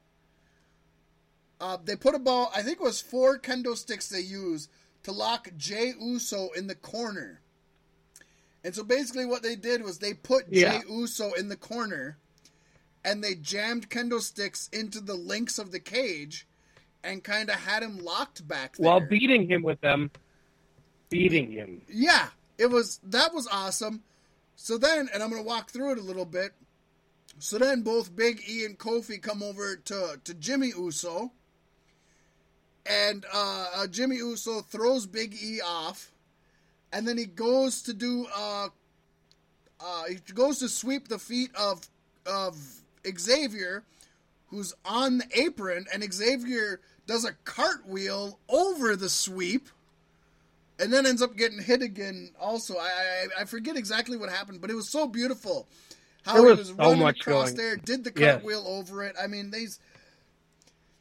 Uh, 1.60 1.78
they 1.84 1.96
put 1.96 2.16
about 2.16 2.50
I 2.56 2.62
think 2.62 2.80
it 2.80 2.84
was 2.84 3.02
four 3.02 3.38
kendo 3.40 3.76
sticks 3.76 4.08
they 4.10 4.20
used 4.22 4.70
to 5.04 5.12
lock 5.12 5.50
Jay 5.58 5.94
Uso 6.00 6.50
in 6.56 6.68
the 6.68 6.76
corner. 6.76 7.42
And 8.64 8.74
so 8.74 8.84
basically 8.84 9.26
what 9.26 9.44
they 9.44 9.58
did 9.58 9.84
was 9.84 10.00
they 10.00 10.14
put 10.14 10.46
Yeah. 10.50 10.78
Jay 10.80 10.84
Uso 10.90 11.34
in 11.34 11.50
the 11.50 11.58
corner 11.58 12.18
and 13.06 13.24
they 13.24 13.36
jammed 13.36 13.90
kendo 13.90 14.22
sticks 14.22 14.70
into 14.72 15.00
the 15.00 15.16
links 15.16 15.60
of 15.60 15.72
the 15.72 15.80
cage 15.80 16.48
and 17.04 17.24
kind 17.24 17.50
of 17.50 17.56
had 17.56 17.84
him 17.84 18.00
locked 18.00 18.48
back 18.48 18.78
there. 18.78 18.90
While 18.90 19.02
beating 19.02 19.50
him 19.50 19.62
with 19.62 19.82
them. 19.82 20.12
Beating 21.10 21.52
him. 21.52 21.82
yeah, 21.88 22.30
it 22.58 22.68
was 22.68 23.00
that 23.04 23.34
was 23.34 23.48
awesome. 23.52 24.02
So 24.56 24.78
then, 24.78 25.10
and 25.14 25.22
I'm 25.22 25.30
gonna 25.30 25.44
walk 25.44 25.70
through 25.70 25.92
it 25.94 25.98
a 25.98 26.04
little 26.04 26.26
bit. 26.26 26.54
So 27.40 27.58
then, 27.58 27.82
both 27.82 28.16
Big 28.16 28.42
E 28.48 28.66
and 28.66 28.78
Kofi 28.78 29.22
come 29.22 29.44
over 29.44 29.76
to 29.76 30.20
to 30.24 30.34
Jimmy 30.34 30.70
Uso, 30.70 31.32
and 32.86 33.26
uh, 33.32 33.68
uh, 33.76 33.88
Jimmy 33.88 34.18
Uso 34.18 34.62
throws 34.62 35.06
Big 35.06 35.36
E 35.36 35.60
off, 35.62 36.12
and 36.92 37.08
then 37.08 37.18
he 37.18 37.26
goes 37.26 37.82
to 37.84 37.94
do 37.94 38.28
uh, 38.36 38.70
uh, 39.80 40.04
he 40.08 40.16
goes 40.34 40.60
to 40.60 40.70
sweep 40.70 41.10
the 41.10 41.20
feet 41.20 41.52
of 41.56 41.88
of 42.26 42.58
Xavier, 43.18 43.84
who's 44.48 44.74
on 44.86 45.20
the 45.20 45.26
apron, 45.40 45.86
and 45.94 46.04
Xavier 46.14 46.80
does 47.08 47.26
a 47.26 47.34
cartwheel 47.44 48.40
over 48.50 48.96
the 48.96 49.10
sweep 49.10 49.68
and 50.80 50.92
then 50.92 51.06
ends 51.06 51.22
up 51.22 51.36
getting 51.36 51.62
hit 51.62 51.82
again. 51.82 52.32
Also, 52.40 52.76
I 52.78 53.28
I, 53.38 53.42
I 53.42 53.46
forget 53.46 53.76
exactly 53.78 54.18
what 54.18 54.30
happened, 54.30 54.62
but 54.62 54.70
it 54.70 54.76
was 54.76 54.90
so 54.90 55.08
beautiful 55.08 55.68
how 56.26 56.34
There 56.36 56.44
he 56.44 56.50
was 56.50 56.60
was 56.60 56.68
so 56.70 56.76
running 56.76 57.08
across 57.08 57.52
going. 57.52 57.58
there, 57.58 57.76
did 57.76 58.04
the 58.04 58.12
cartwheel 58.12 58.64
over 58.68 59.04
it. 59.04 59.16
I 59.22 59.28
mean, 59.28 59.52
these 59.52 59.80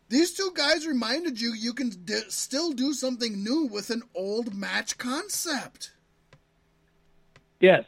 these 0.09 0.33
two 0.35 0.51
guys 0.55 0.87
reminded 0.87 1.41
you 1.41 1.53
you 1.55 1.73
can 1.73 1.89
d- 1.91 2.21
still 2.29 2.73
do 2.73 2.93
something 2.93 3.43
new 3.43 3.67
with 3.67 3.91
an 3.91 4.03
old 4.15 4.55
match 4.55 4.99
concept. 4.99 5.93
Yes. 7.61 7.85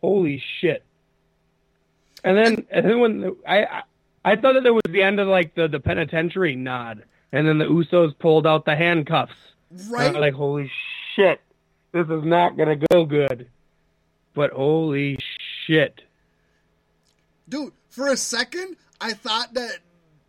Holy 0.00 0.42
shit. 0.60 0.82
And 2.28 2.36
then, 2.36 2.66
and 2.70 2.84
then 2.84 3.00
when 3.00 3.20
the, 3.22 3.36
I, 3.46 3.64
I, 3.64 3.82
I 4.22 4.36
thought 4.36 4.52
that 4.52 4.66
it 4.66 4.70
was 4.70 4.82
the 4.86 5.02
end 5.02 5.18
of 5.18 5.28
like 5.28 5.54
the, 5.54 5.66
the 5.66 5.80
penitentiary 5.80 6.56
nod, 6.56 7.04
and 7.32 7.48
then 7.48 7.56
the 7.56 7.64
Usos 7.64 8.18
pulled 8.18 8.46
out 8.46 8.66
the 8.66 8.76
handcuffs. 8.76 9.32
Right? 9.88 10.14
Like, 10.14 10.34
holy 10.34 10.70
shit, 11.16 11.40
this 11.92 12.06
is 12.06 12.24
not 12.24 12.58
gonna 12.58 12.76
go 12.92 13.06
good. 13.06 13.48
But 14.34 14.52
holy 14.52 15.18
shit. 15.66 16.02
Dude, 17.48 17.72
for 17.88 18.08
a 18.08 18.16
second, 18.18 18.76
I 19.00 19.14
thought 19.14 19.54
that 19.54 19.78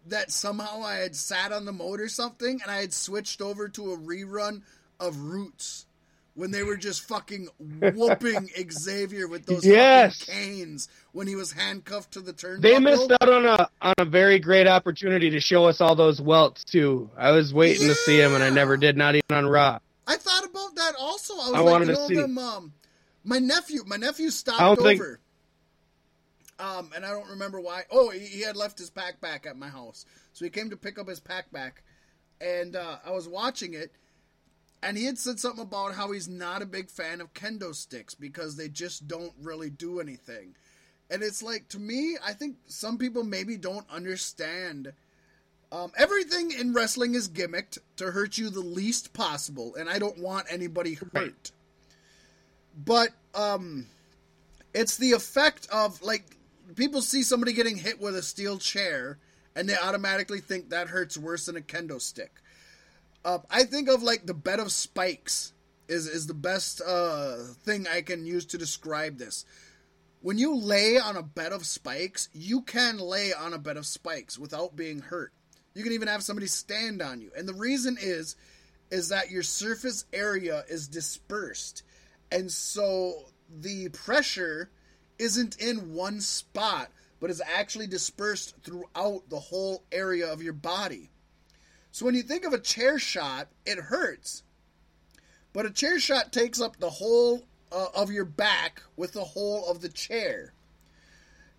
that 0.08 0.32
somehow 0.32 0.82
I 0.82 0.96
had 0.96 1.18
sat 1.18 1.52
on 1.52 1.66
the 1.66 1.74
moat 1.74 2.00
or 2.00 2.08
something 2.08 2.62
and 2.62 2.72
I 2.72 2.80
had 2.80 2.94
switched 2.94 3.42
over 3.42 3.68
to 3.68 3.92
a 3.92 3.98
rerun 3.98 4.62
of 5.02 5.18
Roots 5.18 5.86
when 6.40 6.52
they 6.52 6.64
were 6.64 6.78
just 6.78 7.02
fucking 7.04 7.50
whooping 7.60 8.50
Xavier 8.72 9.28
with 9.28 9.46
those 9.46 9.66
Yes. 9.66 10.24
canes 10.24 10.88
when 11.12 11.28
he 11.28 11.36
was 11.36 11.52
handcuffed 11.52 12.14
to 12.14 12.22
the 12.22 12.32
turnbuckle. 12.32 12.62
They 12.62 12.80
missed 12.80 13.12
out 13.12 13.28
on 13.28 13.46
a 13.46 13.68
on 13.82 13.94
a 13.98 14.06
very 14.06 14.40
great 14.40 14.66
opportunity 14.66 15.30
to 15.32 15.42
show 15.42 15.66
us 15.66 15.82
all 15.82 15.96
those 15.96 16.22
welts 16.22 16.64
too. 16.64 17.10
I 17.18 17.32
was 17.32 17.54
waiting 17.54 17.88
to 17.90 17.94
see 17.94 18.22
him 18.22 18.36
and 18.36 18.44
I 18.44 18.50
never 18.52 18.78
did. 18.78 18.96
Not 18.96 19.16
even 19.16 19.26
on 19.38 19.48
Raw. 19.48 19.80
I 20.08 20.16
thought 20.16 20.46
about 20.46 20.76
that 20.76 20.94
also. 20.98 21.34
I 21.34 21.38
was 21.38 21.54
I 21.54 21.60
like, 21.60 21.66
wanted 21.66 21.88
you 21.90 21.96
to 21.96 22.14
know, 22.16 22.22
them, 22.22 22.38
um, 22.38 22.74
my 23.26 23.40
nephew, 23.40 23.84
my 23.86 23.98
nephew 23.98 24.30
stopped 24.30 24.62
I 24.62 24.64
don't 24.74 24.82
think- 24.82 25.02
over. 25.02 25.20
Um, 26.58 26.92
and 26.96 27.06
I 27.06 27.10
don't 27.10 27.30
remember 27.30 27.60
why. 27.62 27.84
Oh, 27.92 28.10
he, 28.10 28.20
he 28.20 28.42
had 28.42 28.56
left 28.58 28.78
his 28.80 28.90
pack 28.90 29.22
back 29.22 29.46
at 29.46 29.56
my 29.58 29.70
house, 29.70 30.06
so 30.34 30.44
he 30.44 30.52
came 30.52 30.70
to 30.72 30.76
pick 30.78 31.00
up 31.00 31.08
his 31.08 31.20
pack 31.22 31.50
back, 31.54 31.84
and 32.42 32.76
uh, 32.76 32.98
I 33.06 33.12
was 33.12 33.30
watching 33.30 33.74
it, 33.76 33.94
and 34.82 34.98
he 34.98 35.06
had 35.06 35.18
said 35.18 35.40
something 35.40 35.62
about 35.62 35.96
how 35.96 36.12
he's 36.12 36.28
not 36.28 36.62
a 36.62 36.66
big 36.66 36.90
fan 36.90 37.22
of 37.22 37.34
kendo 37.34 37.76
sticks 37.76 38.16
because 38.16 38.56
they 38.56 38.70
just 38.70 39.08
don't 39.08 39.34
really 39.42 39.70
do 39.70 40.00
anything. 40.00 40.56
And 41.10 41.24
it's 41.24 41.44
like 41.44 41.68
to 41.70 41.80
me, 41.80 42.18
I 42.26 42.34
think 42.34 42.58
some 42.68 42.98
people 42.98 43.24
maybe 43.24 43.58
don't 43.58 43.90
understand. 43.90 44.94
Um, 45.72 45.92
everything 45.98 46.52
in 46.52 46.74
wrestling 46.74 47.16
is 47.16 47.28
gimmicked 47.28 47.80
to 47.98 48.12
hurt 48.12 48.38
you 48.38 48.50
the 48.50 48.60
least 48.60 49.14
possible, 49.14 49.76
and 49.76 49.90
I 49.90 50.00
don't 50.00 50.18
want 50.18 50.48
anybody 50.50 50.96
hurt. 50.96 51.14
Right. 51.14 51.52
But 52.86 53.10
um, 53.36 53.88
it's 54.74 54.98
the 54.98 55.12
effect 55.12 55.68
of 55.72 56.02
like 56.02 56.38
people 56.76 57.02
see 57.02 57.24
somebody 57.24 57.54
getting 57.54 57.78
hit 57.78 58.00
with 58.00 58.16
a 58.16 58.22
steel 58.22 58.58
chair, 58.58 59.18
and 59.56 59.68
they 59.68 59.76
automatically 59.76 60.40
think 60.40 60.70
that 60.70 60.88
hurts 60.88 61.18
worse 61.18 61.48
than 61.48 61.58
a 61.58 61.62
kendo 61.62 62.00
stick. 62.02 62.32
I 63.26 63.64
think 63.64 63.90
of 63.90 64.04
like 64.04 64.26
the 64.26 64.34
bed 64.34 64.60
of 64.60 64.72
spikes 64.72 65.54
is 65.88 66.08
is 66.08 66.28
the 66.28 66.34
best 66.34 66.82
uh, 66.86 67.38
thing 67.64 67.88
I 67.88 68.02
can 68.02 68.26
use 68.26 68.46
to 68.48 68.58
describe 68.58 69.18
this. 69.18 69.46
When 70.22 70.38
you 70.38 70.56
lay 70.56 70.98
on 70.98 71.16
a 71.16 71.24
bed 71.24 71.54
of 71.54 71.66
spikes, 71.66 72.30
you 72.34 72.62
can 72.62 72.98
lay 72.98 73.34
on 73.34 73.54
a 73.54 73.60
bed 73.60 73.78
of 73.78 73.86
spikes 73.86 74.38
without 74.38 74.76
being 74.76 75.00
hurt. 75.00 75.32
You 75.74 75.84
can 75.84 75.94
even 75.94 76.08
have 76.08 76.24
somebody 76.24 76.48
stand 76.48 77.02
on 77.02 77.22
you. 77.22 77.32
And 77.38 77.48
the 77.48 77.54
reason 77.54 77.98
is 78.00 78.36
is 78.92 79.10
that 79.10 79.30
your 79.30 79.44
surface 79.44 80.06
area 80.12 80.64
is 80.68 80.88
dispersed. 80.88 81.84
And 82.32 82.52
so 82.52 83.26
the 83.50 83.90
pressure 83.90 84.72
isn't 85.18 85.58
in 85.58 85.94
one 85.94 86.22
spot, 86.22 86.90
but 87.20 87.30
is 87.30 87.42
actually 87.42 87.88
dispersed 87.88 88.56
throughout 88.64 89.30
the 89.30 89.40
whole 89.40 89.84
area 89.92 90.32
of 90.32 90.42
your 90.42 90.54
body. 90.54 91.12
So 91.92 92.06
when 92.06 92.16
you 92.16 92.22
think 92.24 92.46
of 92.46 92.54
a 92.54 92.60
chair 92.60 93.00
shot, 93.00 93.48
it 93.66 93.78
hurts. 93.78 94.44
But 95.54 95.66
a 95.66 95.72
chair 95.72 96.00
shot 96.00 96.32
takes 96.32 96.62
up 96.62 96.78
the 96.78 96.90
whole 96.90 97.44
uh, 97.72 97.88
of 97.96 98.12
your 98.12 98.26
back 98.26 98.82
with 98.96 99.14
the 99.14 99.24
whole 99.24 99.70
of 99.70 99.82
the 99.82 99.90
chair. 99.90 100.54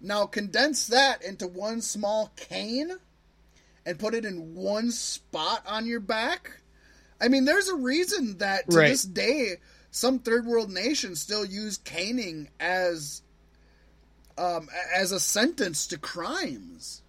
Now 0.00 0.26
condense 0.26 0.86
that 0.88 1.22
into 1.22 1.46
one 1.46 1.82
small 1.82 2.32
cane 2.36 2.92
and 3.84 3.98
put 3.98 4.14
it 4.14 4.24
in 4.24 4.54
one 4.54 4.90
spot 4.92 5.62
on 5.66 5.86
your 5.86 6.00
back. 6.00 6.60
I 7.20 7.28
mean, 7.28 7.44
there's 7.44 7.68
a 7.68 7.76
reason 7.76 8.38
that 8.38 8.70
to 8.70 8.76
Right. 8.78 8.88
this 8.88 9.02
day 9.02 9.56
some 9.90 10.20
third 10.20 10.46
world 10.46 10.70
nations 10.70 11.20
still 11.20 11.44
use 11.44 11.78
caning 11.78 12.48
as 12.60 13.22
um, 14.38 14.68
as 14.94 15.12
a 15.12 15.20
sentence 15.20 15.88
to 15.88 15.98
crimes. 15.98 17.02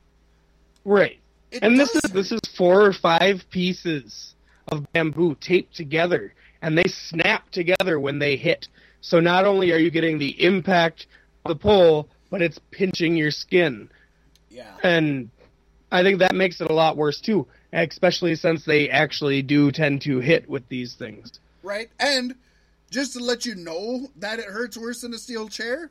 Right. 0.84 1.20
It 1.52 1.64
and 1.64 1.80
this 1.80 1.94
is 1.96 2.12
this 2.12 2.32
is 2.32 2.40
four 2.56 2.86
or 2.86 2.94
five 2.94 3.44
pieces 3.50 4.36
of 4.70 4.92
bamboo 4.94 5.36
taped 5.42 5.76
together, 5.76 6.34
and 6.62 6.78
they 6.78 6.86
snap 6.88 7.50
together 7.52 8.00
when 8.00 8.20
they 8.20 8.38
hit. 8.38 8.68
So 9.02 9.20
not 9.20 9.46
only 9.46 9.72
are 9.72 9.78
you 9.78 9.92
getting 9.92 10.18
the 10.18 10.44
impact 10.44 11.08
of 11.44 11.50
the 11.50 11.56
pole, 11.56 12.08
but 12.30 12.42
it's 12.42 12.60
pinching 12.72 13.16
your 13.18 13.32
skin, 13.32 13.90
Yeah. 14.50 14.78
and 14.84 15.30
I 15.92 16.04
think 16.04 16.20
that 16.20 16.34
makes 16.36 16.62
it 16.62 16.70
a 16.70 16.74
lot 16.74 16.96
worse 16.98 17.20
too. 17.20 17.48
Especially 17.74 18.36
since 18.36 18.66
they 18.66 18.90
actually 18.90 19.42
do 19.42 19.72
tend 19.72 20.02
to 20.04 20.20
hit 20.20 20.50
with 20.50 20.68
these 20.70 20.94
things. 20.94 21.32
right? 21.64 21.90
And 22.00 22.36
just 22.90 23.14
to 23.14 23.20
let 23.20 23.46
you 23.46 23.56
know 23.56 24.10
that 24.18 24.40
it 24.40 24.46
hurts 24.46 24.76
worse 24.78 25.02
than 25.02 25.14
a 25.14 25.18
steel 25.18 25.48
chair, 25.48 25.90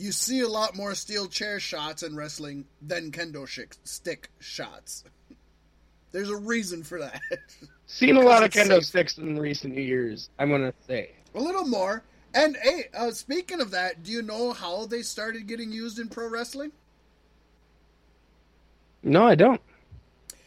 you 0.00 0.12
see 0.12 0.40
a 0.40 0.48
lot 0.48 0.74
more 0.74 0.94
steel 0.94 1.28
chair 1.28 1.60
shots 1.60 2.02
in 2.02 2.16
wrestling 2.16 2.64
than 2.80 3.12
kendo 3.12 3.46
stick 3.84 4.30
shots. 4.38 5.04
There's 6.12 6.30
a 6.30 6.36
reason 6.36 6.82
for 6.82 6.98
that. 7.00 7.20
Seen 7.86 8.16
a 8.16 8.20
lot 8.22 8.42
of 8.42 8.50
kendo 8.50 8.76
safe. 8.76 8.86
sticks 8.86 9.18
in 9.18 9.38
recent 9.38 9.76
years. 9.76 10.30
I'm 10.38 10.50
gonna 10.50 10.72
say. 10.86 11.10
a 11.34 11.40
little 11.40 11.66
more. 11.66 12.02
And 12.32 12.56
hey, 12.56 12.84
uh, 12.96 13.10
speaking 13.10 13.60
of 13.60 13.72
that, 13.72 14.02
do 14.02 14.10
you 14.10 14.22
know 14.22 14.52
how 14.52 14.86
they 14.86 15.02
started 15.02 15.46
getting 15.46 15.70
used 15.70 15.98
in 15.98 16.08
pro 16.08 16.28
wrestling? 16.28 16.72
No, 19.02 19.26
I 19.26 19.34
don't. 19.34 19.60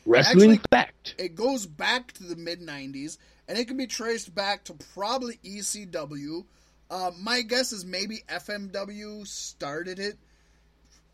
Wrestling 0.06 0.52
Actually- 0.54 0.62
fact. 0.72 1.16
It 1.18 1.36
goes 1.36 1.66
back 1.66 2.12
to 2.14 2.24
the 2.24 2.36
mid 2.36 2.62
90s, 2.62 3.18
and 3.48 3.58
it 3.58 3.68
can 3.68 3.78
be 3.78 3.88
traced 3.88 4.34
back 4.34 4.64
to 4.66 4.74
probably 4.96 5.40
ECW. 5.44 6.46
Uh, 6.94 7.10
my 7.20 7.42
guess 7.42 7.72
is 7.72 7.84
maybe 7.84 8.24
FMW 8.30 9.26
started 9.26 9.98
it. 9.98 10.16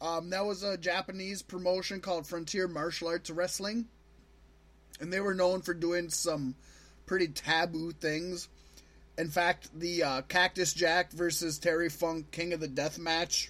Um, 0.02 0.30
that 0.32 0.46
was 0.46 0.62
a 0.62 0.76
Japanese 0.78 1.42
promotion 1.42 2.02
called 2.02 2.28
Frontier 2.28 2.68
Martial 2.68 3.08
Arts 3.08 3.30
Wrestling, 3.30 3.86
and 5.00 5.12
they 5.12 5.22
were 5.22 5.34
known 5.34 5.62
for 5.62 5.74
doing 5.74 6.10
some 6.10 6.56
pretty 7.06 7.30
taboo 7.30 7.94
things. 7.94 8.50
In 9.18 9.30
fact, 9.30 9.70
the 9.74 10.04
uh, 10.04 10.22
Cactus 10.24 10.74
Jack 10.74 11.14
versus 11.14 11.60
Terry 11.60 11.88
Funk 11.88 12.30
King 12.30 12.52
of 12.52 12.60
the 12.60 12.68
Death 12.68 13.00
match. 13.00 13.50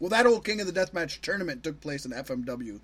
Well, 0.00 0.10
that 0.10 0.26
old 0.26 0.44
King 0.44 0.58
of 0.58 0.66
the 0.66 0.72
Death 0.72 0.92
match 0.92 1.20
tournament 1.20 1.62
took 1.62 1.80
place 1.80 2.04
in 2.04 2.10
FMW, 2.10 2.80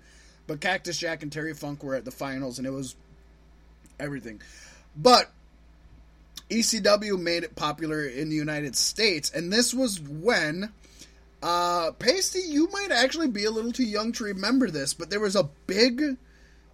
but 0.47 0.61
Cactus 0.61 0.97
Jack 0.97 1.23
and 1.23 1.31
Terry 1.31 1.53
Funk 1.53 1.83
were 1.83 1.95
at 1.95 2.05
the 2.05 2.11
finals, 2.11 2.57
and 2.57 2.65
it 2.65 2.71
was 2.71 2.95
everything. 3.99 4.41
But 4.95 5.29
ECW 6.49 7.19
made 7.19 7.43
it 7.43 7.55
popular 7.55 8.05
in 8.05 8.29
the 8.29 8.35
United 8.35 8.75
States, 8.75 9.29
and 9.31 9.51
this 9.51 9.73
was 9.73 9.99
when 9.99 10.71
uh 11.41 11.91
Pasty, 11.93 12.41
you 12.41 12.67
might 12.71 12.91
actually 12.91 13.29
be 13.29 13.45
a 13.45 13.51
little 13.51 13.71
too 13.71 13.85
young 13.85 14.11
to 14.13 14.25
remember 14.25 14.69
this, 14.69 14.93
but 14.93 15.09
there 15.09 15.19
was 15.19 15.35
a 15.35 15.49
big 15.67 16.17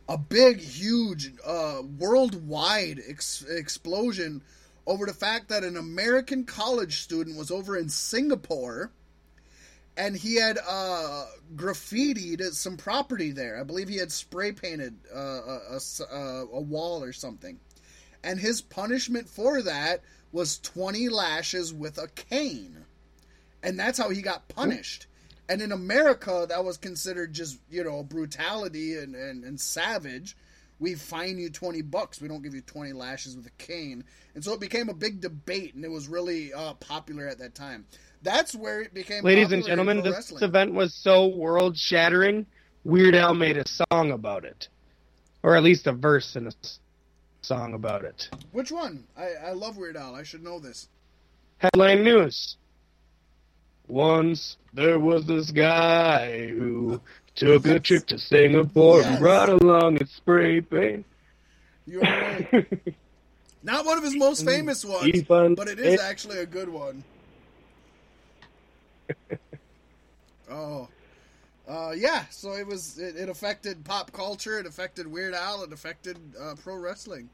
a 0.07 0.17
big 0.17 0.59
huge 0.59 1.33
uh 1.45 1.81
worldwide 1.99 2.99
ex- 3.07 3.43
explosion 3.49 4.41
over 4.87 5.05
the 5.05 5.13
fact 5.13 5.49
that 5.49 5.63
an 5.63 5.77
American 5.77 6.45
college 6.45 6.99
student 6.99 7.37
was 7.37 7.51
over 7.51 7.77
in 7.77 7.89
Singapore 7.89 8.91
and 9.97 10.15
he 10.15 10.35
had 10.35 10.57
uh, 10.67 11.25
graffitied 11.55 12.41
some 12.53 12.77
property 12.77 13.31
there. 13.31 13.59
I 13.59 13.63
believe 13.63 13.87
he 13.87 13.97
had 13.97 14.11
spray 14.11 14.51
painted 14.51 14.95
uh, 15.13 15.19
a, 15.19 15.79
a 16.11 16.45
a 16.53 16.61
wall 16.61 17.03
or 17.03 17.13
something. 17.13 17.59
And 18.25 18.39
his 18.39 18.59
punishment 18.59 19.29
for 19.29 19.61
that 19.61 20.01
was 20.31 20.57
20 20.59 21.09
lashes 21.09 21.71
with 21.71 21.99
a 21.99 22.07
cane. 22.07 22.83
And 23.61 23.79
that's 23.79 23.99
how 23.99 24.09
he 24.09 24.23
got 24.23 24.47
punished. 24.47 25.05
And 25.47 25.61
in 25.61 25.71
America, 25.71 26.47
that 26.49 26.65
was 26.65 26.77
considered 26.77 27.33
just, 27.33 27.59
you 27.69 27.83
know, 27.83 28.01
brutality 28.01 28.97
and, 28.97 29.13
and, 29.15 29.43
and 29.43 29.61
savage. 29.61 30.35
We 30.79 30.95
fine 30.95 31.37
you 31.37 31.51
20 31.51 31.83
bucks. 31.83 32.19
We 32.19 32.27
don't 32.27 32.41
give 32.41 32.55
you 32.55 32.61
20 32.61 32.93
lashes 32.93 33.37
with 33.37 33.45
a 33.45 33.51
cane. 33.51 34.03
And 34.33 34.43
so 34.43 34.53
it 34.53 34.59
became 34.59 34.89
a 34.89 34.93
big 34.93 35.21
debate, 35.21 35.75
and 35.75 35.85
it 35.85 35.91
was 35.91 36.07
really 36.07 36.51
uh, 36.51 36.73
popular 36.73 37.27
at 37.27 37.37
that 37.37 37.53
time. 37.53 37.85
That's 38.23 38.55
where 38.55 38.81
it 38.81 38.93
became 38.93 39.23
Ladies 39.23 39.51
and 39.51 39.63
gentlemen, 39.63 40.01
this 40.01 40.15
wrestling. 40.15 40.43
event 40.43 40.73
was 40.73 40.95
so 40.95 41.27
world 41.27 41.77
shattering. 41.77 42.47
Weird 42.83 43.13
Al 43.13 43.35
made 43.35 43.57
a 43.57 43.65
song 43.67 44.11
about 44.11 44.45
it, 44.45 44.67
or 45.43 45.55
at 45.55 45.63
least 45.63 45.85
a 45.85 45.93
verse 45.93 46.35
in 46.35 46.47
a 46.47 46.51
song 47.45 47.73
about 47.73 48.03
it. 48.03 48.29
Which 48.51 48.71
one? 48.71 49.05
I, 49.17 49.33
I 49.47 49.51
love 49.51 49.77
Weird 49.77 49.97
Al. 49.97 50.15
I 50.15 50.23
should 50.23 50.43
know 50.43 50.59
this. 50.59 50.87
Headline 51.57 52.03
news. 52.03 52.57
Once 53.87 54.57
there 54.73 54.99
was 54.99 55.25
this 55.25 55.51
guy 55.51 56.47
who 56.47 56.99
took 57.35 57.65
a 57.67 57.79
trip 57.79 58.07
to 58.07 58.17
Singapore 58.17 59.01
Yes. 59.01 59.07
and 59.07 59.19
brought 59.19 59.49
along 59.49 59.97
his 59.97 60.09
spray 60.11 60.61
paint. 60.61 61.05
You're 61.85 62.01
right. 62.01 62.47
Not 63.63 63.85
one 63.85 63.97
of 63.97 64.03
his 64.03 64.15
most 64.15 64.45
famous 64.45 64.83
ones, 64.85 65.23
but 65.27 65.67
it 65.67 65.79
is 65.79 65.99
actually 65.99 66.39
a 66.39 66.45
good 66.45 66.69
one. 66.69 67.03
oh, 70.49 70.87
uh, 71.67 71.93
yeah. 71.95 72.25
So 72.29 72.53
it 72.53 72.67
was. 72.67 72.97
It, 72.97 73.15
it 73.15 73.29
affected 73.29 73.83
pop 73.83 74.11
culture. 74.11 74.59
It 74.59 74.65
affected 74.65 75.07
Weird 75.07 75.33
Al. 75.33 75.63
It 75.63 75.73
affected 75.73 76.17
uh, 76.39 76.55
pro 76.61 76.75
wrestling. 76.75 77.29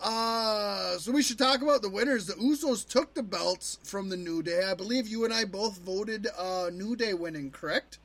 Uh, 0.00 0.98
so 0.98 1.12
we 1.12 1.22
should 1.22 1.38
talk 1.38 1.62
about 1.62 1.80
the 1.80 1.88
winners. 1.88 2.26
The 2.26 2.34
Usos 2.34 2.86
took 2.86 3.14
the 3.14 3.22
belts 3.22 3.78
from 3.84 4.08
the 4.08 4.16
New 4.16 4.42
Day. 4.42 4.64
I 4.64 4.74
believe 4.74 5.06
you 5.06 5.24
and 5.24 5.32
I 5.32 5.44
both 5.44 5.78
voted 5.78 6.26
uh, 6.36 6.70
New 6.72 6.96
Day 6.96 7.14
winning. 7.14 7.50
Correct? 7.52 7.98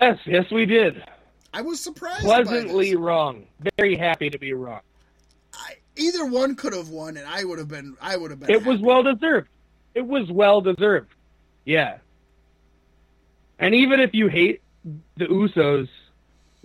Yes, 0.00 0.18
yes, 0.24 0.50
we 0.52 0.66
did. 0.66 1.02
I 1.52 1.62
was 1.62 1.80
surprised. 1.80 2.22
Pleasantly 2.22 2.94
wrong. 2.96 3.44
Very 3.76 3.96
happy 3.96 4.30
to 4.30 4.38
be 4.38 4.52
wrong. 4.52 4.80
I, 5.52 5.76
either 5.96 6.26
one 6.26 6.54
could 6.56 6.72
have 6.72 6.88
won, 6.88 7.16
and 7.16 7.26
I 7.26 7.44
would 7.44 7.58
have 7.58 7.68
been. 7.68 7.96
I 8.00 8.16
would 8.16 8.30
have 8.30 8.40
been. 8.40 8.50
It 8.50 8.64
was 8.64 8.80
well 8.80 9.02
deserved. 9.02 9.48
It 9.94 10.06
was 10.06 10.30
well 10.30 10.60
deserved. 10.60 11.12
Yeah. 11.64 11.98
And 13.64 13.74
even 13.74 13.98
if 13.98 14.12
you 14.12 14.28
hate 14.28 14.60
the 15.16 15.24
Usos, 15.24 15.88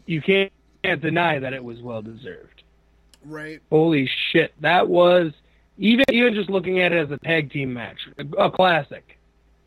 you 0.06 0.22
can't, 0.22 0.52
can't 0.84 1.02
deny 1.02 1.40
that 1.40 1.54
it 1.54 1.64
was 1.64 1.82
well 1.82 2.02
deserved. 2.02 2.64
right. 3.24 3.62
Holy 3.70 4.10
shit, 4.34 4.54
that 4.60 4.90
was 4.90 5.32
even 5.78 6.04
even 6.12 6.34
just 6.34 6.50
looking 6.50 6.82
at 6.82 6.92
it 6.92 6.98
as 6.98 7.10
a 7.10 7.18
tag 7.20 7.54
team 7.54 7.74
match, 7.74 8.00
a, 8.18 8.44
a 8.44 8.52
classic. 8.52 9.18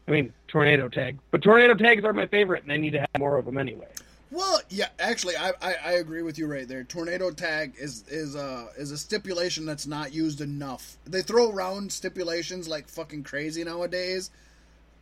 I 0.06 0.10
mean, 0.10 0.34
tornado 0.46 0.90
tag, 0.90 1.20
but 1.30 1.42
tornado 1.42 1.72
tags 1.72 2.04
are 2.04 2.12
my 2.12 2.26
favorite, 2.26 2.64
and 2.64 2.70
they 2.70 2.76
need 2.76 2.90
to 2.90 3.00
have 3.00 3.08
more 3.18 3.38
of 3.38 3.46
them 3.46 3.56
anyway. 3.56 3.88
Well, 4.30 4.60
yeah, 4.68 4.88
actually, 4.98 5.36
I, 5.38 5.52
I, 5.62 5.74
I 5.86 5.92
agree 5.92 6.20
with 6.20 6.36
you 6.36 6.46
right 6.46 6.68
there. 6.68 6.84
Tornado 6.84 7.30
tag 7.30 7.72
is 7.78 8.06
is 8.08 8.34
a 8.34 8.68
is 8.76 8.90
a 8.90 8.98
stipulation 8.98 9.64
that's 9.64 9.86
not 9.86 10.12
used 10.12 10.42
enough. 10.42 10.98
They 11.06 11.22
throw 11.22 11.50
around 11.50 11.92
stipulations 11.92 12.68
like 12.68 12.88
fucking 12.88 13.22
crazy 13.22 13.64
nowadays. 13.64 14.30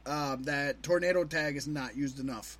Um, 0.06 0.42
that 0.44 0.82
tornado 0.82 1.24
tag 1.24 1.56
is 1.56 1.68
not 1.68 1.96
used 1.96 2.20
enough. 2.20 2.58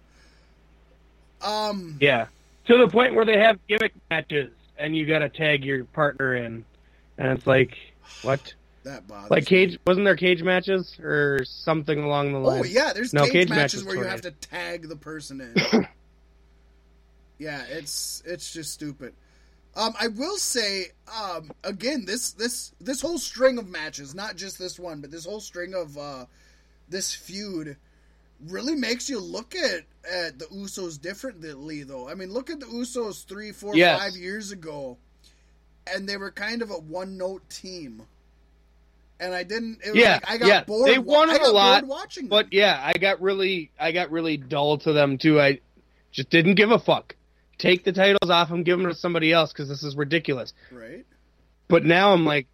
Um, 1.42 1.96
Yeah, 2.00 2.26
to 2.66 2.76
the 2.76 2.88
point 2.88 3.14
where 3.14 3.24
they 3.24 3.38
have 3.38 3.58
gimmick 3.66 3.94
matches, 4.10 4.50
and 4.78 4.96
you 4.96 5.06
got 5.06 5.20
to 5.20 5.28
tag 5.28 5.64
your 5.64 5.84
partner 5.84 6.34
in, 6.34 6.64
and 7.18 7.38
it's 7.38 7.46
like, 7.46 7.76
what? 8.22 8.54
that 8.84 9.06
bothers. 9.06 9.30
Like 9.30 9.42
me. 9.42 9.46
cage? 9.46 9.78
Wasn't 9.86 10.04
there 10.04 10.16
cage 10.16 10.42
matches 10.42 10.98
or 11.02 11.44
something 11.44 12.02
along 12.02 12.32
the 12.32 12.38
line? 12.38 12.60
Oh 12.60 12.64
yeah, 12.64 12.92
there's 12.92 13.12
No, 13.12 13.24
cage, 13.24 13.32
cage 13.32 13.48
matches 13.48 13.84
matches 13.84 13.84
where 13.84 13.96
you 13.96 14.10
have 14.10 14.22
to 14.22 14.30
tag 14.30 14.88
the 14.88 14.96
person 14.96 15.40
in. 15.40 15.86
yeah, 17.38 17.64
it's 17.68 18.22
it's 18.26 18.52
just 18.52 18.72
stupid. 18.72 19.14
Um, 19.76 19.94
I 20.00 20.08
will 20.08 20.36
say, 20.36 20.86
um, 21.14 21.52
again, 21.62 22.04
this 22.04 22.32
this 22.32 22.72
this 22.80 23.00
whole 23.00 23.18
string 23.18 23.58
of 23.58 23.68
matches, 23.68 24.14
not 24.14 24.36
just 24.36 24.58
this 24.58 24.78
one, 24.78 25.00
but 25.00 25.10
this 25.10 25.26
whole 25.26 25.40
string 25.40 25.74
of 25.74 25.96
uh, 25.96 26.24
this 26.90 27.14
feud, 27.14 27.76
really 28.46 28.74
makes 28.74 29.08
you 29.08 29.20
look 29.20 29.54
at 29.54 29.84
at 30.10 30.38
the 30.38 30.46
Usos 30.46 31.00
differently. 31.00 31.82
Though, 31.82 32.08
I 32.08 32.14
mean, 32.14 32.30
look 32.32 32.50
at 32.50 32.60
the 32.60 32.66
Usos 32.66 33.24
three, 33.24 33.52
four, 33.52 33.72
five 33.72 33.78
Yes. 33.78 34.16
years 34.18 34.50
ago, 34.52 34.98
and 35.86 36.08
they 36.08 36.16
were 36.16 36.30
kind 36.30 36.62
of 36.62 36.70
a 36.70 36.74
one 36.78 37.16
note 37.16 37.48
team. 37.48 38.02
And 39.22 39.34
I 39.34 39.42
didn't. 39.42 39.80
It 39.84 39.90
was 39.90 39.98
Yeah, 39.98 40.14
like 40.14 40.30
I 40.30 40.38
got 40.38 40.46
yeah. 40.48 40.64
bored. 40.64 40.88
They 40.88 40.98
wa- 40.98 41.18
won 41.18 41.30
I 41.30 41.34
a 41.34 41.38
got 41.38 41.52
lot, 41.54 41.80
bored 41.82 41.90
watching. 41.90 42.22
them. 42.24 42.28
But 42.30 42.52
yeah, 42.52 42.80
I 42.82 42.94
got 42.94 43.20
really, 43.20 43.70
I 43.78 43.92
got 43.92 44.10
really 44.10 44.38
dull 44.38 44.78
to 44.78 44.92
them 44.94 45.18
too. 45.18 45.38
I 45.38 45.60
just 46.10 46.30
didn't 46.30 46.54
give 46.54 46.70
a 46.70 46.78
fuck. 46.78 47.16
Take 47.58 47.84
the 47.84 47.92
titles 47.92 48.30
off 48.30 48.48
them, 48.48 48.62
give 48.62 48.78
them 48.78 48.88
to 48.88 48.94
somebody 48.94 49.30
else 49.32 49.52
because 49.52 49.68
this 49.68 49.82
is 49.82 49.94
ridiculous. 49.94 50.54
right. 50.72 51.04
But 51.68 51.84
now 51.84 52.14
I'm 52.14 52.24
like, 52.24 52.46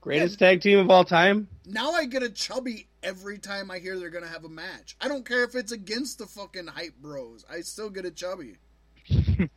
greatest 0.00 0.38
tag 0.40 0.60
team 0.60 0.78
of 0.80 0.90
all 0.90 1.04
time. 1.04 1.46
Now 1.64 1.92
I 1.92 2.06
get 2.06 2.22
a 2.24 2.28
chubby 2.30 2.88
every 3.02 3.38
time 3.38 3.70
I 3.70 3.78
hear 3.78 3.98
they're 3.98 4.10
gonna 4.10 4.26
have 4.26 4.44
a 4.44 4.48
match. 4.48 4.96
I 5.00 5.08
don't 5.08 5.26
care 5.26 5.44
if 5.44 5.54
it's 5.54 5.72
against 5.72 6.18
the 6.18 6.26
fucking 6.26 6.66
hype 6.66 6.96
bros. 7.00 7.44
I 7.50 7.60
still 7.60 7.90
get 7.90 8.04
a 8.04 8.10
chubby. 8.10 8.56
um, 9.40 9.48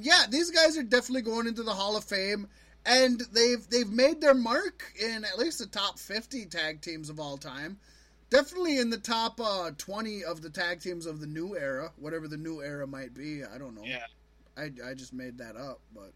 yeah, 0.00 0.24
these 0.28 0.50
guys 0.50 0.76
are 0.76 0.82
definitely 0.82 1.22
going 1.22 1.46
into 1.46 1.62
the 1.62 1.72
Hall 1.72 1.96
of 1.96 2.04
Fame, 2.04 2.48
and 2.84 3.20
they've 3.32 3.68
they've 3.68 3.90
made 3.90 4.20
their 4.20 4.34
mark 4.34 4.92
in 5.00 5.24
at 5.24 5.38
least 5.38 5.58
the 5.58 5.66
top 5.66 5.98
fifty 5.98 6.46
tag 6.46 6.80
teams 6.80 7.10
of 7.10 7.20
all 7.20 7.36
time. 7.36 7.78
Definitely 8.28 8.78
in 8.78 8.90
the 8.90 8.98
top 8.98 9.40
uh, 9.40 9.70
twenty 9.78 10.24
of 10.24 10.42
the 10.42 10.50
tag 10.50 10.80
teams 10.80 11.06
of 11.06 11.20
the 11.20 11.26
new 11.26 11.56
era, 11.56 11.92
whatever 11.96 12.26
the 12.28 12.36
new 12.36 12.60
era 12.62 12.86
might 12.86 13.14
be. 13.14 13.44
I 13.44 13.58
don't 13.58 13.74
know. 13.74 13.84
Yeah. 13.84 14.06
I, 14.56 14.70
I 14.84 14.94
just 14.94 15.12
made 15.12 15.38
that 15.38 15.56
up, 15.56 15.80
but 15.94 16.12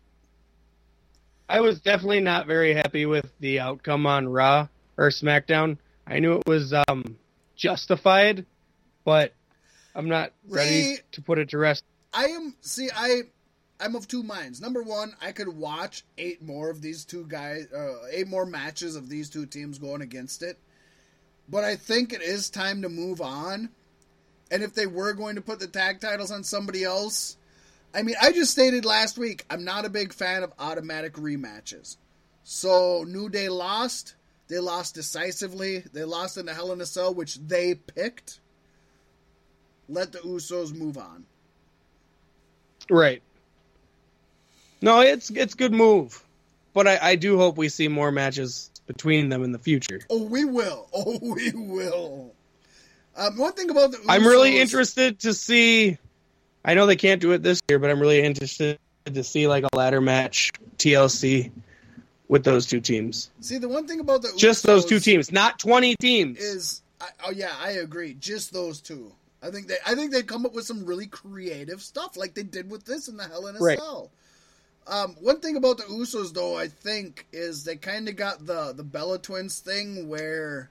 I 1.49 1.61
was 1.61 1.81
definitely 1.81 2.21
not 2.21 2.47
very 2.47 2.73
happy 2.73 3.07
with 3.07 3.31
the 3.41 3.61
outcome 3.61 4.07
on 4.07 4.29
Raw 4.29 4.69
or 5.01 5.09
SmackDown. 5.09 5.79
I 6.07 6.21
knew 6.21 6.35
it 6.35 6.47
was 6.47 6.73
um, 6.73 7.17
justified, 7.57 8.45
but 9.05 9.33
I'm 9.95 10.09
not 10.09 10.33
ready 10.47 10.97
See- 10.97 10.99
to 11.13 11.23
put 11.23 11.39
it 11.39 11.49
to 11.51 11.59
rest. 11.59 11.83
I 12.13 12.27
am 12.27 12.55
see 12.61 12.91
I 12.95 13.23
I'm 13.81 13.97
of 13.97 14.07
two 14.07 14.23
minds. 14.23 14.61
Number 14.61 14.83
one, 14.83 15.15
I 15.23 15.33
could 15.33 15.49
watch 15.49 16.05
eight 16.19 16.43
more 16.43 16.69
of 16.71 16.83
these 16.83 17.05
two 17.05 17.25
guys, 17.27 17.67
uh, 17.73 17.95
eight 18.13 18.29
more 18.29 18.45
matches 18.45 18.95
of 18.95 19.09
these 19.09 19.31
two 19.31 19.47
teams 19.47 19.79
going 19.79 20.03
against 20.03 20.43
it. 20.43 20.59
But 21.49 21.65
I 21.65 21.77
think 21.77 22.13
it 22.13 22.21
is 22.21 22.51
time 22.51 22.83
to 22.83 22.89
move 22.89 23.21
on. 23.21 23.71
And 24.51 24.63
if 24.63 24.75
they 24.75 24.87
were 24.87 25.13
going 25.15 25.37
to 25.37 25.41
put 25.41 25.61
the 25.61 25.67
tag 25.67 26.01
titles 26.01 26.31
on 26.31 26.45
somebody 26.45 26.85
else, 26.85 27.37
I 27.95 28.03
mean, 28.03 28.17
I 28.21 28.33
just 28.33 28.53
stated 28.53 28.85
last 28.85 29.17
week 29.17 29.45
I'm 29.49 29.65
not 29.65 29.85
a 29.85 29.91
big 29.91 30.13
fan 30.13 30.43
of 30.43 30.53
automatic 30.59 31.15
rematches. 31.15 31.97
So 32.43 33.05
New 33.07 33.29
Day 33.29 33.49
lost. 33.49 34.17
They 34.51 34.59
lost 34.59 34.97
decisively. 34.97 35.85
They 35.93 36.03
lost 36.03 36.37
in 36.37 36.45
the 36.45 36.53
Hell 36.53 36.73
in 36.73 36.81
a 36.81 36.87
Cell, 36.87 37.15
which 37.15 37.37
they 37.37 37.77
picked. 37.77 38.41
Let 39.89 40.11
the 40.11 40.19
Usos 40.19 40.77
move 40.77 40.99
on. 40.99 41.25
Right. 42.91 43.23
No, 44.83 45.03
it's 45.03 45.31
it's 45.31 45.55
good 45.55 45.73
move, 45.73 46.25
but 46.75 46.89
I, 46.89 46.99
I 47.01 47.15
do 47.15 47.39
hope 47.39 47.59
we 47.59 47.69
see 47.69 47.87
more 47.87 48.11
matches 48.11 48.71
between 48.89 49.29
them 49.29 49.45
in 49.45 49.53
the 49.53 49.59
future. 49.59 50.01
Oh, 50.11 50.25
we 50.25 50.45
will. 50.45 50.89
Oh, 50.93 51.19
we 51.23 51.53
will. 51.53 52.33
Um, 53.17 53.39
one 53.39 53.53
thing 53.53 53.71
about 53.71 53.93
the 53.93 53.99
Usos, 53.99 54.07
I'm 54.09 54.27
really 54.27 54.59
interested 54.59 55.21
to 55.21 55.33
see. 55.33 55.97
I 56.65 56.75
know 56.75 56.87
they 56.87 56.97
can't 56.97 57.21
do 57.21 57.31
it 57.33 57.43
this 57.43 57.61
year, 57.69 57.79
but 57.79 57.89
I'm 57.89 58.01
really 58.01 58.21
interested 58.21 58.81
to 59.05 59.23
see 59.23 59.47
like 59.47 59.65
a 59.71 59.77
ladder 59.77 60.01
match 60.01 60.51
TLC 60.79 61.53
with 62.31 62.45
those 62.45 62.65
two 62.65 62.81
teams. 62.81 63.29
See, 63.41 63.59
the 63.59 63.69
one 63.69 63.89
thing 63.89 63.99
about 63.99 64.23
the 64.23 64.33
Just 64.37 64.63
those 64.63 64.87
two 64.87 65.01
teams, 65.01 65.33
not 65.33 65.59
20 65.59 65.97
teams. 65.97 66.39
is, 66.39 66.81
I, 67.01 67.07
oh 67.27 67.33
yeah, 67.33 67.53
I 67.61 67.73
agree. 67.73 68.15
Just 68.15 68.53
those 68.53 68.81
two. 68.81 69.13
I 69.43 69.51
think 69.51 69.67
they, 69.67 69.77
I 69.85 69.97
think 69.97 70.13
they'd 70.13 70.29
come 70.29 70.47
up 70.47 70.55
with 70.55 70.65
some 70.65 70.87
really 70.87 71.09
creative 71.09 71.83
stuff, 71.83 72.17
like 72.17 72.35
they 72.35 72.45
did 72.45 72.71
with 72.71 72.85
this 72.85 73.09
in 73.09 73.17
the 73.17 73.25
Hell 73.25 73.49
in 73.49 73.57
a 73.57 73.59
Right. 73.59 73.79
Cell. 73.79 74.13
Um, 74.87 75.17
one 75.21 75.41
thing 75.41 75.57
about 75.57 75.79
the 75.79 75.83
Usos, 75.85 76.33
though, 76.33 76.57
I 76.57 76.69
think, 76.69 77.27
is 77.33 77.65
they 77.65 77.77
kind 77.77 78.09
of 78.09 78.15
got 78.15 78.47
the 78.47 78.73
the 78.77 78.85
Bella 78.85 79.19
Twins 79.19 79.59
thing 79.59 80.09
where, 80.09 80.71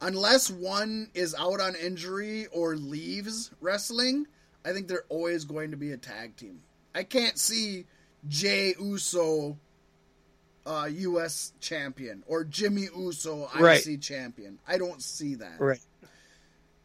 unless 0.00 0.50
one 0.50 1.10
is 1.14 1.32
out 1.38 1.60
on 1.60 1.76
injury 1.76 2.46
or 2.46 2.74
leaves 2.74 3.52
wrestling, 3.60 4.26
I 4.64 4.72
think 4.72 4.88
they're 4.88 5.04
always 5.08 5.44
going 5.44 5.70
to 5.70 5.76
be 5.76 5.92
a 5.92 5.96
tag 5.96 6.36
team. 6.36 6.60
I 6.92 7.04
can't 7.04 7.38
see 7.38 7.84
Jay 8.28 8.74
Uso, 8.80 9.56
uh, 10.66 10.88
U.S. 10.90 11.52
champion, 11.60 12.22
or 12.26 12.44
Jimmy 12.44 12.88
Uso, 12.96 13.44
IC 13.54 13.60
Right. 13.60 14.00
champion. 14.00 14.58
I 14.66 14.78
don't 14.78 15.02
see 15.02 15.34
that. 15.36 15.58
right. 15.60 15.80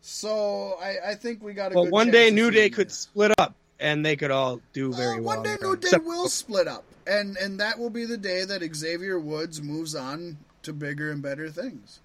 So 0.02 0.78
I, 0.82 1.12
I 1.12 1.16
think 1.16 1.44
we 1.44 1.54
got 1.54 1.74
a 1.74 1.76
Well, 1.76 1.90
one 1.90 2.12
day 2.12 2.32
New 2.32 2.50
Day 2.50 2.70
could 2.70 2.92
split 2.92 3.34
up, 3.38 3.56
and 3.80 4.06
they 4.06 4.16
could 4.16 4.32
all 4.32 4.62
do 4.74 4.94
very 4.94 5.18
Uh, 5.18 5.22
well. 5.22 5.36
One 5.38 5.44
day 5.44 5.58
New. 5.62 5.76
Day 5.76 5.88
Except- 5.88 6.06
will 6.06 6.30
split 6.30 6.68
up, 6.68 6.86
and 7.06 7.36
and 7.38 7.60
that 7.60 7.78
will 7.78 7.90
be 7.90 8.06
the 8.06 8.18
day 8.18 8.46
that 8.46 8.62
Xavier 8.76 9.20
Woods 9.20 9.62
moves 9.62 9.96
on 9.96 10.38
to 10.64 10.72
bigger 10.74 11.12
and 11.12 11.22
better 11.22 11.50
things. 11.50 12.00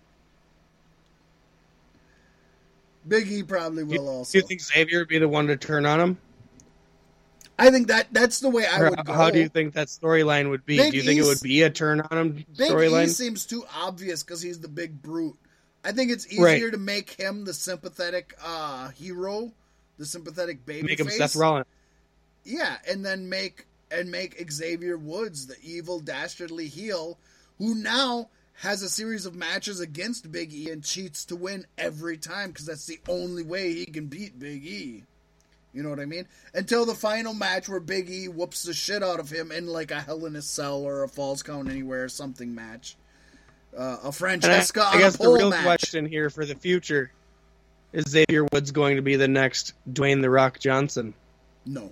Big 3.06 3.30
E 3.30 3.42
probably 3.42 3.82
will 3.84 4.04
Do 4.04 4.10
also. 4.10 4.38
you 4.38 4.46
think 4.46 4.60
Xavier 4.62 5.00
would 5.00 5.08
be 5.08 5.18
the 5.18 5.28
one 5.28 5.46
to 5.48 5.56
turn 5.56 5.86
on 5.86 6.00
him? 6.00 6.18
I 7.58 7.70
think 7.70 7.88
that 7.88 8.08
that's 8.12 8.40
the 8.40 8.48
way 8.48 8.66
I 8.66 8.88
would 8.88 9.04
go. 9.04 9.12
how 9.12 9.30
do 9.30 9.38
you 9.38 9.48
think 9.48 9.74
that 9.74 9.88
storyline 9.88 10.50
would 10.50 10.64
be? 10.66 10.78
Big 10.78 10.90
do 10.92 10.96
you 10.96 11.02
think 11.04 11.20
it 11.20 11.24
would 11.24 11.40
be 11.42 11.62
a 11.62 11.70
turn 11.70 12.00
on 12.00 12.18
him 12.18 12.32
Big 12.56 12.68
E 12.68 12.70
storyline? 12.70 13.08
seems 13.08 13.46
too 13.46 13.64
obvious 13.76 14.22
because 14.22 14.40
he's 14.42 14.58
the 14.60 14.68
big 14.68 15.00
brute. 15.02 15.36
I 15.84 15.92
think 15.92 16.10
it's 16.10 16.26
easier 16.32 16.44
Right. 16.44 16.72
to 16.72 16.78
make 16.78 17.10
him 17.10 17.44
the 17.44 17.52
sympathetic 17.54 18.34
uh, 18.42 18.88
hero, 18.90 19.52
the 19.98 20.06
sympathetic 20.06 20.64
baby 20.64 20.86
Make 20.88 21.00
him 21.00 21.06
face. 21.06 21.18
Seth 21.18 21.36
Rollins. 21.36 21.66
Yeah, 22.44 22.76
and 22.88 23.04
then 23.04 23.28
make 23.28 23.66
and 23.90 24.10
make 24.10 24.50
Xavier 24.50 24.96
Woods 24.96 25.46
the 25.46 25.56
evil 25.62 26.00
dastardly 26.00 26.66
heel 26.68 27.18
who 27.58 27.74
now 27.74 28.28
has 28.54 28.82
a 28.82 28.88
series 28.88 29.26
of 29.26 29.34
matches 29.34 29.80
against 29.80 30.30
Big 30.32 30.52
E 30.52 30.70
and 30.70 30.82
cheats 30.82 31.24
to 31.26 31.36
win 31.36 31.66
every 31.78 32.16
time 32.16 32.50
because 32.50 32.66
that's 32.66 32.86
the 32.86 33.00
only 33.08 33.42
way 33.42 33.72
he 33.74 33.86
can 33.86 34.06
beat 34.06 34.38
Big 34.38 34.64
E. 34.64 35.04
You 35.74 35.82
know 35.82 35.88
what 35.90 36.00
I 36.00 36.04
mean? 36.04 36.26
Until 36.54 36.84
the 36.84 36.94
final 36.94 37.32
match 37.32 37.68
where 37.68 37.80
Big 37.80 38.10
E 38.10 38.28
whoops 38.28 38.62
the 38.64 38.74
shit 38.74 39.02
out 39.02 39.20
of 39.20 39.30
him 39.30 39.50
in 39.50 39.66
like 39.66 39.90
a 39.90 40.00
Hell 40.00 40.26
in 40.26 40.36
a 40.36 40.42
Cell 40.42 40.82
or 40.82 41.02
a 41.02 41.08
Falls 41.08 41.42
Count 41.42 41.70
Anywhere 41.70 42.04
or 42.04 42.08
something 42.10 42.54
match. 42.54 42.96
Uh, 43.76 43.96
a 44.04 44.08
I, 44.08 44.10
Francesca 44.10 44.82
I 44.82 44.92
on 44.94 44.98
guess 44.98 45.16
the 45.16 45.30
real 45.30 45.48
match. 45.50 45.62
question 45.64 46.04
here 46.04 46.28
for 46.28 46.44
the 46.44 46.54
future 46.54 47.10
is 47.94 48.04
Xavier 48.06 48.44
Woods 48.52 48.70
going 48.70 48.96
to 48.96 49.02
be 49.02 49.16
the 49.16 49.28
next 49.28 49.72
Dwayne 49.90 50.20
the 50.20 50.28
Rock 50.28 50.58
Johnson, 50.58 51.14
No. 51.64 51.90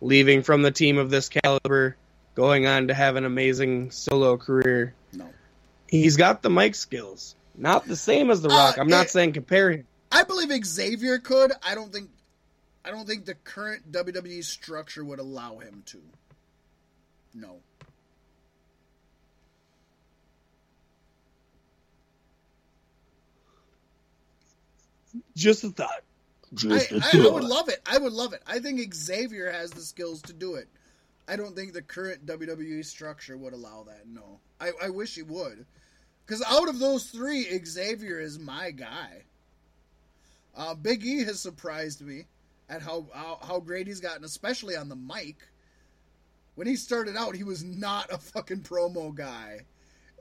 leaving 0.00 0.42
from 0.42 0.62
the 0.62 0.70
team 0.70 0.96
of 0.96 1.10
this 1.10 1.28
caliber, 1.28 1.96
going 2.34 2.66
on 2.66 2.88
to 2.88 2.94
have 2.94 3.16
an 3.16 3.24
amazing 3.26 3.90
solo 3.90 4.38
career. 4.38 4.94
No. 5.12 5.28
He's 5.88 6.16
got 6.16 6.40
the 6.42 6.48
mic 6.50 6.74
skills, 6.74 7.34
not 7.54 7.86
the 7.86 7.96
same 7.96 8.30
as 8.30 8.40
the 8.40 8.48
Uh, 8.48 8.54
Rock. 8.56 8.78
I'm 8.78 8.88
not 8.88 9.06
it- 9.06 9.10
saying 9.10 9.34
compare 9.34 9.70
him. 9.72 9.86
I 10.10 10.22
believe 10.24 10.64
Xavier 10.64 11.18
could. 11.18 11.52
I 11.62 11.74
don't 11.74 11.92
think 11.92 12.08
I 12.84 12.90
don't 12.90 13.06
think 13.06 13.24
the 13.24 13.34
current 13.34 13.90
WWE 13.90 14.44
structure 14.44 15.04
would 15.04 15.18
allow 15.18 15.58
him 15.58 15.82
to. 15.86 16.02
No. 17.32 17.60
Just 25.34 25.64
a 25.64 25.70
thought. 25.70 25.88
I, 25.90 26.54
Just 26.54 26.92
a 26.92 26.96
I, 26.96 27.26
I 27.26 27.30
would 27.30 27.44
love 27.44 27.68
it. 27.68 27.80
I 27.86 27.98
would 27.98 28.12
love 28.12 28.32
it. 28.32 28.42
I 28.46 28.58
think 28.58 28.92
Xavier 28.94 29.50
has 29.50 29.70
the 29.70 29.80
skills 29.80 30.20
to 30.22 30.32
do 30.32 30.56
it. 30.56 30.68
I 31.26 31.36
don't 31.36 31.56
think 31.56 31.72
the 31.72 31.82
current 31.82 32.26
WWE 32.26 32.84
structure 32.84 33.36
would 33.36 33.54
allow 33.54 33.84
that. 33.84 34.06
No. 34.06 34.40
I, 34.60 34.72
I 34.82 34.90
wish 34.90 35.14
he 35.14 35.22
would. 35.22 35.64
Because 36.26 36.42
out 36.46 36.68
of 36.68 36.78
those 36.78 37.06
three, 37.06 37.46
Xavier 37.64 38.20
is 38.20 38.38
my 38.38 38.70
guy. 38.70 39.24
Uh, 40.56 40.74
Big 40.74 41.04
E 41.04 41.24
has 41.24 41.40
surprised 41.40 42.02
me 42.02 42.26
at 42.68 42.82
how, 42.82 43.06
how 43.14 43.38
how 43.46 43.60
great 43.60 43.86
he's 43.86 44.00
gotten, 44.00 44.24
especially 44.24 44.76
on 44.76 44.88
the 44.88 44.96
mic. 44.96 45.36
When 46.54 46.66
he 46.66 46.76
started 46.76 47.16
out, 47.16 47.34
he 47.36 47.44
was 47.44 47.64
not 47.64 48.12
a 48.12 48.18
fucking 48.18 48.60
promo 48.62 49.14
guy. 49.14 49.60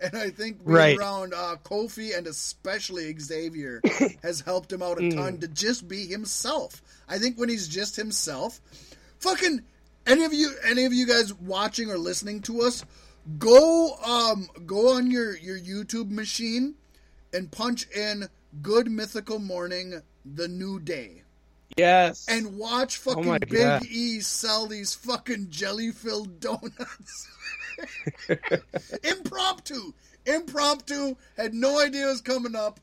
And 0.02 0.18
I 0.18 0.32
think 0.32 0.66
being 0.66 0.74
Right. 0.74 0.98
around 0.98 1.34
uh, 1.34 1.56
Kofi 1.64 2.18
and 2.18 2.28
especially 2.28 3.16
Xavier 3.18 3.84
has 4.24 4.42
helped 4.42 4.74
him 4.74 4.82
out 4.82 4.98
a 4.98 5.04
ton 5.04 5.38
to 5.40 5.48
just 5.48 5.88
be 5.88 6.06
himself. 6.08 6.82
I 7.08 7.20
think 7.20 7.38
when 7.38 7.50
he's 7.50 7.68
just 7.68 7.96
himself, 7.96 8.60
fucking 9.20 9.62
any 10.08 10.24
of 10.26 10.34
you 10.34 10.54
any 10.66 10.86
of 10.86 10.94
you 10.94 11.06
guys 11.08 11.34
watching 11.34 11.90
or 11.92 11.98
listening 11.98 12.42
to 12.44 12.62
us, 12.64 12.84
go 13.38 13.96
um 14.06 14.50
go 14.66 14.96
on 14.96 15.10
your 15.12 15.38
your 15.38 15.58
YouTube 15.60 16.10
machine 16.10 16.76
and 17.34 17.52
punch 17.52 17.88
in 17.96 18.28
Good 18.62 18.90
Mythical 18.92 19.40
Morning 19.40 20.02
The 20.26 20.48
New 20.48 20.80
Day 20.80 21.23
Yes. 21.78 22.26
and 22.30 22.58
watch 22.58 23.00
Oh 23.06 23.12
fucking 23.14 23.26
my 23.28 23.38
Big 23.40 23.52
God. 23.52 23.86
E 23.86 24.20
sell 24.20 24.68
these 24.68 24.94
fucking 24.94 25.48
jelly 25.50 25.92
filled 25.92 26.40
donuts. 26.40 27.28
Impromptu. 29.04 29.94
Impromptu. 30.26 31.16
Had 31.38 31.54
no 31.54 31.80
idea 31.80 32.06
it 32.08 32.10
was 32.12 32.22
coming 32.22 32.56
up. 32.56 32.80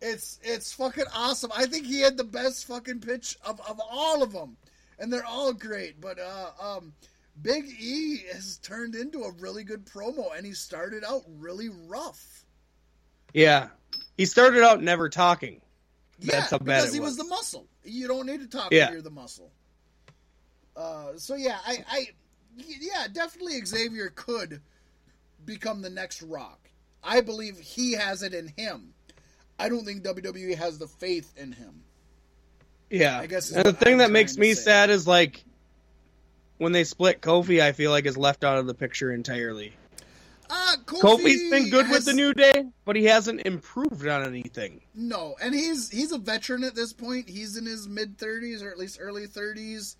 It's 0.00 0.38
it's 0.42 0.72
fucking 0.72 1.04
awesome. 1.14 1.52
I 1.56 1.66
think 1.66 1.86
he 1.86 2.00
had 2.00 2.16
the 2.16 2.24
best 2.24 2.66
fucking 2.66 3.00
pitch 3.00 3.36
of, 3.46 3.60
of 3.68 3.80
all 3.90 4.22
of 4.22 4.32
them. 4.32 4.56
And 4.98 5.12
they're 5.12 5.24
all 5.24 5.52
great. 5.52 6.00
But 6.00 6.18
uh 6.18 6.50
um 6.60 6.92
Big 7.40 7.64
E 7.80 8.24
has 8.32 8.58
turned 8.58 8.94
into 8.94 9.22
a 9.22 9.32
really 9.32 9.64
good 9.64 9.86
promo 9.86 10.36
and 10.36 10.44
he 10.44 10.52
started 10.52 11.02
out 11.04 11.22
really 11.38 11.68
rough. 11.86 12.44
yeah. 13.32 13.68
He 14.18 14.26
started 14.26 14.62
out 14.62 14.82
never 14.82 15.08
talking. 15.08 15.60
Yeah, 16.18 16.40
That's 16.40 16.50
how 16.50 16.58
bad 16.58 16.80
because 16.82 16.92
he 16.94 17.00
was. 17.00 17.10
was 17.10 17.16
the 17.18 17.24
muscle. 17.24 17.66
You 17.84 18.08
don't 18.08 18.26
need 18.26 18.40
to 18.40 18.46
talk 18.48 18.72
Yeah. 18.72 18.92
you're 18.92 19.02
the 19.02 19.10
muscle. 19.10 19.50
Uh, 20.76 21.16
so 21.16 21.34
yeah, 21.34 21.58
I, 21.66 21.84
I, 21.90 22.06
yeah, 22.56 23.06
definitely 23.12 23.62
Xavier 23.64 24.10
could 24.14 24.60
become 25.44 25.82
the 25.82 25.90
next 25.90 26.22
Rock. 26.22 26.58
I 27.02 27.20
believe 27.20 27.58
he 27.58 27.92
has 27.92 28.22
it 28.22 28.32
in 28.32 28.52
him. 28.56 28.94
I 29.58 29.68
don't 29.68 29.84
think 29.84 30.02
WWE 30.02 30.56
has 30.56 30.78
the 30.78 30.86
faith 30.86 31.32
in 31.36 31.52
him. 31.52 31.82
Yeah. 32.90 33.18
I 33.18 33.26
guess 33.26 33.50
and 33.50 33.64
the 33.64 33.72
thing 33.72 33.94
I'm 33.94 33.98
that 33.98 34.10
makes 34.10 34.36
me 34.36 34.54
sad 34.54 34.90
is 34.90 35.06
like 35.06 35.44
when 36.58 36.72
they 36.72 36.84
split 36.84 37.20
Kofi, 37.20 37.60
I 37.60 37.72
feel 37.72 37.90
like 37.90 38.06
is 38.06 38.16
left 38.16 38.44
out 38.44 38.58
of 38.58 38.66
the 38.66 38.74
picture 38.74 39.12
entirely. 39.12 39.72
Uh, 40.54 40.76
Kofi 40.84 41.00
Kofi's 41.00 41.50
been 41.50 41.70
good 41.70 41.88
with 41.88 42.04
the 42.04 42.12
New 42.12 42.34
Day, 42.34 42.66
but 42.84 42.94
he 42.94 43.04
hasn't 43.04 43.40
improved 43.46 44.06
on 44.06 44.22
anything. 44.22 44.82
No, 44.94 45.34
and 45.42 45.54
he's 45.54 45.88
he's 45.88 46.12
a 46.12 46.18
veteran 46.18 46.62
at 46.62 46.74
this 46.74 46.92
point. 46.92 47.26
He's 47.26 47.56
in 47.56 47.64
his 47.64 47.88
mid 47.88 48.18
thirties 48.18 48.62
or 48.62 48.70
at 48.70 48.76
least 48.76 48.98
early 49.00 49.26
thirties. 49.26 49.96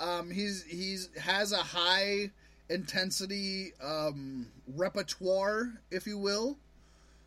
Um, 0.00 0.28
he's 0.28 0.64
he's 0.64 1.08
has 1.16 1.52
a 1.52 1.58
high 1.58 2.32
intensity 2.68 3.74
um, 3.80 4.48
repertoire, 4.74 5.72
if 5.92 6.04
you 6.04 6.18
will. 6.18 6.58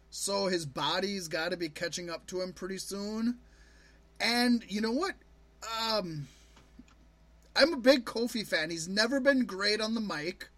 So 0.10 0.48
his 0.48 0.66
body's 0.66 1.30
got 1.30 1.52
to 1.52 1.58
be 1.58 1.70
catching 1.70 2.10
up 2.10 2.28
to 2.28 2.42
him 2.42 2.52
pretty 2.52 2.80
soon. 2.80 3.38
And 4.20 4.66
you 4.68 4.82
know 4.82 4.92
what? 4.92 5.14
Um, 5.82 6.28
I'm 7.56 7.74
a 7.74 7.78
big 7.78 8.04
Kofi 8.04 8.46
fan. 8.46 8.70
He's 8.70 8.90
never 8.90 9.22
been 9.22 9.46
great 9.46 9.80
on 9.80 9.96
the 9.96 10.02
mic. 10.02 10.50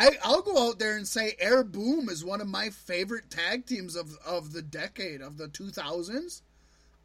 I, 0.00 0.16
I'll 0.24 0.40
go 0.40 0.66
out 0.66 0.78
there 0.78 0.96
and 0.96 1.06
say 1.06 1.36
Air 1.38 1.62
Boom 1.62 2.08
is 2.08 2.24
one 2.24 2.40
of 2.40 2.48
my 2.48 2.70
favorite 2.70 3.28
tag 3.28 3.66
teams 3.66 3.96
of, 3.96 4.16
of 4.24 4.54
the 4.54 4.62
decade, 4.62 5.20
of 5.20 5.36
the 5.36 5.46
2000s. 5.46 6.40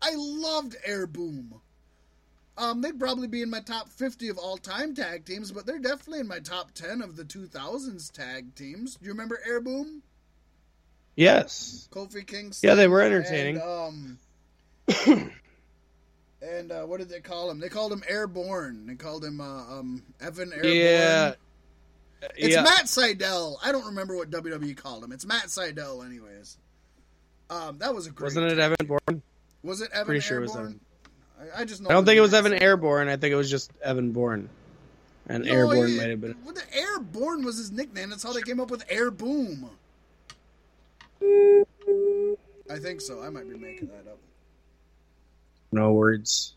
I 0.02 0.14
loved 0.16 0.78
Air 0.86 1.06
Boom. 1.06 1.60
Um, 2.58 2.80
they'd 2.80 2.98
probably 2.98 3.28
be 3.28 3.42
in 3.42 3.50
my 3.50 3.60
top 3.60 3.90
50 3.90 4.30
of 4.30 4.38
all 4.38 4.56
time 4.56 4.96
tag 4.96 5.26
teams, 5.26 5.52
but 5.52 5.66
they're 5.66 5.78
definitely 5.78 6.22
in 6.22 6.28
my 6.28 6.40
top 6.40 6.72
10 6.72 7.02
of 7.02 7.18
the 7.18 7.26
2000s 7.26 8.12
tag 8.14 8.56
teams. 8.56 8.96
Do 8.96 9.06
you 9.06 9.12
remember 9.12 9.42
Air 9.46 9.60
Boom? 9.60 10.02
Yes. 11.18 11.90
Kofi 11.92 12.26
Kingston. 12.26 12.66
Yeah, 12.66 12.76
they 12.76 12.88
were 12.88 13.02
entertaining. 13.02 13.58
And, 13.58 14.18
um, 15.06 15.32
and 16.42 16.72
uh, 16.72 16.84
what 16.84 17.00
did 17.00 17.10
they 17.10 17.20
call 17.20 17.52
him? 17.52 17.60
They 17.60 17.68
called 17.68 17.92
him 17.92 18.04
Airborne. 18.08 18.88
They 18.88 18.96
called 18.96 19.26
him 19.26 19.42
uh, 19.42 19.80
um, 19.80 20.02
Evan 20.22 20.54
Airborne. 20.54 20.74
Yeah. 20.74 21.34
It's 22.36 22.56
yeah. 22.56 22.64
Matt 22.64 22.86
Sydal. 22.86 23.58
I 23.64 23.72
don't 23.72 23.86
remember 23.86 24.16
what 24.16 24.30
WWE 24.30 24.76
called 24.78 25.04
him. 25.04 25.12
It's 25.12 25.26
Matt 25.26 25.46
Sydal, 25.46 26.06
anyways. 26.06 26.58
Um, 27.50 27.78
that 27.78 27.94
was 27.94 28.08
a 28.08 28.12
great. 28.12 28.26
Wasn't 28.26 28.52
it 28.52 28.60
Evan 28.60 28.86
Bourne? 28.88 29.22
Was 29.64 29.82
it 29.82 29.92
Evan 29.92 30.06
Pretty 30.06 30.22
sure 30.22 30.40
it 30.40 30.42
was 30.42 30.56
Airborne? 30.56 30.80
I, 31.40 31.62
I 31.62 31.66
just 31.66 31.82
know. 31.82 31.90
I 31.90 31.94
don't 31.94 32.06
think 32.06 32.18
it 32.18 32.22
was 32.22 32.34
Evan 32.34 32.54
Airborne. 32.54 33.08
I 33.08 33.18
think 33.18 33.32
it 33.34 33.36
was 33.36 33.50
just 33.50 33.72
Evan 33.84 34.12
Bourne. 34.12 34.50
And 35.28 35.44
No, 35.46 35.52
Airborne 35.52 35.98
might 35.98 36.10
have 36.10 36.22
been. 36.22 36.36
well, 36.46 36.54
the 36.54 36.78
Airborne 36.78 37.44
was 37.44 37.58
his 37.58 37.72
nickname. 37.72 38.10
That's 38.10 38.24
how 38.24 38.34
they 38.34 38.42
came 38.42 38.60
up 38.60 38.70
with 38.70 38.84
Air 38.90 39.10
Boom. 39.12 39.70
I 41.22 42.80
think 42.80 43.02
so. 43.02 43.22
I 43.22 43.30
might 43.30 43.50
be 43.50 43.58
making 43.58 43.88
that 43.88 44.10
up. 44.10 44.20
No 45.72 45.94
words. 45.94 46.54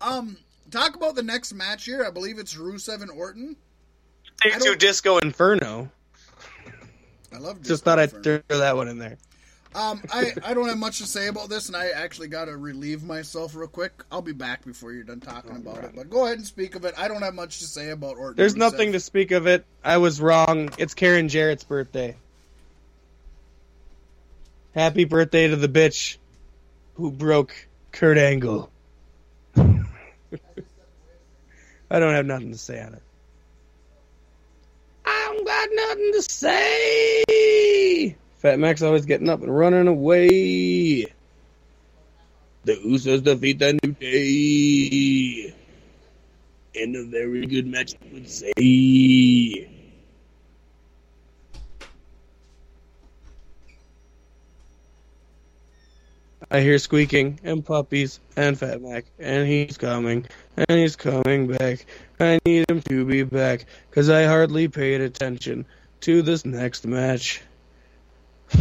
Um, 0.00 0.38
talk 0.70 0.96
about 0.96 1.14
the 1.14 1.22
next 1.22 1.52
match 1.52 1.84
here. 1.84 2.04
I 2.04 2.10
believe 2.10 2.38
it's 2.38 2.54
Rusev 2.54 3.02
and 3.02 3.10
Orton. 3.10 3.56
Take 4.42 4.58
two 4.60 4.74
Disco 4.76 5.18
Inferno. 5.18 5.90
I 7.32 7.38
love. 7.38 7.58
Just 7.58 7.68
Disco 7.68 7.84
thought 7.84 7.98
I'd 7.98 8.12
Inferno. 8.12 8.42
throw 8.48 8.58
that 8.58 8.76
one 8.76 8.88
in 8.88 8.98
there. 8.98 9.18
Um, 9.74 10.00
I, 10.10 10.32
I 10.42 10.54
don't 10.54 10.68
have 10.68 10.78
much 10.78 10.98
to 11.00 11.06
say 11.06 11.26
about 11.28 11.50
this, 11.50 11.66
and 11.66 11.76
I 11.76 11.88
actually 11.90 12.28
got 12.28 12.46
to 12.46 12.56
relieve 12.56 13.02
myself 13.02 13.54
real 13.54 13.68
quick. 13.68 13.92
I'll 14.10 14.22
be 14.22 14.32
back 14.32 14.64
before 14.64 14.90
you're 14.92 15.04
done 15.04 15.20
talking 15.20 15.54
about 15.54 15.84
it. 15.84 15.92
But 15.94 16.08
go 16.08 16.24
ahead 16.24 16.38
and 16.38 16.46
speak 16.46 16.76
of 16.76 16.86
it. 16.86 16.94
I 16.96 17.08
don't 17.08 17.20
have 17.20 17.34
much 17.34 17.58
to 17.58 17.66
say 17.66 17.90
about 17.90 18.16
Orton. 18.16 18.36
There's 18.36 18.56
nothing 18.56 18.92
to 18.92 19.00
speak 19.00 19.32
of 19.32 19.46
it. 19.46 19.66
I 19.84 19.98
was 19.98 20.18
wrong. 20.18 20.70
It's 20.78 20.94
Karen 20.94 21.28
Jarrett's 21.28 21.64
birthday. 21.64 22.16
Happy 24.74 25.04
birthday 25.04 25.48
to 25.48 25.56
the 25.56 25.68
bitch 25.68 26.16
who 26.94 27.10
broke 27.10 27.54
Kurt 27.92 28.16
Angle. 28.16 28.70
I 29.56 29.64
don't 31.90 32.14
have 32.14 32.24
nothing 32.24 32.52
to 32.52 32.58
say 32.58 32.82
on 32.82 32.94
it. 32.94 33.02
Got 35.56 35.68
nothing 35.72 36.12
to 36.12 36.22
say. 36.22 38.14
Fat 38.36 38.58
Mac's 38.58 38.82
always 38.82 39.06
getting 39.06 39.30
up 39.30 39.40
and 39.40 39.56
running 39.56 39.88
away. 39.88 41.06
The 42.64 42.74
Usos 42.84 43.24
defeat 43.24 43.58
the 43.58 43.78
New 43.82 43.92
Day. 43.92 45.54
In 46.74 46.94
a 46.94 47.04
very 47.04 47.46
good 47.46 47.66
match, 47.66 47.94
I 47.94 48.12
would 48.12 48.28
say. 48.28 49.75
I 56.50 56.60
hear 56.60 56.78
squeaking 56.78 57.40
and 57.42 57.64
puppies 57.64 58.20
and 58.36 58.56
Fat 58.56 58.80
Mac, 58.80 59.06
and 59.18 59.48
he's 59.48 59.76
coming, 59.78 60.26
and 60.56 60.78
he's 60.78 60.94
coming 60.94 61.48
back. 61.48 61.84
I 62.20 62.38
need 62.44 62.70
him 62.70 62.82
to 62.82 63.04
be 63.04 63.24
back, 63.24 63.66
cause 63.90 64.08
I 64.08 64.24
hardly 64.24 64.68
paid 64.68 65.00
attention 65.00 65.66
to 66.02 66.22
this 66.22 66.44
next 66.44 66.86
match. 66.86 67.42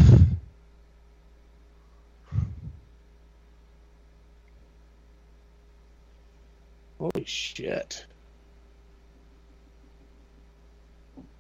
Holy 6.98 7.26
shit. 7.26 8.04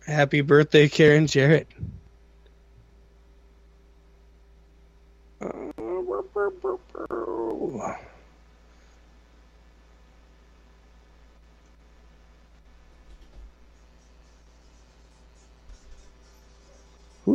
Happy 0.06 0.42
birthday, 0.42 0.88
Karen 0.88 1.26
Jarrett. 1.26 1.68
Oh. 5.42 5.95
Who 6.36 6.52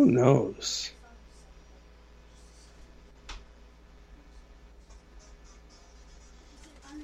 knows? 0.07 0.91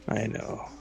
I 0.08 0.26
know. 0.26 0.75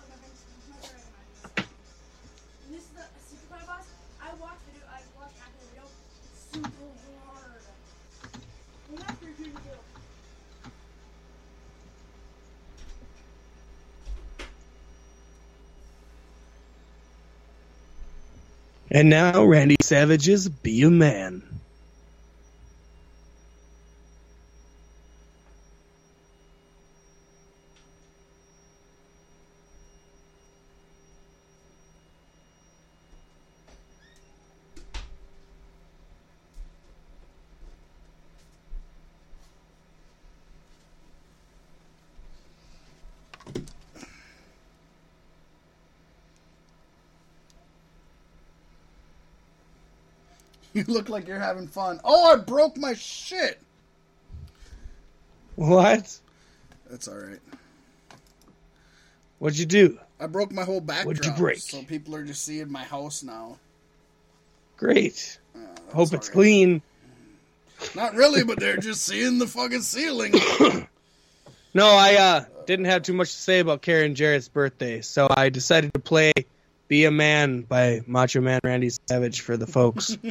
And 18.96 19.10
now 19.10 19.44
Randy 19.44 19.76
Savage's 19.82 20.48
Be 20.48 20.84
a 20.84 20.90
Man. 20.90 21.55
You 50.86 50.94
look 50.94 51.10
like 51.10 51.28
you're 51.28 51.40
having 51.40 51.68
fun. 51.68 52.00
Oh, 52.04 52.34
I 52.34 52.36
broke 52.38 52.78
my 52.78 52.94
shit. 52.94 53.60
What? 55.56 56.20
That's 56.90 57.08
all 57.08 57.18
right. 57.18 57.40
What'd 59.40 59.58
you 59.58 59.66
do? 59.66 60.00
I 60.20 60.28
broke 60.28 60.52
my 60.52 60.64
whole 60.64 60.82
backdrop. 60.82 61.08
What'd 61.08 61.26
you 61.26 61.34
break? 61.34 61.58
So 61.60 61.84
people 61.84 62.16
are 62.16 62.24
just 62.24 62.44
seeing 62.44 62.72
my 62.72 62.84
house 62.84 63.24
now. 63.24 63.58
Great. 64.78 65.40
Uh, 65.56 65.60
Hope 65.94 66.14
it's 66.14 66.28
right. 66.28 66.34
clean. 66.34 66.82
Not 67.96 68.16
really, 68.16 68.44
but 68.44 68.60
they're 68.60 68.78
just 68.78 69.04
seeing 69.04 69.38
the 69.38 69.48
fucking 69.48 69.82
ceiling. 69.82 70.34
No, 71.76 71.88
I 71.88 72.16
uh, 72.16 72.46
didn't 72.66 72.86
have 72.86 73.04
too 73.04 73.12
much 73.12 73.34
to 73.34 73.38
say 73.38 73.60
about 73.60 73.82
Karen 73.82 74.16
Jarrett's 74.16 74.48
birthday, 74.48 75.02
so 75.02 75.28
I 75.30 75.50
decided 75.50 75.94
to 75.94 76.00
play 76.00 76.32
Be 76.88 77.06
a 77.06 77.12
Man 77.12 77.62
by 77.62 78.02
Macho 78.06 78.42
Man 78.42 78.60
Randy 78.64 78.92
Savage 79.08 79.42
for 79.42 79.58
the 79.58 79.68
folks. 79.68 80.18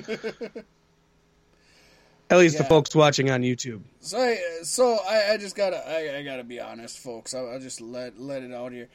At 2.31 2.39
least 2.39 2.56
the 2.59 2.64
folks 2.64 2.94
watching 2.94 3.31
on 3.31 3.43
YouTube. 3.43 3.82
So, 4.01 4.18
I, 4.18 4.39
so 4.62 4.98
I, 5.06 5.32
I 5.32 5.36
just 5.36 5.55
gotta, 5.56 5.76
I, 5.76 6.18
I 6.18 6.22
gotta 6.22 6.44
be 6.44 6.59
honest, 6.59 6.98
folks. 6.98 7.35
I'll, 7.35 7.51
I'll 7.51 7.60
just 7.60 7.81
let 7.81 8.18
let 8.18 8.43
it 8.43 8.52
out 8.52 8.72
here. 8.72 8.89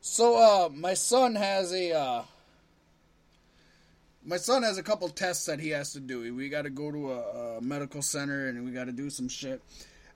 So, 0.00 0.36
uh, 0.36 0.68
my 0.68 0.94
son 0.94 1.34
has 1.34 1.72
a, 1.72 1.92
uh, 1.92 2.22
my 4.24 4.36
son 4.36 4.62
has 4.62 4.78
a 4.78 4.82
couple 4.82 5.08
tests 5.08 5.46
that 5.46 5.58
he 5.60 5.70
has 5.70 5.92
to 5.94 6.00
do. 6.00 6.34
We 6.34 6.48
got 6.48 6.62
to 6.62 6.70
go 6.70 6.90
to 6.90 7.12
a, 7.12 7.56
a 7.58 7.60
medical 7.60 8.02
center 8.02 8.48
and 8.48 8.64
we 8.64 8.72
got 8.72 8.84
to 8.84 8.92
do 8.92 9.08
some 9.08 9.28
shit. 9.28 9.62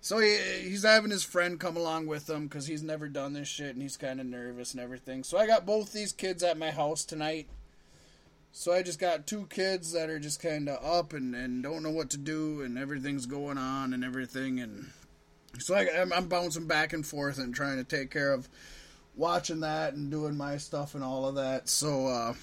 So 0.01 0.19
he, 0.19 0.39
he's 0.63 0.85
having 0.85 1.11
his 1.11 1.25
friend 1.25 1.61
come 1.61 1.77
along 1.77 2.07
with 2.07 2.29
him 2.29 2.47
because 2.47 2.67
he's 2.67 2.83
never 2.83 3.09
done 3.09 3.35
this 3.35 3.49
shit 3.49 3.75
and 3.75 3.83
he's 3.83 3.97
kind 3.97 4.21
of 4.21 4.27
nervous 4.27 4.73
and 4.73 4.81
everything. 4.81 5.25
So 5.25 5.37
I 5.37 5.47
got 5.47 5.67
both 5.67 5.93
these 5.93 6.13
kids 6.13 6.43
at 6.43 6.59
my 6.59 6.71
house 6.71 7.05
tonight. 7.05 7.49
So 8.53 8.73
I 8.73 8.83
just 8.83 8.99
got 8.99 9.27
two 9.27 9.47
kids 9.47 9.93
that 9.93 10.11
are 10.11 10.19
just 10.19 10.43
kind 10.43 10.69
of 10.69 10.85
up 10.85 11.13
and, 11.13 11.35
and 11.35 11.63
don't 11.63 11.83
know 11.83 11.91
what 11.91 12.11
to 12.11 12.17
do 12.17 12.63
and 12.63 12.79
everything's 12.79 13.27
going 13.27 13.59
on 13.59 13.93
and 13.93 14.05
everything 14.05 14.59
and 14.59 14.91
so 15.59 15.75
I, 15.75 15.89
I'm, 16.01 16.13
I'm 16.13 16.27
bouncing 16.27 16.67
back 16.67 16.93
and 16.93 17.07
forth 17.07 17.39
and 17.39 17.55
trying 17.55 17.77
to 17.77 17.85
take 17.85 18.11
care 18.11 18.33
of 18.33 18.49
watching 19.17 19.61
that 19.61 19.95
and 19.95 20.11
doing 20.11 20.37
my 20.37 20.57
stuff 20.57 20.95
and 20.95 21.05
all 21.05 21.27
of 21.27 21.37
that. 21.37 21.69
So 21.69 22.07
uh, 22.07 22.35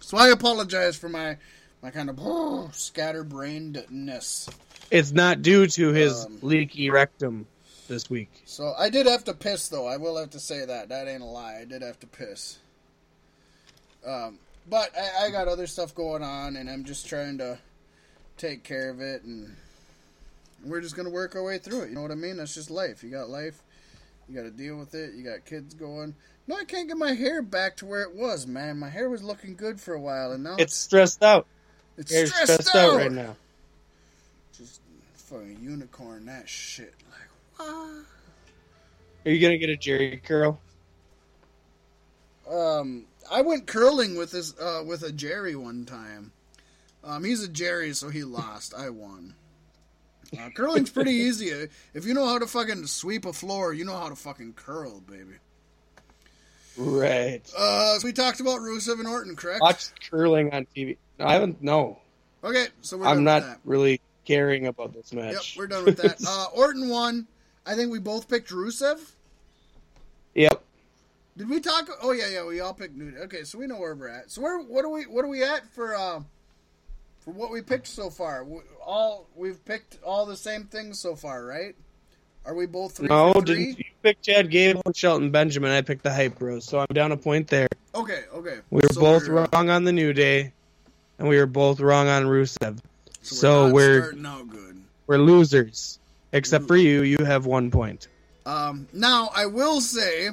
so 0.00 0.18
I 0.18 0.28
apologize 0.28 0.96
for 0.96 1.08
my 1.08 1.38
my 1.82 1.90
kind 1.90 2.10
of 2.10 2.16
scatterbrainedness. 2.16 4.52
It's 4.92 5.10
not 5.12 5.40
due 5.42 5.66
to 5.66 5.92
his 5.92 6.26
Um, 6.26 6.38
leaky 6.42 6.90
rectum 6.90 7.46
this 7.88 8.10
week. 8.10 8.42
So 8.44 8.74
I 8.78 8.90
did 8.90 9.06
have 9.06 9.24
to 9.24 9.34
piss 9.34 9.68
though. 9.68 9.86
I 9.86 9.96
will 9.96 10.16
have 10.18 10.30
to 10.30 10.38
say 10.40 10.64
that. 10.66 10.90
That 10.90 11.08
ain't 11.08 11.22
a 11.22 11.26
lie. 11.26 11.58
I 11.60 11.64
did 11.64 11.80
have 11.82 11.98
to 12.00 12.06
piss. 12.06 12.58
Um, 14.06 14.38
but 14.68 14.90
I, 14.96 15.26
I 15.26 15.30
got 15.30 15.48
other 15.48 15.66
stuff 15.66 15.94
going 15.94 16.22
on, 16.22 16.56
and 16.56 16.68
I'm 16.68 16.84
just 16.84 17.06
trying 17.06 17.38
to 17.38 17.58
take 18.36 18.64
care 18.64 18.90
of 18.90 19.00
it, 19.00 19.22
and 19.22 19.56
we're 20.64 20.80
just 20.80 20.94
gonna 20.96 21.10
work 21.10 21.34
our 21.36 21.42
way 21.42 21.58
through 21.58 21.82
it. 21.82 21.88
You 21.88 21.94
know 21.94 22.02
what 22.02 22.10
I 22.10 22.16
mean? 22.16 22.36
That's 22.36 22.54
just 22.54 22.70
life. 22.70 23.02
You 23.02 23.10
got 23.10 23.28
life. 23.30 23.62
You 24.28 24.36
got 24.36 24.42
to 24.44 24.50
deal 24.50 24.76
with 24.76 24.94
it. 24.94 25.14
You 25.14 25.24
got 25.24 25.44
kids 25.44 25.74
going. 25.74 26.14
No, 26.46 26.56
I 26.56 26.64
can't 26.64 26.86
get 26.88 26.96
my 26.96 27.12
hair 27.12 27.42
back 27.42 27.76
to 27.78 27.86
where 27.86 28.02
it 28.02 28.14
was, 28.14 28.46
man. 28.46 28.78
My 28.78 28.88
hair 28.88 29.10
was 29.10 29.22
looking 29.22 29.56
good 29.56 29.80
for 29.80 29.94
a 29.94 30.00
while, 30.00 30.32
and 30.32 30.44
now 30.44 30.56
It's 30.58 30.74
stressed 30.76 31.22
out. 31.22 31.46
it's 31.98 32.10
stressed, 32.10 32.34
stressed 32.44 32.74
out. 32.74 32.90
out 32.92 32.96
right 32.96 33.12
now. 33.12 33.36
Fucking 35.32 35.58
unicorn 35.62 36.26
that 36.26 36.48
shit. 36.48 36.94
Like 37.10 37.66
what? 37.68 38.04
Are 39.24 39.30
you 39.30 39.40
gonna 39.40 39.56
get 39.56 39.70
a 39.70 39.76
Jerry 39.76 40.20
curl? 40.22 40.60
Um, 42.50 43.06
I 43.30 43.40
went 43.40 43.66
curling 43.66 44.16
with 44.16 44.32
this 44.32 44.58
uh, 44.60 44.82
with 44.86 45.02
a 45.02 45.12
Jerry 45.12 45.56
one 45.56 45.86
time. 45.86 46.32
Um, 47.02 47.24
he's 47.24 47.42
a 47.42 47.48
Jerry, 47.48 47.94
so 47.94 48.10
he 48.10 48.24
lost. 48.24 48.74
I 48.74 48.90
won. 48.90 49.34
Uh, 50.38 50.50
curling's 50.50 50.90
pretty 50.90 51.12
easy. 51.12 51.48
If 51.94 52.04
you 52.04 52.14
know 52.14 52.26
how 52.26 52.38
to 52.38 52.46
fucking 52.46 52.86
sweep 52.86 53.24
a 53.24 53.32
floor, 53.32 53.72
you 53.72 53.84
know 53.84 53.96
how 53.96 54.08
to 54.10 54.16
fucking 54.16 54.52
curl, 54.52 55.00
baby. 55.00 55.36
Right. 56.76 57.42
Uh, 57.56 57.98
so 57.98 58.06
we 58.06 58.12
talked 58.12 58.40
about 58.40 58.60
Rusev 58.60 58.98
and 58.98 59.08
Orton, 59.08 59.36
correct? 59.36 59.60
Watch 59.60 59.88
curling 60.10 60.52
on 60.52 60.66
TV. 60.74 60.96
No, 61.18 61.26
I 61.26 61.32
haven't. 61.34 61.62
No, 61.62 61.98
Okay, 62.44 62.66
so 62.80 62.96
we're 62.96 63.06
I'm 63.06 63.22
not 63.22 63.60
really 63.64 64.00
caring 64.24 64.66
about 64.66 64.92
this 64.94 65.12
match. 65.12 65.32
Yep, 65.32 65.42
we're 65.56 65.66
done 65.66 65.84
with 65.84 65.96
that. 65.98 66.22
Uh, 66.26 66.46
Orton 66.54 66.88
won. 66.88 67.26
I 67.66 67.74
think 67.74 67.92
we 67.92 67.98
both 67.98 68.28
picked 68.28 68.50
Rusev. 68.50 68.98
yep. 70.34 70.62
Did 71.36 71.48
we 71.48 71.60
talk? 71.60 71.88
Oh 72.02 72.12
yeah, 72.12 72.28
yeah, 72.28 72.44
we 72.44 72.60
all 72.60 72.74
picked 72.74 72.94
New. 72.94 73.16
Okay, 73.22 73.44
so 73.44 73.58
we 73.58 73.66
know 73.66 73.78
where 73.78 73.94
we're 73.94 74.08
at. 74.08 74.30
So 74.30 74.42
where 74.42 74.58
what 74.60 74.84
are 74.84 74.90
we 74.90 75.04
what 75.04 75.24
are 75.24 75.28
we 75.28 75.42
at 75.42 75.66
for 75.72 75.94
uh, 75.96 76.20
for 77.20 77.30
what 77.30 77.50
we 77.50 77.62
picked 77.62 77.86
so 77.86 78.10
far? 78.10 78.44
We, 78.44 78.58
all 78.84 79.26
we've 79.34 79.64
picked 79.64 79.98
all 80.04 80.26
the 80.26 80.36
same 80.36 80.64
things 80.64 80.98
so 80.98 81.16
far, 81.16 81.44
right? 81.46 81.74
Are 82.44 82.54
we 82.54 82.66
both 82.66 82.96
three? 82.98 83.08
No, 83.08 83.32
three? 83.32 83.42
didn't 83.42 83.78
you 83.78 83.84
pick 84.02 84.20
Chad 84.20 84.50
Gable 84.50 84.82
and 84.84 84.94
Shelton 84.96 85.30
Benjamin? 85.30 85.70
I 85.70 85.80
picked 85.80 86.02
the 86.02 86.12
Hype 86.12 86.38
Bros, 86.38 86.64
so 86.66 86.80
I'm 86.80 86.86
down 86.92 87.12
a 87.12 87.16
point 87.16 87.48
there. 87.48 87.68
Okay, 87.94 88.24
okay. 88.34 88.58
We 88.70 88.82
were 88.82 88.92
So 88.92 89.00
both 89.00 89.26
wrong 89.28 89.70
on 89.70 89.84
the 89.84 89.92
New 89.92 90.12
Day, 90.12 90.52
and 91.18 91.28
we 91.28 91.38
were 91.38 91.46
both 91.46 91.80
wrong 91.80 92.08
on 92.08 92.24
Rusev. 92.24 92.78
So, 93.22 93.34
So 93.34 93.64
we're, 93.66 93.72
we're 93.72 94.00
starting 94.02 94.26
out 94.26 94.48
good. 94.48 94.82
we're 95.06 95.18
losers. 95.18 95.98
Except 96.32 96.66
for 96.66 96.76
you, 96.76 97.02
you 97.02 97.18
have 97.24 97.44
one 97.46 97.70
point. 97.70 98.08
Um, 98.46 98.88
now 98.92 99.30
I 99.34 99.46
will 99.46 99.80
say, 99.80 100.30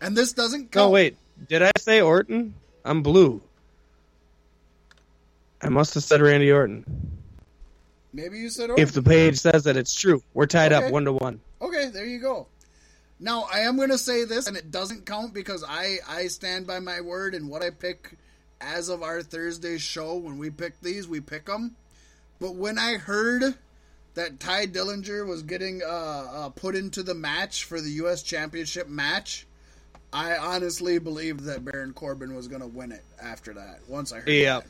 and 0.00 0.16
this 0.16 0.32
doesn't 0.32 0.70
count. 0.70 0.86
Oh 0.86 0.90
wait, 0.90 1.16
did 1.48 1.60
I 1.62 1.72
say 1.78 2.00
Orton? 2.00 2.54
I'm 2.84 3.02
blue. 3.02 3.42
I 5.60 5.68
must 5.68 5.94
have 5.94 6.02
said 6.04 6.20
Randy 6.22 6.50
Orton. 6.52 6.84
Maybe 8.12 8.38
you 8.38 8.48
said 8.48 8.70
Orton. 8.70 8.82
If 8.82 8.92
the 8.92 9.02
page 9.02 9.38
says 9.38 9.64
that 9.64 9.76
it's 9.76 9.94
true, 9.94 10.22
we're 10.34 10.46
tied 10.46 10.72
Okay. 10.72 10.86
up 10.86 10.92
one 10.92 11.04
to 11.04 11.12
one. 11.12 11.40
Okay, 11.60 11.90
there 11.92 12.06
you 12.06 12.20
go. 12.20 12.46
Now 13.18 13.46
I 13.52 13.60
am 13.60 13.76
going 13.76 13.90
to 13.90 13.98
say 13.98 14.24
this, 14.24 14.46
and 14.46 14.56
it 14.56 14.70
doesn't 14.70 15.04
count 15.04 15.34
because 15.34 15.62
I 15.68 15.98
I 16.08 16.28
stand 16.28 16.66
by 16.66 16.78
my 16.78 17.00
word 17.02 17.34
and 17.34 17.50
what 17.50 17.62
I 17.62 17.70
pick 17.70 18.16
as 18.60 18.88
of 18.88 19.02
our 19.02 19.20
Thursday 19.22 19.76
show. 19.78 20.14
When 20.14 20.38
we 20.38 20.48
pick 20.48 20.80
these, 20.80 21.06
we 21.06 21.20
pick 21.20 21.44
them. 21.46 21.76
But 22.40 22.54
when 22.54 22.78
I 22.78 22.94
heard 22.94 23.54
that 24.14 24.40
Tye 24.40 24.66
Dillinger 24.66 25.26
was 25.26 25.42
getting 25.42 25.82
uh, 25.82 25.86
uh, 25.86 26.48
put 26.50 26.74
into 26.74 27.02
the 27.02 27.14
match 27.14 27.64
for 27.64 27.80
the 27.80 27.90
U.S. 27.90 28.22
Championship 28.22 28.88
match, 28.88 29.46
I 30.12 30.36
honestly 30.36 30.98
believed 30.98 31.40
that 31.44 31.64
Baron 31.64 31.92
Corbin 31.92 32.34
was 32.34 32.48
going 32.48 32.62
to 32.62 32.66
win 32.66 32.92
it 32.92 33.04
after 33.22 33.54
that. 33.54 33.80
Once 33.88 34.12
I 34.12 34.18
heard 34.20 34.28
Yeah. 34.28 34.60
that. 34.60 34.66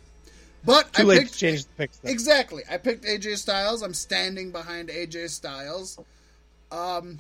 But 0.62 0.92
Too 0.92 1.02
I 1.02 1.06
late 1.06 1.18
picked 1.20 1.32
to 1.32 1.38
change 1.38 1.64
the 1.64 1.70
picks. 1.78 1.97
though. 1.98 2.10
exactly. 2.10 2.62
I 2.70 2.76
picked 2.76 3.05
AJ 3.06 3.38
Styles. 3.38 3.80
I'm 3.82 3.94
standing 3.94 4.51
behind 4.52 4.90
AJ 4.90 5.30
Styles. 5.30 5.98
Um, 6.70 7.18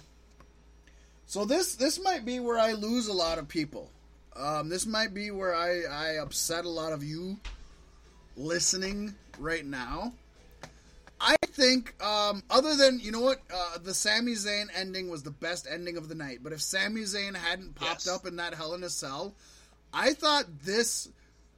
so 1.26 1.46
this 1.46 1.74
this 1.76 1.98
might 2.02 2.26
be 2.26 2.38
where 2.40 2.58
I 2.58 2.72
lose 2.72 3.08
a 3.08 3.14
lot 3.14 3.38
of 3.38 3.48
people. 3.48 3.90
Um, 4.36 4.68
this 4.68 4.84
might 4.84 5.14
be 5.14 5.30
where 5.30 5.54
I 5.54 5.84
I 5.90 6.08
upset 6.22 6.66
a 6.66 6.68
lot 6.68 6.92
of 6.92 7.02
you 7.02 7.38
listening 8.36 9.14
right 9.38 9.64
now. 9.64 10.12
I 11.20 11.36
think, 11.48 11.94
um, 12.02 12.42
other 12.50 12.74
than 12.76 12.98
you 13.00 13.12
know 13.12 13.20
what, 13.20 13.40
uh, 13.52 13.78
the 13.78 13.92
Sami 13.94 14.32
Zayn 14.32 14.66
ending 14.74 15.10
was 15.10 15.22
the 15.22 15.30
best 15.30 15.66
ending 15.70 15.96
of 15.96 16.08
the 16.08 16.14
night. 16.14 16.38
But 16.42 16.52
if 16.52 16.62
Sami 16.62 17.02
Zayn 17.02 17.36
hadn't 17.36 17.74
popped 17.74 18.06
Yes. 18.06 18.08
up 18.08 18.26
in 18.26 18.36
that 18.36 18.54
Hell 18.54 18.74
in 18.74 18.82
a 18.84 18.88
Cell, 18.90 19.34
I 19.92 20.14
thought 20.14 20.44
this 20.64 21.08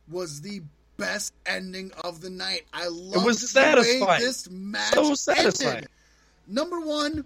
was 0.08 0.40
the 0.40 0.62
best 0.96 1.32
ending 1.46 1.92
of 2.04 2.20
the 2.20 2.30
night. 2.30 2.62
I 2.72 2.88
loved 2.88 3.16
it. 3.22 3.26
was 3.26 3.52
the 3.52 3.60
way 4.00 4.18
this 4.18 4.50
match 4.50 4.94
So 4.94 5.14
satisfying. 5.14 5.76
ended. 5.76 5.90
Number 6.48 6.80
one, 6.80 7.24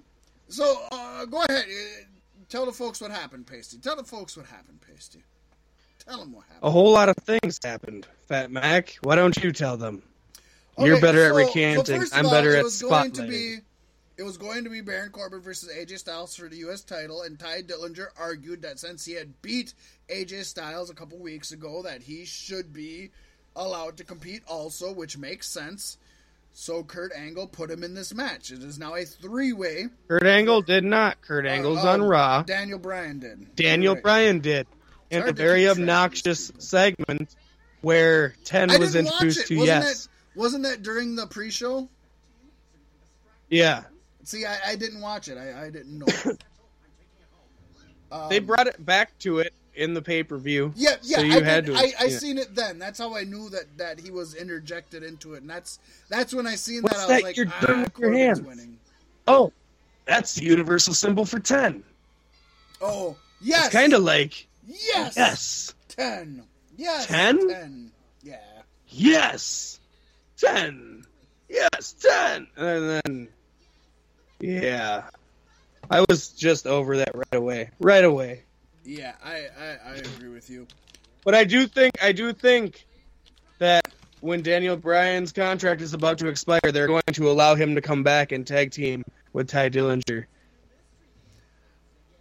so 0.48 0.86
uh, 0.92 1.24
go 1.24 1.42
ahead, 1.48 1.64
uh, 1.64 2.04
tell 2.50 2.66
the 2.66 2.72
folks 2.72 3.00
what 3.00 3.10
happened, 3.10 3.46
Pasty. 3.46 3.78
Tell 3.78 3.96
the 3.96 4.04
folks 4.04 4.36
what 4.36 4.46
happened, 4.46 4.80
Pasty. 4.82 5.24
Tell 6.04 6.18
them 6.18 6.32
what 6.32 6.44
happened. 6.44 6.64
A 6.64 6.70
whole 6.70 6.92
lot 6.92 7.08
of 7.08 7.16
things 7.16 7.58
happened, 7.64 8.06
Fat 8.28 8.50
Mac. 8.50 8.96
Why 9.02 9.16
don't 9.16 9.36
you 9.42 9.52
tell 9.52 9.76
them? 9.78 10.02
You're 10.78 10.94
Okay, 10.96 11.00
better 11.00 11.24
at 11.24 11.34
recanting. 11.34 12.02
so 12.04 12.16
I'm 12.16 12.26
all, 12.26 12.32
better 12.32 12.56
at 12.56 12.64
was 12.64 12.80
spotlighting. 12.82 13.28
be, 13.28 13.56
It 14.18 14.22
was 14.22 14.36
going 14.36 14.64
to 14.64 14.70
be 14.70 14.80
Baron 14.82 15.10
Corbin 15.10 15.40
versus 15.40 15.70
AJ 15.70 15.98
Styles 15.98 16.34
for 16.36 16.48
the 16.48 16.56
U.S. 16.58 16.82
title, 16.82 17.22
and 17.22 17.38
Tye 17.38 17.62
Dillinger 17.62 18.08
argued 18.18 18.62
that 18.62 18.78
since 18.78 19.04
he 19.04 19.12
had 19.14 19.40
beat 19.42 19.74
AJ 20.08 20.44
Styles 20.44 20.90
a 20.90 20.94
couple 20.94 21.18
weeks 21.18 21.52
ago, 21.52 21.82
that 21.82 22.02
he 22.02 22.24
should 22.24 22.72
be 22.72 23.10
allowed 23.54 23.96
to 23.98 24.04
compete 24.04 24.42
also, 24.46 24.92
which 24.92 25.16
makes 25.18 25.48
sense. 25.48 25.96
So 26.52 26.82
Kurt 26.82 27.12
Angle 27.14 27.48
put 27.48 27.70
him 27.70 27.82
in 27.84 27.92
this 27.94 28.14
match. 28.14 28.50
It 28.50 28.62
is 28.62 28.78
now 28.78 28.94
a 28.94 29.04
three-way. 29.04 29.88
Kurt 30.08 30.24
Angle 30.26 30.62
did 30.62 30.84
not. 30.84 31.20
Kurt 31.20 31.46
Angle's 31.46 31.84
Uh, 31.84 31.88
on 31.90 32.00
uh, 32.00 32.04
Raw. 32.06 32.42
Daniel 32.42 32.78
Bryan 32.78 33.18
did. 33.18 33.54
Daniel 33.54 33.94
Right. 33.94 34.02
Bryan 34.02 34.40
did. 34.40 34.66
In 35.10 35.22
a 35.28 35.32
very 35.32 35.60
keep 35.60 35.66
track 35.66 35.70
of 35.72 35.76
these 35.76 35.82
obnoxious 35.82 36.52
segment 36.58 37.36
where 37.82 38.34
Ten 38.44 38.70
I 38.70 38.78
was 38.78 38.96
introduced 38.96 39.46
to 39.48 39.56
Wasn't 39.58 39.66
Yes. 39.66 40.04
that 40.06 40.10
wasn't 40.36 40.62
that 40.64 40.82
during 40.82 41.16
the 41.16 41.26
pre-show? 41.26 41.88
Yeah. 43.48 43.84
See, 44.24 44.44
I, 44.44 44.58
I 44.68 44.76
didn't 44.76 45.00
watch 45.00 45.28
it. 45.28 45.38
I, 45.38 45.66
I 45.66 45.70
didn't 45.70 45.98
know. 45.98 46.06
Um, 48.12 48.28
They 48.28 48.38
brought 48.38 48.68
it 48.68 48.86
back 48.86 49.18
to 49.18 49.40
it 49.40 49.52
in 49.74 49.92
the 49.92 50.00
pay 50.00 50.22
per 50.22 50.36
view. 50.38 50.72
Yeah, 50.76 50.94
yeah, 51.02 51.16
So 51.18 51.22
you 51.24 51.38
I, 51.38 51.42
had 51.42 51.64
did, 51.66 51.72
to. 51.74 51.78
I, 51.78 51.92
I 52.00 52.04
yeah. 52.04 52.18
seen 52.18 52.38
it 52.38 52.54
then. 52.54 52.78
That's 52.78 53.00
how 53.00 53.16
I 53.16 53.24
knew 53.24 53.48
that 53.50 53.64
that 53.78 53.98
he 53.98 54.12
was 54.12 54.36
interjected 54.36 55.02
into 55.02 55.34
it, 55.34 55.40
and 55.40 55.50
that's 55.50 55.80
that's 56.08 56.32
when 56.32 56.46
I 56.46 56.54
seen 56.54 56.82
What's 56.82 56.96
that. 56.96 57.04
I 57.04 57.06
that 57.08 57.14
was 57.14 57.22
like, 57.24 57.36
you're 57.36 57.46
ah, 57.48 57.66
doing 57.66 57.80
with 57.82 57.98
your 57.98 58.10
Corbin's 58.10 58.38
hands? 58.38 58.40
winning. 58.42 58.78
Oh, 59.26 59.52
that's 60.04 60.34
the 60.34 60.44
universal 60.44 60.94
symbol 60.94 61.24
for 61.24 61.40
ten. 61.40 61.82
Oh, 62.80 63.16
yes, 63.40 63.66
It's 63.66 63.74
kind 63.74 63.92
of 63.92 64.04
like 64.04 64.46
yes, 64.68 65.14
yes, 65.16 65.74
ten, 65.88 66.44
yes, 66.76 67.06
10? 67.06 67.48
ten, 67.48 67.90
yeah. 68.22 68.36
yes, 68.88 69.80
ten, 70.36 71.04
yes, 71.48 71.94
ten, 72.00 72.46
and 72.56 73.02
then 73.04 73.28
yeah, 74.40 75.04
I 75.90 76.04
was 76.08 76.28
just 76.28 76.66
over 76.66 76.98
that 76.98 77.14
right 77.14 77.34
away, 77.34 77.70
right 77.78 78.04
away. 78.04 78.42
Yeah, 78.84 79.12
I, 79.24 79.46
I, 79.58 79.90
I 79.90 79.94
agree 79.94 80.28
with 80.28 80.48
you. 80.48 80.66
But 81.24 81.34
I 81.34 81.44
do 81.44 81.66
think 81.66 82.02
I 82.02 82.12
do 82.12 82.32
think 82.32 82.86
that 83.58 83.92
when 84.20 84.42
Daniel 84.42 84.76
Bryan's 84.76 85.32
contract 85.32 85.80
is 85.80 85.94
about 85.94 86.18
to 86.18 86.28
expire, 86.28 86.60
they're 86.62 86.86
going 86.86 87.02
to 87.12 87.30
allow 87.30 87.54
him 87.54 87.74
to 87.74 87.80
come 87.80 88.02
back 88.02 88.32
and 88.32 88.46
tag 88.46 88.70
team 88.70 89.04
with 89.32 89.48
Tye 89.48 89.70
Dillinger. 89.70 90.26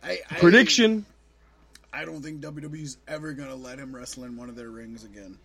I, 0.04 0.20
I 0.30 0.36
Prediction: 0.40 1.06
I 1.94 2.06
don't 2.06 2.22
think 2.22 2.42
WWE's 2.42 2.98
ever 3.08 3.34
gonna 3.34 3.56
let 3.56 3.80
him 3.80 3.96
wrestle 3.96 4.24
in 4.24 4.38
one 4.38 4.50
of 4.50 4.56
their 4.56 4.70
rings 4.70 5.04
again. 5.04 5.38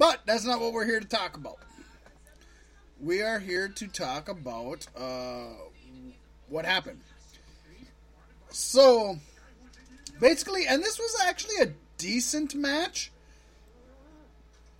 But 0.00 0.20
that's 0.24 0.46
not 0.46 0.60
what 0.62 0.72
we're 0.72 0.86
here 0.86 0.98
to 0.98 1.06
talk 1.06 1.36
about. 1.36 1.58
We 3.02 3.20
are 3.20 3.38
here 3.38 3.68
to 3.68 3.86
talk 3.86 4.30
about 4.30 4.86
uh, 4.96 5.52
what 6.48 6.64
happened. 6.64 7.00
So, 8.48 9.18
basically, 10.18 10.66
and 10.66 10.82
this 10.82 10.98
was 10.98 11.14
actually 11.26 11.56
a 11.60 11.72
decent 11.98 12.54
match. 12.54 13.12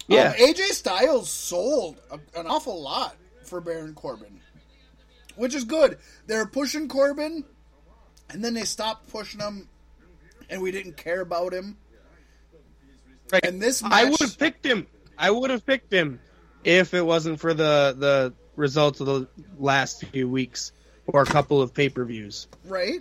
Yeah. 0.09 0.29
Um, 0.29 0.37
AJ 0.37 0.71
Styles 0.71 1.31
sold 1.31 2.01
a, 2.11 2.19
an 2.41 2.47
awful 2.47 2.81
lot 2.81 3.15
for 3.45 3.61
Baron 3.61 3.93
Corbin, 3.93 4.41
which 5.37 5.55
is 5.55 5.65
good. 5.65 5.99
They're 6.29 6.47
pushing 6.47 6.89
Corbin, 6.89 7.45
and 8.31 8.43
then 8.43 8.55
they 8.55 8.65
stopped 8.65 9.11
pushing 9.11 9.41
him, 9.41 9.69
and 10.49 10.63
we 10.63 10.71
didn't 10.71 10.97
care 10.97 11.21
about 11.21 11.53
him. 11.53 11.77
Right. 13.31 13.45
And 13.45 13.61
this 13.61 13.83
I 13.85 14.05
would 14.05 14.19
have 14.19 14.39
picked 14.39 14.65
him. 14.65 14.87
I 15.21 15.31
would 15.31 15.51
have 15.51 15.65
picked 15.67 15.93
him 15.93 16.19
if 16.65 16.95
it 16.95 17.05
wasn't 17.05 17.39
for 17.39 17.55
the 17.55 17.95
the 17.97 18.33
results 18.57 19.01
of 19.01 19.07
the 19.07 19.29
last 19.59 20.05
few 20.07 20.29
weeks 20.29 20.73
or 21.07 21.23
a 21.23 21.27
couple 21.27 21.61
of 21.63 21.75
pay 21.75 21.89
per 21.89 22.05
views. 22.05 22.49
right? 22.65 23.01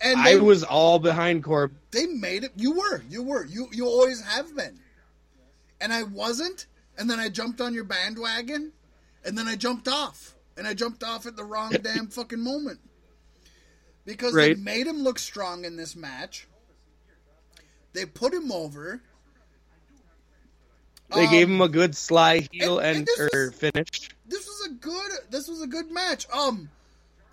And 0.00 0.20
I 0.20 0.36
was 0.36 0.62
all 0.62 0.98
behind 0.98 1.42
Corb. 1.42 1.72
they 1.90 2.06
made 2.06 2.44
it. 2.44 2.52
You 2.56 2.72
were, 2.72 3.02
you 3.08 3.22
were, 3.22 3.46
you 3.46 3.68
you 3.72 3.86
always 3.86 4.20
have 4.22 4.54
been, 4.54 4.78
and 5.80 5.92
I 5.92 6.02
wasn't. 6.02 6.66
And 6.96 7.10
then 7.10 7.18
I 7.18 7.28
jumped 7.28 7.60
on 7.60 7.74
your 7.74 7.84
bandwagon, 7.84 8.72
and 9.24 9.36
then 9.36 9.48
I 9.48 9.56
jumped 9.56 9.88
off, 9.88 10.34
and 10.56 10.66
I 10.66 10.74
jumped 10.74 11.02
off 11.02 11.26
at 11.26 11.34
the 11.36 11.44
wrong 11.44 11.70
damn 11.82 12.08
fucking 12.08 12.38
moment 12.38 12.78
because 14.04 14.34
they 14.34 14.54
made 14.54 14.86
him 14.86 15.02
look 15.02 15.18
strong 15.18 15.64
in 15.64 15.76
this 15.76 15.96
match. 15.96 16.46
They 17.94 18.04
put 18.04 18.34
him 18.34 18.52
over. 18.52 19.00
They 21.14 21.24
Um, 21.26 21.30
gave 21.30 21.48
him 21.48 21.60
a 21.60 21.68
good 21.68 21.96
sly 21.96 22.48
heel 22.52 22.78
and- 22.78 22.86
and, 22.88 22.96
and 22.98 23.06
this 23.06 23.18
or 23.34 23.46
was- 23.46 23.54
finish. 23.54 24.10
this 24.26 24.46
was 24.46 24.66
a 24.66 24.74
good 24.74 25.12
this 25.30 25.48
was 25.48 25.60
a 25.62 25.66
good 25.66 25.90
match. 25.90 26.26
Um 26.32 26.70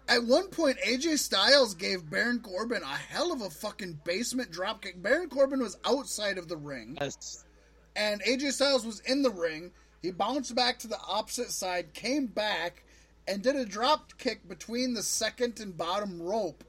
at 0.08 0.24
one 0.24 0.48
point 0.50 0.78
AJ 0.86 1.18
Styles 1.20 1.74
gave 1.76 2.10
Baron 2.10 2.40
Corbin 2.42 2.84
a 2.84 2.86
hell 2.98 3.32
of 3.32 3.42
a 3.42 3.50
fucking 3.50 4.02
basement 4.04 4.52
dropkick. 4.52 5.02
Baron 5.02 5.30
Corbin 5.30 5.62
was 5.62 5.78
outside 5.86 6.38
of 6.38 6.48
the 6.48 6.58
ring 6.58 6.98
Yes. 7.00 7.44
and 7.96 8.22
AJ 8.24 8.52
Styles 8.54 8.86
was 8.86 9.00
in 9.02 9.22
the 9.24 9.32
ring. 9.32 9.72
He 10.02 10.12
bounced 10.12 10.56
back 10.56 10.80
to 10.80 10.88
the 10.88 11.00
opposite 11.00 11.52
side, 11.52 11.94
came 11.94 12.26
back 12.28 12.84
and 13.28 13.42
did 13.44 13.56
a 13.56 13.66
drop 13.66 14.18
kick 14.18 14.48
between 14.50 14.94
the 14.96 15.04
second 15.04 15.60
and 15.60 15.78
bottom 15.78 16.22
rope 16.22 16.64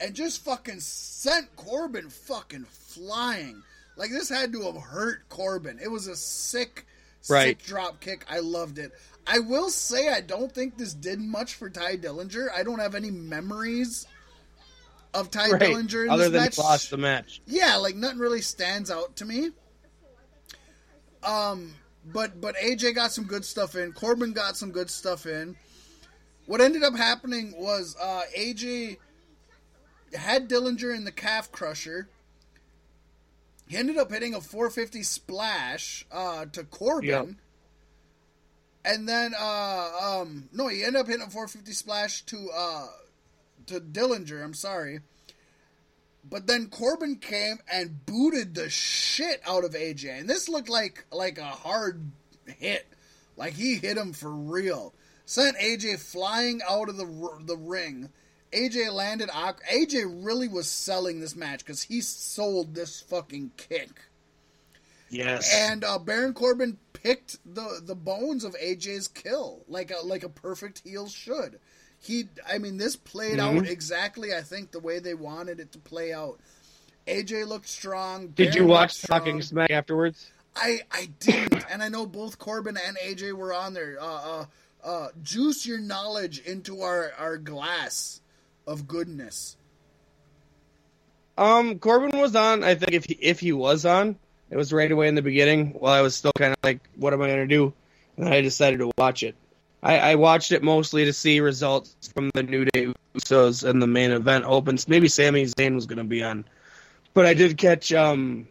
and 0.00 0.14
just 0.14 0.42
fucking 0.44 0.80
sent 0.80 1.54
Corbin 1.56 2.08
fucking 2.08 2.64
flying. 2.64 3.62
Like 3.98 4.10
this 4.10 4.28
had 4.30 4.52
to 4.52 4.62
have 4.62 4.76
hurt 4.80 5.28
Corbin. 5.28 5.78
It 5.82 5.90
was 5.90 6.06
a 6.06 6.16
sick, 6.16 6.86
Right. 7.28 7.48
sick 7.58 7.62
drop 7.64 8.00
kick. 8.00 8.24
I 8.30 8.38
loved 8.38 8.78
it. 8.78 8.92
I 9.26 9.40
will 9.40 9.68
say 9.68 10.08
I 10.08 10.20
don't 10.22 10.50
think 10.50 10.78
this 10.78 10.94
did 10.94 11.20
much 11.20 11.54
for 11.54 11.68
Tye 11.68 11.96
Dillinger. 11.96 12.46
I 12.54 12.62
don't 12.62 12.78
have 12.78 12.94
any 12.94 13.10
memories 13.10 14.06
of 15.12 15.30
Tye 15.30 15.50
Right. 15.50 15.60
Dillinger 15.60 16.04
in 16.04 16.10
Other 16.10 16.24
this 16.24 16.32
than 16.32 16.42
match. 16.44 16.58
lost 16.58 16.90
the 16.90 16.96
match. 16.96 17.42
Yeah, 17.46 17.76
like 17.76 17.96
nothing 17.96 18.18
really 18.20 18.40
stands 18.40 18.90
out 18.90 19.16
to 19.16 19.24
me. 19.24 19.50
Um, 21.22 21.74
but 22.04 22.40
but 22.40 22.56
AJ 22.56 22.94
got 22.94 23.12
some 23.12 23.24
good 23.24 23.44
stuff 23.44 23.74
in. 23.74 23.92
Corbin 23.92 24.32
got 24.32 24.56
some 24.56 24.70
good 24.70 24.88
stuff 24.90 25.26
in. 25.26 25.56
What 26.46 26.60
ended 26.60 26.82
up 26.84 26.96
happening 26.96 27.52
was 27.58 27.96
uh, 28.00 28.22
AJ 28.36 28.96
had 30.14 30.48
Dillinger 30.48 30.94
in 30.96 31.04
the 31.04 31.12
calf 31.12 31.52
crusher. 31.52 32.08
He 33.68 33.76
ended 33.76 33.98
up 33.98 34.10
hitting 34.10 34.34
a 34.34 34.40
450 34.40 35.02
splash 35.02 36.06
uh, 36.10 36.46
to 36.46 36.64
Corbin. 36.64 37.08
Yep. 37.08 37.28
And 38.84 39.08
then, 39.08 39.34
uh, 39.38 39.90
um, 40.02 40.48
no, 40.52 40.68
he 40.68 40.82
ended 40.82 41.00
up 41.00 41.06
hitting 41.06 41.22
a 41.22 41.30
450 41.30 41.72
splash 41.72 42.22
to 42.22 42.48
uh, 42.56 42.86
to 43.66 43.80
Dillinger. 43.80 44.42
I'm 44.42 44.54
sorry. 44.54 45.00
But 46.28 46.46
then 46.46 46.68
Corbin 46.68 47.16
came 47.16 47.58
and 47.70 48.04
booted 48.04 48.54
the 48.54 48.70
shit 48.70 49.40
out 49.46 49.64
of 49.64 49.72
AJ, 49.72 50.20
and 50.20 50.28
this 50.28 50.48
looked 50.48 50.68
like 50.68 51.04
like 51.12 51.38
a 51.38 51.44
hard 51.44 52.10
hit, 52.46 52.86
like 53.36 53.54
he 53.54 53.76
hit 53.76 53.96
him 53.98 54.12
for 54.14 54.30
real. 54.30 54.94
Sent 55.26 55.58
AJ 55.58 55.98
flying 55.98 56.60
out 56.68 56.88
of 56.88 56.96
the 56.96 57.04
r- 57.04 57.38
the 57.44 57.56
ring. 57.56 58.08
AJ 58.52 58.92
landed. 58.92 59.28
AJ 59.30 60.24
really 60.24 60.48
was 60.48 60.68
selling 60.70 61.20
this 61.20 61.36
match 61.36 61.60
because 61.60 61.82
he 61.82 62.00
sold 62.00 62.74
this 62.74 63.00
fucking 63.00 63.52
kick. 63.56 63.90
Yes. 65.10 65.50
and 65.54 65.84
uh, 65.84 65.98
Baron 65.98 66.34
Corbin 66.34 66.76
picked 66.92 67.38
the 67.54 67.80
the 67.82 67.94
bones 67.94 68.44
of 68.44 68.54
AJ's 68.56 69.08
kill 69.08 69.64
like 69.68 69.90
a 69.90 70.04
like 70.04 70.22
a 70.22 70.28
perfect 70.28 70.82
heel 70.84 71.08
should. 71.08 71.58
He, 72.00 72.28
I 72.48 72.58
mean, 72.58 72.76
this 72.76 72.94
played 72.94 73.40
out 73.40 73.54
Mhm. 73.54 73.68
exactly. 73.68 74.34
I 74.34 74.42
think 74.42 74.70
the 74.70 74.78
way 74.80 74.98
they 74.98 75.14
wanted 75.14 75.60
it 75.60 75.72
to 75.72 75.78
play 75.78 76.12
out. 76.12 76.38
AJ 77.06 77.46
looked 77.48 77.68
strong. 77.68 78.28
Did 78.28 78.54
you 78.54 78.66
watch. 78.66 79.00
Talking 79.02 79.40
Smack 79.40 79.70
afterwards? 79.70 80.30
I 80.54 80.82
I 80.92 81.08
didn't, 81.20 81.64
and 81.70 81.82
I 81.82 81.88
know 81.88 82.04
both 82.06 82.38
Corbin 82.38 82.76
and 82.76 82.96
AJ 82.98 83.32
were 83.32 83.54
on 83.54 83.72
there. 83.72 83.96
Uh, 84.00 84.04
uh, 84.04 84.44
uh, 84.84 85.08
juice 85.22 85.64
your 85.66 85.78
knowledge 85.80 86.38
into 86.40 86.82
our 86.82 87.12
our 87.18 87.38
glass 87.38 88.20
of 88.68 88.86
goodness. 88.86 89.56
Um, 91.38 91.78
Corbin 91.78 92.18
was 92.20 92.36
on. 92.36 92.62
I 92.62 92.74
think 92.74 92.92
if 92.92 93.04
he, 93.06 93.14
if 93.20 93.40
he 93.40 93.52
was 93.52 93.86
on, 93.86 94.16
it 94.50 94.56
was 94.56 94.72
right 94.72 94.90
away 94.90 95.08
in 95.08 95.14
the 95.14 95.22
beginning. 95.22 95.70
While 95.70 95.94
I 95.94 96.02
was 96.02 96.14
still 96.14 96.32
kind 96.36 96.52
of 96.52 96.58
like, 96.62 96.80
what 96.96 97.12
am 97.12 97.22
I 97.22 97.28
gonna 97.28 97.46
do? 97.46 97.72
And 98.16 98.28
I 98.28 98.42
decided 98.42 98.80
to 98.80 98.92
watch 98.98 99.22
it. 99.22 99.34
I, 99.82 99.98
I 99.98 100.14
watched 100.16 100.52
it 100.52 100.62
mostly 100.62 101.04
to 101.06 101.12
see 101.12 101.40
results 101.40 101.94
from 102.12 102.30
the 102.34 102.42
New 102.42 102.66
Day 102.66 102.92
Usos 103.14 103.68
and 103.68 103.80
the 103.80 103.86
main 103.86 104.10
event 104.10 104.44
Owens. 104.44 104.86
Maybe 104.86 105.08
Sami 105.08 105.44
Zayn 105.44 105.74
was 105.74 105.86
gonna 105.86 106.04
be 106.04 106.22
on, 106.22 106.44
but 107.14 107.26
I 107.26 107.34
did 107.34 107.56
catch 107.56 107.92
um. 107.92 108.46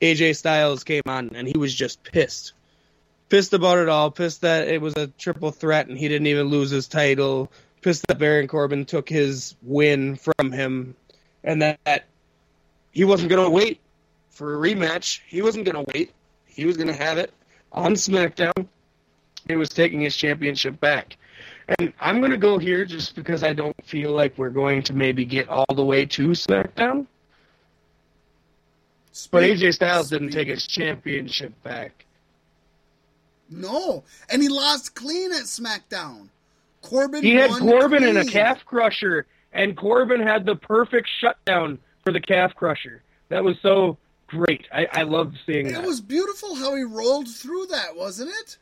AJ 0.00 0.36
Styles 0.36 0.84
came 0.84 1.02
on 1.06 1.30
and 1.34 1.48
he 1.48 1.58
was 1.58 1.74
just 1.74 2.04
pissed. 2.04 2.52
Pissed 3.30 3.52
about 3.52 3.78
it 3.78 3.88
all, 3.88 4.12
pissed 4.12 4.42
that 4.42 4.68
it 4.68 4.80
was 4.80 4.94
a 4.96 5.08
triple 5.08 5.50
threat 5.50 5.88
and 5.88 5.98
he 5.98 6.06
didn't 6.06 6.28
even 6.28 6.46
lose 6.46 6.70
his 6.70 6.86
title, 6.86 7.50
pissed 7.82 8.06
that 8.06 8.18
Baron 8.18 8.48
Corbin 8.48 8.84
took 8.84 9.08
his 9.08 9.54
win 9.62 10.16
from 10.16 10.52
him 10.52 10.94
and 11.44 11.62
that 11.62 12.04
he 12.90 13.04
wasn't 13.04 13.30
going 13.30 13.44
to 13.44 13.50
wait 13.50 13.80
for 14.30 14.54
a 14.54 14.58
rematch. 14.58 15.20
He 15.26 15.42
wasn't 15.42 15.64
going 15.64 15.84
to 15.84 15.90
wait. 15.94 16.12
He 16.46 16.64
was 16.64 16.76
going 16.76 16.88
to 16.88 16.94
have 16.94 17.18
it 17.18 17.32
on 17.72 17.94
SmackDown. 17.94 18.66
He 19.46 19.56
was 19.56 19.68
taking 19.68 20.00
his 20.00 20.16
championship 20.16 20.80
back. 20.80 21.16
And 21.78 21.92
I'm 22.00 22.20
going 22.20 22.30
to 22.30 22.38
go 22.38 22.58
here 22.58 22.84
just 22.84 23.14
because 23.14 23.44
I 23.44 23.52
don't 23.52 23.76
feel 23.84 24.12
like 24.12 24.36
we're 24.38 24.48
going 24.50 24.82
to 24.84 24.94
maybe 24.94 25.24
get 25.24 25.48
all 25.48 25.66
the 25.74 25.84
way 25.84 26.06
to 26.06 26.28
SmackDown. 26.28 27.06
But 29.30 29.42
AJ 29.42 29.74
Styles 29.74 30.10
didn't 30.10 30.30
take 30.30 30.48
his 30.48 30.66
championship 30.66 31.52
back. 31.62 32.04
No, 33.50 34.04
and 34.30 34.42
he 34.42 34.48
lost 34.48 34.94
clean 34.94 35.32
at 35.32 35.42
SmackDown. 35.42 36.28
Corbin. 36.82 37.22
He 37.22 37.34
had 37.34 37.50
Corbin 37.50 38.04
in 38.04 38.16
a 38.16 38.24
calf 38.24 38.64
crusher, 38.64 39.26
and 39.52 39.76
Corbin 39.76 40.20
had 40.20 40.44
the 40.46 40.56
perfect 40.56 41.08
shutdown 41.20 41.78
for 42.04 42.12
the 42.12 42.20
calf 42.20 42.54
crusher. 42.54 43.02
That 43.28 43.44
was 43.44 43.56
so 43.62 43.98
great. 44.28 44.66
I, 44.72 44.86
I 44.92 45.02
loved 45.02 45.36
seeing 45.46 45.66
It 45.66 45.72
that. 45.72 45.84
was 45.84 46.00
beautiful 46.00 46.54
how 46.54 46.74
he 46.74 46.82
rolled 46.82 47.28
through 47.28 47.66
that, 47.66 47.96
wasn't 47.96 48.30
it? 48.40 48.58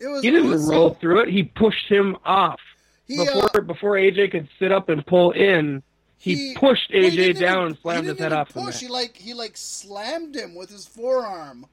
It 0.00 0.06
was. 0.08 0.22
he 0.22 0.30
didn't 0.30 0.52
awesome. 0.52 0.70
roll 0.70 0.94
through 0.94 1.20
it. 1.20 1.28
He 1.28 1.44
pushed 1.44 1.86
him 1.88 2.16
off 2.24 2.60
He, 3.06 3.16
before 3.16 3.56
uh, 3.56 3.60
before 3.60 3.92
AJ 3.92 4.32
could 4.32 4.48
sit 4.58 4.72
up 4.72 4.88
and 4.88 5.04
pull 5.06 5.30
in. 5.32 5.82
He, 6.18 6.54
pushed 6.56 6.90
well, 6.92 7.02
he 7.02 7.08
AJ 7.10 7.16
didn't 7.16 7.42
down 7.42 7.56
even- 7.58 7.66
and 7.68 7.78
slammed 7.78 8.06
his 8.06 8.18
head 8.18 8.32
off 8.32 8.48
the 8.48 8.54
Push. 8.54 8.64
mat. 8.66 8.74
He 8.76 8.88
like 8.88 9.16
he 9.16 9.34
like 9.34 9.56
slammed 9.56 10.34
him 10.34 10.54
with 10.54 10.70
his 10.70 10.86
forearm, 10.86 11.66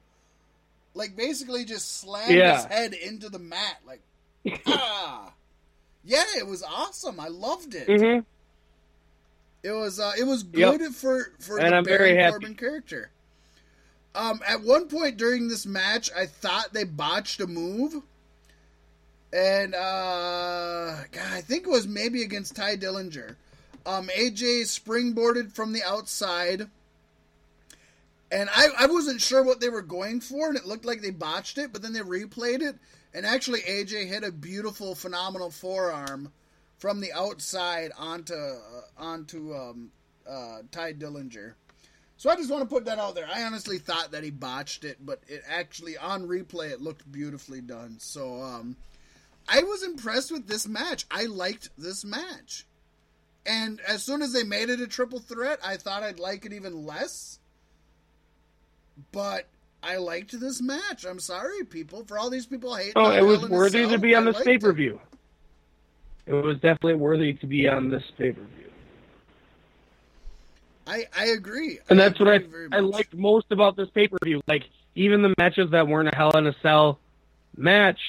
like 0.93 1.15
basically 1.15 1.63
just 1.65 1.99
slammed 2.01 2.33
Yeah. 2.35 2.55
his 2.57 2.65
head 2.65 2.93
into 2.93 3.29
the 3.29 3.39
mat. 3.39 3.77
Like 3.87 4.01
ah, 4.65 5.33
yeah, 6.03 6.23
it 6.37 6.47
was 6.47 6.63
awesome. 6.63 7.19
I 7.19 7.27
loved 7.27 7.75
it. 7.75 8.05
hmm 8.07 8.19
It 9.63 9.71
was 9.71 9.99
uh, 9.99 10.13
it 10.17 10.23
was 10.25 10.43
Yep. 10.53 10.77
good 10.77 10.95
for 10.95 11.33
for 11.39 11.61
And 11.61 11.63
the 11.63 11.75
I'm 11.75 11.85
Baron. 11.85 12.19
Corbin 12.19 12.55
character. 12.55 13.11
Um, 14.13 14.41
at 14.45 14.61
one 14.61 14.87
point 14.87 15.17
during 15.17 15.47
this 15.47 15.65
match, 15.65 16.11
I 16.15 16.25
thought 16.25 16.73
they 16.73 16.83
botched 16.83 17.39
a 17.39 17.47
move, 17.47 18.01
and 19.33 19.73
uh, 19.73 20.95
God, 21.11 21.31
I 21.31 21.41
think 21.41 21.65
it 21.65 21.69
was 21.69 21.87
maybe 21.87 22.21
against 22.23 22.55
Tye 22.55 22.75
Dillinger. 22.75 23.35
Um, 23.85 24.09
AJ 24.09 24.63
springboarded 24.63 25.51
from 25.53 25.73
the 25.73 25.83
outside, 25.83 26.67
and 28.31 28.49
I, 28.53 28.67
I 28.79 28.85
wasn't 28.87 29.21
sure 29.21 29.43
what 29.43 29.59
they 29.61 29.69
were 29.69 29.81
going 29.81 30.19
for, 30.21 30.47
and 30.49 30.57
it 30.57 30.65
looked 30.65 30.85
like 30.85 31.01
they 31.01 31.09
botched 31.11 31.57
it, 31.57 31.71
but 31.73 31.81
then 31.81 31.93
they 31.93 32.01
replayed 32.01 32.61
it, 32.61 32.75
and 33.13 33.25
actually 33.25 33.61
AJ 33.61 34.07
hit 34.07 34.23
a 34.23 34.31
beautiful, 34.31 34.95
phenomenal 34.95 35.51
forearm 35.51 36.31
from 36.77 36.99
the 36.99 37.13
outside 37.13 37.91
onto 37.97 38.33
uh, 38.33 38.57
onto 38.97 39.53
um, 39.53 39.91
uh, 40.27 40.59
Tye 40.71 40.93
Dillinger. 40.93 41.53
So 42.17 42.29
I 42.29 42.35
just 42.35 42.51
want 42.51 42.61
to 42.61 42.69
put 42.69 42.85
that 42.85 42.99
out 42.99 43.15
there. 43.15 43.27
I 43.31 43.43
honestly 43.43 43.79
thought 43.79 44.11
that 44.11 44.23
he 44.23 44.29
botched 44.29 44.83
it, 44.83 44.97
but 45.03 45.21
it 45.27 45.43
actually 45.49 45.97
on 45.97 46.27
replay 46.27 46.71
it 46.71 46.81
looked 46.81 47.11
beautifully 47.11 47.61
done. 47.61 47.95
So 47.99 48.41
um, 48.41 48.75
I 49.47 49.63
was 49.63 49.83
impressed 49.83 50.31
with 50.31 50.47
this 50.47 50.67
match. 50.67 51.05
I 51.09 51.25
liked 51.25 51.69
this 51.77 52.05
match. 52.05 52.67
And 53.45 53.81
as 53.87 54.03
soon 54.03 54.21
as 54.21 54.33
they 54.33 54.43
made 54.43 54.69
it 54.69 54.81
a 54.81 54.87
triple 54.87 55.19
threat, 55.19 55.59
I 55.65 55.77
thought 55.77 56.03
I'd 56.03 56.19
like 56.19 56.45
it 56.45 56.53
even 56.53 56.85
less. 56.85 57.39
But 59.11 59.47
I 59.83 59.97
liked 59.97 60.39
this 60.39 60.61
match. 60.61 61.05
I'm 61.05 61.19
sorry, 61.19 61.63
people, 61.63 62.03
for 62.05 62.19
all 62.19 62.29
these 62.29 62.45
people 62.45 62.75
hating. 62.75 62.93
Oh, 62.95 63.11
it 63.11 63.21
was 63.21 63.39
Hell 63.39 63.47
in 63.47 63.51
a 63.51 63.55
worthy 63.55 63.87
to 63.87 63.97
be 63.97 64.15
on 64.15 64.27
I 64.27 64.31
this 64.31 64.43
pay 64.43 64.55
it. 64.55 64.61
per 64.61 64.73
view. 64.73 64.99
It 66.27 66.33
was 66.33 66.55
definitely 66.57 66.95
worthy 66.95 67.33
to 67.33 67.47
be 67.47 67.67
on 67.67 67.89
this 67.89 68.03
pay 68.17 68.31
per 68.31 68.41
view. 68.41 68.71
I 70.87 71.07
I 71.17 71.25
agree, 71.27 71.79
And 71.89 71.99
that's 71.99 72.19
what 72.19 72.29
I 72.29 72.41
I 72.71 72.79
liked 72.79 73.13
most 73.13 73.47
about 73.51 73.75
this 73.75 73.89
pay 73.89 74.07
per 74.07 74.17
view. 74.23 74.41
Like 74.47 74.63
even 74.95 75.21
the 75.21 75.33
matches 75.37 75.69
that 75.71 75.87
weren't 75.87 76.09
a 76.09 76.15
Hell 76.15 76.31
in 76.37 76.47
a 76.47 76.55
Cell 76.61 76.99
match 77.55 77.99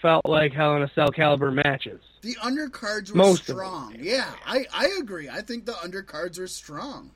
felt 0.00 0.26
like 0.26 0.52
Hell 0.52 0.76
in 0.76 0.82
a 0.82 0.90
Cell 0.94 1.10
caliber 1.10 1.50
matches. 1.50 2.00
The 2.22 2.34
undercards 2.36 3.10
were 3.10 3.16
Most 3.16 3.44
strong. 3.44 3.94
Yeah, 3.98 4.30
I, 4.44 4.66
I 4.74 4.88
agree. 5.00 5.28
I 5.28 5.40
think 5.40 5.66
the 5.66 5.72
undercards 5.72 6.38
are 6.40 6.48
strong. 6.48 7.10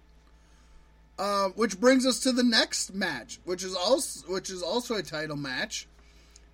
Uh, 1.18 1.48
which 1.50 1.78
brings 1.78 2.06
us 2.06 2.20
to 2.20 2.32
the 2.32 2.42
next 2.42 2.94
match, 2.94 3.38
which 3.44 3.62
is 3.62 3.74
also 3.74 4.26
which 4.32 4.50
is 4.50 4.62
also 4.62 4.94
a 4.94 5.02
title 5.02 5.36
match. 5.36 5.86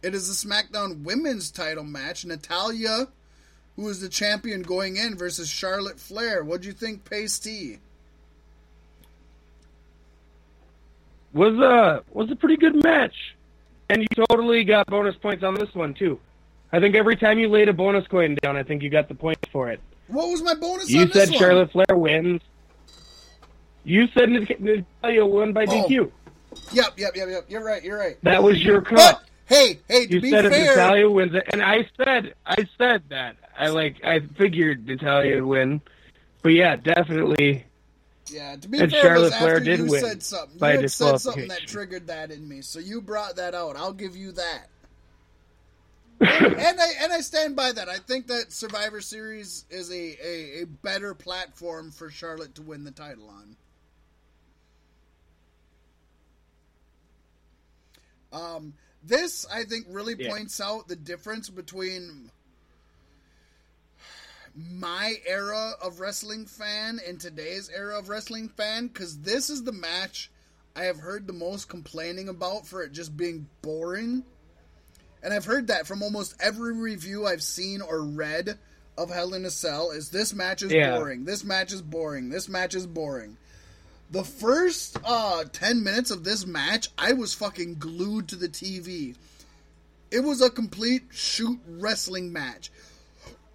It 0.02 0.14
is 0.14 0.28
the 0.28 0.48
SmackDown 0.48 1.02
Women's 1.04 1.50
Title 1.50 1.84
match. 1.84 2.24
Natalya, 2.24 3.08
who 3.76 3.88
is 3.88 4.00
the 4.00 4.08
champion 4.08 4.62
going 4.62 4.96
in, 4.96 5.16
versus 5.16 5.48
Charlotte 5.48 5.98
Flair. 5.98 6.44
What 6.44 6.62
do 6.62 6.68
you 6.68 6.74
think, 6.74 7.04
Pasty? 7.04 7.78
Was 11.32 11.54
a 11.54 12.02
was 12.10 12.30
a 12.30 12.36
pretty 12.36 12.56
good 12.56 12.82
match, 12.82 13.14
and 13.88 14.02
you 14.02 14.24
totally 14.28 14.64
got 14.64 14.86
bonus 14.88 15.14
points 15.16 15.44
on 15.44 15.54
this 15.54 15.72
one 15.74 15.94
too. 15.94 16.18
I 16.72 16.80
think 16.80 16.94
every 16.94 17.16
time 17.16 17.38
you 17.38 17.48
laid 17.48 17.68
a 17.68 17.72
bonus 17.72 18.06
coin 18.08 18.36
down, 18.42 18.56
I 18.56 18.62
think 18.62 18.82
you 18.82 18.90
got 18.90 19.08
the 19.08 19.14
points 19.14 19.48
for 19.52 19.70
it. 19.70 19.80
What 20.08 20.28
was 20.30 20.42
my 20.42 20.54
bonus 20.54 20.90
You 20.90 21.02
on 21.02 21.08
this 21.08 21.14
said 21.16 21.30
one? 21.30 21.38
Charlotte 21.38 21.70
Flair 21.72 21.96
wins. 21.96 22.40
You 23.88 24.06
said 24.08 24.28
Natalya 24.28 25.24
won 25.24 25.54
by 25.54 25.64
Oh. 25.64 25.66
DQ. 25.88 26.12
Yep, 26.72 26.98
yep, 26.98 27.16
yep, 27.16 27.28
yep. 27.30 27.44
You're 27.48 27.64
right. 27.64 27.82
You're 27.82 27.98
right. 27.98 28.18
That 28.22 28.42
was 28.42 28.62
your 28.62 28.82
cut. 28.82 28.96
But 28.96 29.22
hey, 29.46 29.80
hey, 29.88 30.06
to 30.06 30.14
You 30.14 30.20
be 30.20 30.30
said 30.30 30.44
if 30.44 30.52
Natalya 30.52 31.08
wins 31.10 31.34
it, 31.34 31.44
and 31.52 31.62
I 31.62 31.88
said 31.96 32.34
I 32.44 32.66
said 32.76 33.04
that. 33.08 33.36
I 33.58 33.68
like 33.68 34.04
I 34.04 34.20
figured 34.20 34.86
Natalya 34.86 35.36
would 35.36 35.44
win, 35.44 35.80
but 36.42 36.50
yeah, 36.50 36.76
definitely. 36.76 37.64
Yeah, 38.30 38.56
to 38.56 38.68
be 38.68 38.78
And 38.78 38.92
fair, 38.92 39.00
Charlotte 39.00 39.34
Flair 39.34 39.58
did 39.58 39.78
you 39.78 39.86
win 39.86 40.00
said 40.02 40.22
something. 40.22 40.58
You 40.60 40.66
had 40.66 40.90
said 40.90 41.18
something 41.18 41.48
that 41.48 41.60
triggered 41.66 42.08
that 42.08 42.30
in 42.30 42.46
me, 42.46 42.60
so 42.60 42.78
you 42.78 43.00
brought 43.00 43.36
that 43.36 43.54
out. 43.54 43.76
I'll 43.76 43.94
give 43.94 44.14
you 44.16 44.32
that. 44.32 44.68
and 46.20 46.80
I 46.80 46.92
and 47.00 47.12
I 47.12 47.20
stand 47.20 47.56
by 47.56 47.72
that. 47.72 47.88
I 47.88 47.96
think 47.98 48.26
that 48.26 48.52
Survivor 48.52 49.00
Series 49.00 49.64
is 49.70 49.90
a, 49.90 49.94
a, 50.22 50.62
a 50.62 50.66
better 50.66 51.14
platform 51.14 51.90
for 51.90 52.10
Charlotte 52.10 52.54
to 52.56 52.62
win 52.62 52.84
the 52.84 52.90
title 52.90 53.28
on. 53.30 53.56
Um, 58.32 58.74
this 59.02 59.46
I 59.52 59.64
think 59.64 59.86
really 59.88 60.14
Yeah. 60.18 60.30
points 60.30 60.60
out 60.60 60.88
the 60.88 60.96
difference 60.96 61.48
between 61.48 62.30
my 64.54 65.16
era 65.26 65.72
of 65.80 66.00
wrestling 66.00 66.46
fan 66.46 67.00
and 67.06 67.20
today's 67.20 67.68
era 67.70 67.98
of 67.98 68.08
wrestling 68.08 68.48
fan 68.48 68.88
because 68.88 69.18
this 69.20 69.50
is 69.50 69.62
the 69.62 69.72
match 69.72 70.30
I 70.74 70.84
have 70.84 70.98
heard 70.98 71.26
the 71.26 71.32
most 71.32 71.68
complaining 71.68 72.28
about 72.28 72.66
for 72.66 72.82
it 72.82 72.92
just 72.92 73.16
being 73.16 73.48
boring. 73.62 74.24
And 75.22 75.34
I've 75.34 75.44
heard 75.44 75.68
that 75.68 75.86
from 75.86 76.02
almost 76.02 76.34
every 76.40 76.72
review 76.72 77.26
I've 77.26 77.42
seen 77.42 77.80
or 77.80 78.02
read 78.02 78.58
of 78.96 79.10
Hell 79.10 79.34
in 79.34 79.44
a 79.44 79.50
Cell 79.50 79.90
is 79.90 80.10
this 80.10 80.32
match 80.34 80.62
is 80.62 80.72
Yeah. 80.72 80.96
boring. 80.96 81.24
This 81.24 81.44
match 81.44 81.72
is 81.72 81.82
boring. 81.82 82.28
This 82.30 82.48
match 82.48 82.74
is 82.74 82.86
boring. 82.86 83.36
The 84.10 84.24
first 84.24 84.96
uh 85.04 85.44
10 85.52 85.82
minutes 85.84 86.10
of 86.10 86.24
this 86.24 86.46
match, 86.46 86.88
I 86.96 87.12
was 87.12 87.34
fucking 87.34 87.74
glued 87.74 88.28
to 88.28 88.36
the 88.36 88.48
TV. 88.48 89.16
It 90.10 90.20
was 90.20 90.40
a 90.40 90.48
complete 90.50 91.04
shoot 91.10 91.58
wrestling 91.68 92.32
match. 92.32 92.70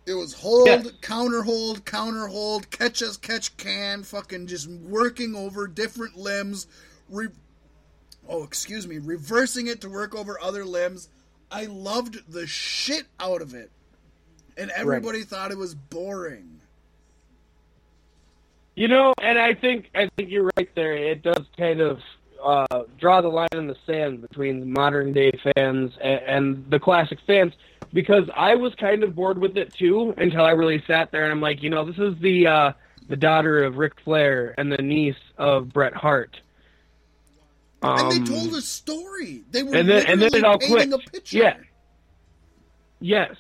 It 0.05 0.13
was 0.13 0.33
hold, 0.33 0.67
Yes. 0.67 0.87
counter 1.01 1.43
hold, 1.43 1.85
counter 1.85 2.27
hold, 2.27 2.69
catch 2.69 3.01
as 3.01 3.17
catch 3.17 3.55
can, 3.57 4.03
fucking 4.03 4.47
just 4.47 4.67
working 4.69 5.33
over 5.33 5.65
different 5.65 6.17
limbs. 6.17 6.67
Re- 7.09 7.29
oh, 8.27 8.43
excuse 8.43 8.85
me, 8.85 8.97
reversing 8.99 9.67
it 9.67 9.81
to 9.81 9.89
work 9.89 10.13
over 10.13 10.39
other 10.39 10.65
limbs. 10.65 11.09
I 11.49 11.65
loved 11.65 12.31
the 12.31 12.45
shit 12.45 13.05
out 13.19 13.41
of 13.41 13.53
it. 13.53 13.71
And 14.57 14.69
everybody 14.71 15.23
thought 15.23 15.51
it 15.51 15.57
was 15.57 15.73
boring. 15.73 16.59
You 18.75 18.87
know, 18.87 19.13
and 19.21 19.37
I 19.37 19.53
think 19.53 19.89
I 19.93 20.09
think 20.15 20.29
you're 20.31 20.49
right 20.57 20.69
there. 20.75 20.93
It 20.93 21.21
does 21.21 21.45
kind 21.57 21.79
of 21.79 21.99
uh, 22.43 22.83
draw 22.99 23.21
the 23.21 23.27
line 23.29 23.47
in 23.53 23.67
the 23.67 23.77
sand 23.85 24.21
between 24.21 24.71
modern 24.73 25.13
day 25.13 25.31
fans 25.55 25.91
and, 26.01 26.21
and 26.21 26.69
the 26.69 26.79
classic 26.79 27.19
fans 27.27 27.53
because 27.93 28.27
I 28.35 28.55
was 28.55 28.73
kind 28.75 29.03
of 29.03 29.15
bored 29.15 29.37
with 29.37 29.57
it 29.57 29.73
too 29.75 30.13
until 30.17 30.41
I 30.43 30.51
really 30.51 30.83
sat 30.87 31.11
there 31.11 31.23
and 31.23 31.31
I'm 31.31 31.39
like, 31.41 31.61
you 31.61 31.69
know, 31.69 31.85
this 31.85 31.99
is 31.99 32.17
the 32.19 32.47
uh, 32.47 32.73
the 33.07 33.15
daughter 33.15 33.63
of 33.63 33.77
Ric 33.77 33.93
Flair 34.03 34.55
and 34.57 34.71
the 34.71 34.81
niece 34.81 35.15
of 35.37 35.71
Bret 35.71 35.93
Hart. 35.93 36.39
and 37.83 37.99
Um, 37.99 38.09
they 38.09 38.33
told 38.33 38.53
a 38.55 38.61
story. 38.61 39.43
They 39.51 39.61
were 39.61 39.75
and 39.75 39.87
then 39.87 40.07
and 40.07 40.19
then 40.21 40.33
it 40.33 40.43
all 40.43 40.57
painting 40.57 40.89
clicked. 40.89 41.07
a 41.09 41.11
picture. 41.11 41.37
Yeah. 41.37 41.57
Yes. 42.99 43.35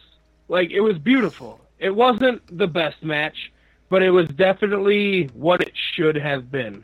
Like 0.47 0.69
it 0.71 0.81
was 0.81 0.97
beautiful. 0.99 1.59
It 1.79 1.95
wasn't 1.95 2.55
the 2.55 2.67
best 2.67 3.01
match, 3.03 3.51
but 3.93 4.01
it 4.01 4.09
was 4.09 4.27
definitely 4.29 5.25
what 5.35 5.61
it 5.61 5.71
should 5.93 6.15
have 6.15 6.49
been. 6.49 6.83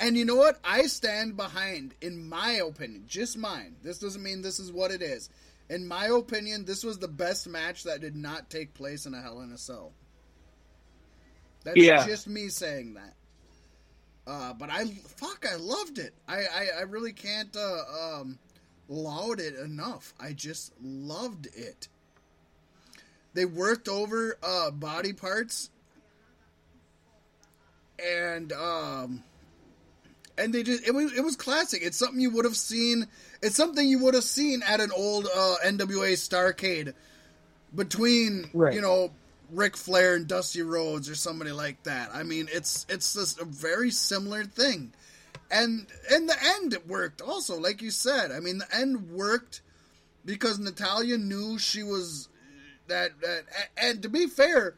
And 0.00 0.16
you 0.16 0.24
know 0.24 0.36
what? 0.36 0.58
I 0.64 0.84
stand 0.86 1.36
behind, 1.36 1.92
in 2.00 2.26
my 2.26 2.52
opinion, 2.66 3.04
just 3.06 3.36
mine. 3.36 3.76
This 3.82 3.98
doesn't 3.98 4.22
mean 4.22 4.40
this 4.40 4.58
is 4.58 4.72
what 4.72 4.90
it 4.90 5.02
is. 5.02 5.28
In 5.68 5.86
my 5.86 6.06
opinion, 6.06 6.64
this 6.64 6.82
was 6.82 6.98
the 6.98 7.08
best 7.08 7.46
match 7.46 7.84
that 7.84 8.00
did 8.00 8.16
not 8.16 8.48
take 8.48 8.72
place 8.72 9.04
in 9.04 9.12
a 9.12 9.20
Hell 9.20 9.42
in 9.42 9.52
a 9.52 9.58
Cell. 9.58 9.92
That's 11.62 11.76
Yeah. 11.76 12.06
just 12.06 12.26
me 12.26 12.48
saying 12.48 12.94
that. 12.94 13.12
Uh, 14.26 14.54
but 14.54 14.70
I 14.70 14.86
fuck, 14.86 15.44
I 15.46 15.56
loved 15.56 15.98
it. 15.98 16.14
I 16.26 16.38
I, 16.38 16.68
I 16.78 16.82
really 16.84 17.12
can't 17.12 17.54
uh, 17.54 18.20
um, 18.20 18.38
laud 18.88 19.40
it 19.40 19.56
enough. 19.56 20.14
I 20.18 20.32
just 20.32 20.72
loved 20.80 21.48
it. 21.54 21.88
They 23.34 23.44
worked 23.44 23.88
over 23.88 24.36
uh, 24.42 24.70
body 24.70 25.12
parts, 25.12 25.70
and 28.04 28.52
um, 28.52 29.22
and 30.36 30.52
they 30.52 30.62
just 30.62 30.86
it 30.86 30.92
was 30.92 31.12
it 31.16 31.22
was 31.22 31.36
classic. 31.36 31.82
It's 31.82 31.96
something 31.96 32.20
you 32.20 32.30
would 32.30 32.44
have 32.44 32.56
seen. 32.56 33.06
It's 33.42 33.56
something 33.56 33.86
you 33.88 34.00
would 34.04 34.14
have 34.14 34.24
seen 34.24 34.62
at 34.66 34.80
an 34.80 34.90
old 34.96 35.26
uh, 35.26 35.56
NWA 35.64 36.14
Starcade 36.14 36.94
between 37.74 38.50
Right. 38.54 38.74
you 38.74 38.80
know 38.80 39.10
Ric 39.52 39.76
Flair 39.76 40.14
and 40.16 40.26
Dusty 40.26 40.62
Rhodes 40.62 41.08
or 41.08 41.14
somebody 41.14 41.52
like 41.52 41.82
that. 41.84 42.10
I 42.12 42.22
mean, 42.22 42.48
it's 42.52 42.86
it's 42.88 43.14
just 43.14 43.40
a 43.40 43.44
very 43.44 43.90
similar 43.90 44.44
thing, 44.44 44.92
and 45.50 45.86
in 46.14 46.26
the 46.26 46.36
end 46.56 46.72
it 46.72 46.88
worked 46.88 47.20
also, 47.20 47.58
like 47.60 47.82
you 47.82 47.90
said. 47.90 48.30
I 48.32 48.40
mean, 48.40 48.58
the 48.58 48.74
end 48.74 49.10
worked 49.10 49.60
because 50.24 50.58
Natalya 50.58 51.16
knew 51.18 51.58
she 51.58 51.82
was 51.82 52.28
that 52.88 53.20
that 53.20 53.44
and 53.76 54.02
to 54.02 54.08
be 54.08 54.26
fair, 54.26 54.74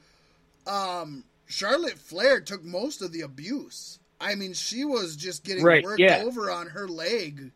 um, 0.67 1.25
Charlotte 1.47 1.99
Flair 1.99 2.41
took 2.41 2.63
most 2.63 3.03
of 3.03 3.13
the 3.13 3.23
abuse. 3.23 3.99
I 4.21 4.35
mean, 4.35 4.53
she 4.53 4.85
was 4.85 5.17
just 5.17 5.45
getting 5.45 5.65
Right, 5.65 5.83
worked 5.83 6.01
yeah. 6.01 6.23
over 6.25 6.51
on 6.51 6.67
her 6.69 6.87
leg 6.87 7.53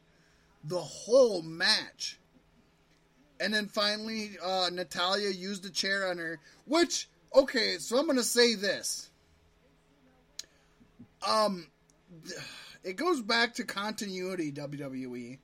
the 0.65 0.81
whole 0.81 1.43
match. 1.43 2.19
And 3.39 3.53
then 3.53 3.69
finally, 3.69 4.31
uh, 4.43 4.71
Natalya 4.73 5.29
used 5.29 5.67
a 5.67 5.71
chair 5.71 6.09
on 6.09 6.19
her. 6.19 6.41
Which, 6.67 7.09
okay, 7.35 7.77
so 7.79 7.99
I'm 7.99 8.07
going 8.07 8.17
to 8.17 8.25
say 8.25 8.55
this. 8.55 9.11
Um, 11.27 11.67
it 12.83 12.97
goes 12.97 13.21
back 13.21 13.55
to 13.55 13.65
continuity, 13.65 14.53
WWE. 14.53 15.39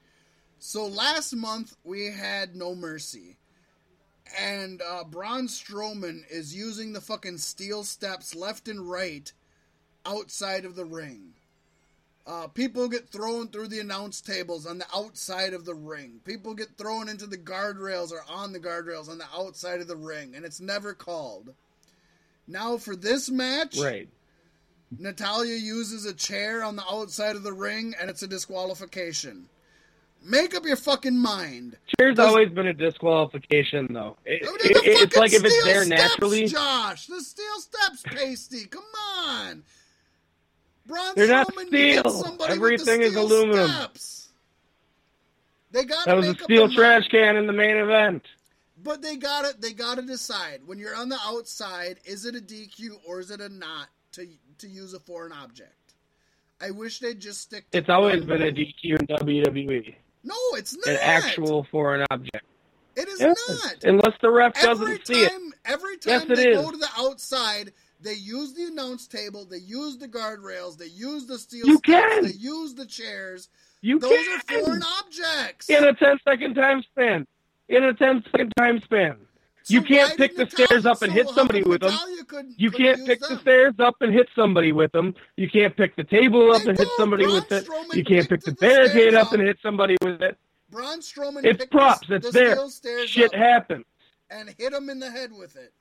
So 0.59 0.87
last 0.87 1.35
month, 1.35 1.77
we 1.85 2.07
had 2.07 2.55
No 2.55 2.75
Mercy. 2.75 3.37
And 4.39 4.83
uh, 4.83 5.05
Braun 5.05 5.49
Strowman 5.49 6.23
is 6.31 6.55
using 6.55 6.93
the 6.93 7.01
fucking 7.01 7.39
steel 7.39 7.85
steps 7.85 8.35
left 8.35 8.69
and 8.69 8.89
right 8.89 9.33
outside 10.07 10.65
of 10.65 10.77
the 10.77 10.85
ring. 10.85 11.35
Uh, 12.27 12.47
people 12.47 12.87
get 12.89 13.09
thrown 13.09 13.49
through 13.49 13.67
the 13.67 13.81
announce 13.81 14.21
tables 14.21 14.67
on 14.67 14.79
the 14.79 14.87
outside 14.95 15.53
of 15.53 15.65
the 15.65 15.75
ring. 15.75 16.21
People 16.25 16.55
get 16.55 16.77
thrown 16.77 17.09
into 17.09 17.27
the 17.27 17.39
guardrails 17.39 18.13
or 18.13 18.23
on 18.29 18.53
the 18.53 18.61
guardrails 18.61 19.09
on 19.09 19.19
the 19.19 19.27
outside 19.35 19.81
of 19.81 19.89
the 19.89 19.97
ring, 19.97 20.35
and 20.37 20.45
it's 20.45 20.61
never 20.61 20.95
called. 20.95 21.55
Now, 22.47 22.77
for 22.77 22.95
this 22.95 23.31
match, 23.31 23.77
Right. 23.79 24.09
Natalya 24.97 25.55
uses 25.55 26.05
a 26.05 26.13
chair 26.13 26.63
on 26.63 26.77
the 26.77 26.85
outside 26.89 27.37
of 27.37 27.43
the 27.43 27.53
ring, 27.53 27.95
and 28.01 28.11
it's 28.11 28.23
a 28.23 28.29
disqualification. 28.29 29.49
Make 30.23 30.55
up 30.55 30.65
your 30.67 30.77
fucking 30.77 31.17
mind. 31.19 31.77
Chair's 31.99 32.17
Does- 32.17 32.29
always 32.29 32.51
been 32.51 32.67
a 32.67 32.75
disqualification, 32.75 33.89
though. 33.93 34.17
It- 34.25 34.43
Oh, 34.47 34.55
it- 34.57 34.77
it's 35.03 35.17
like 35.17 35.33
if 35.33 35.45
it's 35.45 35.65
there 35.65 35.85
steps, 35.85 35.89
naturally, 36.03 36.47
Josh. 36.47 37.07
The 37.07 37.21
steel 37.23 37.59
steps, 37.61 38.03
pasty. 38.05 38.67
Come 38.67 38.85
on. 39.19 39.65
Braun 40.87 41.13
They're 41.17 41.27
not 41.29 41.51
steel. 41.67 42.37
Everything 42.49 43.01
with 43.01 43.09
is 43.13 43.17
aluminum. 43.17 43.71
Steps. 43.71 44.29
They 45.73 45.85
got 45.85 46.07
that 46.07 46.17
was 46.17 46.29
a 46.29 46.35
steel 46.35 46.69
trash 46.71 47.07
can 47.09 47.37
in 47.37 47.47
the 47.47 47.53
main 47.53 47.77
event. 47.77 48.25
But 48.83 49.03
they 49.03 49.17
got 49.17 49.45
it. 49.45 49.61
They 49.61 49.73
got 49.73 49.97
to 49.97 50.03
decide 50.03 50.63
when 50.67 50.79
you're 50.79 50.97
on 50.97 51.09
the 51.09 51.19
outside: 51.25 52.01
is 52.05 52.25
it 52.27 52.35
a 52.35 52.41
DQ 52.41 53.01
or 53.07 53.21
is 53.21 53.31
it 53.31 53.41
a 53.41 53.49
not 53.49 53.89
to 54.13 54.27
to 54.59 54.67
use 54.69 54.95
a 54.95 55.01
foreign 55.01 55.33
object? 55.33 55.75
I 56.61 56.73
wish 56.73 56.99
they'd 56.99 57.21
just 57.21 57.41
stick. 57.43 57.71
to 57.71 57.79
It's 57.79 57.89
always 57.89 58.25
been 58.25 58.43
a. 58.43 58.51
DQ 58.51 58.99
in 59.01 59.07
WWE, 59.07 59.95
No, 60.23 60.35
it's 60.55 60.77
not 60.77 60.87
an 60.87 60.99
actual 61.01 61.65
foreign 61.65 62.05
object. 62.11 62.45
It 62.97 63.09
is 63.09 63.21
Yes, 63.21 63.39
not. 63.65 63.85
unless 63.85 64.19
the 64.21 64.31
ref 64.31 64.53
every 64.57 64.99
doesn't 64.99 65.07
see 65.07 65.23
it. 65.23 65.33
every 65.65 65.97
time 65.97 66.23
it 66.31 66.37
they 66.37 66.49
is. 66.51 66.57
go 66.57 66.71
to 66.71 66.77
the 66.77 66.89
outside, 66.99 67.73
they 68.01 68.15
use 68.15 68.53
the 68.55 68.65
announce 68.65 69.07
table, 69.07 69.45
they 69.45 69.59
use 69.59 69.97
the 69.99 70.09
guardrails, 70.09 70.77
they 70.77 70.87
use 70.87 71.27
the 71.27 71.39
steel 71.39 71.67
You 71.67 71.79
can. 71.81 72.25
they 72.25 72.33
use 72.33 72.75
the 72.75 72.87
chairs. 72.87 73.49
You 73.81 73.99
Those 73.99 74.11
can 74.11 74.59
are 74.59 74.65
foreign 74.65 74.83
objects. 74.99 75.71
in 75.71 75.85
a 75.85 75.95
10 75.95 76.19
second 76.29 76.55
time 76.55 76.83
span. 76.83 77.27
In 77.69 77.85
a 77.85 77.95
10 77.95 78.25
second 78.31 78.53
time 78.59 78.81
span. 78.83 79.17
So 79.63 79.75
you 79.75 79.83
can't 79.83 80.17
pick 80.17 80.37
the 80.37 80.49
stairs 80.49 80.87
up 80.87 81.03
and 81.03 81.13
so 81.13 81.17
hit 81.17 81.29
somebody 81.31 81.63
with 81.63 81.83
them. 81.83 81.93
Couldn't- 82.27 82.59
You 82.59 82.71
couldn't 82.71 82.87
can't 82.97 83.07
pick 83.07 83.21
the 83.21 83.39
stairs 83.41 83.75
up 83.79 83.97
and 84.01 84.13
hit 84.13 84.29
somebody 84.35 84.73
with 84.73 84.93
them. 84.93 85.15
You 85.37 85.51
can't 85.51 85.77
pick 85.77 85.97
the 85.97 86.05
table 86.05 86.53
up 86.53 86.63
They 86.63 86.71
and 86.71 86.79
hit 86.79 86.89
somebody 86.97 87.25
Braun 87.25 87.35
with 87.35 87.53
it. 87.53 87.67
Strowman 87.67 87.95
You 87.97 88.05
can't 88.05 88.29
pick 88.29 88.41
the 88.43 88.51
the 88.53 88.57
barricade 88.57 89.15
up 89.15 89.33
and 89.33 89.43
hit 89.43 89.59
somebody 89.63 89.97
with 90.03 90.23
it. 90.23 90.39
Braun 90.71 91.01
Strowman 91.01 91.45
It's 91.45 91.65
props. 91.67 92.07
the, 92.09 92.17
It's 92.17 92.31
the 92.33 92.81
there. 92.83 93.07
Shit 93.07 93.35
happens. 93.35 93.85
and 94.31 94.55
hit 94.59 94.73
him 94.73 94.89
in 94.89 94.99
the 95.01 95.11
head 95.11 95.31
with 95.33 95.57
it. 95.57 95.73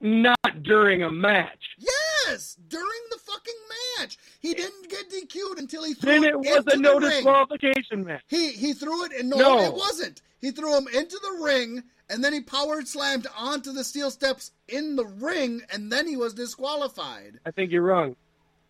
Not 0.00 0.62
during 0.62 1.02
a 1.02 1.10
match. 1.10 1.76
Yes, 1.78 2.56
during 2.68 3.00
the 3.10 3.18
fucking 3.18 3.54
match, 3.98 4.18
he 4.40 4.52
didn't 4.52 4.90
get 4.90 5.08
DQ'd 5.08 5.58
until 5.58 5.84
he 5.84 5.94
threw 5.94 6.10
Then 6.10 6.24
it 6.24 6.42
Then 6.42 6.52
it 6.52 6.64
was 6.66 6.74
a 6.74 6.76
no 6.76 6.98
disqualification 7.00 8.04
match. 8.04 8.22
He 8.28 8.50
he 8.52 8.74
threw 8.74 9.04
it 9.04 9.12
and 9.12 9.30
no, 9.30 9.36
No. 9.38 9.60
it 9.64 9.72
wasn't. 9.72 10.20
He 10.40 10.50
threw 10.50 10.76
him 10.76 10.88
into 10.88 11.18
the 11.22 11.42
ring 11.42 11.82
and 12.10 12.22
then 12.22 12.32
he 12.32 12.40
powered 12.40 12.86
slammed 12.86 13.26
onto 13.36 13.72
the 13.72 13.84
steel 13.84 14.10
steps 14.10 14.52
in 14.68 14.96
the 14.96 15.06
ring 15.06 15.62
and 15.72 15.90
then 15.90 16.06
he 16.06 16.16
was 16.16 16.34
disqualified. 16.34 17.38
I 17.46 17.50
think 17.50 17.70
you're 17.72 17.82
wrong. 17.82 18.16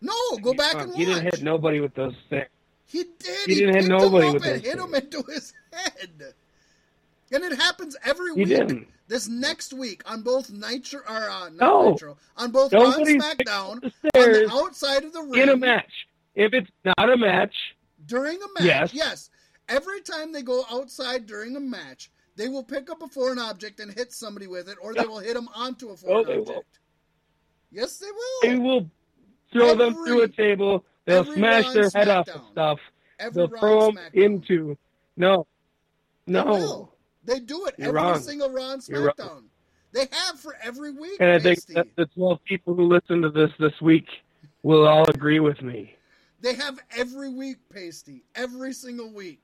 No, 0.01 0.13
go 0.41 0.53
back 0.53 0.73
You're 0.73 0.81
and 0.83 0.91
watch. 0.91 0.99
He 0.99 1.05
didn't 1.05 1.23
hit 1.23 1.43
nobody 1.43 1.79
with 1.79 1.93
those 1.95 2.15
things. 2.29 2.47
He 2.85 3.03
did. 3.19 3.47
He 3.47 3.55
didn't 3.55 3.75
hit 3.75 3.87
nobody 3.87 4.27
with 4.27 4.45
and 4.45 4.55
those 4.55 4.61
hit 4.61 4.77
him 4.79 4.93
into 4.93 5.23
his 5.31 5.53
head. 5.71 6.33
And 7.31 7.43
it 7.43 7.59
happens 7.59 7.97
every 8.05 8.33
He 8.35 8.41
week. 8.41 8.47
didn't. 8.49 8.87
This 9.07 9.27
next 9.27 9.73
week 9.73 10.01
on 10.09 10.21
both 10.21 10.49
Nitro 10.51 11.01
or 11.07 11.29
uh, 11.29 11.49
not 11.49 11.53
No. 11.59 11.91
Nitro 11.91 12.17
on 12.37 12.51
both 12.51 12.71
Raw 12.73 12.93
SmackDown 12.93 13.83
on 13.83 13.91
the 14.13 14.49
outside 14.51 15.03
of 15.03 15.13
the 15.13 15.21
ring 15.21 15.41
in 15.43 15.49
a 15.49 15.57
match. 15.57 16.07
If 16.35 16.53
it's 16.53 16.69
not 16.85 17.09
a 17.11 17.17
match, 17.17 17.55
during 18.05 18.37
a 18.37 18.47
match. 18.59 18.65
Yes. 18.65 18.93
Yes. 18.93 19.29
Every 19.67 20.01
time 20.01 20.31
they 20.31 20.43
go 20.43 20.63
outside 20.69 21.25
during 21.25 21.55
a 21.55 21.59
match, 21.59 22.11
they 22.35 22.47
will 22.49 22.63
pick 22.63 22.89
up 22.89 23.01
a 23.01 23.07
foreign 23.07 23.39
object 23.39 23.79
and 23.79 23.93
hit 23.93 24.11
somebody 24.13 24.47
with 24.47 24.67
it, 24.69 24.77
or 24.81 24.93
they 24.93 25.05
will 25.05 25.19
hit 25.19 25.33
them 25.35 25.47
onto 25.55 25.89
a 25.89 25.93
oh, 25.93 25.95
foreign 25.95 26.17
Oh, 26.17 26.23
they 26.23 26.37
object. 26.37 26.49
will. 26.49 26.63
Yes, 27.71 27.97
they 27.97 28.07
will. 28.11 28.41
they 28.43 28.55
will 28.57 28.89
throw 29.51 29.75
them 29.75 29.93
Every- 29.93 30.05
through 30.05 30.21
a 30.23 30.27
table. 30.27 30.85
They'll 31.05 31.25
smash 31.25 31.71
their 31.71 31.89
head 31.93 32.07
off 32.07 32.27
of 32.29 32.41
stuff. 32.51 32.79
Every 33.19 33.47
They'll 33.47 33.59
throw 33.59 33.91
them 33.91 33.99
into. 34.13 34.77
No. 35.17 35.45
No. 36.27 36.45
will. 36.45 36.95
They 37.23 37.39
do 37.39 37.65
it 37.65 37.75
You're 37.77 37.89
every 37.89 38.01
wrong. 38.01 38.19
single 38.19 38.49
Raw 38.49 38.71
and 38.73 38.81
SmackDown. 38.81 39.43
They 39.93 40.07
have 40.11 40.39
for 40.39 40.55
every 40.61 40.91
week. 40.91 41.17
And 41.19 41.29
I 41.31 41.39
think 41.39 41.59
the 41.67 42.05
12 42.15 42.43
people 42.43 42.75
who 42.75 42.87
listen 42.87 43.21
to 43.21 43.29
this 43.29 43.51
this 43.59 43.79
week 43.81 44.07
will 44.63 44.87
all 44.87 45.09
agree 45.09 45.39
with 45.39 45.61
me. 45.61 45.95
They 46.41 46.53
have 46.55 46.79
every 46.95 47.29
week, 47.29 47.57
Pasty. 47.73 48.23
Every 48.35 48.73
single 48.73 49.11
week. 49.11 49.43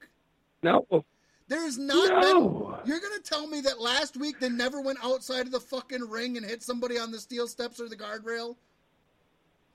No. 0.61 0.85
There's 1.51 1.77
not 1.77 2.07
No. 2.21 2.77
been. 2.77 2.87
You're 2.89 3.01
gonna 3.01 3.19
tell 3.19 3.45
me 3.45 3.59
that 3.59 3.81
last 3.81 4.15
week 4.15 4.39
they 4.39 4.47
never 4.47 4.79
went 4.79 4.99
outside 5.03 5.47
of 5.47 5.51
the 5.51 5.59
fucking 5.59 6.07
ring 6.09 6.37
and 6.37 6.45
hit 6.45 6.63
somebody 6.63 6.97
on 6.97 7.11
the 7.11 7.19
steel 7.19 7.45
steps 7.45 7.77
or 7.81 7.89
the 7.89 7.97
guardrail, 7.97 8.55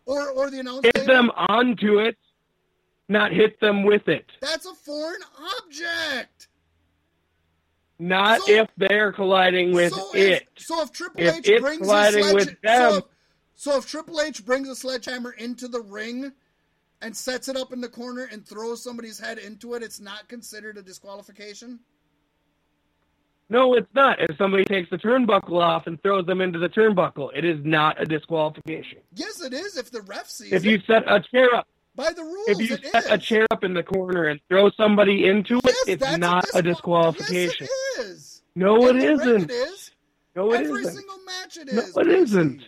or 0.06 0.30
or 0.30 0.48
the 0.48 0.58
announce 0.60 0.86
Hit 0.86 0.94
table? 0.94 1.06
them 1.06 1.30
onto 1.36 1.98
it, 1.98 2.16
not 3.10 3.30
hit 3.30 3.60
them 3.60 3.82
with 3.84 4.08
it. 4.08 4.24
That's 4.40 4.64
a 4.64 4.74
foreign 4.74 5.20
object. 5.58 6.48
Not 7.98 8.40
So- 8.40 8.52
if 8.52 8.70
they're 8.78 9.12
colliding 9.12 9.72
with 9.74 9.92
so 9.92 10.14
it. 10.14 10.48
If, 10.56 10.64
so 10.64 10.80
if 10.80 10.92
Triple 10.92 11.20
If 11.24 11.46
H 11.46 11.60
brings 11.60 11.82
a 11.82 11.84
colliding 11.84 12.22
sledge, 12.24 12.34
with 12.34 12.60
them- 12.62 12.92
so 13.02 13.08
so 13.54 13.76
if 13.76 13.86
Triple 13.86 14.22
H 14.22 14.46
brings 14.46 14.66
a 14.70 14.74
sledgehammer 14.76 15.32
into 15.32 15.68
the 15.68 15.82
ring 15.82 16.32
and 17.02 17.16
sets 17.16 17.48
it 17.48 17.56
up 17.56 17.72
in 17.72 17.80
the 17.80 17.88
corner 17.88 18.28
and 18.32 18.46
throws 18.46 18.82
somebody's 18.82 19.18
head 19.18 19.38
into 19.38 19.74
it, 19.74 19.82
it's 19.82 20.00
not 20.00 20.28
considered 20.28 20.78
a 20.78 20.82
disqualification. 20.82 21.78
No, 23.48 23.74
it's 23.74 23.86
not. 23.94 24.18
If 24.20 24.36
somebody 24.38 24.64
takes 24.64 24.90
the 24.90 24.96
turnbuckle 24.98 25.60
off 25.62 25.86
and 25.86 26.02
throws 26.02 26.26
them 26.26 26.40
into 26.40 26.58
the 26.58 26.68
turnbuckle, 26.68 27.30
it 27.34 27.44
is 27.44 27.60
not 27.64 28.00
a 28.00 28.04
disqualification. 28.04 28.98
Yes, 29.14 29.40
it 29.40 29.52
is 29.52 29.76
if 29.76 29.90
the 29.90 30.00
ref 30.02 30.26
sees 30.28 30.52
If 30.52 30.64
it. 30.64 30.68
you 30.70 30.80
set 30.86 31.04
a 31.06 31.20
chair 31.20 31.54
up, 31.54 31.68
By 31.94 32.12
the 32.12 32.24
rules, 32.24 32.48
if 32.48 32.58
you 32.58 32.74
it 32.74 32.86
set 32.90 33.12
a 33.12 33.18
chair 33.18 33.46
up 33.52 33.62
in 33.62 33.72
the 33.72 33.84
corner 33.84 34.24
and 34.24 34.40
throw 34.48 34.70
somebody 34.70 35.26
into 35.28 35.60
Yes, 35.64 35.76
it, 35.86 36.02
it's 36.02 36.16
not 36.18 36.44
a 36.54 36.62
disqual- 36.62 37.12
disqualification. 37.12 37.68
Yes, 37.70 37.98
it 37.98 38.00
is. 38.10 38.42
No, 38.56 38.88
it 38.88 38.96
isn't. 38.96 39.42
It 39.44 39.50
is. 39.52 39.90
No, 40.34 40.52
it 40.52 40.62
Every 40.66 40.80
isn't. 40.80 40.94
single 40.94 41.18
match 41.24 41.56
it 41.56 41.72
No, 41.72 41.82
is. 41.82 41.96
it 41.96 42.04
Casey. 42.04 42.16
isn't. 42.22 42.62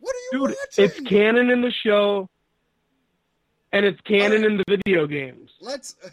What 0.00 0.14
are 0.16 0.18
you 0.18 0.30
Dude, 0.48 0.56
watching? 0.58 0.84
it's 0.84 1.00
canon 1.08 1.50
in 1.50 1.60
the 1.62 1.70
show, 1.70 2.28
and 3.76 3.84
it's 3.84 4.00
canon 4.02 4.32
Alright. 4.32 4.44
in 4.50 4.56
the 4.56 4.64
video 4.68 5.06
games. 5.06 5.50
Let's. 5.60 5.96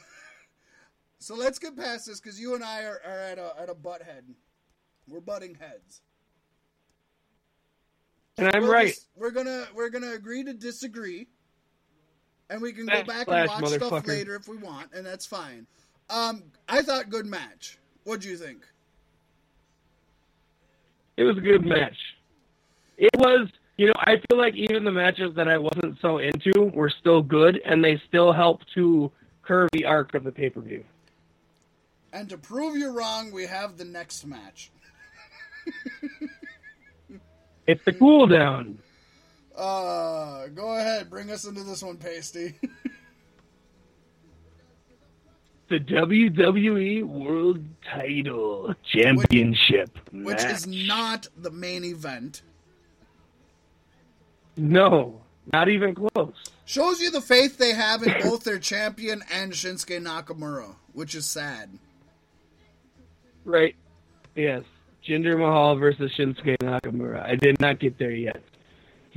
So 1.19 1.35
let's 1.35 1.57
get 1.57 1.77
past 1.77 2.05
this 2.05 2.19
because 2.19 2.37
you 2.37 2.53
and 2.53 2.61
I 2.61 2.83
are, 2.83 2.99
are 3.05 3.17
at 3.17 3.39
a 3.39 3.53
at 3.57 3.69
a 3.69 3.73
butt 3.73 4.01
head. 4.01 4.25
We're 5.07 5.21
butting 5.21 5.55
heads. 5.55 6.01
And 8.37 8.49
I'm 8.53 8.63
We'll 8.63 8.73
right. 8.73 8.87
just- 8.89 9.07
we're 9.15 9.31
gonna 9.31 9.65
we're 9.73 9.89
gonna 9.89 10.11
agree 10.11 10.43
to 10.43 10.53
disagree, 10.53 11.27
and 12.49 12.61
we 12.61 12.73
can 12.73 12.87
go 12.87 13.05
back 13.05 13.29
and 13.29 13.47
watch 13.47 13.69
stuff 13.69 14.05
later 14.05 14.35
if 14.35 14.49
we 14.49 14.57
want, 14.57 14.91
and 14.93 15.05
that's 15.05 15.25
fine. 15.25 15.65
Um, 16.09 16.43
I 16.67 16.81
thought 16.81 17.09
good 17.09 17.25
match. 17.25 17.77
What 18.03 18.19
do 18.19 18.27
you 18.27 18.35
think? 18.35 18.67
It 21.15 21.23
was 21.23 21.37
a 21.37 21.41
good 21.41 21.65
match. 21.65 21.95
It 22.97 23.11
was, 23.17 23.47
you 23.77 23.87
know, 23.87 23.93
I 23.97 24.21
feel 24.29 24.37
like 24.37 24.55
even 24.55 24.83
the 24.83 24.91
matches 24.91 25.35
that 25.35 25.47
I 25.47 25.57
wasn't 25.57 25.97
so 26.01 26.19
into 26.19 26.71
were 26.73 26.89
still 26.89 27.21
good, 27.21 27.59
and 27.65 27.83
they 27.83 28.01
still 28.07 28.31
helped 28.31 28.65
to 28.75 29.11
curve 29.41 29.69
the 29.73 29.85
arc 29.85 30.13
of 30.13 30.23
the 30.23 30.31
pay 30.31 30.49
per 30.49 30.61
view. 30.61 30.83
And 32.11 32.29
to 32.29 32.37
prove 32.37 32.77
you 32.77 32.91
wrong, 32.91 33.31
we 33.31 33.45
have 33.45 33.77
the 33.77 33.85
next 33.85 34.25
match. 34.25 34.71
It's 37.65 37.83
the 37.85 37.93
cool 37.93 38.27
down. 38.27 38.77
Uh, 39.57 40.47
go 40.47 40.75
ahead, 40.75 41.09
bring 41.09 41.31
us 41.31 41.45
into 41.45 41.63
this 41.63 41.81
one, 41.81 41.97
Pasty. 41.97 42.55
The 45.69 45.79
WWE 45.79 47.03
World 47.03 47.63
Title 47.89 48.75
Championship 48.83 49.97
Which 50.11 50.37
match. 50.43 50.51
is 50.51 50.67
not 50.67 51.27
the 51.37 51.49
main 51.49 51.83
event. 51.85 52.43
No, 54.55 55.21
not 55.51 55.69
even 55.69 55.95
close. 55.95 56.33
Shows 56.65 57.01
you 57.01 57.11
the 57.11 57.21
faith 57.21 57.57
they 57.57 57.73
have 57.73 58.03
in 58.03 58.13
both 58.21 58.43
their 58.43 58.59
champion 58.59 59.21
and 59.31 59.51
Shinsuke 59.51 60.01
Nakamura, 60.01 60.75
which 60.93 61.15
is 61.15 61.25
sad. 61.25 61.77
Right? 63.45 63.75
Yes. 64.35 64.63
Jinder 65.07 65.37
Mahal 65.37 65.75
versus 65.75 66.11
Shinsuke 66.17 66.57
Nakamura. 66.59 67.23
I 67.25 67.35
did 67.35 67.59
not 67.59 67.79
get 67.79 67.97
there 67.97 68.11
yet. 68.11 68.41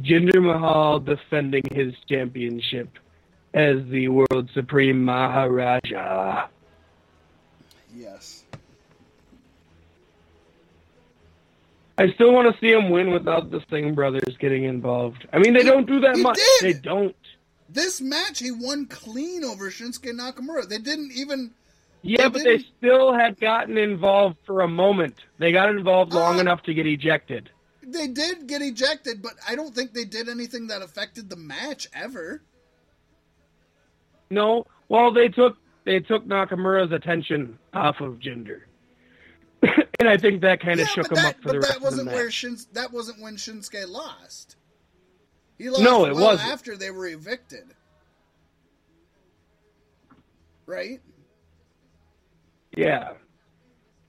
Jinder 0.00 0.42
Mahal 0.42 0.98
defending 0.98 1.62
his 1.70 1.94
championship 2.08 2.98
as 3.54 3.76
the 3.88 4.08
World 4.08 4.50
Supreme 4.52 5.04
Maharaja. 5.04 6.48
Yes. 7.94 8.44
I 11.98 12.12
still 12.12 12.32
want 12.32 12.52
to 12.52 12.60
see 12.60 12.72
him 12.72 12.90
win 12.90 13.10
without 13.10 13.50
the 13.50 13.62
Singh 13.70 13.94
brothers 13.94 14.36
getting 14.38 14.64
involved. 14.64 15.26
I 15.32 15.38
mean, 15.38 15.54
they 15.54 15.62
don't 15.62 15.86
do 15.86 16.00
that 16.00 16.18
much. 16.18 16.36
did! 16.36 16.62
They 16.62 16.78
don't. 16.78 17.16
This 17.68 18.00
match, 18.00 18.38
he 18.40 18.50
won 18.50 18.86
clean 18.86 19.42
over 19.44 19.70
Shinsuke 19.70 20.12
Nakamura. 20.12 20.68
They 20.68 20.78
didn't 20.78 21.12
even. 21.16 21.52
Yeah, 22.02 22.24
They 22.24 22.28
but 22.28 22.38
they 22.44 22.56
didn't- 22.58 22.66
still 22.78 23.12
had 23.14 23.40
gotten 23.40 23.78
involved 23.78 24.36
for 24.44 24.60
a 24.60 24.68
moment. 24.68 25.14
They 25.38 25.50
got 25.52 25.70
involved 25.70 26.12
long 26.12 26.36
Uh, 26.36 26.40
enough 26.40 26.62
to 26.64 26.74
get 26.74 26.86
ejected. 26.86 27.50
They 27.82 28.08
did 28.08 28.46
get 28.46 28.62
ejected, 28.62 29.22
but 29.22 29.34
I 29.48 29.54
don't 29.54 29.74
think 29.74 29.92
they 29.92 30.04
did 30.04 30.28
anything 30.28 30.66
that 30.68 30.82
affected 30.82 31.30
the 31.30 31.36
match 31.36 31.88
ever. 31.94 32.42
No, 34.30 34.66
well, 34.88 35.12
they 35.12 35.28
took 35.28 35.56
they 35.84 36.00
took 36.00 36.26
Nakamura's 36.26 36.90
attention 36.92 37.58
off 37.72 38.00
of 38.00 38.18
Jinder, 38.18 38.62
and 39.98 40.08
I 40.08 40.16
think 40.16 40.42
that 40.42 40.60
kind 40.60 40.80
of 40.80 40.86
yeah, 40.86 40.92
shook 40.92 41.08
him 41.10 41.16
that, 41.16 41.36
up 41.36 41.42
for 41.42 41.48
the 41.48 41.54
but 41.54 41.62
rest 41.62 41.68
that 41.68 41.76
of 41.76 41.82
the 41.82 41.84
wasn't 41.86 42.08
where. 42.12 42.30
Shins, 42.30 42.66
that 42.72 42.92
wasn't 42.92 43.20
when 43.20 43.36
Shinsuke 43.36 43.88
lost. 43.88 44.56
He 45.58 45.70
lost 45.70 45.82
No, 45.82 46.04
it 46.06 46.14
well 46.14 46.32
wasn't. 46.32 46.50
after 46.52 46.76
they 46.76 46.90
were 46.90 47.06
evicted. 47.06 47.64
Right? 50.66 51.00
Yeah, 52.76 53.12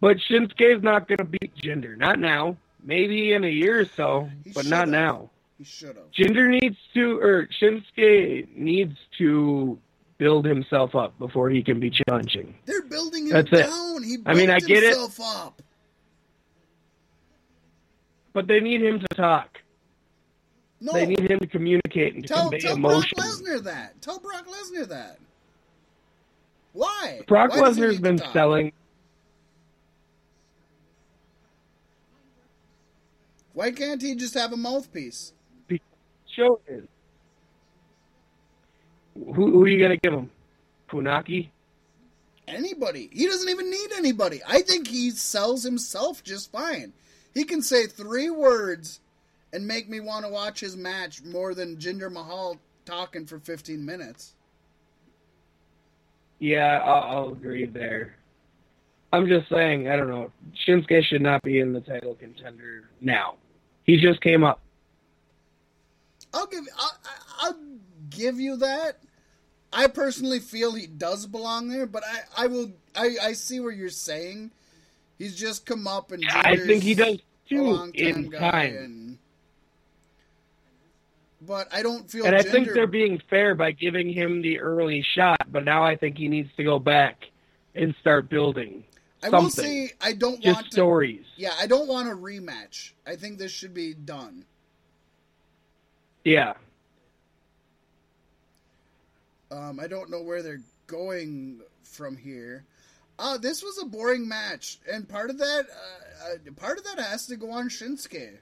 but 0.01 0.17
Shinsuke's 0.17 0.83
not 0.83 1.07
going 1.07 1.19
to 1.19 1.23
beat 1.23 1.55
Jinder. 1.55 1.97
Not 1.97 2.19
now. 2.19 2.57
Maybe 2.83 3.33
in 3.33 3.43
a 3.43 3.49
year 3.49 3.79
or 3.81 3.85
so, 3.85 4.29
He 4.43 4.51
but 4.51 4.65
not 4.65 4.81
should've. 4.87 4.89
now. 4.91 5.29
He 5.57 5.63
should 5.63 5.95
have. 5.95 6.11
Jinder 6.11 6.49
needs 6.49 6.77
to, 6.93 7.19
or 7.19 7.47
Shinsuke 7.61 8.55
needs 8.55 8.97
to 9.17 9.79
build 10.17 10.45
himself 10.45 10.95
up 10.95 11.17
before 11.19 11.49
he 11.49 11.61
can 11.63 11.79
be 11.79 11.89
challenging. 11.89 12.55
They're 12.65 12.81
building 12.83 13.27
him 13.27 13.33
That's 13.33 13.51
it. 13.51 13.67
down. 13.67 14.03
He 14.03 14.17
I 14.25 14.33
mean, 14.33 14.49
I 14.49 14.59
get 14.59 14.83
it. 14.83 14.95
himself 14.97 15.19
up. 15.21 15.61
But 18.33 18.47
they 18.47 18.59
need 18.59 18.81
him 18.81 18.99
to 18.99 19.07
talk. 19.15 19.57
No, 20.79 20.93
They 20.93 21.07
need 21.07 21.29
him 21.29 21.39
to 21.39 21.47
communicate 21.47 22.13
and 22.13 22.23
to 22.23 22.27
tell, 22.27 22.41
convey 22.49 22.59
tell 22.59 22.77
Brock 22.77 22.91
emotion. 22.93 23.17
Lesnar 23.17 23.63
that. 23.63 23.99
Tell 24.01 24.19
Brock 24.19 24.45
Lesnar 24.47 24.87
that. 24.89 25.17
Why? 26.73 27.21
Brock 27.27 27.49
Why 27.51 27.61
does 27.61 27.77
he 27.77 27.83
Lesnar's 27.83 27.99
been 27.99 28.19
selling. 28.31 28.71
Why 33.53 33.71
can't 33.71 33.99
he 34.01 34.13
just 34.13 34.35
have 34.35 34.53
a 34.53 34.57
mouthpiece? 34.57 35.33
Show 36.35 36.59
is. 36.67 36.83
Who, 39.25 39.51
who 39.51 39.63
are 39.63 39.67
you 39.67 39.79
going 39.79 39.91
to 39.91 39.97
give 39.97 40.13
him? 40.13 40.29
Funaki? 40.89 41.49
Anybody. 42.47 43.09
He 43.11 43.27
doesn't 43.27 43.49
even 43.49 43.69
need 43.69 43.91
anybody. 43.95 44.41
I 44.47 44.61
think 44.61 44.87
he 44.87 45.11
sells 45.11 45.63
himself 45.63 46.23
just 46.23 46.51
fine. 46.51 46.93
He 47.33 47.43
can 47.43 47.61
say 47.61 47.87
three 47.87 48.29
words 48.29 49.01
and 49.53 49.67
make 49.67 49.89
me 49.89 49.99
want 49.99 50.25
to 50.25 50.31
watch 50.31 50.59
his 50.59 50.77
match 50.77 51.23
more 51.23 51.53
than 51.53 51.77
Jinder 51.77 52.11
Mahal 52.11 52.57
talking 52.85 53.25
for 53.25 53.39
15 53.39 53.85
minutes. 53.85 54.33
Yeah, 56.39 56.81
I'll, 56.83 57.17
I'll 57.17 57.31
agree 57.31 57.65
there. 57.65 58.15
I'm 59.11 59.27
just 59.27 59.49
saying, 59.49 59.89
I 59.89 59.95
don't 59.95 60.09
know. 60.09 60.31
Shinsuke 60.65 61.03
should 61.05 61.21
not 61.21 61.41
be 61.41 61.59
in 61.59 61.73
the 61.73 61.81
title 61.81 62.15
contender 62.15 62.89
now. 63.01 63.35
He 63.83 63.97
just 63.97 64.21
came 64.21 64.43
up. 64.43 64.59
I'll 66.33 66.47
give 66.47 66.65
I'll, 66.77 66.97
I'll 67.39 67.59
give 68.09 68.39
you 68.39 68.57
that. 68.57 68.97
I 69.77 69.85
personally 69.85 70.39
feel 70.39 70.73
he 70.73 70.87
does 70.87 71.27
belong 71.27 71.69
there, 71.69 71.85
but 71.85 72.03
I, 72.03 72.45
I 72.45 72.47
will 72.47 72.71
I, 72.95 73.15
I 73.21 73.33
see 73.33 73.59
where 73.59 73.71
you're 73.71 73.89
saying. 73.89 74.49
He's 75.19 75.35
just 75.35 75.67
come 75.67 75.87
up 75.87 76.11
and 76.11 76.23
I 76.27 76.57
think 76.57 76.81
he 76.81 76.95
does 76.95 77.19
too 77.47 77.91
in 77.93 78.31
time. 78.31 78.75
and- 78.75 79.17
but 81.39 81.67
I 81.71 81.83
don't 81.83 82.09
feel 82.09 82.25
And 82.25 82.35
I 82.35 82.41
think 82.41 82.73
they're 82.73 82.87
being 82.87 83.21
fair 83.29 83.53
by 83.53 83.69
giving 83.71 84.09
him 84.11 84.41
the 84.41 84.59
early 84.59 85.05
shot, 85.13 85.37
but 85.51 85.63
now 85.63 85.83
I 85.83 85.95
think 85.95 86.17
he 86.17 86.27
needs 86.27 86.49
to 86.57 86.63
go 86.63 86.79
back 86.79 87.25
and 87.75 87.93
start 88.01 88.27
building 88.29 88.83
I 89.21 89.29
will 89.29 89.51
say 89.51 89.91
I 90.01 90.13
don't 90.13 90.41
just 90.41 90.55
want 90.55 90.65
to 90.65 90.71
stories. 90.71 91.25
Yeah, 91.35 91.53
I 91.59 91.67
don't 91.67 91.87
want 91.87 92.09
a 92.09 92.13
rematch. 92.13 92.93
I 93.05 93.15
think 93.15 93.37
this 93.37 93.51
should 93.51 93.75
be 93.75 93.93
done. 93.93 94.45
Yeah. 96.23 96.53
Um, 99.51 99.79
I 99.79 99.87
don't 99.87 100.09
know 100.09 100.21
where 100.21 100.41
they're 100.43 100.61
going 100.87 101.61
from 101.83 102.17
here. 102.17 102.65
Uh, 103.19 103.37
this 103.37 103.63
was 103.63 103.79
a 103.81 103.85
boring 103.85 104.27
match, 104.27 104.79
and 104.91 105.07
part 105.07 105.29
of 105.29 105.37
that, 105.39 105.65
uh, 105.69 106.33
uh, 106.33 106.51
part 106.55 106.77
of 106.77 106.83
that 106.83 106.99
has 106.99 107.25
to 107.27 107.35
go 107.35 107.49
on 107.51 107.69
Shinsuke. 107.69 108.37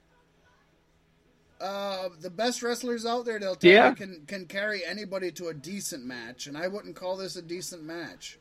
Uh, 1.58 2.10
the 2.20 2.28
best 2.28 2.62
wrestlers 2.62 3.06
out 3.06 3.24
there, 3.24 3.38
they'll 3.38 3.54
tell 3.54 3.70
Yeah. 3.70 3.88
you, 3.90 3.94
can 3.96 4.26
can 4.26 4.44
carry 4.46 4.84
anybody 4.84 5.32
to 5.32 5.48
a 5.48 5.54
decent 5.54 6.04
match, 6.04 6.46
and 6.46 6.58
I 6.58 6.68
wouldn't 6.68 6.94
call 6.96 7.16
this 7.16 7.36
a 7.36 7.42
decent 7.42 7.82
match. 7.84 8.38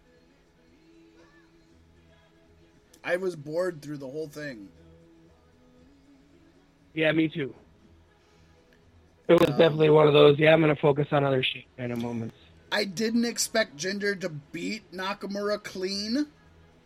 I 3.04 3.16
was 3.16 3.36
bored 3.38 3.82
through 3.82 3.98
the 3.98 4.10
whole 4.10 4.28
thing. 4.28 4.68
Yeah, 6.94 7.12
me 7.14 7.30
too. 7.30 7.54
It 9.30 9.40
was 9.40 9.50
Um, 9.50 9.58
definitely 9.58 9.92
one 9.92 10.08
of 10.08 10.14
those. 10.14 10.38
Yeah, 10.38 10.54
I'm 10.54 10.60
gonna 10.60 10.76
focus 10.76 11.08
on 11.12 11.24
other 11.24 11.44
shit 11.44 11.64
kind 11.78 11.94
of 11.94 12.02
moments. 12.02 12.36
I 12.76 12.84
didn't 12.84 13.24
expect 13.24 13.78
Jinder 13.78 14.20
to 14.20 14.28
beat 14.28 14.92
Nakamura 14.92 15.64
clean 15.64 16.28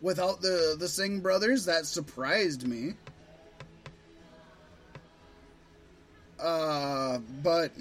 without 0.01 0.39
the 0.39 0.75
the 0.77 0.87
Singh 0.87 1.19
brothers. 1.19 1.65
That 1.65 1.87
surprised 1.87 2.67
me. 2.67 2.93
Uh, 6.39 7.17
but 7.41 7.71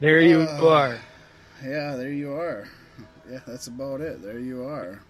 There 0.00 0.22
you 0.22 0.40
Uh, 0.40 0.66
are. 0.66 1.00
yeah, 1.62 1.96
there 1.96 2.10
you 2.10 2.32
are. 2.32 2.66
Yeah, 3.30 3.40
that's 3.46 3.66
about 3.66 4.00
it. 4.00 4.22
There 4.22 4.38
you 4.38 4.64
are. 4.64 5.02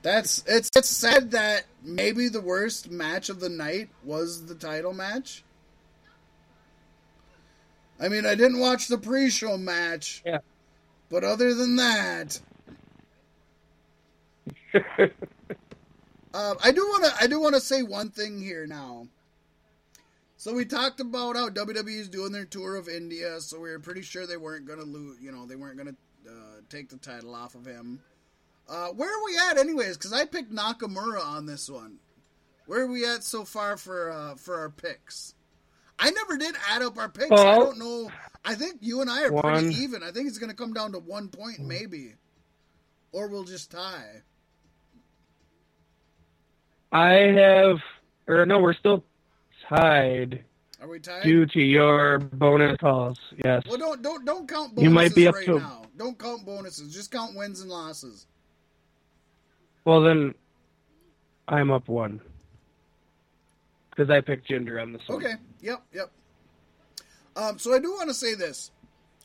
That's 0.00 0.42
it's 0.46 0.70
it's 0.74 0.88
said 0.88 1.32
that 1.32 1.66
maybe 1.82 2.30
the 2.30 2.40
worst 2.40 2.90
match 2.90 3.28
of 3.28 3.38
the 3.40 3.50
night 3.50 3.90
was 4.02 4.46
the 4.46 4.54
title 4.54 4.94
match. 4.94 5.44
I 8.00 8.08
mean, 8.08 8.24
I 8.26 8.34
didn't 8.34 8.60
watch 8.60 8.88
the 8.88 8.98
pre-show 8.98 9.56
match, 9.58 10.22
Yeah. 10.24 10.38
but 11.08 11.24
other 11.24 11.54
than 11.54 11.76
that, 11.76 12.40
uh, 14.74 16.54
I 16.62 16.72
do 16.72 16.82
want 16.86 17.04
to 17.04 17.12
I 17.20 17.26
do 17.26 17.40
want 17.40 17.54
to 17.54 17.60
say 17.60 17.82
one 17.82 18.10
thing 18.10 18.40
here 18.40 18.66
now. 18.66 19.08
So 20.36 20.54
we 20.54 20.64
talked 20.64 21.00
about 21.00 21.34
how 21.36 21.48
WWE 21.48 21.98
is 21.98 22.08
doing 22.08 22.30
their 22.30 22.44
tour 22.44 22.76
of 22.76 22.88
India, 22.88 23.40
so 23.40 23.58
we 23.58 23.70
were 23.70 23.80
pretty 23.80 24.02
sure 24.02 24.24
they 24.26 24.36
weren't 24.36 24.66
going 24.66 24.78
to 24.78 24.84
lose. 24.84 25.18
You 25.20 25.32
know, 25.32 25.46
they 25.46 25.56
weren't 25.56 25.76
going 25.76 25.96
to 26.24 26.30
uh, 26.30 26.60
take 26.68 26.88
the 26.90 26.96
title 26.96 27.34
off 27.34 27.56
of 27.56 27.66
him. 27.66 28.00
Uh, 28.68 28.88
where 28.88 29.10
are 29.12 29.24
we 29.24 29.36
at, 29.50 29.58
anyways? 29.58 29.96
Because 29.96 30.12
I 30.12 30.26
picked 30.26 30.52
Nakamura 30.52 31.24
on 31.24 31.46
this 31.46 31.68
one. 31.68 31.96
Where 32.66 32.82
are 32.82 32.86
we 32.86 33.04
at 33.04 33.24
so 33.24 33.44
far 33.44 33.76
for 33.76 34.10
uh, 34.10 34.34
for 34.36 34.58
our 34.60 34.70
picks? 34.70 35.34
I 35.98 36.10
never 36.10 36.36
did 36.36 36.54
add 36.70 36.82
up 36.82 36.96
our 36.98 37.08
picks. 37.08 37.30
I 37.30 37.56
don't 37.56 37.78
know. 37.78 38.10
I 38.44 38.54
think 38.54 38.78
you 38.80 39.00
and 39.00 39.10
I 39.10 39.24
are 39.24 39.32
One. 39.32 39.42
pretty 39.42 39.74
even. 39.82 40.02
I 40.02 40.10
think 40.10 40.28
it's 40.28 40.38
going 40.38 40.50
to 40.50 40.56
come 40.56 40.72
down 40.72 40.92
to 40.92 40.98
one 40.98 41.28
point, 41.28 41.58
maybe, 41.60 42.14
or 43.12 43.28
we'll 43.28 43.44
just 43.44 43.70
tie. 43.70 44.22
I 46.92 47.10
have, 47.36 47.76
or 48.26 48.46
no, 48.46 48.60
we're 48.60 48.74
still 48.74 49.04
tied 49.68 50.44
Are 50.80 50.88
we 50.88 50.98
tied? 51.00 51.22
due 51.22 51.44
to 51.46 51.60
your 51.60 52.18
bonus 52.18 52.78
calls. 52.78 53.18
Yes. 53.44 53.62
Well, 53.68 53.76
don't 53.76 54.02
don't 54.02 54.24
don't 54.24 54.48
count 54.48 54.74
bonuses 54.74 54.84
You 54.84 54.90
might 54.90 55.14
be 55.14 55.26
up 55.28 55.34
right 55.34 55.46
to- 55.46 55.58
now. 55.58 55.82
Don't 55.96 56.18
count 56.18 56.46
bonuses. 56.46 56.94
Just 56.94 57.10
count 57.10 57.34
wins 57.36 57.60
and 57.60 57.70
losses. 57.70 58.26
Well 59.84 60.00
then, 60.02 60.34
I'm 61.48 61.70
up 61.70 61.88
one 61.88 62.20
because 63.98 64.10
I 64.10 64.20
picked 64.20 64.48
Jinder 64.48 64.80
on 64.80 64.92
this 64.92 65.02
one. 65.06 65.18
Okay. 65.18 65.34
Yep. 65.60 65.82
Yep. 65.92 66.10
Um, 67.34 67.58
so 67.58 67.74
I 67.74 67.80
do 67.80 67.90
want 67.90 68.08
to 68.08 68.14
say 68.14 68.34
this. 68.34 68.70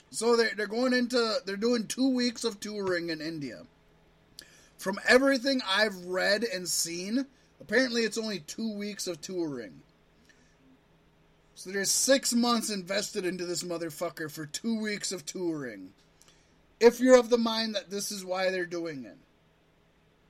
So 0.10 0.36
they're 0.36 0.52
they're 0.58 0.68
going 0.68 0.94
into 0.94 1.38
they're 1.46 1.56
doing 1.56 1.86
two 1.86 2.10
weeks 2.10 2.44
of 2.44 2.60
touring 2.60 3.10
in 3.10 3.22
India. 3.22 3.64
From 4.80 5.00
everything 5.08 5.62
I've 5.68 5.96
read 6.06 6.44
and 6.44 6.68
seen, 6.68 7.28
apparently 7.62 8.02
it's 8.02 8.18
only 8.18 8.40
two 8.40 8.74
weeks 8.74 9.06
of 9.06 9.22
touring. 9.22 9.82
So 11.56 11.70
there's 11.70 11.92
six 11.92 12.34
months 12.34 12.72
invested 12.72 13.26
into 13.26 13.46
this 13.46 13.64
motherfucker 13.64 14.30
for 14.30 14.48
two 14.48 14.82
weeks 14.82 15.12
of 15.12 15.26
touring. 15.26 15.90
If 16.80 17.00
you're 17.00 17.20
of 17.20 17.30
the 17.30 17.38
mind 17.38 17.76
that 17.76 17.92
this 17.92 18.12
is 18.12 18.26
why 18.26 18.50
they're 18.50 18.66
doing 18.66 19.06
it. 19.06 19.18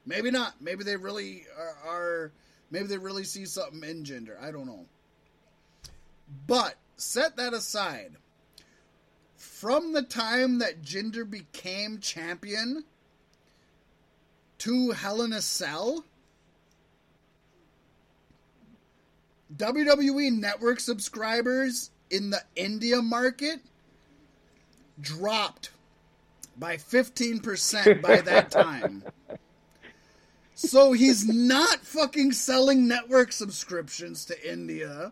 Maybe 0.06 0.32
not. 0.32 0.62
Maybe 0.62 0.84
they 0.84 0.98
really 0.98 1.46
are, 1.58 1.78
are 1.88 2.32
maybe 2.74 2.88
they 2.88 2.98
really 2.98 3.24
see 3.24 3.46
something 3.46 3.88
in 3.88 4.04
Jinder. 4.04 4.42
I 4.42 4.52
don't 4.52 4.66
know. 4.66 4.86
But 6.48 6.76
set 6.98 7.38
that 7.38 7.54
aside. 7.54 8.16
From 9.38 9.94
the 9.94 10.02
time 10.02 10.58
that 10.58 10.82
Jinder 10.82 11.30
became 11.30 12.00
champion 12.00 12.84
to 14.58 14.92
Hell 14.92 15.22
in 15.22 15.34
a 15.34 15.42
Cell, 15.42 16.04
WWE 19.56 20.32
Network 20.32 20.80
subscribers 20.80 21.92
in 22.10 22.32
the 22.32 22.42
India 22.56 23.02
market 23.02 23.60
dropped 25.00 25.70
by 26.58 26.78
15% 26.78 28.02
by 28.02 28.22
that 28.22 28.50
time. 28.50 29.04
So 30.56 30.94
he's 30.94 31.28
not 31.28 31.80
fucking 31.80 32.32
selling 32.34 32.88
network 32.88 33.32
subscriptions 33.32 34.26
to 34.26 34.52
India. 34.52 35.12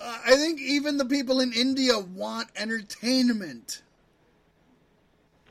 Uh, 0.00 0.18
I 0.26 0.36
think 0.36 0.60
even 0.60 0.96
the 0.96 1.04
people 1.04 1.40
in 1.40 1.52
India 1.52 1.98
want 1.98 2.48
entertainment. 2.56 3.82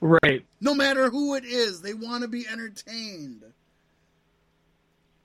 Right. 0.01 0.45
No 0.61 0.73
matter 0.73 1.09
who 1.09 1.35
it 1.35 1.43
is, 1.45 1.81
they 1.81 1.93
want 1.93 2.23
to 2.23 2.27
be 2.27 2.47
entertained. 2.47 3.43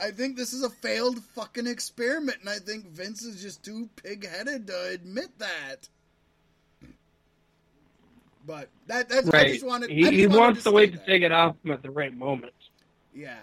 I 0.00 0.10
think 0.10 0.36
this 0.36 0.52
is 0.52 0.62
a 0.62 0.70
failed 0.70 1.22
fucking 1.34 1.66
experiment, 1.66 2.38
and 2.40 2.48
I 2.48 2.58
think 2.58 2.86
Vince 2.86 3.22
is 3.22 3.40
just 3.40 3.64
too 3.64 3.88
pig 3.96 4.28
headed 4.28 4.66
to 4.66 4.88
admit 4.92 5.38
that. 5.38 5.88
But 8.46 8.68
that 8.88 9.08
that's 9.08 9.28
I 9.28 9.38
Right. 9.38 9.52
just 9.52 9.64
wanted. 9.64 9.90
I 9.90 9.94
he 9.94 10.02
just 10.02 10.12
he 10.14 10.26
wanted 10.26 10.38
wants 10.40 10.64
to 10.64 10.70
say 10.70 10.74
wait 10.74 10.92
to 10.92 10.98
take 11.06 11.22
it 11.22 11.32
off 11.32 11.56
him 11.64 11.70
at 11.70 11.82
the 11.82 11.90
right 11.90 12.14
moment, 12.14 12.52
Yeah. 13.14 13.36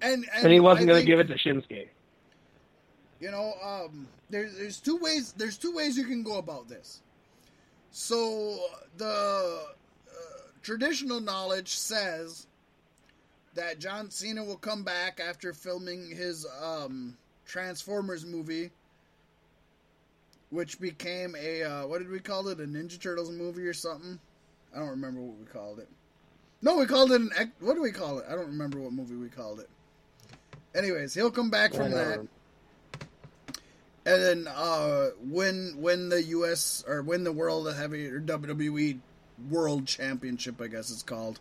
And 0.00 0.24
and, 0.34 0.44
and 0.44 0.52
he 0.52 0.60
wasn't 0.60 0.88
going 0.88 1.00
to 1.00 1.06
give 1.06 1.20
it 1.20 1.28
to 1.28 1.34
Shinsuke. 1.34 1.88
You 3.20 3.30
know, 3.30 3.52
um, 3.64 4.06
there's 4.30 4.56
there's 4.56 4.80
two 4.80 4.96
ways. 4.96 5.32
There's 5.36 5.58
two 5.58 5.74
ways 5.74 5.96
you 5.96 6.04
can 6.04 6.22
go 6.22 6.38
about 6.38 6.68
this. 6.68 7.00
So 7.90 8.58
the 8.96 9.06
uh, 9.06 10.40
traditional 10.62 11.20
knowledge 11.20 11.68
says 11.68 12.46
that 13.54 13.80
John 13.80 14.10
Cena 14.10 14.44
will 14.44 14.56
come 14.56 14.84
back 14.84 15.20
after 15.20 15.52
filming 15.52 16.10
his 16.10 16.46
um, 16.62 17.16
Transformers 17.44 18.24
movie, 18.24 18.70
which 20.50 20.78
became 20.78 21.34
a 21.36 21.62
uh, 21.64 21.86
what 21.86 21.98
did 21.98 22.08
we 22.08 22.20
call 22.20 22.46
it? 22.48 22.60
A 22.60 22.64
Ninja 22.64 23.00
Turtles 23.00 23.30
movie 23.30 23.66
or 23.66 23.74
something? 23.74 24.20
I 24.74 24.78
don't 24.78 24.90
remember 24.90 25.20
what 25.20 25.38
we 25.38 25.46
called 25.46 25.80
it. 25.80 25.88
No, 26.60 26.76
we 26.76 26.86
called 26.86 27.12
it 27.12 27.20
an. 27.20 27.52
What 27.60 27.74
do 27.74 27.82
we 27.82 27.92
call 27.92 28.18
it? 28.18 28.26
I 28.28 28.32
don't 28.32 28.48
remember 28.48 28.80
what 28.80 28.92
movie 28.92 29.14
we 29.14 29.28
called 29.28 29.60
it. 29.60 29.68
Anyways, 30.74 31.14
he'll 31.14 31.30
come 31.30 31.50
back 31.50 31.72
from 31.72 31.92
that. 31.92 32.20
And 34.06 34.22
then 34.22 34.48
uh, 34.48 35.08
win 35.20 35.74
win 35.78 36.08
the 36.08 36.22
U.S. 36.22 36.84
or 36.88 37.02
when 37.02 37.24
the 37.24 37.32
World 37.32 37.72
Heavy 37.72 38.08
or 38.08 38.20
WWE 38.20 38.98
World 39.50 39.86
Championship, 39.86 40.60
I 40.60 40.66
guess 40.66 40.90
it's 40.90 41.02
called, 41.02 41.40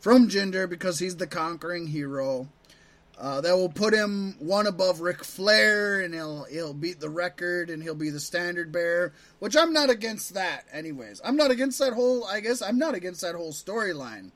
from 0.00 0.28
Jinder 0.28 0.68
because 0.68 0.98
he's 0.98 1.16
the 1.16 1.26
conquering 1.26 1.86
hero. 1.86 2.48
Uh, 3.20 3.40
that 3.40 3.56
will 3.56 3.68
put 3.68 3.92
him 3.92 4.36
one 4.38 4.68
above 4.68 5.00
Ric 5.00 5.24
Flair, 5.24 6.00
and 6.00 6.14
he'll 6.14 6.44
he'll 6.44 6.74
beat 6.74 7.00
the 7.00 7.08
record, 7.10 7.68
and 7.68 7.82
he'll 7.82 7.96
be 7.96 8.10
the 8.10 8.20
standard 8.20 8.70
bearer. 8.70 9.12
Which 9.40 9.56
I'm 9.56 9.72
not 9.72 9.90
against 9.90 10.34
that, 10.34 10.66
anyways. 10.72 11.20
I'm 11.24 11.36
not 11.36 11.50
against 11.50 11.80
that 11.80 11.94
whole. 11.94 12.24
I 12.24 12.38
guess 12.40 12.62
I'm 12.62 12.78
not 12.78 12.94
against 12.94 13.22
that 13.22 13.34
whole 13.34 13.52
storyline. 13.52 14.30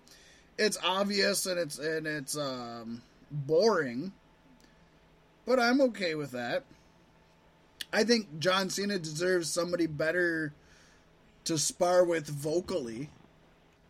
It's 0.59 0.79
obvious 0.85 1.47
and 1.47 1.59
it's 1.59 1.79
and 1.79 2.07
it's 2.07 2.37
um, 2.37 3.03
boring, 3.31 4.13
but 5.47 5.59
I'm 5.59 5.81
okay 5.83 6.15
with 6.15 6.31
that. 6.33 6.65
I 7.93 8.05
think 8.05 8.39
John 8.39 8.71
Cena 8.71 8.99
deserves 8.99 9.51
somebody 9.51 9.87
better 9.87 10.53
to 11.45 11.59
spar 11.59 12.05
with 12.05 12.29
vocally. 12.29 13.11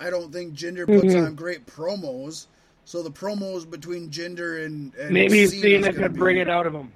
I 0.01 0.11
don't 0.11 0.33
think 0.33 0.55
Jinder 0.55 0.87
puts 0.87 1.15
Mhm. 1.15 1.27
on 1.27 1.35
great 1.35 1.67
promos. 1.67 2.47
So 2.85 3.03
the 3.03 3.11
promos 3.11 3.69
between 3.69 4.11
Jinder 4.11 4.65
and, 4.65 4.93
and 4.97 5.13
Maybe 5.13 5.47
Cena's 5.47 5.63
Cena 5.63 5.93
could 5.93 6.15
bring 6.15 6.39
it 6.39 6.49
out 6.51 6.67
of 6.67 6.75
him. 6.75 6.91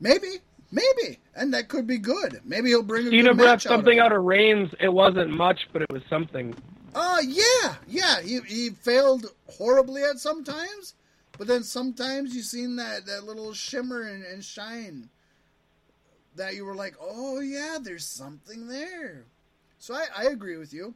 Maybe, 0.00 0.28
maybe, 0.70 1.18
and 1.34 1.54
that 1.54 1.68
could 1.68 1.86
be 1.86 1.96
good. 1.96 2.40
Maybe 2.44 2.68
he'll 2.68 2.82
bring 2.82 3.06
a 3.06 3.10
Cena 3.10 3.30
good 3.30 3.38
brought 3.38 3.62
something 3.62 3.98
out 3.98 4.06
out 4.12 4.18
of 4.18 4.24
Reigns. 4.24 4.70
It 4.80 4.92
wasn't 4.92 5.30
much, 5.30 5.60
but 5.72 5.80
it 5.80 5.90
was 5.90 6.02
something. 6.10 6.54
Uh 6.94 7.18
yeah, 7.26 7.76
yeah. 7.88 8.20
He 8.20 8.40
he 8.40 8.70
failed 8.70 9.26
horribly 9.48 10.02
at 10.02 10.18
sometimes, 10.18 10.94
but 11.38 11.46
then 11.46 11.62
sometimes 11.62 12.34
you 12.34 12.42
seen 12.42 12.76
that 12.76 13.06
that 13.06 13.24
little 13.24 13.52
shimmer 13.54 14.02
and, 14.02 14.24
and 14.24 14.44
shine 14.44 15.08
that 16.36 16.54
you 16.54 16.64
were 16.64 16.74
like, 16.74 16.94
oh 17.00 17.40
yeah, 17.40 17.78
there's 17.80 18.04
something 18.06 18.68
there. 18.68 19.24
So 19.78 19.94
I, 19.94 20.06
I 20.16 20.24
agree 20.24 20.56
with 20.56 20.72
you. 20.72 20.94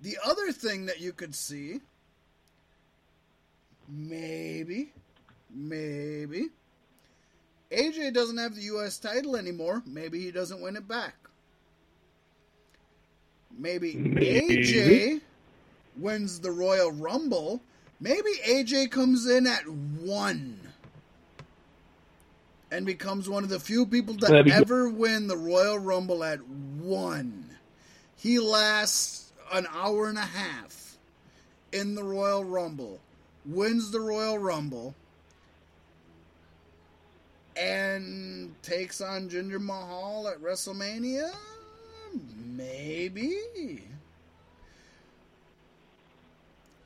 The 0.00 0.16
other 0.24 0.50
thing 0.50 0.86
that 0.86 1.00
you 1.00 1.12
could 1.12 1.34
see, 1.34 1.80
maybe, 3.88 4.92
maybe, 5.54 6.48
AJ 7.70 8.14
doesn't 8.14 8.38
have 8.38 8.54
the 8.54 8.62
U.S. 8.62 8.98
title 8.98 9.36
anymore. 9.36 9.82
Maybe 9.86 10.20
he 10.20 10.30
doesn't 10.30 10.62
win 10.62 10.76
it 10.76 10.88
back. 10.88 11.19
Maybe, 13.58 13.94
Maybe. 13.94 14.40
AJ 14.40 15.20
wins 15.96 16.40
the 16.40 16.50
Royal 16.50 16.92
Rumble. 16.92 17.60
Maybe 18.00 18.30
AJ 18.46 18.90
comes 18.90 19.28
in 19.28 19.46
at 19.46 19.68
one 19.68 20.58
and 22.70 22.86
becomes 22.86 23.28
one 23.28 23.42
of 23.42 23.50
the 23.50 23.60
few 23.60 23.84
people 23.84 24.16
to 24.16 24.26
That'd 24.26 24.52
ever 24.52 24.88
win 24.88 25.26
the 25.26 25.36
Royal 25.36 25.78
Rumble 25.78 26.22
at 26.24 26.40
one. 26.46 27.44
He 28.16 28.38
lasts 28.38 29.32
an 29.52 29.66
hour 29.72 30.08
and 30.08 30.18
a 30.18 30.22
half 30.22 30.96
in 31.72 31.94
the 31.94 32.04
Royal 32.04 32.44
Rumble, 32.44 33.00
wins 33.44 33.90
the 33.90 34.00
Royal 34.00 34.38
Rumble, 34.38 34.94
and 37.56 38.54
takes 38.62 39.00
on 39.00 39.28
Jinder 39.28 39.60
Mahal 39.60 40.28
at 40.28 40.40
WrestleMania? 40.40 41.32
Maybe. 42.56 43.82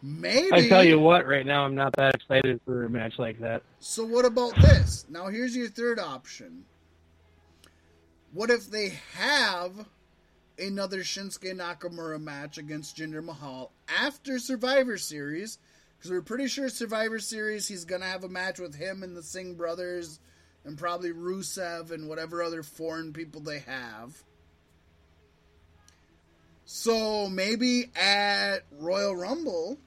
Maybe. 0.06 0.52
I 0.52 0.68
tell 0.68 0.84
you 0.84 0.98
what, 0.98 1.26
right 1.26 1.46
now 1.46 1.64
I'm 1.64 1.74
not 1.74 1.94
that 1.96 2.14
excited 2.14 2.60
for 2.66 2.84
a 2.84 2.90
match 2.90 3.14
like 3.18 3.40
that. 3.40 3.62
So 3.80 4.04
what 4.04 4.26
about 4.26 4.54
this? 4.56 5.06
Now 5.08 5.28
here's 5.28 5.56
your 5.56 5.68
third 5.68 5.98
option. 5.98 6.66
What 8.34 8.50
if 8.50 8.70
they 8.70 8.98
have 9.16 9.86
another 10.58 10.98
Shinsuke 10.98 11.54
Nakamura 11.54 12.20
match 12.20 12.58
against 12.58 12.98
Jinder 12.98 13.24
Mahal 13.24 13.70
after 13.88 14.38
Survivor 14.38 14.98
Series? 14.98 15.58
Because 15.96 16.10
we're 16.10 16.20
pretty 16.20 16.48
sure 16.48 16.68
Survivor 16.68 17.18
Series 17.18 17.66
he's 17.66 17.86
gonna 17.86 18.04
have 18.04 18.24
a 18.24 18.28
match 18.28 18.58
with 18.58 18.74
him 18.74 19.02
and 19.02 19.16
the 19.16 19.22
Singh 19.22 19.54
brothers 19.54 20.20
and 20.66 20.76
probably 20.76 21.12
Rusev 21.12 21.90
and 21.90 22.10
whatever 22.10 22.42
other 22.42 22.62
foreign 22.62 23.14
people 23.14 23.40
they 23.40 23.60
have. 23.60 24.22
So 26.64 27.28
maybe 27.28 27.90
at 27.94 28.60
Royal 28.78 29.14
Rumble, 29.14 29.78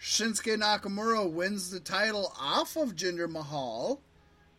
Shinsuke 0.00 0.56
Nakamura 0.58 1.30
wins 1.30 1.70
the 1.70 1.80
title 1.80 2.32
off 2.40 2.76
of 2.76 2.96
Jinder 2.96 3.28
Mahal 3.28 4.00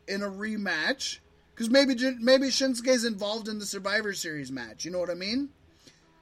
in 0.07 0.21
a 0.21 0.29
rematch 0.29 1.19
because 1.53 1.69
maybe 1.69 1.95
maybe 2.19 2.47
Shinsuke's 2.47 3.03
involved 3.03 3.47
in 3.47 3.59
the 3.59 3.65
Survivor 3.65 4.13
Series 4.13 4.51
match. 4.51 4.85
You 4.85 4.91
know 4.91 4.99
what 4.99 5.09
I 5.09 5.15
mean? 5.15 5.49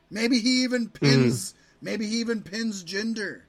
Maybe 0.09 0.39
he 0.39 0.63
even 0.63 0.85
hmm. 0.85 1.05
pins. 1.05 1.53
Maybe 1.81 2.07
he 2.07 2.17
even 2.17 2.41
pins 2.41 2.83
Jinder. 2.83 3.41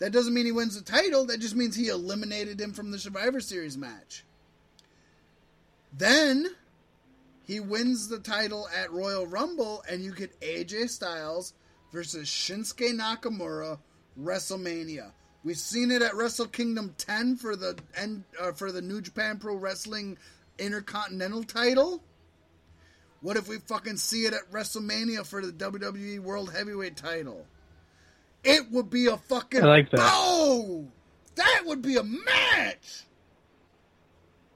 That 0.00 0.10
doesn't 0.10 0.34
mean 0.34 0.46
he 0.46 0.52
wins 0.52 0.76
the 0.76 0.84
title. 0.84 1.26
That 1.26 1.40
just 1.40 1.54
means 1.54 1.76
he 1.76 1.88
eliminated 1.88 2.60
him 2.60 2.72
from 2.72 2.90
the 2.90 2.98
Survivor 2.98 3.40
Series 3.40 3.78
match. 3.78 4.24
Then 5.96 6.48
he 7.44 7.60
wins 7.60 8.08
the 8.08 8.18
title 8.18 8.68
at 8.74 8.92
Royal 8.92 9.26
Rumble, 9.26 9.84
and 9.88 10.02
you 10.02 10.12
get 10.12 10.40
AJ 10.40 10.90
Styles 10.90 11.54
versus 11.92 12.28
Shinsuke 12.28 12.92
Nakamura 12.92 13.78
WrestleMania. 14.20 15.12
We've 15.44 15.58
seen 15.58 15.90
it 15.90 16.00
at 16.00 16.14
Wrestle 16.14 16.46
Kingdom 16.46 16.94
10 16.96 17.36
for 17.36 17.54
the 17.54 17.78
uh, 18.40 18.52
for 18.52 18.72
the 18.72 18.80
New 18.80 19.02
Japan 19.02 19.38
Pro 19.38 19.56
Wrestling 19.56 20.16
Intercontinental 20.58 21.44
title. 21.44 22.02
What 23.20 23.36
if 23.36 23.48
we 23.48 23.58
fucking 23.58 23.98
see 23.98 24.24
it 24.24 24.32
at 24.32 24.50
WrestleMania 24.50 25.26
for 25.26 25.44
the 25.44 25.52
WWE 25.52 26.20
World 26.20 26.52
Heavyweight 26.52 26.96
title? 26.96 27.46
It 28.42 28.70
would 28.70 28.90
be 28.90 29.06
a 29.06 29.16
fucking 29.16 29.62
I 29.62 29.66
like 29.66 29.90
that. 29.90 30.00
Oh, 30.00 30.86
that 31.34 31.62
would 31.64 31.82
be 31.82 31.96
a 31.96 32.02
match. 32.02 33.04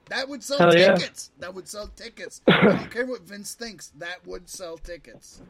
That 0.09 0.27
would 0.27 0.43
sell 0.43 0.57
Hell 0.57 0.75
yeah. 0.75 0.95
tickets. 0.95 1.31
That 1.39 1.53
would 1.53 1.67
sell 1.67 1.87
tickets. 1.95 2.41
I 2.47 2.63
don't 2.63 2.91
care 2.91 3.05
what 3.05 3.21
Vince 3.21 3.53
thinks. 3.53 3.91
That 3.97 4.25
would 4.25 4.49
sell 4.49 4.77
tickets. 4.77 5.41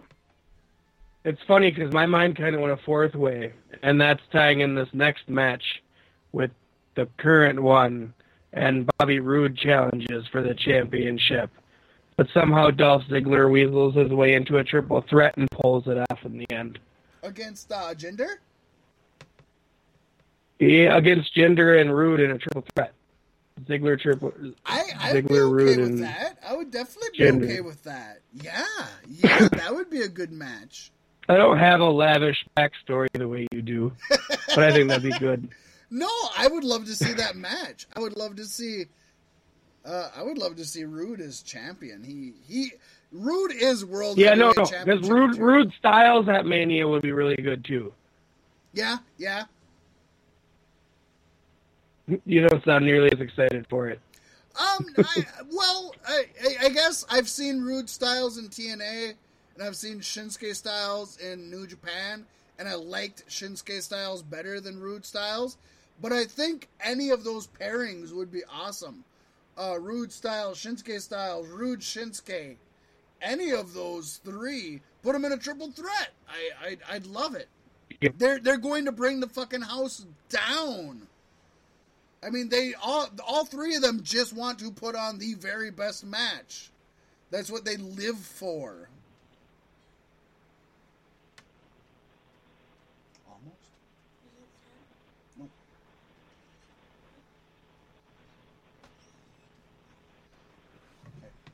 It's 1.26 1.42
funny 1.48 1.72
because 1.72 1.94
my 1.94 2.06
mind 2.06 2.38
kind 2.38 2.56
of 2.56 2.62
went 2.62 2.74
a 2.74 2.84
fourth 2.84 3.16
way, 3.16 3.54
and 3.84 4.00
that's 4.00 4.22
tying 4.32 4.62
in 4.62 4.76
this 4.76 4.88
next 4.94 5.28
match 5.28 5.64
with 6.32 6.52
the 6.96 7.08
current 7.18 7.62
one 7.62 8.14
and 8.54 8.90
Bobby 8.98 9.20
Roode 9.20 9.58
challenges 9.58 10.26
for 10.32 10.42
the 10.42 10.54
championship. 10.54 11.50
But 12.18 12.28
somehow 12.34 12.70
Dolph 12.70 13.04
Ziggler 13.10 13.50
weasels 13.50 13.96
his 13.96 14.10
way 14.10 14.34
into 14.34 14.58
a 14.58 14.64
triple 14.64 15.02
threat 15.10 15.38
and 15.38 15.50
pulls 15.52 15.88
it 15.88 15.98
off 16.10 16.26
in 16.26 16.38
the 16.38 16.46
end. 16.52 16.80
Against 17.24 17.72
uh, 17.72 17.94
Jinder? 17.94 18.38
Yeah, 20.60 20.98
against 20.98 21.34
Jinder 21.36 21.80
and 21.80 21.96
Roode 21.96 22.20
in 22.20 22.32
a 22.32 22.38
triple 22.38 22.66
threat. 22.76 22.94
Ziggler 23.68 24.00
triple. 24.00 24.34
I, 24.66 24.84
I 25.00 25.14
would 25.14 25.28
be 25.28 25.34
Ziggler, 25.36 25.62
okay 25.62 25.76
Roode, 25.76 25.78
with 25.80 26.00
that. 26.02 26.38
I 26.48 26.56
would 26.56 26.72
definitely 26.72 27.10
be 27.18 27.24
Jinder. 27.24 27.44
okay 27.46 27.62
with 27.62 27.84
that. 27.84 28.20
Yeah, 28.34 28.66
yeah, 29.08 29.48
that 29.52 29.74
would 29.76 29.90
be 29.90 30.02
a 30.02 30.08
good 30.10 30.32
match. 30.32 30.92
I 31.28 31.38
don't 31.38 31.60
have 31.60 31.80
a 31.80 31.90
lavish 31.90 32.44
backstory 32.58 33.08
the 33.14 33.28
way 33.28 33.48
you 33.52 33.62
do, 33.62 33.92
but 34.10 34.60
I 34.60 34.72
think 34.72 34.88
that'd 34.90 35.04
be 35.04 35.18
good. 35.20 35.50
No, 35.92 36.08
I 36.38 36.48
would 36.48 36.64
love 36.64 36.86
to 36.86 36.96
see 36.96 37.14
that 37.14 37.36
match. 37.36 37.88
I 37.96 38.00
would 38.00 38.16
love 38.16 38.36
to 38.36 38.46
see. 38.46 38.86
Uh, 39.84 40.10
I 40.16 40.22
would 40.22 40.38
love 40.38 40.56
to 40.58 40.64
see 40.66 40.84
Roode 40.84 41.20
as 41.20 41.42
champion. 41.42 42.04
He 42.04 42.34
he. 42.48 42.74
Roode 43.12 43.52
is 43.52 43.84
world. 43.84 44.20
Yeah, 44.20 44.36
no, 44.36 44.54
no, 44.56 44.66
because 44.66 45.10
Roode. 45.10 45.38
Roode 45.40 45.74
Styles 45.80 46.30
at 46.30 46.46
Mania 46.46 46.88
would 46.88 47.02
be 47.02 47.12
really 47.12 47.38
good 47.38 47.66
too. 47.66 47.92
Yeah, 48.72 48.98
yeah. 49.18 49.46
You 52.26 52.48
don't 52.48 52.84
nearly 52.84 53.12
as 53.12 53.20
excited 53.20 53.66
for 53.70 53.90
it. 53.90 54.00
Um, 54.60 54.86
I, 54.98 55.26
well, 55.52 55.94
I, 56.08 56.26
I, 56.44 56.66
I 56.66 56.70
guess 56.70 57.06
I've 57.10 57.30
seen 57.30 57.62
Roode 57.62 57.90
Styles 57.90 58.38
in 58.38 58.50
TNA, 58.50 59.14
and 59.56 59.64
I've 59.64 59.76
seen 59.76 60.00
Shinsuke 60.00 60.56
Styles 60.56 61.18
in 61.18 61.50
New 61.50 61.68
Japan, 61.68 62.26
and 62.58 62.68
I 62.68 62.76
liked 62.76 63.28
Shinsuke 63.28 63.82
Styles 63.82 64.22
better 64.22 64.60
than 64.60 64.80
Roode 64.80 65.06
Styles. 65.06 65.58
But 66.02 66.14
I 66.14 66.26
think 66.26 66.70
any 66.82 67.10
of 67.10 67.24
those 67.24 67.48
pairings 67.48 68.14
would 68.14 68.32
be 68.32 68.44
awesome. 68.52 69.04
Uh, 69.58 69.78
Roode 69.80 70.12
Styles, 70.12 70.58
Shinsuke 70.58 71.02
Styles, 71.02 71.48
Roode 71.50 71.82
Shinsuke, 71.82 72.56
any 73.22 73.52
of 73.52 73.74
those 73.74 74.22
three, 74.24 74.82
put 75.04 75.14
them 75.14 75.26
in 75.26 75.34
a 75.34 75.38
triple 75.38 75.72
threat. 75.72 76.12
I, 76.30 76.78
I 76.90 76.96
I'd 76.96 77.06
love 77.06 77.36
it. 77.36 77.50
They're 78.18 78.40
they're 78.40 78.58
going 78.58 78.86
to 78.86 78.94
bring 78.94 79.20
the 79.20 79.28
fucking 79.28 79.64
house 79.64 80.06
down. 80.30 81.08
I 82.22 82.30
mean, 82.30 82.50
they 82.50 82.74
all 82.82 83.10
all 83.26 83.46
three 83.46 83.76
of 83.76 83.82
them 83.82 84.02
just 84.04 84.34
want 84.34 84.60
to 84.60 84.72
put 84.72 84.96
on 84.96 85.20
the 85.20 85.36
very 85.36 85.72
best 85.72 86.06
match. 86.06 86.70
That's 87.32 87.50
what 87.50 87.64
they 87.64 87.78
live 87.78 88.18
for. 88.18 88.90
Almost. 93.30 93.56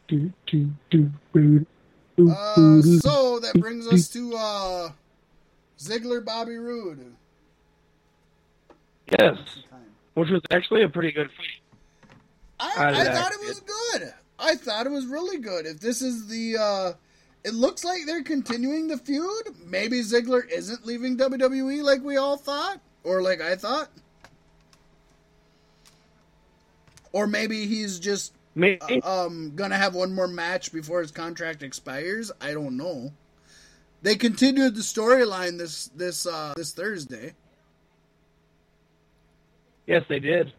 Do, 0.07 0.31
do, 0.47 0.69
do, 0.89 1.65
Uh, 2.17 2.81
so 2.81 3.39
that 3.39 3.55
brings 3.59 3.87
us 3.87 4.07
to 4.09 4.35
uh, 4.35 4.89
Ziggler, 5.77 6.23
Bobby 6.23 6.57
Roode. 6.57 7.13
Yes, 9.19 9.37
which 10.15 10.29
was 10.29 10.41
actually 10.51 10.83
a 10.83 10.89
pretty 10.89 11.11
good 11.11 11.29
fight. 11.31 12.09
I, 12.59 13.01
I 13.01 13.05
thought 13.05 13.31
it 13.31 13.47
was 13.47 13.59
good. 13.59 14.13
I 14.39 14.55
thought 14.55 14.85
it 14.85 14.91
was 14.91 15.05
really 15.05 15.37
good. 15.37 15.65
If 15.65 15.79
this 15.79 16.01
is 16.01 16.27
the, 16.27 16.57
uh, 16.57 16.93
it 17.43 17.53
looks 17.53 17.83
like 17.83 18.01
they're 18.05 18.23
continuing 18.23 18.87
the 18.87 18.97
feud. 18.97 19.49
Maybe 19.65 19.99
Ziggler 19.99 20.49
isn't 20.49 20.85
leaving 20.85 21.17
WWE 21.17 21.83
like 21.83 22.01
we 22.01 22.17
all 22.17 22.37
thought, 22.37 22.81
or 23.03 23.21
like 23.21 23.39
I 23.39 23.55
thought, 23.55 23.89
or 27.11 27.27
maybe 27.27 27.65
he's 27.67 27.99
just 27.99 28.33
Maybe. 28.55 29.01
um 29.03 29.51
gonna 29.55 29.77
have 29.77 29.93
one 29.95 30.13
more 30.13 30.27
match 30.27 30.73
before 30.73 31.01
his 31.01 31.11
contract 31.11 31.61
expires. 31.61 32.31
I 32.41 32.53
don't 32.53 32.77
know. 32.77 33.13
They 34.01 34.15
continued 34.15 34.75
the 34.75 34.81
storyline 34.81 35.57
this 35.57 35.87
this 35.95 36.25
uh 36.25 36.53
this 36.57 36.73
Thursday. 36.73 37.33
Yes, 39.87 40.03
they 40.09 40.19
did. 40.19 40.53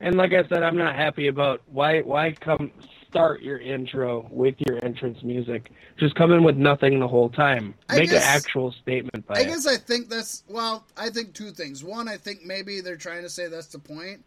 And 0.00 0.16
like 0.16 0.32
I 0.32 0.46
said, 0.48 0.62
I'm 0.62 0.76
not 0.76 0.96
happy 0.96 1.28
about 1.28 1.60
why 1.70 2.00
why 2.00 2.32
come 2.32 2.70
start 3.08 3.42
your 3.42 3.58
intro 3.58 4.26
with 4.30 4.54
your 4.60 4.82
entrance 4.84 5.18
music. 5.22 5.70
Just 5.98 6.14
come 6.14 6.32
in 6.32 6.44
with 6.44 6.56
nothing 6.56 7.00
the 7.00 7.08
whole 7.08 7.28
time. 7.28 7.74
I 7.88 7.98
Make 7.98 8.10
guess- 8.10 8.22
an 8.24 8.28
actual 8.36 8.72
statement 8.72 9.26
by 9.26 9.34
I 9.34 9.40
it. 9.40 9.46
guess 9.48 9.66
I 9.66 9.76
think 9.76 10.08
that's 10.08 10.44
well. 10.48 10.86
I 10.96 11.10
think 11.10 11.34
two 11.34 11.50
things. 11.50 11.84
One, 11.84 12.08
I 12.08 12.16
think 12.16 12.44
maybe 12.44 12.80
they're 12.80 12.96
trying 12.96 13.22
to 13.22 13.28
say 13.28 13.48
that's 13.48 13.66
the 13.66 13.78
point, 13.78 14.24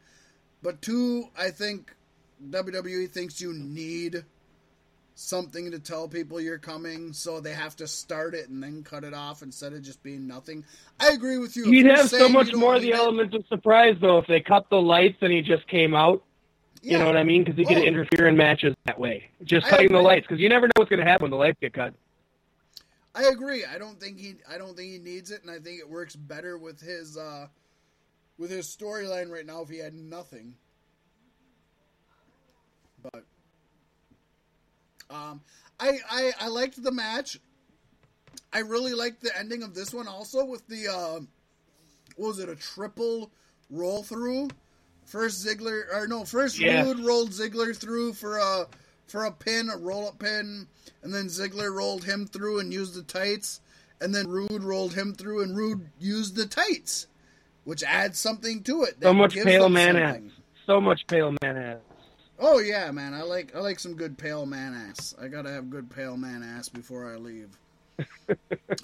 but 0.61 0.81
two, 0.81 1.29
I 1.37 1.49
think 1.49 1.91
WWE 2.49 3.09
thinks 3.09 3.39
you 3.41 3.53
need 3.53 4.23
something 5.15 5.71
to 5.71 5.79
tell 5.79 6.07
people 6.07 6.41
you're 6.41 6.57
coming, 6.57 7.13
so 7.13 7.39
they 7.39 7.53
have 7.53 7.75
to 7.77 7.87
start 7.87 8.33
it 8.33 8.49
and 8.49 8.61
then 8.63 8.83
cut 8.83 9.03
it 9.03 9.13
off 9.13 9.41
instead 9.43 9.73
of 9.73 9.81
just 9.83 10.01
being 10.03 10.27
nothing. 10.27 10.65
I 10.99 11.09
agree 11.11 11.37
with 11.37 11.55
you. 11.55 11.65
You'd 11.65 11.85
have 11.87 12.09
so 12.09 12.27
much 12.29 12.53
more 12.53 12.75
of 12.75 12.81
the 12.81 12.89
it- 12.91 12.95
element 12.95 13.33
of 13.33 13.45
surprise 13.47 13.95
though 14.01 14.17
if 14.19 14.27
they 14.27 14.39
cut 14.41 14.69
the 14.69 14.81
lights 14.81 15.17
and 15.21 15.31
he 15.31 15.41
just 15.41 15.67
came 15.67 15.93
out. 15.95 16.23
You 16.81 16.97
know 16.97 17.05
what 17.05 17.15
I 17.15 17.23
mean? 17.23 17.45
Because 17.45 17.57
he 17.57 17.63
could 17.63 17.77
Oh. 17.77 17.85
interfere 17.85 18.27
in 18.27 18.35
matches 18.35 18.75
that 18.85 18.99
way. 18.99 19.29
Just 19.45 19.67
I 19.67 19.69
cutting 19.69 19.93
the 19.93 20.01
lights, 20.01 20.27
because 20.27 20.41
you 20.41 20.49
never 20.49 20.67
know 20.67 20.73
what's 20.75 20.89
going 20.89 20.99
to 20.99 21.05
happen 21.09 21.23
when 21.25 21.31
the 21.31 21.37
lights 21.37 21.57
get 21.61 21.71
cut. 21.73 21.93
I 23.15 23.23
agree. 23.25 23.63
I 23.63 23.77
don't 23.77 23.99
think 24.01 24.19
he 24.19 24.35
I 24.49 24.57
don't 24.57 24.75
think 24.75 24.91
he 24.91 24.97
needs 24.97 25.31
it, 25.31 25.43
and 25.43 25.51
I 25.51 25.59
think 25.59 25.79
it 25.79 25.87
works 25.89 26.15
better 26.15 26.57
with 26.57 26.81
his 26.81 27.15
uh, 27.17 27.47
with 28.37 28.49
his 28.49 28.65
storyline 28.67 29.29
right 29.29 29.45
now 29.45 29.61
if 29.61 29.69
he 29.69 29.77
had 29.77 29.93
nothing. 29.93 30.55
But 33.01 33.23
um, 35.09 35.41
I, 35.79 35.97
I 36.09 36.31
I 36.41 36.47
liked 36.47 36.81
the 36.81 36.91
match. 36.91 37.39
I 38.51 38.59
really 38.59 38.93
liked 38.93 39.21
the 39.21 39.37
ending 39.37 39.63
of 39.63 39.73
this 39.73 39.93
one 39.93 40.07
also 40.07 40.45
with 40.45 40.67
the 40.67 40.87
uh, 40.87 41.19
what 42.15 42.27
was 42.27 42.39
it 42.39 42.49
a 42.49 42.55
triple 42.55 43.31
roll 43.69 44.03
through? 44.03 44.49
First 45.05 45.45
Ziggler 45.45 45.83
or 45.93 46.07
no, 46.07 46.23
first 46.23 46.59
Yeah. 46.59 46.83
Roode 46.83 46.99
rolled 46.99 47.31
Ziggler 47.31 47.75
through 47.75 48.13
for 48.13 48.37
a 48.37 48.67
for 49.07 49.25
a 49.25 49.31
pin, 49.31 49.69
a 49.69 49.77
roll 49.77 50.07
up 50.07 50.19
pin, 50.19 50.67
and 51.03 51.13
then 51.13 51.25
Ziggler 51.25 51.73
rolled 51.73 52.03
him 52.03 52.25
through 52.25 52.59
and 52.59 52.73
used 52.73 52.95
the 52.95 53.03
tights, 53.03 53.61
and 54.01 54.13
then 54.15 54.27
Roode 54.27 54.63
rolled 54.63 54.93
him 54.93 55.13
through 55.13 55.43
and 55.43 55.57
Roode 55.57 55.89
used 55.99 56.35
the 56.35 56.45
tights, 56.45 57.07
which 57.63 57.83
adds 57.83 58.17
something 58.17 58.63
to 58.63 58.83
it. 58.83 58.95
So 59.01 59.13
much 59.13 59.35
pale 59.35 59.69
man 59.69 59.97
ass. 59.97 60.19
So 60.65 60.79
much 60.79 61.05
pale 61.07 61.35
man 61.43 61.57
ass. 61.57 61.77
Oh 62.39 62.59
yeah, 62.59 62.91
man. 62.91 63.13
I 63.13 63.21
like 63.23 63.55
I 63.55 63.59
like 63.59 63.79
some 63.79 63.93
good 63.95 64.17
pale 64.17 64.45
man 64.45 64.73
ass. 64.73 65.15
I 65.21 65.27
gotta 65.27 65.51
have 65.51 65.69
good 65.69 65.89
pale 65.89 66.17
man 66.17 66.43
ass 66.43 66.67
before 66.69 67.11
I 67.11 67.17
leave. 67.17 67.57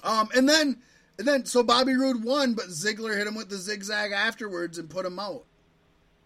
um, 0.04 0.28
and 0.36 0.48
then 0.48 0.78
and 1.18 1.26
then 1.28 1.44
so 1.44 1.62
Bobby 1.62 1.94
Roode 1.94 2.24
won, 2.24 2.54
but 2.54 2.66
Ziggler 2.66 3.16
hit 3.16 3.26
him 3.26 3.34
with 3.34 3.48
the 3.50 3.56
zigzag 3.56 4.12
afterwards 4.12 4.78
and 4.78 4.88
put 4.88 5.04
him 5.04 5.18
out. 5.18 5.44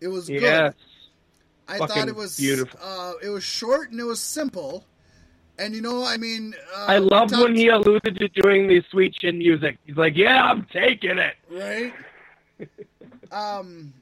It 0.01 0.09
was 0.09 0.29
Yes. 0.29 0.41
good. 0.75 0.75
I 1.67 1.79
Fucking 1.79 1.97
thought 1.97 2.09
it 2.09 2.15
was 2.15 2.37
beautiful. 2.37 2.79
Uh, 2.83 3.13
it 3.23 3.31
was 3.31 3.43
short 3.43 3.91
and 3.91 3.99
it 3.99 4.05
was 4.05 4.21
simple. 4.21 4.85
And 5.59 5.75
you 5.75 5.81
know, 5.81 6.05
I 6.05 6.19
mean, 6.19 6.55
uh, 6.77 6.87
I 6.89 6.99
love 6.99 7.31
talk- 7.31 7.43
when 7.43 7.55
he 7.57 7.69
alluded 7.69 8.19
to 8.19 8.29
doing 8.29 8.67
the 8.69 8.83
sweet 8.91 9.15
chin 9.15 9.39
music. 9.39 9.79
He's 9.87 9.97
like, 9.97 10.15
"Yeah, 10.17 10.45
I'm 10.45 10.67
taking 10.73 11.17
it." 11.19 11.35
right? 11.49 11.95
um, 13.33 13.93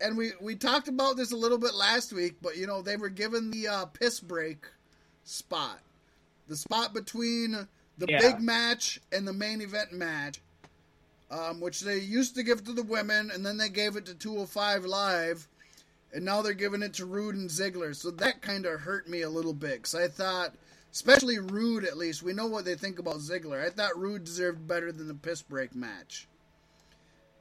and 0.00 0.16
we 0.16 0.32
we 0.40 0.54
talked 0.54 0.88
about 0.88 1.16
this 1.16 1.32
a 1.32 1.36
little 1.36 1.58
bit 1.58 1.74
last 1.74 2.12
week, 2.12 2.36
but 2.42 2.56
you 2.56 2.66
know 2.66 2.82
they 2.82 2.96
were 2.96 3.08
given 3.08 3.50
the 3.50 3.68
uh, 3.68 3.86
piss 3.86 4.20
break 4.20 4.66
spot, 5.24 5.80
the 6.48 6.56
spot 6.56 6.94
between 6.94 7.52
the 7.98 8.06
Yeah. 8.08 8.20
big 8.20 8.40
match 8.40 9.00
and 9.12 9.26
the 9.26 9.32
main 9.32 9.60
event 9.60 9.92
match, 9.92 10.40
um, 11.30 11.60
which 11.60 11.80
they 11.80 11.98
used 11.98 12.34
to 12.36 12.42
give 12.42 12.64
to 12.64 12.72
the 12.72 12.82
women, 12.82 13.30
and 13.30 13.44
then 13.44 13.56
they 13.56 13.68
gave 13.68 13.96
it 13.96 14.06
to 14.06 14.14
205 14.14 14.84
Live, 14.84 15.48
and 16.12 16.24
now 16.24 16.42
they're 16.42 16.54
giving 16.54 16.82
it 16.82 16.94
to 16.94 17.06
Roode 17.06 17.34
and 17.34 17.50
Ziggler. 17.50 17.94
So 17.94 18.10
that 18.12 18.40
kind 18.40 18.66
of 18.66 18.80
hurt 18.80 19.08
me 19.08 19.22
a 19.22 19.30
little 19.30 19.54
bit 19.54 19.76
because 19.82 19.94
I 19.94 20.08
thought. 20.08 20.54
Especially 20.90 21.38
Roode, 21.38 21.84
at 21.84 21.98
least. 21.98 22.22
We 22.22 22.32
know 22.32 22.46
what 22.46 22.64
they 22.64 22.74
think 22.74 22.98
about 22.98 23.16
Ziggler. 23.16 23.62
I 23.64 23.68
thought 23.68 23.96
Roode 23.98 24.24
deserved 24.24 24.66
better 24.66 24.90
than 24.90 25.06
the 25.06 25.14
piss 25.14 25.42
break 25.42 25.74
match. 25.74 26.26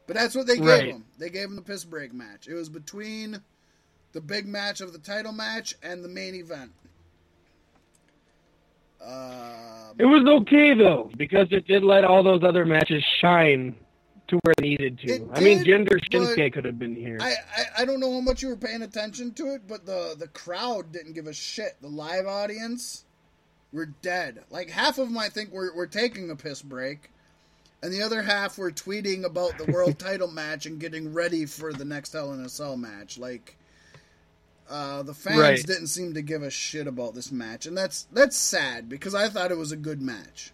But 0.08 0.16
that's 0.16 0.36
what 0.36 0.48
they 0.48 0.56
gave 0.56 0.66
Right. 0.66 0.88
him. 0.88 1.06
They 1.18 1.30
gave 1.30 1.46
him 1.50 1.56
the 1.56 1.62
piss 1.62 1.84
break 1.84 2.14
match. 2.14 2.48
It 2.48 2.54
was 2.56 2.70
between 2.70 3.42
the 4.14 4.22
big 4.22 4.48
match 4.48 4.82
of 4.82 4.94
the 4.94 5.00
title 5.00 5.34
match 5.34 5.76
and 5.84 6.04
the 6.04 6.08
main 6.10 6.34
event. 6.34 6.72
Uh, 9.02 9.94
It 10.00 10.06
was 10.06 10.26
okay 10.42 10.74
though 10.74 11.12
because 11.18 11.48
it 11.52 11.68
did 11.68 11.84
let 11.84 12.04
all 12.04 12.24
those 12.24 12.44
other 12.44 12.66
matches 12.66 13.04
shine 13.20 13.76
to 14.28 14.38
where 14.44 14.54
they 14.58 14.70
needed 14.70 15.00
to. 15.00 15.30
I 15.34 15.40
mean, 15.40 15.64
did, 15.64 15.68
Jinder 15.88 15.90
but 15.90 16.02
Shinsuke 16.12 16.54
could 16.54 16.66
have 16.66 16.80
been 16.80 16.96
here. 16.96 17.18
I, 17.22 17.36
I 17.56 17.82
I 17.82 17.86
don't 17.86 18.00
know 18.00 18.12
how 18.14 18.20
much 18.22 18.42
you 18.42 18.50
were 18.50 18.58
paying 18.58 18.82
attention 18.82 19.34
to 19.36 19.54
it, 19.54 19.68
but 19.68 19.86
the 19.86 20.16
the 20.18 20.28
crowd 20.28 20.92
didn't 20.92 21.14
give 21.14 21.28
a 21.28 21.34
shit. 21.34 21.78
The 21.82 21.88
live 21.88 22.26
audience 22.28 23.06
were 23.72 23.86
dead. 23.86 24.44
Like 24.50 24.70
half 24.70 24.98
of 24.98 25.08
them, 25.08 25.18
I 25.18 25.30
think, 25.30 25.52
were 25.52 25.72
were 25.76 25.88
taking 25.88 26.30
a 26.30 26.36
piss 26.36 26.62
break, 26.62 27.12
and 27.84 27.94
the 27.94 28.02
other 28.02 28.22
half 28.22 28.58
were 28.58 28.72
tweeting 28.72 29.24
about 29.24 29.58
the 29.58 29.72
world 29.72 29.99
title 29.99 30.28
match 30.30 30.66
and 30.66 30.80
getting 30.80 31.14
ready 31.14 31.45
for 31.45 31.72
the 31.74 31.86
next 31.86 32.14
Hell 32.14 32.34
in 32.34 32.41
a 32.44 32.49
Cell 32.49 32.76
match. 32.78 33.18
Like, 33.18 33.56
uh, 34.70 35.04
the 35.04 35.14
fans 35.14 35.40
Right. 35.40 35.64
didn't 35.66 35.88
seem 35.88 36.14
to 36.16 36.22
give 36.22 36.41
a 36.44 36.49
shit 36.49 36.88
about 36.88 37.14
this 37.16 37.32
match, 37.32 37.66
and 37.66 37.78
that's 37.78 38.08
that's 38.12 38.36
sad 38.36 38.90
because 38.90 39.16
I 39.16 39.30
thought 39.30 39.52
it 39.52 39.58
was 39.58 39.72
a 39.72 39.78
good 39.78 40.02
match. 40.02 40.52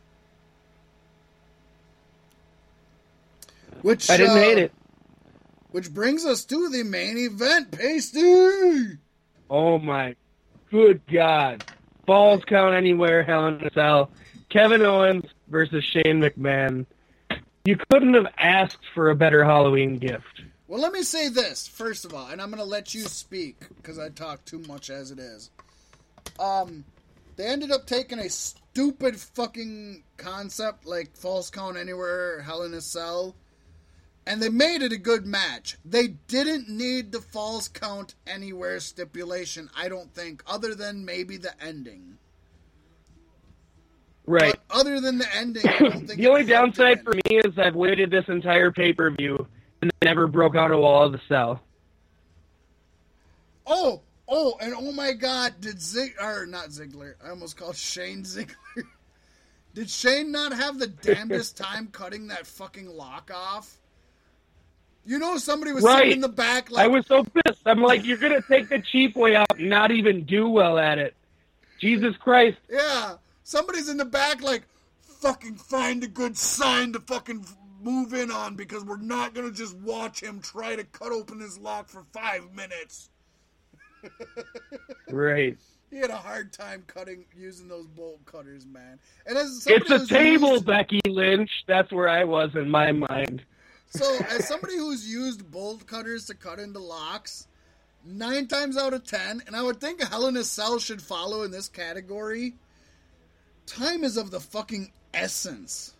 Which 3.81 4.09
I 4.09 4.17
didn't 4.17 4.37
uh, 4.37 4.41
hate 4.41 4.57
it. 4.59 4.71
which 5.71 5.93
brings 5.93 6.25
us 6.25 6.45
to 6.45 6.69
the 6.69 6.83
main 6.83 7.17
event, 7.17 7.71
Pasty. 7.71 8.97
Oh 9.49 9.77
my 9.79 10.15
good 10.71 11.01
God. 11.11 11.63
Falls 12.05 12.43
count 12.45 12.75
anywhere, 12.75 13.23
Hell 13.23 13.47
in 13.47 13.55
a 13.65 13.71
Cell. 13.73 14.09
Kevin 14.49 14.81
Owens 14.83 15.25
versus 15.47 15.83
Shane 15.83 16.21
McMahon. 16.21 16.85
You 17.65 17.77
couldn't 17.89 18.13
have 18.15 18.27
asked 18.37 18.85
for 18.93 19.09
a 19.09 19.15
better 19.15 19.45
Halloween 19.45 19.97
gift. 19.97 20.41
Well, 20.67 20.81
let 20.81 20.91
me 20.91 21.01
say 21.01 21.29
this 21.29 21.65
first 21.65 22.03
of 22.03 22.13
all, 22.13 22.27
and 22.27 22.41
I'm 22.41 22.49
going 22.49 22.57
to 22.57 22.65
let 22.65 22.93
you 22.93 23.03
speak 23.03 23.55
because 23.77 23.97
I 23.97 24.09
talk 24.09 24.43
too 24.43 24.59
much 24.67 24.89
as 24.89 25.11
it 25.11 25.19
is. 25.19 25.49
Um, 26.37 26.83
they 27.37 27.45
ended 27.45 27.71
up 27.71 27.85
taking 27.85 28.19
a 28.19 28.29
stupid 28.29 29.17
fucking 29.17 30.03
concept 30.17 30.85
like 30.85 31.15
Falls 31.15 31.49
Count 31.49 31.77
Anywhere, 31.77 32.41
Hell 32.41 32.63
in 32.63 32.73
a 32.73 32.81
Cell, 32.81 33.33
and 34.27 34.43
they 34.43 34.49
made 34.49 34.81
it 34.81 34.91
a 34.91 34.97
good 34.97 35.25
match. 35.25 35.77
They 35.85 36.07
didn't 36.27 36.67
need 36.67 37.13
the 37.13 37.21
Falls 37.21 37.69
Count 37.69 38.15
Anywhere 38.27 38.81
stipulation, 38.81 39.69
I 39.73 39.87
don't 39.87 40.13
think, 40.13 40.43
other 40.45 40.75
than 40.75 41.05
maybe 41.05 41.37
the 41.37 41.53
ending. 41.63 42.17
Right. 44.25 44.53
But 44.69 44.77
other 44.79 45.01
than 45.01 45.17
the 45.17 45.35
ending, 45.35 45.67
I 45.67 45.77
don't 45.79 45.91
think 46.07 46.19
the 46.19 46.27
only 46.27 46.45
downside 46.45 47.03
for 47.03 47.11
me 47.13 47.21
is 47.37 47.57
I've 47.57 47.75
waited 47.75 48.09
this 48.09 48.25
entire 48.29 48.71
pay 48.71 48.93
per 48.93 49.09
view 49.11 49.47
and 49.81 49.91
never 50.03 50.27
broke 50.27 50.55
out 50.55 50.71
a 50.71 50.77
wall 50.77 51.03
of 51.05 51.11
the 51.11 51.21
cell. 51.27 51.61
Oh, 53.65 54.01
oh, 54.27 54.55
and 54.61 54.73
oh 54.73 54.91
my 54.91 55.13
God, 55.13 55.53
did 55.59 55.81
Zig 55.81 56.15
or 56.21 56.45
not 56.45 56.67
Ziggler? 56.69 57.15
I 57.25 57.29
almost 57.29 57.57
called 57.57 57.75
Shane 57.75 58.23
Ziggler. 58.23 58.55
did 59.73 59.89
Shane 59.89 60.31
not 60.31 60.53
have 60.53 60.79
the 60.79 60.87
damnedest 60.87 61.57
time 61.61 61.87
cutting 61.91 62.27
that 62.27 62.45
fucking 62.47 62.87
lock 62.87 63.31
off? 63.33 63.77
You 65.05 65.19
know, 65.19 65.37
somebody 65.37 65.73
was 65.73 65.83
Right. 65.83 65.97
sitting 65.99 66.11
in 66.13 66.21
the 66.21 66.29
back 66.29 66.71
like, 66.71 66.85
I 66.85 66.87
was 66.87 67.05
so 67.07 67.25
pissed. 67.25 67.61
I'm 67.65 67.81
like, 67.81 68.05
you're 68.05 68.17
gonna 68.17 68.41
take 68.41 68.69
the 68.69 68.79
cheap 68.79 69.15
way 69.17 69.35
out 69.35 69.57
and 69.59 69.69
not 69.69 69.91
even 69.91 70.23
do 70.23 70.47
well 70.47 70.77
at 70.79 70.97
it. 70.97 71.13
Jesus 71.81 72.15
Christ. 72.17 72.57
yeah, 72.71 73.15
somebody's 73.43 73.89
in 73.89 73.97
the 73.97 74.05
back 74.05 74.41
like, 74.41 74.63
fucking 75.01 75.55
find 75.55 76.03
a 76.03 76.07
good 76.07 76.35
sign 76.37 76.91
to 76.93 76.99
fucking 76.99 77.45
move 77.81 78.13
in 78.13 78.29
on 78.31 78.55
because 78.55 78.83
we're 78.83 78.97
not 78.97 79.33
gonna 79.33 79.51
just 79.51 79.75
watch 79.77 80.21
him 80.21 80.39
try 80.41 80.75
to 80.75 80.83
cut 80.85 81.11
open 81.11 81.39
his 81.39 81.57
lock 81.57 81.87
for 81.89 82.03
five 82.13 82.53
minutes. 82.53 83.09
Right. 85.09 85.57
He 85.91 85.97
had 85.97 86.09
a 86.09 86.17
hard 86.17 86.51
time 86.51 86.83
cutting 86.87 87.25
using 87.37 87.67
those 87.67 87.85
bolt 87.85 88.25
cutters, 88.25 88.65
man. 88.65 88.99
And 89.27 89.37
as 89.37 89.63
It's 89.67 89.91
a 89.91 90.07
table, 90.07 90.53
used- 90.53 90.65
Becky 90.65 91.01
Lynch. 91.05 91.51
That's 91.67 91.91
where 91.91 92.09
I 92.09 92.23
was 92.23 92.49
in 92.55 92.69
my 92.69 92.91
mind. 92.91 93.43
So, 93.89 94.17
as 94.27 94.47
somebody 94.47 94.75
who's 94.75 95.07
used 95.07 95.51
bolt 95.51 95.85
cutters 95.85 96.25
to 96.27 96.33
cut 96.33 96.57
into 96.57 96.79
locks, 96.79 97.47
nine 98.03 98.47
times 98.47 98.75
out 98.75 98.93
of 98.93 99.05
ten, 99.05 99.43
and 99.45 99.55
I 99.55 99.61
would 99.61 99.79
think 99.79 100.01
Hell 100.01 100.25
in 100.25 100.35
a 100.35 100.43
Cell 100.43 100.79
should 100.79 100.99
follow 101.01 101.43
in 101.43 101.51
this 101.51 101.69
category, 101.69 102.55
time 103.65 104.03
is 104.03 104.17
of 104.17 104.31
the 104.31 104.39
fucking 104.39 104.91
essence. 105.13 105.95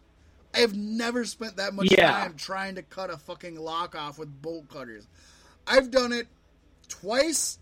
I 0.54 0.60
have 0.60 0.76
never 0.76 1.26
spent 1.26 1.58
that 1.58 1.74
much 1.74 1.92
Yeah. 1.92 2.12
time 2.12 2.36
trying 2.36 2.76
to 2.76 2.84
cut 2.84 3.10
a 3.10 3.18
fucking 3.18 3.56
lock 3.56 3.96
off 3.96 4.20
with 4.20 4.42
bolt 4.42 4.70
cutters. 4.70 5.08
I've 5.66 5.90
done 5.92 6.12
it 6.12 6.28
twice 6.88 7.58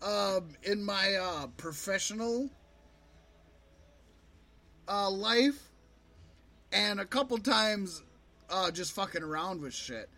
um, 0.00 0.48
in 0.62 0.84
my 0.84 1.14
uh, 1.14 1.46
professional 1.56 2.50
uh, 4.88 5.10
life, 5.10 5.70
and 6.72 7.00
a 7.00 7.04
couple 7.04 7.38
times 7.38 8.02
uh, 8.50 8.70
just 8.70 8.92
fucking 8.92 9.22
around 9.22 9.60
with 9.60 9.74
shit. 9.74 10.08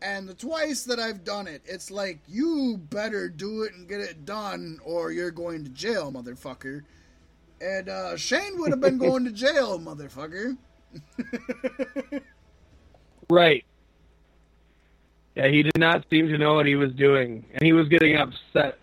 And 0.00 0.28
the 0.28 0.34
twice 0.34 0.84
that 0.84 0.98
I've 0.98 1.22
done 1.22 1.46
it, 1.46 1.62
it's 1.64 1.90
like 1.90 2.18
you 2.26 2.78
better 2.90 3.28
do 3.28 3.62
it 3.62 3.74
and 3.74 3.88
get 3.88 4.00
it 4.00 4.24
done, 4.24 4.80
or 4.84 5.12
you're 5.12 5.30
going 5.30 5.62
to 5.64 5.70
jail, 5.70 6.10
motherfucker. 6.12 6.82
And 7.62 7.88
uh, 7.88 8.16
Shane 8.16 8.58
would 8.58 8.70
have 8.70 8.80
been 8.80 8.98
going 8.98 9.24
to 9.24 9.30
jail, 9.30 9.78
motherfucker. 9.78 10.56
Right. 13.30 13.64
Yeah, 15.36 15.48
he 15.48 15.62
did 15.62 15.78
not 15.78 16.04
seem 16.10 16.28
to 16.28 16.36
know 16.36 16.52
what 16.54 16.66
he 16.66 16.74
was 16.74 16.92
doing, 16.92 17.46
and 17.54 17.62
he 17.64 17.72
was 17.72 17.88
getting 17.88 18.14
upset. 18.16 18.78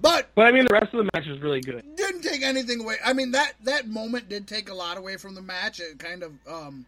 But 0.00 0.30
But 0.34 0.46
I 0.46 0.52
mean, 0.52 0.64
the 0.64 0.72
rest 0.72 0.94
of 0.94 1.04
the 1.04 1.10
match 1.12 1.26
was 1.26 1.40
really 1.40 1.60
good. 1.60 1.84
didn't 1.96 2.22
take 2.22 2.42
anything 2.42 2.80
away. 2.80 2.96
I 3.04 3.12
mean 3.12 3.32
that 3.32 3.52
that 3.64 3.86
moment 3.86 4.30
did 4.30 4.46
take 4.46 4.70
a 4.70 4.74
lot 4.74 4.96
away 4.96 5.18
from 5.18 5.34
the 5.34 5.42
match. 5.42 5.80
It 5.80 5.98
kind 5.98 6.22
of 6.22 6.32
um, 6.50 6.86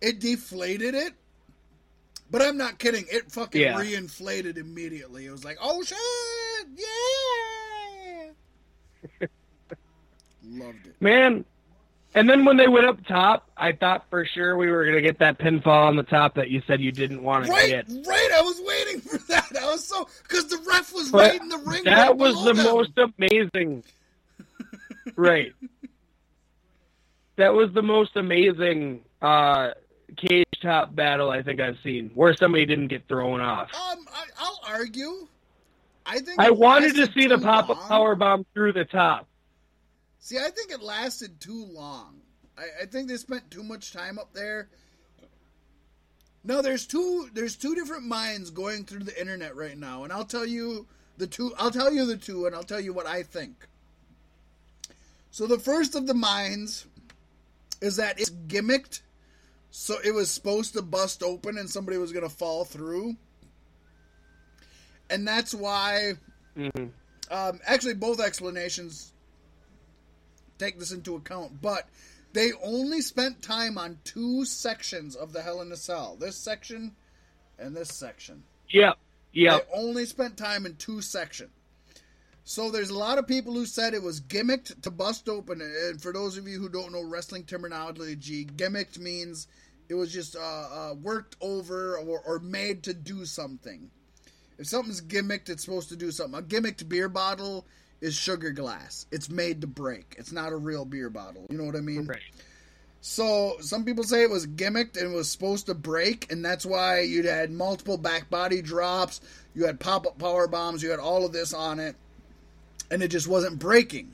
it 0.00 0.18
deflated 0.18 0.96
it. 0.96 1.12
But 2.32 2.42
I'm 2.42 2.56
not 2.56 2.78
kidding. 2.80 3.04
It 3.08 3.30
fucking 3.30 3.60
Yeah. 3.60 3.78
reinflated 3.78 4.56
immediately. 4.56 5.26
It 5.26 5.30
was 5.30 5.44
like, 5.44 5.58
oh 5.60 5.84
shit, 5.84 5.98
yeah. 9.20 9.26
Loved 10.44 10.86
it. 10.86 10.94
Man, 11.00 11.44
And 12.14 12.28
then 12.28 12.44
when 12.44 12.56
they 12.58 12.68
went 12.68 12.84
up 12.86 12.98
top, 13.06 13.48
I 13.56 13.72
thought 13.72 14.04
for 14.10 14.26
sure 14.26 14.56
we 14.56 14.70
were 14.70 14.84
gonna 14.84 15.00
get 15.00 15.18
that 15.20 15.38
pinfall 15.38 15.86
on 15.86 15.96
the 15.96 16.02
top 16.02 16.34
that 16.34 16.50
you 16.50 16.62
said 16.66 16.80
you 16.80 16.92
didn't 16.92 17.22
want 17.22 17.46
to 17.46 17.50
Right, 17.50 17.70
get. 17.70 17.86
right. 18.06 18.30
I 18.34 18.42
was 18.42 18.60
waiting 18.64 19.00
for 19.00 19.16
that. 19.28 19.56
I 19.58 19.64
was 19.66 19.86
so 19.86 20.06
because 20.22 20.46
the 20.48 20.58
ref 20.68 20.92
was 20.92 21.10
But 21.10 21.30
right 21.30 21.40
in 21.40 21.48
the 21.48 21.58
ring. 21.58 21.84
That 21.84 22.08
right 22.08 22.16
was 22.16 22.44
the 22.44 22.52
them. 22.52 22.64
most 22.66 22.90
amazing. 22.98 23.82
right. 25.16 25.52
That 27.36 27.54
was 27.54 27.72
the 27.72 27.82
most 27.82 28.16
amazing 28.16 29.00
uh, 29.22 29.70
cage 30.16 30.44
top 30.60 30.94
battle 30.94 31.30
I 31.30 31.42
think 31.42 31.60
I've 31.60 31.78
seen, 31.82 32.10
where 32.14 32.34
somebody 32.34 32.66
didn't 32.66 32.88
get 32.88 33.08
thrown 33.08 33.40
off. 33.40 33.70
Um, 33.74 34.06
I, 34.14 34.24
I'll 34.38 34.60
argue. 34.68 35.26
I 36.04 36.18
think 36.20 36.38
I 36.38 36.50
wanted 36.50 36.94
to 36.96 37.10
see 37.12 37.26
the 37.26 37.38
pop 37.38 37.68
power 37.88 38.14
bomb 38.16 38.44
through 38.52 38.74
the 38.74 38.84
top. 38.84 39.26
See, 40.24 40.38
I 40.38 40.50
think 40.50 40.70
it 40.70 40.80
lasted 40.80 41.40
too 41.40 41.66
long. 41.66 42.20
I, 42.56 42.82
I 42.82 42.86
think 42.86 43.08
they 43.08 43.16
spent 43.16 43.50
too 43.50 43.64
much 43.64 43.92
time 43.92 44.20
up 44.20 44.32
there. 44.32 44.68
No, 46.44 46.62
there's 46.62 46.86
two. 46.86 47.28
There's 47.34 47.56
two 47.56 47.74
different 47.74 48.04
minds 48.04 48.50
going 48.50 48.84
through 48.84 49.02
the 49.02 49.20
internet 49.20 49.56
right 49.56 49.76
now, 49.76 50.04
and 50.04 50.12
I'll 50.12 50.24
tell 50.24 50.46
you 50.46 50.86
the 51.18 51.26
two. 51.26 51.52
I'll 51.58 51.72
tell 51.72 51.92
you 51.92 52.06
the 52.06 52.16
two, 52.16 52.46
and 52.46 52.54
I'll 52.54 52.62
tell 52.62 52.78
you 52.78 52.92
what 52.92 53.04
I 53.06 53.24
think. 53.24 53.66
So 55.32 55.48
the 55.48 55.58
first 55.58 55.96
of 55.96 56.06
the 56.06 56.14
minds 56.14 56.86
is 57.80 57.96
that 57.96 58.20
it's 58.20 58.30
gimmicked, 58.30 59.00
so 59.72 59.96
it 60.04 60.12
was 60.12 60.30
supposed 60.30 60.74
to 60.74 60.82
bust 60.82 61.24
open 61.24 61.58
and 61.58 61.68
somebody 61.68 61.98
was 61.98 62.12
going 62.12 62.28
to 62.28 62.34
fall 62.34 62.64
through, 62.64 63.16
and 65.10 65.26
that's 65.26 65.52
why. 65.52 66.12
Mhm. 66.56 66.90
Um, 67.28 67.60
actually, 67.66 67.94
both 67.94 68.20
explanations 68.20 69.11
take 70.62 70.78
this 70.78 70.92
into 70.92 71.16
account, 71.16 71.60
but 71.60 71.88
they 72.32 72.52
only 72.62 73.00
spent 73.00 73.42
time 73.42 73.76
on 73.76 73.98
two 74.04 74.44
sections 74.44 75.16
of 75.16 75.32
the 75.32 75.42
Hell 75.42 75.60
in 75.60 75.72
a 75.72 75.76
Cell. 75.76 76.16
This 76.18 76.36
section 76.36 76.92
and 77.58 77.76
this 77.76 77.88
section. 77.88 78.42
Yep. 78.70 78.96
Yep. 79.32 79.68
They 79.68 79.78
only 79.78 80.06
spent 80.06 80.36
time 80.36 80.66
in 80.66 80.76
two 80.76 81.00
sections. 81.00 81.50
So 82.44 82.70
there's 82.70 82.90
a 82.90 82.98
lot 82.98 83.18
of 83.18 83.26
people 83.26 83.52
who 83.52 83.66
said 83.66 83.94
it 83.94 84.02
was 84.02 84.20
gimmicked 84.20 84.82
to 84.82 84.90
bust 84.90 85.28
open. 85.28 85.60
And 85.60 86.02
for 86.02 86.12
those 86.12 86.36
of 86.36 86.48
you 86.48 86.58
who 86.58 86.68
don't 86.68 86.92
know 86.92 87.04
wrestling 87.04 87.44
terminology, 87.44 88.44
gimmicked 88.44 88.98
means 88.98 89.46
it 89.88 89.94
was 89.94 90.12
just 90.12 90.34
uh, 90.34 90.40
uh, 90.40 90.94
worked 91.00 91.36
over 91.40 91.98
or, 91.98 92.20
or 92.26 92.38
made 92.40 92.82
to 92.84 92.94
do 92.94 93.24
something. 93.24 93.90
If 94.58 94.66
something's 94.66 95.00
gimmicked, 95.00 95.50
it's 95.50 95.64
supposed 95.64 95.90
to 95.90 95.96
do 95.96 96.10
something. 96.10 96.38
A 96.38 96.42
gimmicked 96.42 96.88
beer 96.88 97.08
bottle 97.08 97.64
is 98.02 98.14
sugar 98.14 98.50
glass. 98.50 99.06
It's 99.10 99.30
made 99.30 99.62
to 99.62 99.66
break. 99.66 100.16
It's 100.18 100.32
not 100.32 100.52
a 100.52 100.56
real 100.56 100.84
beer 100.84 101.08
bottle. 101.08 101.46
You 101.48 101.56
know 101.56 101.64
what 101.64 101.76
I 101.76 101.80
mean? 101.80 102.04
Right. 102.04 102.20
So 103.00 103.56
some 103.60 103.84
people 103.84 104.04
say 104.04 104.22
it 104.22 104.30
was 104.30 104.46
gimmicked 104.46 105.00
and 105.00 105.14
was 105.14 105.30
supposed 105.30 105.66
to 105.66 105.74
break, 105.74 106.30
and 106.30 106.44
that's 106.44 106.66
why 106.66 107.00
you 107.00 107.22
had 107.22 107.50
multiple 107.50 107.96
back 107.96 108.28
body 108.28 108.60
drops, 108.60 109.20
you 109.54 109.66
had 109.66 109.80
pop 109.80 110.06
up 110.06 110.18
power 110.18 110.46
bombs, 110.46 110.82
you 110.82 110.90
had 110.90 111.00
all 111.00 111.24
of 111.24 111.32
this 111.32 111.54
on 111.54 111.80
it, 111.80 111.96
and 112.90 113.02
it 113.02 113.08
just 113.08 113.26
wasn't 113.26 113.58
breaking. 113.58 114.12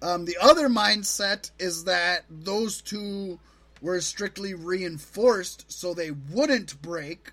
Um, 0.00 0.24
the 0.24 0.36
other 0.40 0.68
mindset 0.68 1.52
is 1.60 1.84
that 1.84 2.24
those 2.28 2.80
two 2.80 3.38
were 3.80 4.00
strictly 4.00 4.54
reinforced 4.54 5.70
so 5.70 5.94
they 5.94 6.10
wouldn't 6.10 6.80
break, 6.82 7.30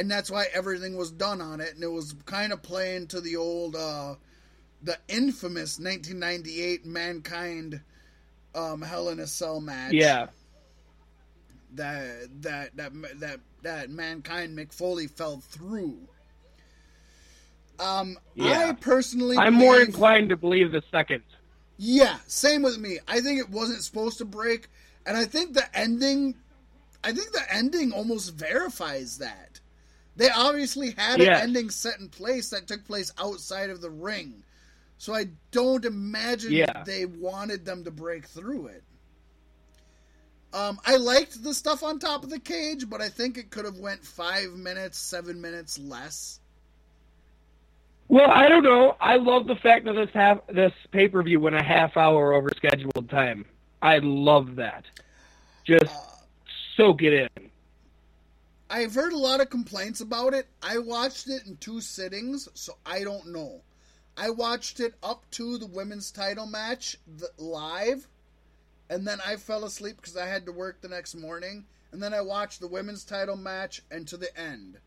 and 0.00 0.10
that's 0.10 0.30
why 0.30 0.46
everything 0.54 0.96
was 0.96 1.10
done 1.10 1.42
on 1.42 1.60
it, 1.60 1.74
and 1.74 1.84
it 1.84 1.92
was 1.92 2.14
kind 2.24 2.54
of 2.54 2.62
playing 2.62 3.06
to 3.08 3.20
the 3.20 3.36
old, 3.36 3.76
uh, 3.76 4.14
the 4.82 4.96
infamous 5.08 5.78
1998 5.78 6.86
Mankind 6.86 7.82
um, 8.54 8.80
Hell 8.80 9.10
in 9.10 9.20
a 9.20 9.26
Cell 9.26 9.60
match 9.60 9.92
Yeah. 9.92 10.28
that 11.74 12.28
that 12.42 12.74
that 12.78 12.92
that 13.20 13.40
that 13.62 13.90
mankind 13.90 14.56
Mick 14.58 14.72
Foley 14.72 15.06
fell 15.06 15.40
through. 15.40 15.98
Um, 17.78 18.16
Yeah. 18.34 18.68
I 18.68 18.72
personally, 18.72 19.36
I'm 19.36 19.52
more 19.52 19.80
inclined 19.82 20.30
to 20.30 20.36
believe 20.38 20.72
the 20.72 20.82
second. 20.90 21.22
Yeah, 21.76 22.16
same 22.26 22.62
with 22.62 22.78
me. 22.78 23.00
I 23.06 23.20
think 23.20 23.38
it 23.38 23.50
wasn't 23.50 23.82
supposed 23.84 24.16
to 24.18 24.24
break, 24.24 24.68
and 25.04 25.14
I 25.14 25.26
think 25.26 25.52
the 25.52 25.78
ending, 25.78 26.36
I 27.04 27.12
think 27.12 27.32
the 27.32 27.44
ending 27.54 27.92
almost 27.92 28.34
verifies 28.34 29.18
that. 29.18 29.60
They 30.16 30.28
obviously 30.30 30.90
had 30.96 31.20
Yes. 31.20 31.38
an 31.38 31.48
ending 31.48 31.70
set 31.70 31.98
in 32.00 32.08
place 32.08 32.50
that 32.50 32.66
took 32.66 32.84
place 32.84 33.12
outside 33.18 33.70
of 33.70 33.80
the 33.80 33.90
ring, 33.90 34.42
so 34.98 35.14
I 35.14 35.28
don't 35.50 35.84
imagine 35.84 36.52
Yeah. 36.52 36.66
that 36.66 36.84
they 36.84 37.06
wanted 37.06 37.64
them 37.64 37.84
to 37.84 37.90
break 37.90 38.26
through 38.26 38.66
it. 38.68 38.82
Um, 40.52 40.80
I 40.84 40.96
liked 40.96 41.42
the 41.44 41.54
stuff 41.54 41.82
on 41.84 42.00
top 42.00 42.24
of 42.24 42.30
the 42.30 42.40
cage, 42.40 42.90
but 42.90 43.00
I 43.00 43.08
think 43.08 43.38
it 43.38 43.50
could 43.50 43.64
have 43.64 43.78
went 43.78 44.04
five 44.04 44.50
minutes, 44.56 44.98
seven 44.98 45.40
minutes 45.40 45.78
less. 45.78 46.40
Well, 48.08 48.28
I 48.28 48.48
don't 48.48 48.64
know. 48.64 48.96
I 49.00 49.16
love 49.16 49.46
the 49.46 49.54
fact 49.54 49.84
that 49.84 49.92
this 49.92 50.10
half 50.12 50.44
this 50.48 50.72
pay 50.90 51.06
per 51.06 51.22
view 51.22 51.38
went 51.38 51.54
a 51.54 51.62
half 51.62 51.96
hour 51.96 52.32
over 52.32 52.50
scheduled 52.56 53.08
time. 53.08 53.44
I 53.80 53.98
love 53.98 54.56
that. 54.56 54.84
Just 55.64 55.94
soak 56.76 57.02
it 57.02 57.30
in. 57.36 57.49
I've 58.72 58.94
heard 58.94 59.12
a 59.12 59.18
lot 59.18 59.40
of 59.40 59.50
complaints 59.50 60.00
about 60.00 60.32
it. 60.32 60.46
I 60.62 60.78
watched 60.78 61.28
it 61.28 61.44
in 61.44 61.56
two 61.56 61.80
sittings, 61.80 62.48
so 62.54 62.76
I 62.86 63.02
don't 63.02 63.32
know. 63.32 63.62
I 64.16 64.30
watched 64.30 64.78
it 64.78 64.94
up 65.02 65.28
to 65.32 65.58
the 65.58 65.66
women's 65.66 66.12
title 66.12 66.46
match 66.46 66.96
live, 67.36 68.06
and 68.88 69.08
then 69.08 69.18
I 69.26 69.36
fell 69.36 69.64
asleep 69.64 69.96
because 69.96 70.16
I 70.16 70.26
had 70.26 70.46
to 70.46 70.52
work 70.52 70.80
the 70.80 70.88
next 70.88 71.16
morning. 71.16 71.64
And 71.90 72.00
then 72.00 72.14
I 72.14 72.20
watched 72.20 72.60
the 72.60 72.68
women's 72.68 73.04
title 73.04 73.36
match 73.36 73.82
and 73.90 74.06
to 74.06 74.16
the 74.16 74.38
end, 74.38 74.78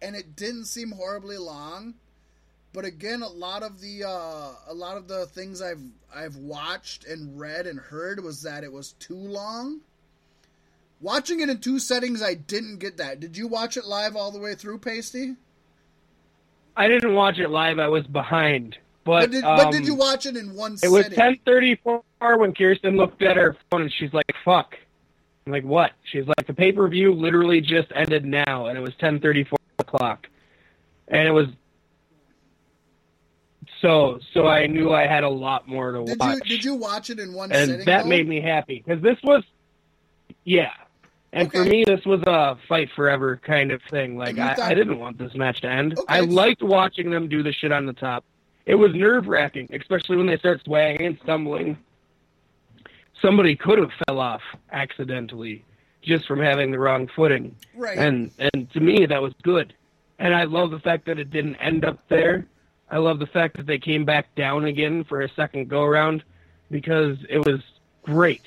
and 0.00 0.14
it 0.14 0.36
didn't 0.36 0.66
seem 0.66 0.92
horribly 0.92 1.36
long. 1.36 1.94
But 2.72 2.84
again, 2.84 3.22
a 3.22 3.28
lot 3.28 3.64
of 3.64 3.80
the 3.80 4.04
uh, 4.04 4.52
a 4.68 4.74
lot 4.74 4.96
of 4.96 5.08
the 5.08 5.26
things 5.26 5.60
I've 5.60 5.82
I've 6.14 6.36
watched 6.36 7.04
and 7.04 7.38
read 7.40 7.66
and 7.66 7.80
heard 7.80 8.22
was 8.22 8.42
that 8.42 8.62
it 8.62 8.72
was 8.72 8.92
too 8.92 9.16
long. 9.16 9.80
Watching 11.04 11.40
it 11.40 11.50
in 11.50 11.58
two 11.58 11.78
settings, 11.78 12.22
I 12.22 12.32
didn't 12.32 12.78
get 12.78 12.96
that. 12.96 13.20
Did 13.20 13.36
you 13.36 13.46
watch 13.46 13.76
it 13.76 13.84
live 13.84 14.16
all 14.16 14.30
the 14.30 14.38
way 14.38 14.54
through, 14.54 14.78
Pasty? 14.78 15.36
I 16.74 16.88
didn't 16.88 17.12
watch 17.14 17.38
it 17.38 17.50
live. 17.50 17.78
I 17.78 17.88
was 17.88 18.06
behind. 18.06 18.78
But, 19.04 19.20
But 19.20 19.30
did, 19.32 19.42
but 19.42 19.66
um, 19.66 19.70
did 19.70 19.86
you 19.86 19.94
watch 19.94 20.24
it 20.24 20.34
in 20.34 20.54
one 20.54 20.78
It 20.82 20.88
was 20.88 21.04
sitting? 21.04 21.18
ten 21.18 21.38
thirty 21.44 21.74
four 21.74 22.02
when 22.38 22.54
Kirsten 22.54 22.96
looked 22.96 23.22
at 23.22 23.36
her 23.36 23.54
phone 23.70 23.82
and 23.82 23.92
she's 23.92 24.14
like, 24.14 24.24
"Fuck." 24.46 24.76
I'm 25.44 25.52
like, 25.52 25.64
"What?" 25.64 25.90
She's 26.10 26.26
like, 26.26 26.46
"The 26.46 26.54
pay 26.54 26.72
per 26.72 26.88
view 26.88 27.12
literally 27.12 27.60
just 27.60 27.88
ended 27.94 28.24
now, 28.24 28.68
and 28.68 28.78
it 28.78 28.80
was 28.80 28.94
ten 28.98 29.20
thirty 29.20 29.44
four 29.44 29.58
o'clock, 29.78 30.26
and 31.08 31.28
it 31.28 31.32
was." 31.32 31.48
So, 33.82 34.20
so 34.32 34.46
I 34.46 34.66
knew 34.68 34.94
I 34.94 35.06
had 35.06 35.22
a 35.22 35.28
lot 35.28 35.68
more 35.68 35.92
to 35.92 36.02
Did 36.04 36.08
you 36.08 36.16
watch, 36.18 36.48
did 36.48 36.64
you 36.64 36.74
watch 36.74 37.10
it 37.10 37.18
in 37.18 37.34
one 37.34 37.52
and 37.52 37.68
sitting? 37.68 37.84
that 37.84 38.04
though? 38.04 38.08
made 38.08 38.26
me 38.26 38.40
happy 38.40 38.82
because 38.82 39.02
this 39.02 39.18
was, 39.22 39.44
yeah, 40.44 40.70
and 41.34 41.52
for 41.52 41.64
me 41.64 41.84
this 41.84 42.04
was 42.04 42.22
a 42.26 42.56
fight 42.68 42.90
forever 42.94 43.36
kind 43.44 43.72
of 43.72 43.82
thing. 43.90 44.16
Like 44.16 44.38
I, 44.38 44.54
thought- 44.54 44.70
I 44.70 44.74
didn't 44.74 44.98
want 44.98 45.18
this 45.18 45.34
match 45.34 45.60
to 45.62 45.68
end. 45.68 45.98
Okay. 45.98 46.04
I 46.08 46.20
liked 46.20 46.62
watching 46.62 47.10
them 47.10 47.28
do 47.28 47.42
the 47.42 47.52
shit 47.52 47.72
on 47.72 47.86
the 47.86 47.92
top. 47.92 48.24
It 48.66 48.76
was 48.76 48.94
nerve 48.94 49.26
wracking, 49.26 49.68
especially 49.72 50.16
when 50.16 50.26
they 50.26 50.38
start 50.38 50.62
swaying 50.64 51.02
and 51.02 51.18
stumbling. 51.22 51.76
Somebody 53.20 53.56
could 53.56 53.78
have 53.78 53.90
fell 54.06 54.18
off 54.18 54.42
accidentally 54.72 55.64
just 56.02 56.26
from 56.26 56.40
having 56.40 56.70
the 56.70 56.78
wrong 56.78 57.08
footing, 57.14 57.56
right. 57.74 57.96
and 57.96 58.30
and 58.38 58.70
to 58.72 58.80
me 58.80 59.06
that 59.06 59.20
was 59.22 59.32
good. 59.42 59.74
And 60.18 60.34
I 60.34 60.44
love 60.44 60.70
the 60.70 60.78
fact 60.78 61.06
that 61.06 61.18
it 61.18 61.30
didn't 61.30 61.56
end 61.56 61.84
up 61.84 61.98
there. 62.08 62.46
I 62.90 62.98
love 62.98 63.18
the 63.18 63.26
fact 63.26 63.56
that 63.56 63.66
they 63.66 63.78
came 63.78 64.04
back 64.04 64.34
down 64.34 64.64
again 64.66 65.04
for 65.04 65.22
a 65.22 65.28
second 65.30 65.68
go 65.68 65.82
around 65.82 66.22
because 66.70 67.16
it 67.28 67.38
was 67.38 67.60
great. 68.02 68.42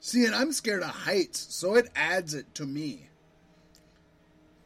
See, 0.00 0.24
and 0.24 0.34
I'm 0.34 0.52
scared 0.52 0.82
of 0.82 0.90
heights, 0.90 1.46
so 1.54 1.74
it 1.74 1.90
adds 1.96 2.34
it 2.34 2.54
to 2.54 2.66
me. 2.66 3.08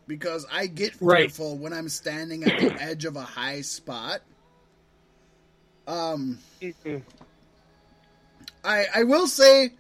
Because 0.07 0.45
I 0.51 0.67
get 0.67 0.95
Right. 1.01 1.31
fearful 1.33 1.57
when 1.57 1.73
I'm 1.73 1.89
standing 1.89 2.45
at 2.45 2.59
the 2.59 2.73
edge 2.83 3.05
of 3.05 3.17
a 3.17 3.23
high 3.23 3.63
spot. 3.63 4.21
Um, 5.87 6.39
I 8.65 8.87
I 8.95 9.03
will 9.05 9.27
say, 9.27 9.73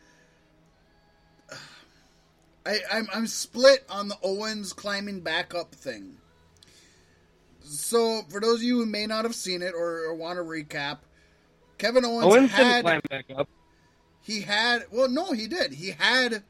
I 2.66 2.78
I'm 2.90 3.08
I'm 3.14 3.26
split 3.26 3.84
on 3.88 4.08
the 4.08 4.16
Owens 4.22 4.72
climbing 4.72 5.20
back 5.20 5.54
up 5.54 5.74
thing. 5.74 6.16
So, 7.64 8.22
for 8.28 8.40
those 8.40 8.56
of 8.56 8.62
you 8.64 8.78
who 8.80 8.86
may 8.86 9.06
not 9.06 9.24
have 9.24 9.34
seen 9.34 9.62
it 9.62 9.74
or, 9.74 10.04
or 10.04 10.14
want 10.14 10.36
to 10.38 10.42
recap, 10.42 10.98
Kevin 11.78 12.04
Owens, 12.04 12.24
Owens 12.24 12.50
didn't 12.50 12.66
had 12.66 12.82
climb 12.82 13.00
back 13.08 13.26
up. 13.36 13.48
He 14.23 14.40
had 14.43 14.85
well 14.90 15.09
no 15.09 15.32
he 15.32 15.47
did 15.47 15.73
he 15.74 15.90
had 15.90 16.43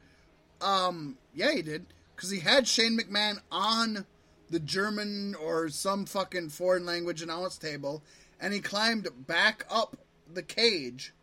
um 0.61 1.17
yeah 1.33 1.51
he 1.51 1.61
did 1.61 1.85
because 2.15 2.29
he 2.29 2.39
had 2.39 2.67
shane 2.67 2.97
mcmahon 2.97 3.39
on 3.51 4.05
the 4.49 4.59
german 4.59 5.35
or 5.35 5.67
some 5.69 6.05
fucking 6.05 6.49
foreign 6.49 6.85
language 6.85 7.21
announce 7.21 7.57
table 7.57 8.03
and 8.39 8.53
he 8.53 8.59
climbed 8.59 9.07
back 9.27 9.65
up 9.69 9.97
the 10.31 10.43
cage 10.43 11.13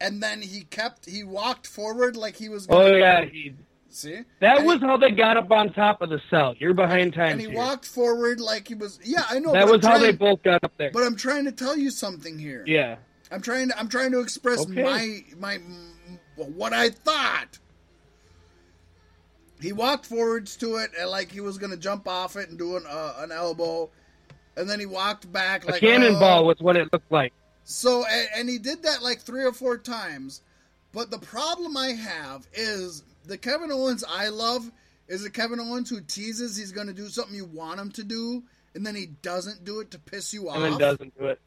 and 0.00 0.22
then 0.22 0.42
he 0.42 0.62
kept 0.64 1.06
he 1.08 1.24
walked 1.24 1.66
forward 1.66 2.16
like 2.16 2.36
he 2.36 2.48
was. 2.50 2.66
Oh 2.68 2.86
yeah, 2.94 3.24
he, 3.24 3.54
see 3.88 4.20
that 4.40 4.58
And 4.58 4.66
was 4.66 4.80
he- 4.80 4.86
how 4.86 4.96
they 4.98 5.10
got 5.10 5.36
up 5.38 5.50
on 5.50 5.72
top 5.72 6.02
of 6.02 6.10
the 6.10 6.20
cell. 6.28 6.54
You're 6.58 6.74
behind 6.74 7.14
time 7.14 7.32
and 7.32 7.40
he 7.40 7.46
here. 7.48 7.56
walked 7.56 7.86
forward 7.86 8.38
like 8.38 8.68
he 8.68 8.74
was. 8.74 9.00
Yeah, 9.02 9.24
I 9.30 9.38
know. 9.38 9.52
that 9.52 9.66
was 9.66 9.84
how 9.84 9.96
they 9.98 10.12
both 10.12 10.42
got 10.42 10.62
up 10.64 10.72
there. 10.76 10.90
But 10.90 11.04
I'm 11.04 11.16
trying 11.16 11.46
to 11.46 11.52
tell 11.52 11.76
you 11.76 11.90
something 11.90 12.38
here. 12.38 12.62
yeah. 12.66 12.96
I'm 13.30 13.42
trying 13.42 13.68
to 13.68 13.78
I'm 13.78 13.88
trying 13.88 14.12
to 14.12 14.20
express 14.20 14.60
Okay. 14.60 14.82
my 14.82 15.24
my 15.38 15.58
what 16.36 16.72
I 16.72 16.90
thought. 16.90 17.58
He 19.60 19.72
walked 19.72 20.06
forwards 20.06 20.56
to 20.58 20.76
it 20.76 20.90
and 20.98 21.10
like 21.10 21.32
he 21.32 21.40
was 21.40 21.58
gonna 21.58 21.76
jump 21.76 22.06
off 22.06 22.36
it 22.36 22.48
and 22.48 22.58
do 22.58 22.76
an 22.76 22.84
uh, 22.88 23.14
an 23.18 23.32
elbow, 23.32 23.90
and 24.56 24.68
then 24.68 24.78
he 24.80 24.86
walked 24.86 25.30
back 25.32 25.68
A 25.68 25.78
cannonball 25.78 26.40
"Oh." 26.42 26.46
was 26.46 26.60
what 26.60 26.76
it 26.76 26.92
looked 26.92 27.10
like. 27.10 27.32
So 27.64 28.04
and, 28.06 28.28
and 28.36 28.48
he 28.48 28.58
did 28.58 28.82
that 28.84 29.02
like 29.02 29.20
three 29.20 29.44
or 29.44 29.52
four 29.52 29.78
times. 29.78 30.42
But 30.92 31.10
the 31.10 31.18
problem 31.18 31.76
I 31.76 31.88
have 31.88 32.46
is 32.54 33.02
the 33.26 33.36
Kevin 33.36 33.72
Owens 33.72 34.04
I 34.08 34.28
love 34.28 34.70
is 35.08 35.22
the 35.22 35.30
Kevin 35.30 35.60
Owens 35.60 35.90
who 35.90 36.00
teases 36.00 36.56
he's 36.56 36.72
going 36.72 36.86
to 36.86 36.94
do 36.94 37.08
something 37.08 37.34
you 37.34 37.44
want 37.44 37.80
him 37.80 37.90
to 37.92 38.04
do, 38.04 38.42
and 38.74 38.86
then 38.86 38.94
he 38.94 39.06
doesn't 39.22 39.64
do 39.64 39.80
it 39.80 39.90
to 39.92 39.98
piss 39.98 40.32
you 40.32 40.48
off 40.48 40.56
And 40.56 40.64
then 40.64 40.78
doesn't 40.78 41.18
do 41.18 41.26
it. 41.26 41.40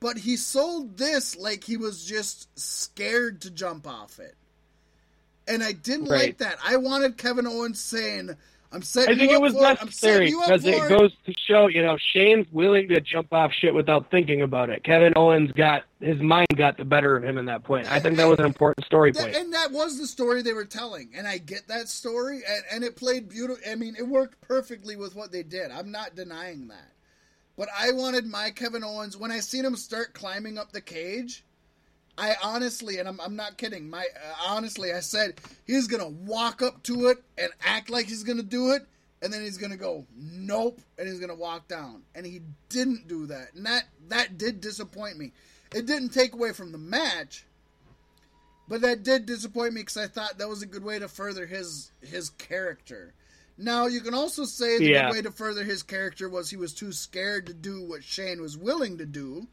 But 0.00 0.18
he 0.18 0.36
sold 0.36 0.96
this 0.96 1.36
like 1.36 1.64
he 1.64 1.76
was 1.76 2.04
just 2.04 2.48
scared 2.58 3.42
to 3.42 3.50
jump 3.50 3.86
off 3.86 4.18
it. 4.18 4.34
And 5.46 5.62
I 5.62 5.72
didn't 5.72 6.08
Right. 6.08 6.20
like 6.28 6.38
that. 6.38 6.58
I 6.64 6.76
wanted 6.76 7.16
Kevin 7.16 7.46
Owens 7.46 7.80
saying, 7.80 8.30
I'm 8.72 8.82
setting 8.82 9.16
I 9.16 9.18
think 9.18 9.32
it 9.32 9.40
was 9.40 9.52
for. 9.52 9.64
I'm 9.66 9.90
setting 9.90 10.30
necessary 10.30 10.30
because 10.30 10.64
it 10.64 10.88
goes 10.88 11.12
to 11.26 11.34
show, 11.36 11.66
you 11.66 11.82
know, 11.82 11.96
Shane's 11.98 12.46
willing 12.52 12.86
to 12.90 13.00
jump 13.00 13.32
off 13.32 13.52
shit 13.52 13.74
without 13.74 14.12
thinking 14.12 14.42
about 14.42 14.70
it. 14.70 14.84
Kevin 14.84 15.12
Owens 15.16 15.50
got 15.50 15.82
his 15.98 16.20
mind 16.20 16.46
got 16.54 16.76
the 16.76 16.84
better 16.84 17.16
of 17.16 17.24
him 17.24 17.36
in 17.36 17.46
that 17.46 17.64
point. 17.64 17.90
I 17.90 17.98
think 17.98 18.16
that 18.18 18.28
was 18.28 18.38
an 18.38 18.44
important 18.46 18.86
story 18.86 19.10
That- 19.10 19.34
and 19.34 19.52
that 19.54 19.72
was 19.72 19.98
the 19.98 20.06
story 20.06 20.42
they 20.42 20.52
were 20.52 20.64
telling. 20.64 21.10
And 21.16 21.26
I 21.26 21.38
get 21.38 21.66
that 21.66 21.88
story. 21.88 22.42
And, 22.48 22.62
and 22.70 22.84
it 22.84 22.94
played 22.94 23.28
beautiful. 23.28 23.62
I 23.68 23.74
mean, 23.74 23.96
it 23.98 24.06
worked 24.06 24.40
perfectly 24.40 24.94
with 24.94 25.16
what 25.16 25.32
they 25.32 25.42
did. 25.42 25.72
I'm 25.72 25.90
not 25.90 26.14
denying 26.14 26.68
that. 26.68 26.92
But 27.60 27.68
I 27.78 27.92
wanted 27.92 28.24
my 28.24 28.48
Kevin 28.48 28.82
Owens, 28.82 29.18
when 29.18 29.30
I 29.30 29.40
seen 29.40 29.66
him 29.66 29.76
start 29.76 30.14
climbing 30.14 30.56
up 30.56 30.72
the 30.72 30.80
cage, 30.80 31.44
I 32.16 32.34
honestly, 32.42 32.96
and 32.96 33.06
I'm, 33.06 33.20
I'm 33.20 33.36
not 33.36 33.58
kidding, 33.58 33.90
my 33.90 34.00
uh, 34.00 34.34
honestly, 34.48 34.94
I 34.94 35.00
said 35.00 35.38
he's 35.66 35.86
gonna 35.86 36.08
walk 36.08 36.62
up 36.62 36.82
to 36.84 37.08
it 37.08 37.18
and 37.36 37.52
act 37.62 37.90
like 37.90 38.06
he's 38.06 38.22
gonna 38.22 38.42
do 38.42 38.70
it, 38.70 38.86
and 39.20 39.30
then 39.30 39.42
he's 39.42 39.58
gonna 39.58 39.76
go 39.76 40.06
nope, 40.16 40.80
and 40.98 41.06
he's 41.06 41.20
gonna 41.20 41.34
walk 41.34 41.68
down, 41.68 42.00
and 42.14 42.24
he 42.24 42.40
didn't 42.70 43.06
do 43.08 43.26
that, 43.26 43.48
and 43.54 43.66
that 43.66 43.84
that 44.08 44.38
did 44.38 44.62
disappoint 44.62 45.18
me. 45.18 45.32
It 45.74 45.84
didn't 45.84 46.14
take 46.14 46.32
away 46.32 46.54
from 46.54 46.72
the 46.72 46.78
match, 46.78 47.44
but 48.68 48.80
that 48.80 49.02
did 49.02 49.26
disappoint 49.26 49.74
me 49.74 49.82
because 49.82 49.98
I 49.98 50.06
thought 50.06 50.38
that 50.38 50.48
was 50.48 50.62
a 50.62 50.66
good 50.66 50.82
way 50.82 50.98
to 50.98 51.08
further 51.08 51.44
his 51.44 51.92
his 52.00 52.30
character. 52.30 53.12
Now 53.58 53.86
you 53.86 54.00
can 54.00 54.14
also 54.14 54.44
say 54.44 54.78
the 54.78 54.84
Yeah. 54.90 55.10
way 55.10 55.20
to 55.22 55.30
further 55.30 55.64
his 55.64 55.82
character 55.82 56.28
was 56.28 56.48
he 56.50 56.56
was 56.56 56.72
too 56.72 56.92
scared 56.92 57.46
to 57.46 57.54
do 57.54 57.82
what 57.82 58.02
Shane 58.02 58.40
was 58.40 58.56
willing 58.56 58.96
to 58.98 59.06
do, 59.06 59.46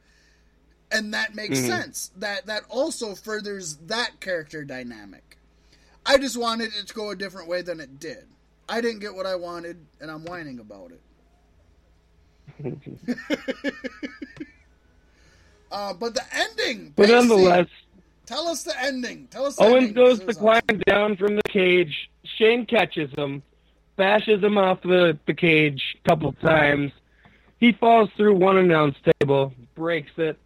and 0.92 1.14
that 1.14 1.36
makes 1.36 1.60
Mhm. 1.60 1.68
sense. 1.68 2.12
That 2.18 2.46
that 2.46 2.64
also 2.70 3.16
furthers 3.16 3.76
that 3.88 4.20
character 4.22 4.64
dynamic. 4.64 5.38
I 6.06 6.18
just 6.18 6.38
wanted 6.38 6.74
it 6.74 6.88
to 6.88 6.94
go 6.94 7.10
a 7.10 7.16
different 7.16 7.50
way 7.50 7.62
than 7.62 7.80
it 7.82 8.00
did. 8.00 8.28
I 8.70 8.80
didn't 8.82 9.00
get 9.00 9.14
what 9.14 9.26
I 9.26 9.36
wanted, 9.36 9.86
and 10.00 10.10
I'm 10.10 10.24
whining 10.24 10.60
about 10.60 10.92
it. 10.92 11.02
uh, 15.72 15.94
but 15.94 16.14
the 16.16 16.24
ending, 16.34 16.94
but 16.96 17.10
nonetheless, 17.10 17.68
tell 18.26 18.48
us 18.48 18.64
the 18.64 18.80
ending. 18.82 19.28
Tell 19.30 19.46
us. 19.46 19.58
The 19.58 19.64
Owens 19.64 19.76
ending. 19.90 19.94
goes 19.94 20.20
to 20.20 20.34
climb 20.34 20.62
awesome. 20.70 20.82
down 20.88 21.18
from 21.18 21.36
the 21.36 21.42
cage. 21.50 22.10
Shane 22.38 22.66
catches 22.66 23.12
him, 23.18 23.42
bashes 23.98 24.42
him 24.42 24.58
off 24.58 24.82
the, 24.82 25.18
the 25.26 25.34
cage 25.34 25.98
a 26.06 26.10
couple 26.10 26.32
times. 26.34 26.92
He 27.60 27.74
falls 27.74 28.10
through 28.16 28.36
one 28.36 28.58
announce 28.58 28.96
table, 29.20 29.54
breaks 29.76 30.12
it. 30.18 30.38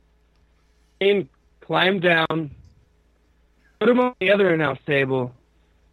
Shane 1.01 1.29
climbed 1.59 2.01
down, 2.01 2.51
put 3.79 3.89
him 3.89 3.99
on 3.99 4.15
the 4.19 4.31
other 4.31 4.53
announce 4.53 4.79
table, 4.87 5.33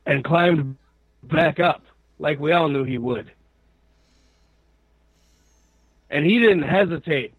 and 0.07 0.25
climbed 0.25 0.77
back 1.25 1.61
up 1.61 1.83
like 2.19 2.39
we 2.39 2.53
all 2.53 2.69
knew 2.69 2.85
he 2.85 2.99
would. 2.99 3.31
And 6.11 6.25
he 6.25 6.39
didn't 6.39 6.63
hesitate 6.63 7.35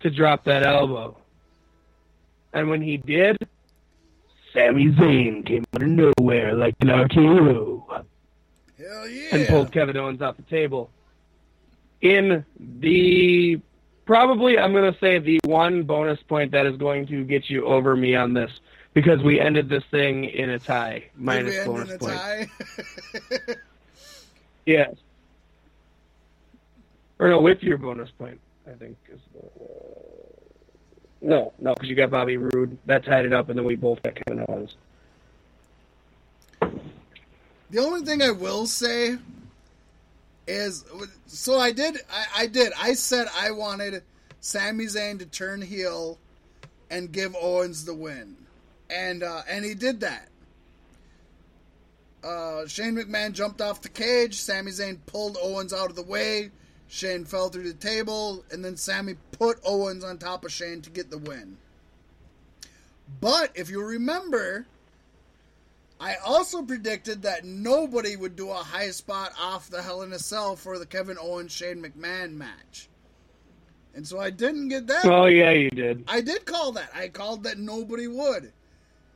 to 0.00 0.10
drop 0.10 0.44
that 0.44 0.64
elbow. 0.64 1.16
And 2.52 2.68
when 2.68 2.82
he 2.82 2.98
did, 2.98 3.38
Sami 4.52 4.88
Zayn 4.88 5.46
came 5.46 5.64
out 5.74 5.82
of 5.82 5.88
nowhere 5.88 6.54
like 6.54 6.74
an 6.80 7.08
hero 7.10 8.04
Hell 8.82 9.08
yeah! 9.08 9.28
and 9.36 9.48
pulled 9.48 9.72
Kevin 9.72 9.96
Owens 9.96 10.22
off 10.22 10.36
the 10.36 10.42
table. 10.42 10.90
In 12.00 12.44
the 12.58 13.60
probably, 14.06 14.58
I'm 14.58 14.72
going 14.72 14.92
to 14.92 14.98
say 14.98 15.18
the 15.18 15.40
one 15.44 15.84
bonus 15.84 16.20
point 16.22 16.50
that 16.52 16.66
is 16.66 16.76
going 16.76 17.06
to 17.06 17.24
get 17.24 17.48
you 17.48 17.64
over 17.66 17.94
me 17.94 18.14
on 18.16 18.34
this 18.34 18.50
because 18.92 19.22
we 19.22 19.40
ended 19.40 19.68
this 19.68 19.84
thing 19.90 20.24
in 20.24 20.50
a 20.50 20.58
tie, 20.58 20.94
Did 20.94 21.10
we 21.18 21.24
minus 21.24 21.64
bonus 21.64 21.96
point. 21.96 22.12
tie? 22.12 22.48
Yes. 24.64 24.94
Or 27.18 27.28
no, 27.28 27.40
with 27.40 27.62
your 27.62 27.78
bonus 27.78 28.10
point, 28.12 28.40
I 28.66 28.74
think. 28.74 28.96
Is 29.12 29.18
the, 29.32 29.40
uh, 29.40 29.68
no, 31.20 31.52
no, 31.58 31.74
because 31.74 31.88
you 31.88 31.96
got 31.96 32.10
Bobby 32.10 32.36
Roode. 32.36 32.78
That 32.86 33.04
tied 33.04 33.24
it 33.24 33.32
up, 33.32 33.48
and 33.48 33.58
then 33.58 33.64
we 33.64 33.76
both 33.76 34.02
got 34.02 34.14
Kevin 34.14 34.44
Owens. 34.48 34.74
The 37.72 37.78
only 37.78 38.02
thing 38.02 38.20
I 38.20 38.30
will 38.30 38.66
say 38.66 39.16
is, 40.46 40.84
so 41.26 41.58
I 41.58 41.72
did, 41.72 41.96
I, 42.12 42.42
I 42.42 42.46
did, 42.46 42.70
I 42.78 42.92
said 42.92 43.28
I 43.34 43.50
wanted 43.50 44.02
Sami 44.42 44.84
Zayn 44.84 45.18
to 45.20 45.26
turn 45.26 45.62
heel 45.62 46.18
and 46.90 47.10
give 47.10 47.34
Owens 47.34 47.86
the 47.86 47.94
win, 47.94 48.36
and 48.90 49.22
uh, 49.22 49.40
and 49.48 49.64
he 49.64 49.72
did 49.72 50.00
that. 50.00 50.28
Uh, 52.22 52.66
Shane 52.66 52.94
McMahon 52.94 53.32
jumped 53.32 53.62
off 53.62 53.80
the 53.80 53.88
cage. 53.88 54.34
Sami 54.34 54.70
Zayn 54.70 54.98
pulled 55.06 55.38
Owens 55.42 55.72
out 55.72 55.88
of 55.88 55.96
the 55.96 56.02
way. 56.02 56.50
Shane 56.88 57.24
fell 57.24 57.48
through 57.48 57.72
the 57.72 57.72
table, 57.72 58.44
and 58.50 58.62
then 58.62 58.76
Sami 58.76 59.14
put 59.38 59.58
Owens 59.64 60.04
on 60.04 60.18
top 60.18 60.44
of 60.44 60.52
Shane 60.52 60.82
to 60.82 60.90
get 60.90 61.10
the 61.10 61.16
win. 61.16 61.56
But 63.22 63.50
if 63.54 63.70
you 63.70 63.82
remember, 63.82 64.66
I 66.02 66.16
also 66.16 66.62
predicted 66.62 67.22
that 67.22 67.44
nobody 67.44 68.16
would 68.16 68.34
do 68.34 68.50
a 68.50 68.54
high 68.54 68.90
spot 68.90 69.32
off 69.40 69.70
the 69.70 69.80
Hell 69.80 70.02
in 70.02 70.12
a 70.12 70.18
Cell 70.18 70.56
for 70.56 70.76
the 70.76 70.84
Kevin 70.84 71.16
Owens 71.16 71.52
Shane 71.52 71.80
McMahon 71.80 72.32
match. 72.32 72.88
And 73.94 74.04
so 74.04 74.18
I 74.18 74.30
didn't 74.30 74.68
get 74.68 74.88
that. 74.88 75.04
Oh 75.04 75.26
yeah, 75.26 75.52
you 75.52 75.70
did. 75.70 76.02
I 76.08 76.20
did 76.20 76.44
call 76.44 76.72
that. 76.72 76.90
I 76.92 77.06
called 77.06 77.44
that 77.44 77.58
nobody 77.58 78.08
would. 78.08 78.52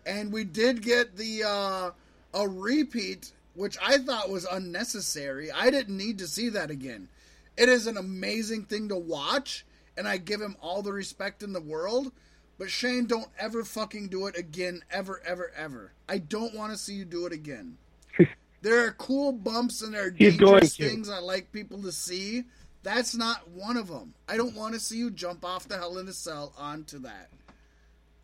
And 0.06 0.32
we 0.32 0.44
did 0.44 0.80
get 0.80 1.16
the 1.16 1.42
uh 1.42 1.90
a 2.32 2.48
repeat 2.48 3.32
which 3.54 3.76
I 3.82 3.98
thought 3.98 4.30
was 4.30 4.44
unnecessary. 4.44 5.50
I 5.50 5.70
didn't 5.70 5.96
need 5.96 6.18
to 6.18 6.28
see 6.28 6.50
that 6.50 6.70
again. 6.70 7.08
It 7.56 7.68
is 7.68 7.88
an 7.88 7.96
amazing 7.96 8.66
thing 8.66 8.90
to 8.90 8.96
watch 8.96 9.66
and 9.96 10.06
I 10.06 10.18
give 10.18 10.40
him 10.40 10.56
all 10.60 10.82
the 10.82 10.92
respect 10.92 11.42
in 11.42 11.52
the 11.52 11.60
world. 11.60 12.12
But 12.58 12.70
Shane, 12.70 13.06
don't 13.06 13.28
ever 13.38 13.64
fucking 13.64 14.08
do 14.08 14.26
it 14.26 14.36
again, 14.36 14.82
ever, 14.90 15.20
ever, 15.26 15.52
ever. 15.54 15.92
I 16.08 16.18
don't 16.18 16.54
want 16.54 16.72
to 16.72 16.78
see 16.78 16.94
you 16.94 17.04
do 17.04 17.26
it 17.26 17.32
again. 17.32 17.76
there 18.62 18.86
are 18.86 18.92
cool 18.92 19.32
bumps 19.32 19.82
and 19.82 19.92
there 19.92 20.06
are 20.06 20.10
He's 20.10 20.36
dangerous 20.36 20.76
things 20.76 21.10
I 21.10 21.18
like 21.18 21.52
people 21.52 21.82
to 21.82 21.92
see. 21.92 22.44
That's 22.82 23.14
not 23.14 23.48
one 23.50 23.76
of 23.76 23.88
them. 23.88 24.14
I 24.28 24.36
don't 24.36 24.54
want 24.54 24.74
to 24.74 24.80
see 24.80 24.96
you 24.96 25.10
jump 25.10 25.44
off 25.44 25.68
the 25.68 25.76
Hell 25.76 25.98
in 25.98 26.08
a 26.08 26.12
Cell 26.12 26.52
onto 26.56 27.00
that. 27.00 27.30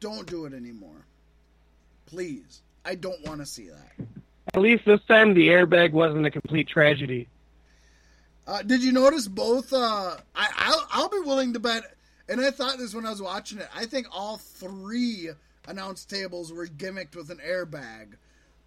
Don't 0.01 0.27
do 0.27 0.47
it 0.47 0.55
anymore. 0.55 1.05
Please. 2.07 2.63
I 2.85 2.95
don't 2.95 3.25
want 3.27 3.41
to 3.41 3.47
see 3.47 3.69
that. 3.69 4.07
At 4.55 4.61
least 4.61 4.85
this 4.85 5.01
time 5.09 5.35
the 5.35 5.49
airbag 5.49 5.93
wasn't 5.93 6.27
a 6.27 6.31
complete 6.31 6.69
tragedy. 6.69 7.29
Uh, 8.47 8.63
did 8.63 8.83
you 8.83 8.93
notice 8.93 9.29
both? 9.29 9.73
Uh, 9.73 10.17
I, 10.35 10.49
I'll, 10.57 10.89
I'll 10.91 11.09
be 11.09 11.21
willing 11.21 11.53
to 11.53 11.61
bet, 11.61 11.85
and 12.29 12.41
I 12.41 12.51
thought 12.51 12.79
this 12.79 12.95
when 12.95 13.07
I 13.07 13.11
was 13.11 13.23
watching 13.23 13.59
it. 13.59 13.69
I 13.75 13.87
think 13.87 14.07
all 14.13 14.37
three 14.39 15.31
announce 15.69 16.05
tables 16.05 16.53
were 16.53 16.67
gimmicked 16.67 17.15
with 17.17 17.31
an 17.31 17.39
airbag, 17.47 18.15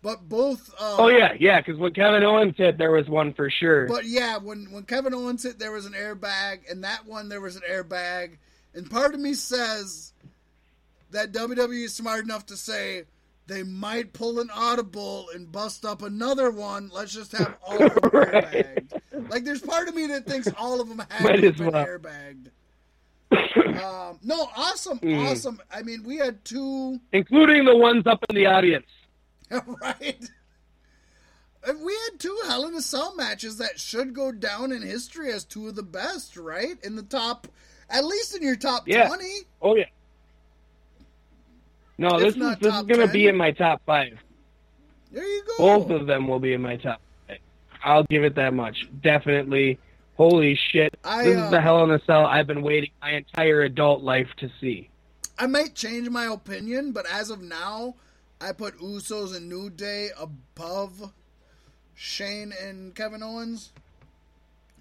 but 0.02 0.28
both. 0.30 0.74
Uh, 0.80 0.96
Oh 1.00 1.08
yeah, 1.10 1.34
yeah. 1.40 1.60
Because 1.62 1.78
when 1.80 1.94
Kevin 1.94 2.24
Owens 2.24 2.56
hit, 2.58 2.78
there 2.78 2.92
was 2.92 3.08
one 3.10 3.34
for 3.34 3.50
sure. 3.50 3.88
But 3.88 4.06
yeah, 4.06 4.38
when 4.38 4.72
when 4.72 4.84
Kevin 4.84 5.14
Owens 5.14 5.44
hit, 5.44 5.60
there 5.60 5.72
was 5.72 5.86
an 5.86 5.94
airbag, 5.94 6.70
and 6.72 6.84
that 6.84 7.06
one 7.06 7.30
there 7.30 7.42
was 7.42 7.56
an 7.56 7.64
airbag, 7.70 8.38
and 8.74 8.90
part 8.90 9.14
of 9.14 9.20
me 9.20 9.34
says 9.34 10.14
that 11.12 11.32
WWE 11.32 11.86
is 11.86 11.94
smart 11.94 12.24
enough 12.24 12.46
to 12.48 12.58
say 12.58 13.04
they 13.48 13.62
might 13.64 14.12
pull 14.12 14.40
an 14.40 14.50
audible 14.54 15.28
and 15.34 15.52
bust 15.52 15.86
up 15.86 16.02
another 16.02 16.50
one. 16.50 16.90
Let's 16.94 17.14
just 17.14 17.32
have 17.34 17.56
all 17.66 17.82
of 17.84 17.94
them 17.94 18.10
Right. 18.14 18.34
airbagged. 18.34 19.30
Like 19.30 19.44
there's 19.44 19.62
part 19.62 19.88
of 19.88 19.96
me 19.96 20.08
that 20.08 20.26
thinks 20.26 20.48
all 20.58 20.82
of 20.82 20.90
them 20.90 20.98
Might 21.22 21.44
have 21.44 21.58
been 21.58 21.72
well. 21.72 21.86
airbagged. 21.86 22.48
Um, 23.84 24.20
no, 24.24 24.50
awesome, 24.56 25.00
Mm. 25.00 25.30
awesome. 25.32 25.60
I 25.74 25.82
mean, 25.82 26.04
we 26.04 26.18
had 26.18 26.44
two 26.46 27.00
including 27.12 27.66
the 27.66 27.76
ones 27.76 28.06
up 28.08 28.24
in 28.30 28.36
the 28.36 28.46
audience. 28.48 28.86
right. 29.82 30.30
And 31.68 31.84
we 31.84 31.94
had 32.10 32.20
two 32.20 32.38
Hell 32.48 32.66
in 32.68 32.76
a 32.76 32.82
Cell 32.82 33.16
matches 33.16 33.58
that 33.58 33.80
should 33.80 34.14
go 34.14 34.32
down 34.32 34.72
in 34.72 34.82
history 34.84 35.32
as 35.32 35.44
two 35.44 35.68
of 35.68 35.76
the 35.76 35.84
best, 35.84 36.38
right? 36.38 36.78
In 36.84 36.96
the 36.96 37.02
top, 37.04 37.48
at 37.90 38.06
least 38.06 38.36
in 38.36 38.44
your 38.44 38.56
top 38.56 38.88
Yeah. 38.88 39.08
twenty. 39.08 39.42
Oh 39.62 39.76
yeah. 39.76 39.86
No, 41.98 42.18
If 42.18 42.36
this 42.36 42.36
is 42.36 42.58
this 42.60 42.74
is 42.76 42.84
gonna 42.84 43.08
be 43.08 43.28
in 43.28 43.36
my 43.36 43.52
top 43.52 43.82
five. 43.86 44.18
There 45.12 45.24
you 45.24 45.44
go. 45.48 45.54
Both 45.58 45.90
of 45.92 46.08
them 46.08 46.28
will 46.28 46.40
be 46.40 46.54
in 46.54 46.62
my 46.62 46.76
top. 46.76 47.02
Five. 47.28 47.40
I'll 47.84 48.04
give 48.04 48.24
it 48.24 48.36
that 48.36 48.54
much. 48.54 48.88
Definitely. 49.02 49.80
Holy 50.18 50.56
shit! 50.56 50.98
I, 51.04 51.24
this 51.26 51.38
uh, 51.38 51.46
is 51.46 51.52
the 51.52 51.62
Hell 51.62 51.84
in 51.84 51.92
a 51.92 52.02
Cell 52.06 52.26
I've 52.26 52.48
been 52.48 52.62
waiting 52.62 52.92
my 53.02 53.12
entire 53.12 53.62
adult 53.64 54.02
life 54.02 54.30
to 54.38 54.50
see. 54.62 54.90
I 55.38 55.48
might 55.48 55.76
change 55.76 56.10
my 56.10 56.26
opinion, 56.26 56.94
but 56.94 57.06
as 57.12 57.30
of 57.30 57.42
now, 57.42 57.96
I 58.40 58.54
put 58.54 58.78
Usos 58.80 59.36
and 59.36 59.50
New 59.50 59.70
Day 59.70 60.10
above 60.18 61.12
Shane 61.94 62.54
and 62.62 62.96
Kevin 62.96 63.22
Owens. 63.22 63.74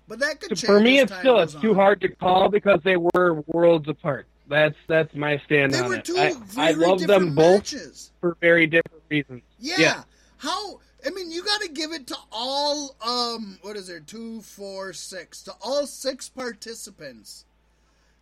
But 0.07 0.21
that 0.21 0.41
could 0.41 0.51
change. 0.51 0.67
For 0.67 0.79
me, 0.81 1.01
it's 1.01 1.17
still 1.19 1.41
it's 1.41 1.55
too 1.55 1.75
hard 1.75 2.01
to 2.03 2.09
call 2.09 2.49
because 2.49 2.81
they 2.85 2.97
were 2.97 3.43
worlds 3.47 3.89
apart. 3.89 4.27
That's 4.49 4.77
that's 4.87 5.15
my 5.15 5.39
stand 5.47 5.73
They 5.73 5.81
on 5.81 5.89
were 5.89 5.97
it. 5.97 6.05
two 6.05 6.17
I, 6.17 6.35
I 6.59 6.71
love 6.73 7.01
them 7.01 7.09
different 7.09 7.35
both 7.35 7.73
matches. 7.73 8.11
for 8.21 8.37
very 8.41 8.67
different 8.67 9.03
reasons. 9.09 9.43
Yeah. 9.59 9.75
Yeah. 9.79 10.03
How? 10.37 10.79
I 11.07 11.11
mean, 11.11 11.31
you 11.31 11.45
got 11.45 11.61
to 11.61 11.69
give 11.69 11.93
it 11.93 12.07
to 12.09 12.17
all. 12.33 12.97
Um, 13.07 13.59
what 13.63 13.77
is 13.77 13.89
there? 13.89 14.01
Two, 14.01 14.41
four, 14.41 14.93
six. 14.93 15.43
To 15.43 15.53
all 15.63 15.87
six 15.87 16.29
participants, 16.29 17.45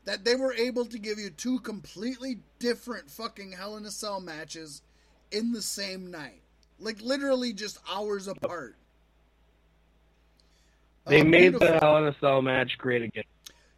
that 0.04 0.24
they 0.24 0.34
were 0.34 0.52
able 0.52 0.84
to 0.86 0.98
give 0.98 1.18
you 1.18 1.30
two 1.30 1.60
completely 1.60 2.38
different 2.58 3.10
fucking 3.10 3.52
Hell 3.52 3.76
in 3.76 3.84
a 3.84 3.90
Cell 3.90 4.20
matches 4.20 4.82
in 5.30 5.52
the 5.52 5.62
same 5.62 6.10
night, 6.10 6.42
like 6.80 7.00
literally 7.00 7.52
just 7.52 7.78
hours 7.90 8.26
apart. 8.26 8.76
They 11.06 11.22
made 11.22 11.50
beautiful. 11.50 11.68
the 11.68 11.78
Hell 11.78 11.98
in 11.98 12.04
a 12.04 12.16
Cell 12.20 12.42
match 12.42 12.78
great 12.78 13.02
again. 13.02 13.24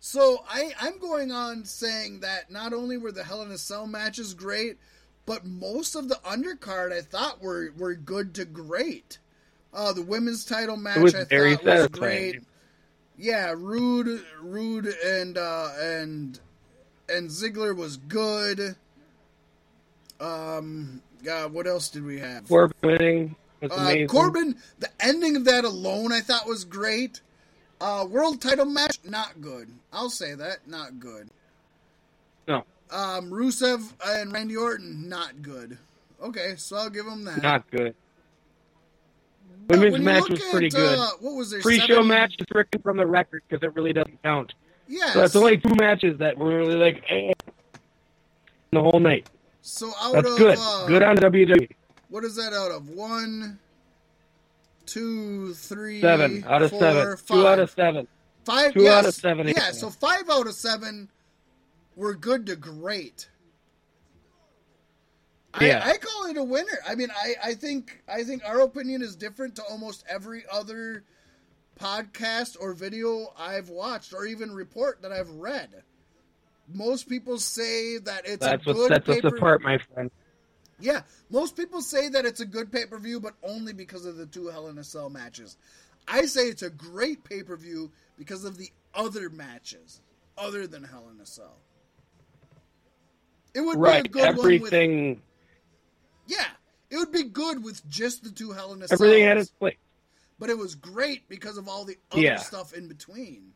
So 0.00 0.44
I, 0.48 0.72
I'm 0.80 0.98
going 0.98 1.32
on 1.32 1.64
saying 1.64 2.20
that 2.20 2.50
not 2.50 2.72
only 2.72 2.98
were 2.98 3.12
the 3.12 3.24
Hell 3.24 3.42
in 3.42 3.50
a 3.50 3.58
Cell 3.58 3.86
matches 3.86 4.34
great, 4.34 4.78
but 5.26 5.44
most 5.44 5.94
of 5.94 6.08
the 6.08 6.16
undercard 6.16 6.92
I 6.92 7.00
thought 7.00 7.42
were, 7.42 7.72
were 7.76 7.94
good 7.94 8.34
to 8.34 8.44
great. 8.44 9.18
Uh, 9.72 9.92
the 9.92 10.02
women's 10.02 10.44
title 10.44 10.76
match 10.76 10.98
I 11.14 11.24
thought 11.24 11.66
was 11.66 11.88
great. 11.88 12.42
Yeah, 13.16 13.54
Roode, 13.56 14.24
Roode, 14.40 14.86
and 15.04 15.38
uh, 15.38 15.70
and 15.80 16.38
and 17.08 17.28
Ziggler 17.28 17.76
was 17.76 17.96
good. 17.96 18.76
Um, 20.20 21.02
God, 21.22 21.52
what 21.52 21.66
else 21.66 21.88
did 21.88 22.04
we 22.04 22.18
have? 22.20 22.48
Corbin 22.48 22.76
winning 22.82 23.36
was 23.60 23.70
Uh, 23.72 23.74
amazing. 23.74 24.08
Corbin, 24.08 24.56
the 24.78 24.90
ending 25.00 25.36
of 25.36 25.44
that 25.44 25.64
alone, 25.64 26.12
I 26.12 26.20
thought 26.20 26.46
was 26.46 26.64
great. 26.64 27.20
Uh, 27.80 28.06
world 28.08 28.40
title 28.40 28.64
match, 28.64 28.98
not 29.04 29.40
good. 29.40 29.68
I'll 29.92 30.10
say 30.10 30.34
that, 30.34 30.66
not 30.66 31.00
good. 31.00 31.28
No, 32.46 32.64
Um, 32.94 33.30
Rusev 33.30 33.92
and 34.06 34.32
Randy 34.32 34.56
Orton, 34.56 35.08
not 35.08 35.42
good. 35.42 35.76
Okay, 36.22 36.54
so 36.56 36.76
I'll 36.76 36.90
give 36.90 37.04
them 37.04 37.24
that. 37.24 37.42
not 37.42 37.68
good. 37.70 37.94
Women's 39.68 39.98
match 39.98 40.28
was 40.28 40.40
pretty 40.50 40.66
at, 40.66 40.72
good. 40.72 40.98
Uh, 40.98 41.10
what 41.20 41.34
was 41.34 41.50
there? 41.50 41.60
Pre-show 41.60 41.86
seven- 41.86 42.06
match 42.06 42.34
is 42.38 42.46
stricken 42.48 42.80
from 42.82 42.96
the 42.96 43.06
record 43.06 43.42
because 43.48 43.64
it 43.66 43.74
really 43.74 43.92
doesn't 43.92 44.22
count. 44.22 44.54
Yes. 44.86 45.14
So 45.14 45.20
that's 45.20 45.34
only 45.36 45.56
two 45.56 45.74
matches 45.74 46.18
that 46.18 46.38
were 46.38 46.56
really 46.58 46.76
like 46.76 47.02
eh, 47.08 47.32
the 48.70 48.80
whole 48.80 49.00
night. 49.00 49.28
So 49.62 49.90
out 50.00 50.12
That's 50.12 50.30
of 50.30 50.36
good. 50.38 50.58
Uh, 50.60 50.86
good 50.86 51.02
on 51.02 51.16
WWE. 51.16 51.70
What 52.10 52.22
is 52.22 52.36
that 52.36 52.52
out 52.52 52.70
of? 52.70 52.90
One, 52.90 53.58
two, 54.84 55.54
three, 55.54 56.00
Seven 56.02 56.44
out 56.46 56.62
of 56.62 56.70
four, 56.70 56.80
seven. 56.80 57.16
Two 57.16 57.16
five. 57.16 57.44
out 57.46 57.58
of 57.58 57.70
seven. 57.70 58.08
Five. 58.44 58.74
Two 58.74 58.82
yes. 58.82 58.92
out 58.92 59.06
of 59.06 59.14
seven, 59.14 59.48
Yeah, 59.48 59.54
yeah. 59.56 59.70
so 59.72 59.88
five 59.88 60.28
out 60.30 60.46
of 60.46 60.52
seven 60.54 61.08
were 61.96 62.14
good 62.14 62.46
to 62.46 62.56
great. 62.56 63.28
Yeah. 65.60 65.82
I, 65.84 65.92
I 65.92 65.96
call 65.98 66.26
it 66.26 66.36
a 66.36 66.42
winner. 66.42 66.78
I 66.86 66.94
mean, 66.96 67.10
I, 67.10 67.34
I 67.50 67.54
think 67.54 68.02
I 68.08 68.24
think 68.24 68.42
our 68.44 68.60
opinion 68.60 69.02
is 69.02 69.14
different 69.14 69.56
to 69.56 69.62
almost 69.62 70.04
every 70.08 70.42
other 70.50 71.04
podcast 71.78 72.56
or 72.60 72.72
video 72.72 73.32
I've 73.38 73.68
watched 73.68 74.14
or 74.14 74.26
even 74.26 74.52
report 74.52 75.02
that 75.02 75.12
I've 75.12 75.30
read. 75.30 75.68
Most 76.72 77.08
people 77.08 77.38
say 77.38 77.98
that 77.98 78.22
it's 78.24 78.38
That's 78.38 78.64
a 78.66 78.70
what 78.70 78.76
good 78.76 79.04
sets 79.06 79.24
us 79.24 79.32
apart, 79.32 79.62
my 79.62 79.78
friend. 79.78 80.10
yeah, 80.80 81.02
most 81.30 81.56
people 81.56 81.82
say 81.82 82.08
that 82.08 82.24
it's 82.24 82.40
a 82.40 82.46
good 82.46 82.72
pay 82.72 82.86
per 82.86 82.98
view, 82.98 83.20
but 83.20 83.34
only 83.42 83.72
because 83.72 84.06
of 84.06 84.16
the 84.16 84.26
two 84.26 84.48
Hell 84.48 84.68
in 84.68 84.78
a 84.78 84.84
Cell 84.84 85.10
matches. 85.10 85.56
I 86.08 86.22
say 86.26 86.48
it's 86.48 86.62
a 86.62 86.70
great 86.70 87.22
pay 87.22 87.42
per 87.42 87.56
view 87.56 87.92
because 88.18 88.44
of 88.44 88.56
the 88.56 88.70
other 88.94 89.30
matches, 89.30 90.00
other 90.36 90.66
than 90.66 90.82
Hell 90.82 91.04
in 91.14 91.20
a 91.20 91.26
Cell. 91.26 91.58
It 93.54 93.60
would 93.60 93.78
Right. 93.78 94.02
be 94.02 94.08
a 94.08 94.12
good 94.12 94.36
one 94.36 94.46
with 94.60 94.72
Everything 94.74 95.22
yeah, 96.26 96.46
it 96.90 96.96
would 96.96 97.12
be 97.12 97.24
good 97.24 97.62
with 97.62 97.86
just 97.88 98.24
the 98.24 98.30
two 98.30 98.52
Hell 98.52 98.72
in 98.72 98.82
a 98.82 98.88
Cells. 98.88 99.00
everything 99.00 99.24
had 99.24 99.38
its 99.38 99.50
place. 99.50 99.76
but 100.38 100.50
it 100.50 100.58
was 100.58 100.74
great 100.74 101.28
because 101.28 101.56
of 101.56 101.68
all 101.68 101.84
the 101.84 101.96
other 102.10 102.20
Yeah. 102.20 102.38
stuff 102.38 102.72
in 102.74 102.88
between. 102.88 103.52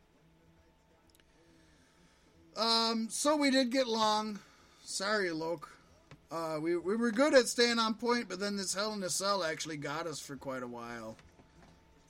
Um, 2.55 3.07
so 3.09 3.35
we 3.35 3.51
did 3.51 3.69
get 3.71 3.87
long. 3.87 4.39
Sorry, 4.83 5.31
Loke. 5.31 5.69
Uh, 6.31 6.59
we 6.61 6.77
we 6.77 6.95
were 6.95 7.11
good 7.11 7.33
at 7.33 7.47
staying 7.47 7.79
on 7.79 7.95
point, 7.95 8.27
but 8.29 8.39
then 8.39 8.55
this 8.55 8.73
Hell 8.73 8.93
in 8.93 9.01
a 9.03 9.09
Cell 9.09 9.43
actually 9.43 9.77
got 9.77 10.07
us 10.07 10.19
for 10.19 10.35
quite 10.35 10.61
a 10.63 10.67
while, 10.67 11.17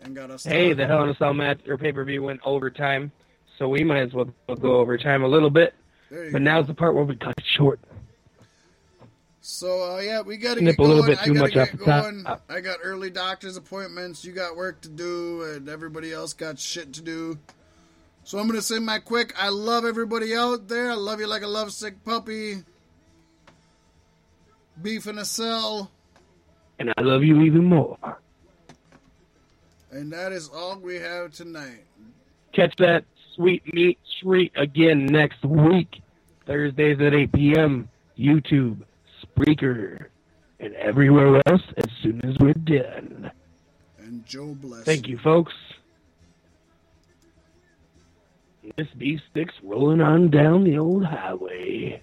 and 0.02 0.16
got 0.16 0.30
us. 0.32 0.44
Hey, 0.44 0.74
the 0.74 0.86
Hell 0.86 1.04
in 1.04 1.10
a 1.10 1.16
Cell 1.16 1.34
match 1.34 1.62
or 1.68 1.78
pay 1.78 1.92
per 1.92 2.04
view 2.04 2.24
went 2.24 2.42
overtime, 2.44 3.12
so 3.58 3.68
we 3.70 3.84
might 3.84 4.02
as 4.02 4.14
well 4.14 4.26
go 4.60 4.78
overtime 4.80 5.24
a 5.24 5.28
little 5.28 5.50
bit. 5.50 5.74
But 6.10 6.32
go. 6.32 6.38
now's 6.40 6.68
the 6.68 6.74
part 6.74 6.96
where 6.96 7.04
we 7.04 7.16
cut 7.16 7.36
it 7.38 7.44
short. 7.46 7.80
So 9.42 9.96
uh, 9.96 10.00
yeah, 10.00 10.22
we 10.22 10.38
got 10.38 10.56
to 10.58 10.64
Nip 10.64 10.78
get 10.78 10.84
a 10.86 10.88
little 10.88 11.06
bit 11.06 11.20
too 11.20 11.34
much 11.34 11.56
off 11.56 11.72
the 11.72 11.86
top. 11.86 12.44
I 12.50 12.60
got 12.60 12.80
early 12.84 13.10
doctor's 13.10 13.58
appointments. 13.58 14.26
You 14.26 14.34
got 14.34 14.56
work 14.56 14.82
to 14.82 14.90
do, 14.90 15.44
and 15.44 15.70
everybody 15.70 16.12
else 16.12 16.34
got 16.34 16.60
shit 16.60 16.94
to 16.94 17.02
do. 17.02 17.38
So 18.24 18.38
I'm 18.38 18.48
gonna 18.48 18.62
say 18.62 18.80
my 18.80 19.00
quick. 19.00 19.34
I 19.38 19.50
love 19.50 19.86
everybody 19.86 20.36
out 20.36 20.68
there. 20.68 20.92
I 20.92 20.96
love 20.96 21.20
you 21.20 21.28
like 21.28 21.42
a 21.42 21.48
lovesick 21.48 22.04
puppy. 22.04 22.58
Beef 24.82 25.08
in 25.08 25.18
a 25.18 25.26
cell, 25.26 25.92
And 26.80 26.94
I 26.96 27.02
love 27.02 27.24
you 27.24 27.42
even 27.42 27.66
more. 27.66 27.98
and 29.92 30.12
that 30.14 30.32
is 30.32 30.48
all 30.50 30.78
we 30.80 30.96
have 30.96 31.32
tonight. 31.34 31.84
Catch 32.54 32.76
that 32.78 33.04
sweet 33.40 33.74
meat 33.74 33.98
treat 34.22 34.52
again 34.58 35.06
next 35.06 35.44
week, 35.46 36.02
Thursdays 36.46 37.00
at 37.00 37.14
8 37.14 37.32
p.m. 37.32 37.90
YouTube, 38.18 38.82
Spreaker, 39.24 40.08
and 40.60 40.76
everywhere 40.76 41.42
else 41.46 41.62
as 41.78 41.86
soon 42.04 42.20
as 42.26 42.38
we're 42.40 42.54
done. 42.54 43.32
And 43.98 44.26
Joe 44.26 44.56
bless. 44.56 44.84
Thank 44.84 45.08
you, 45.08 45.18
folks. 45.20 45.54
This 48.76 48.88
beef 48.98 49.22
stick's 49.32 49.54
rolling 49.64 50.02
on 50.02 50.30
down 50.30 50.66
the 50.66 50.78
old 50.78 51.06
highway. 51.06 52.02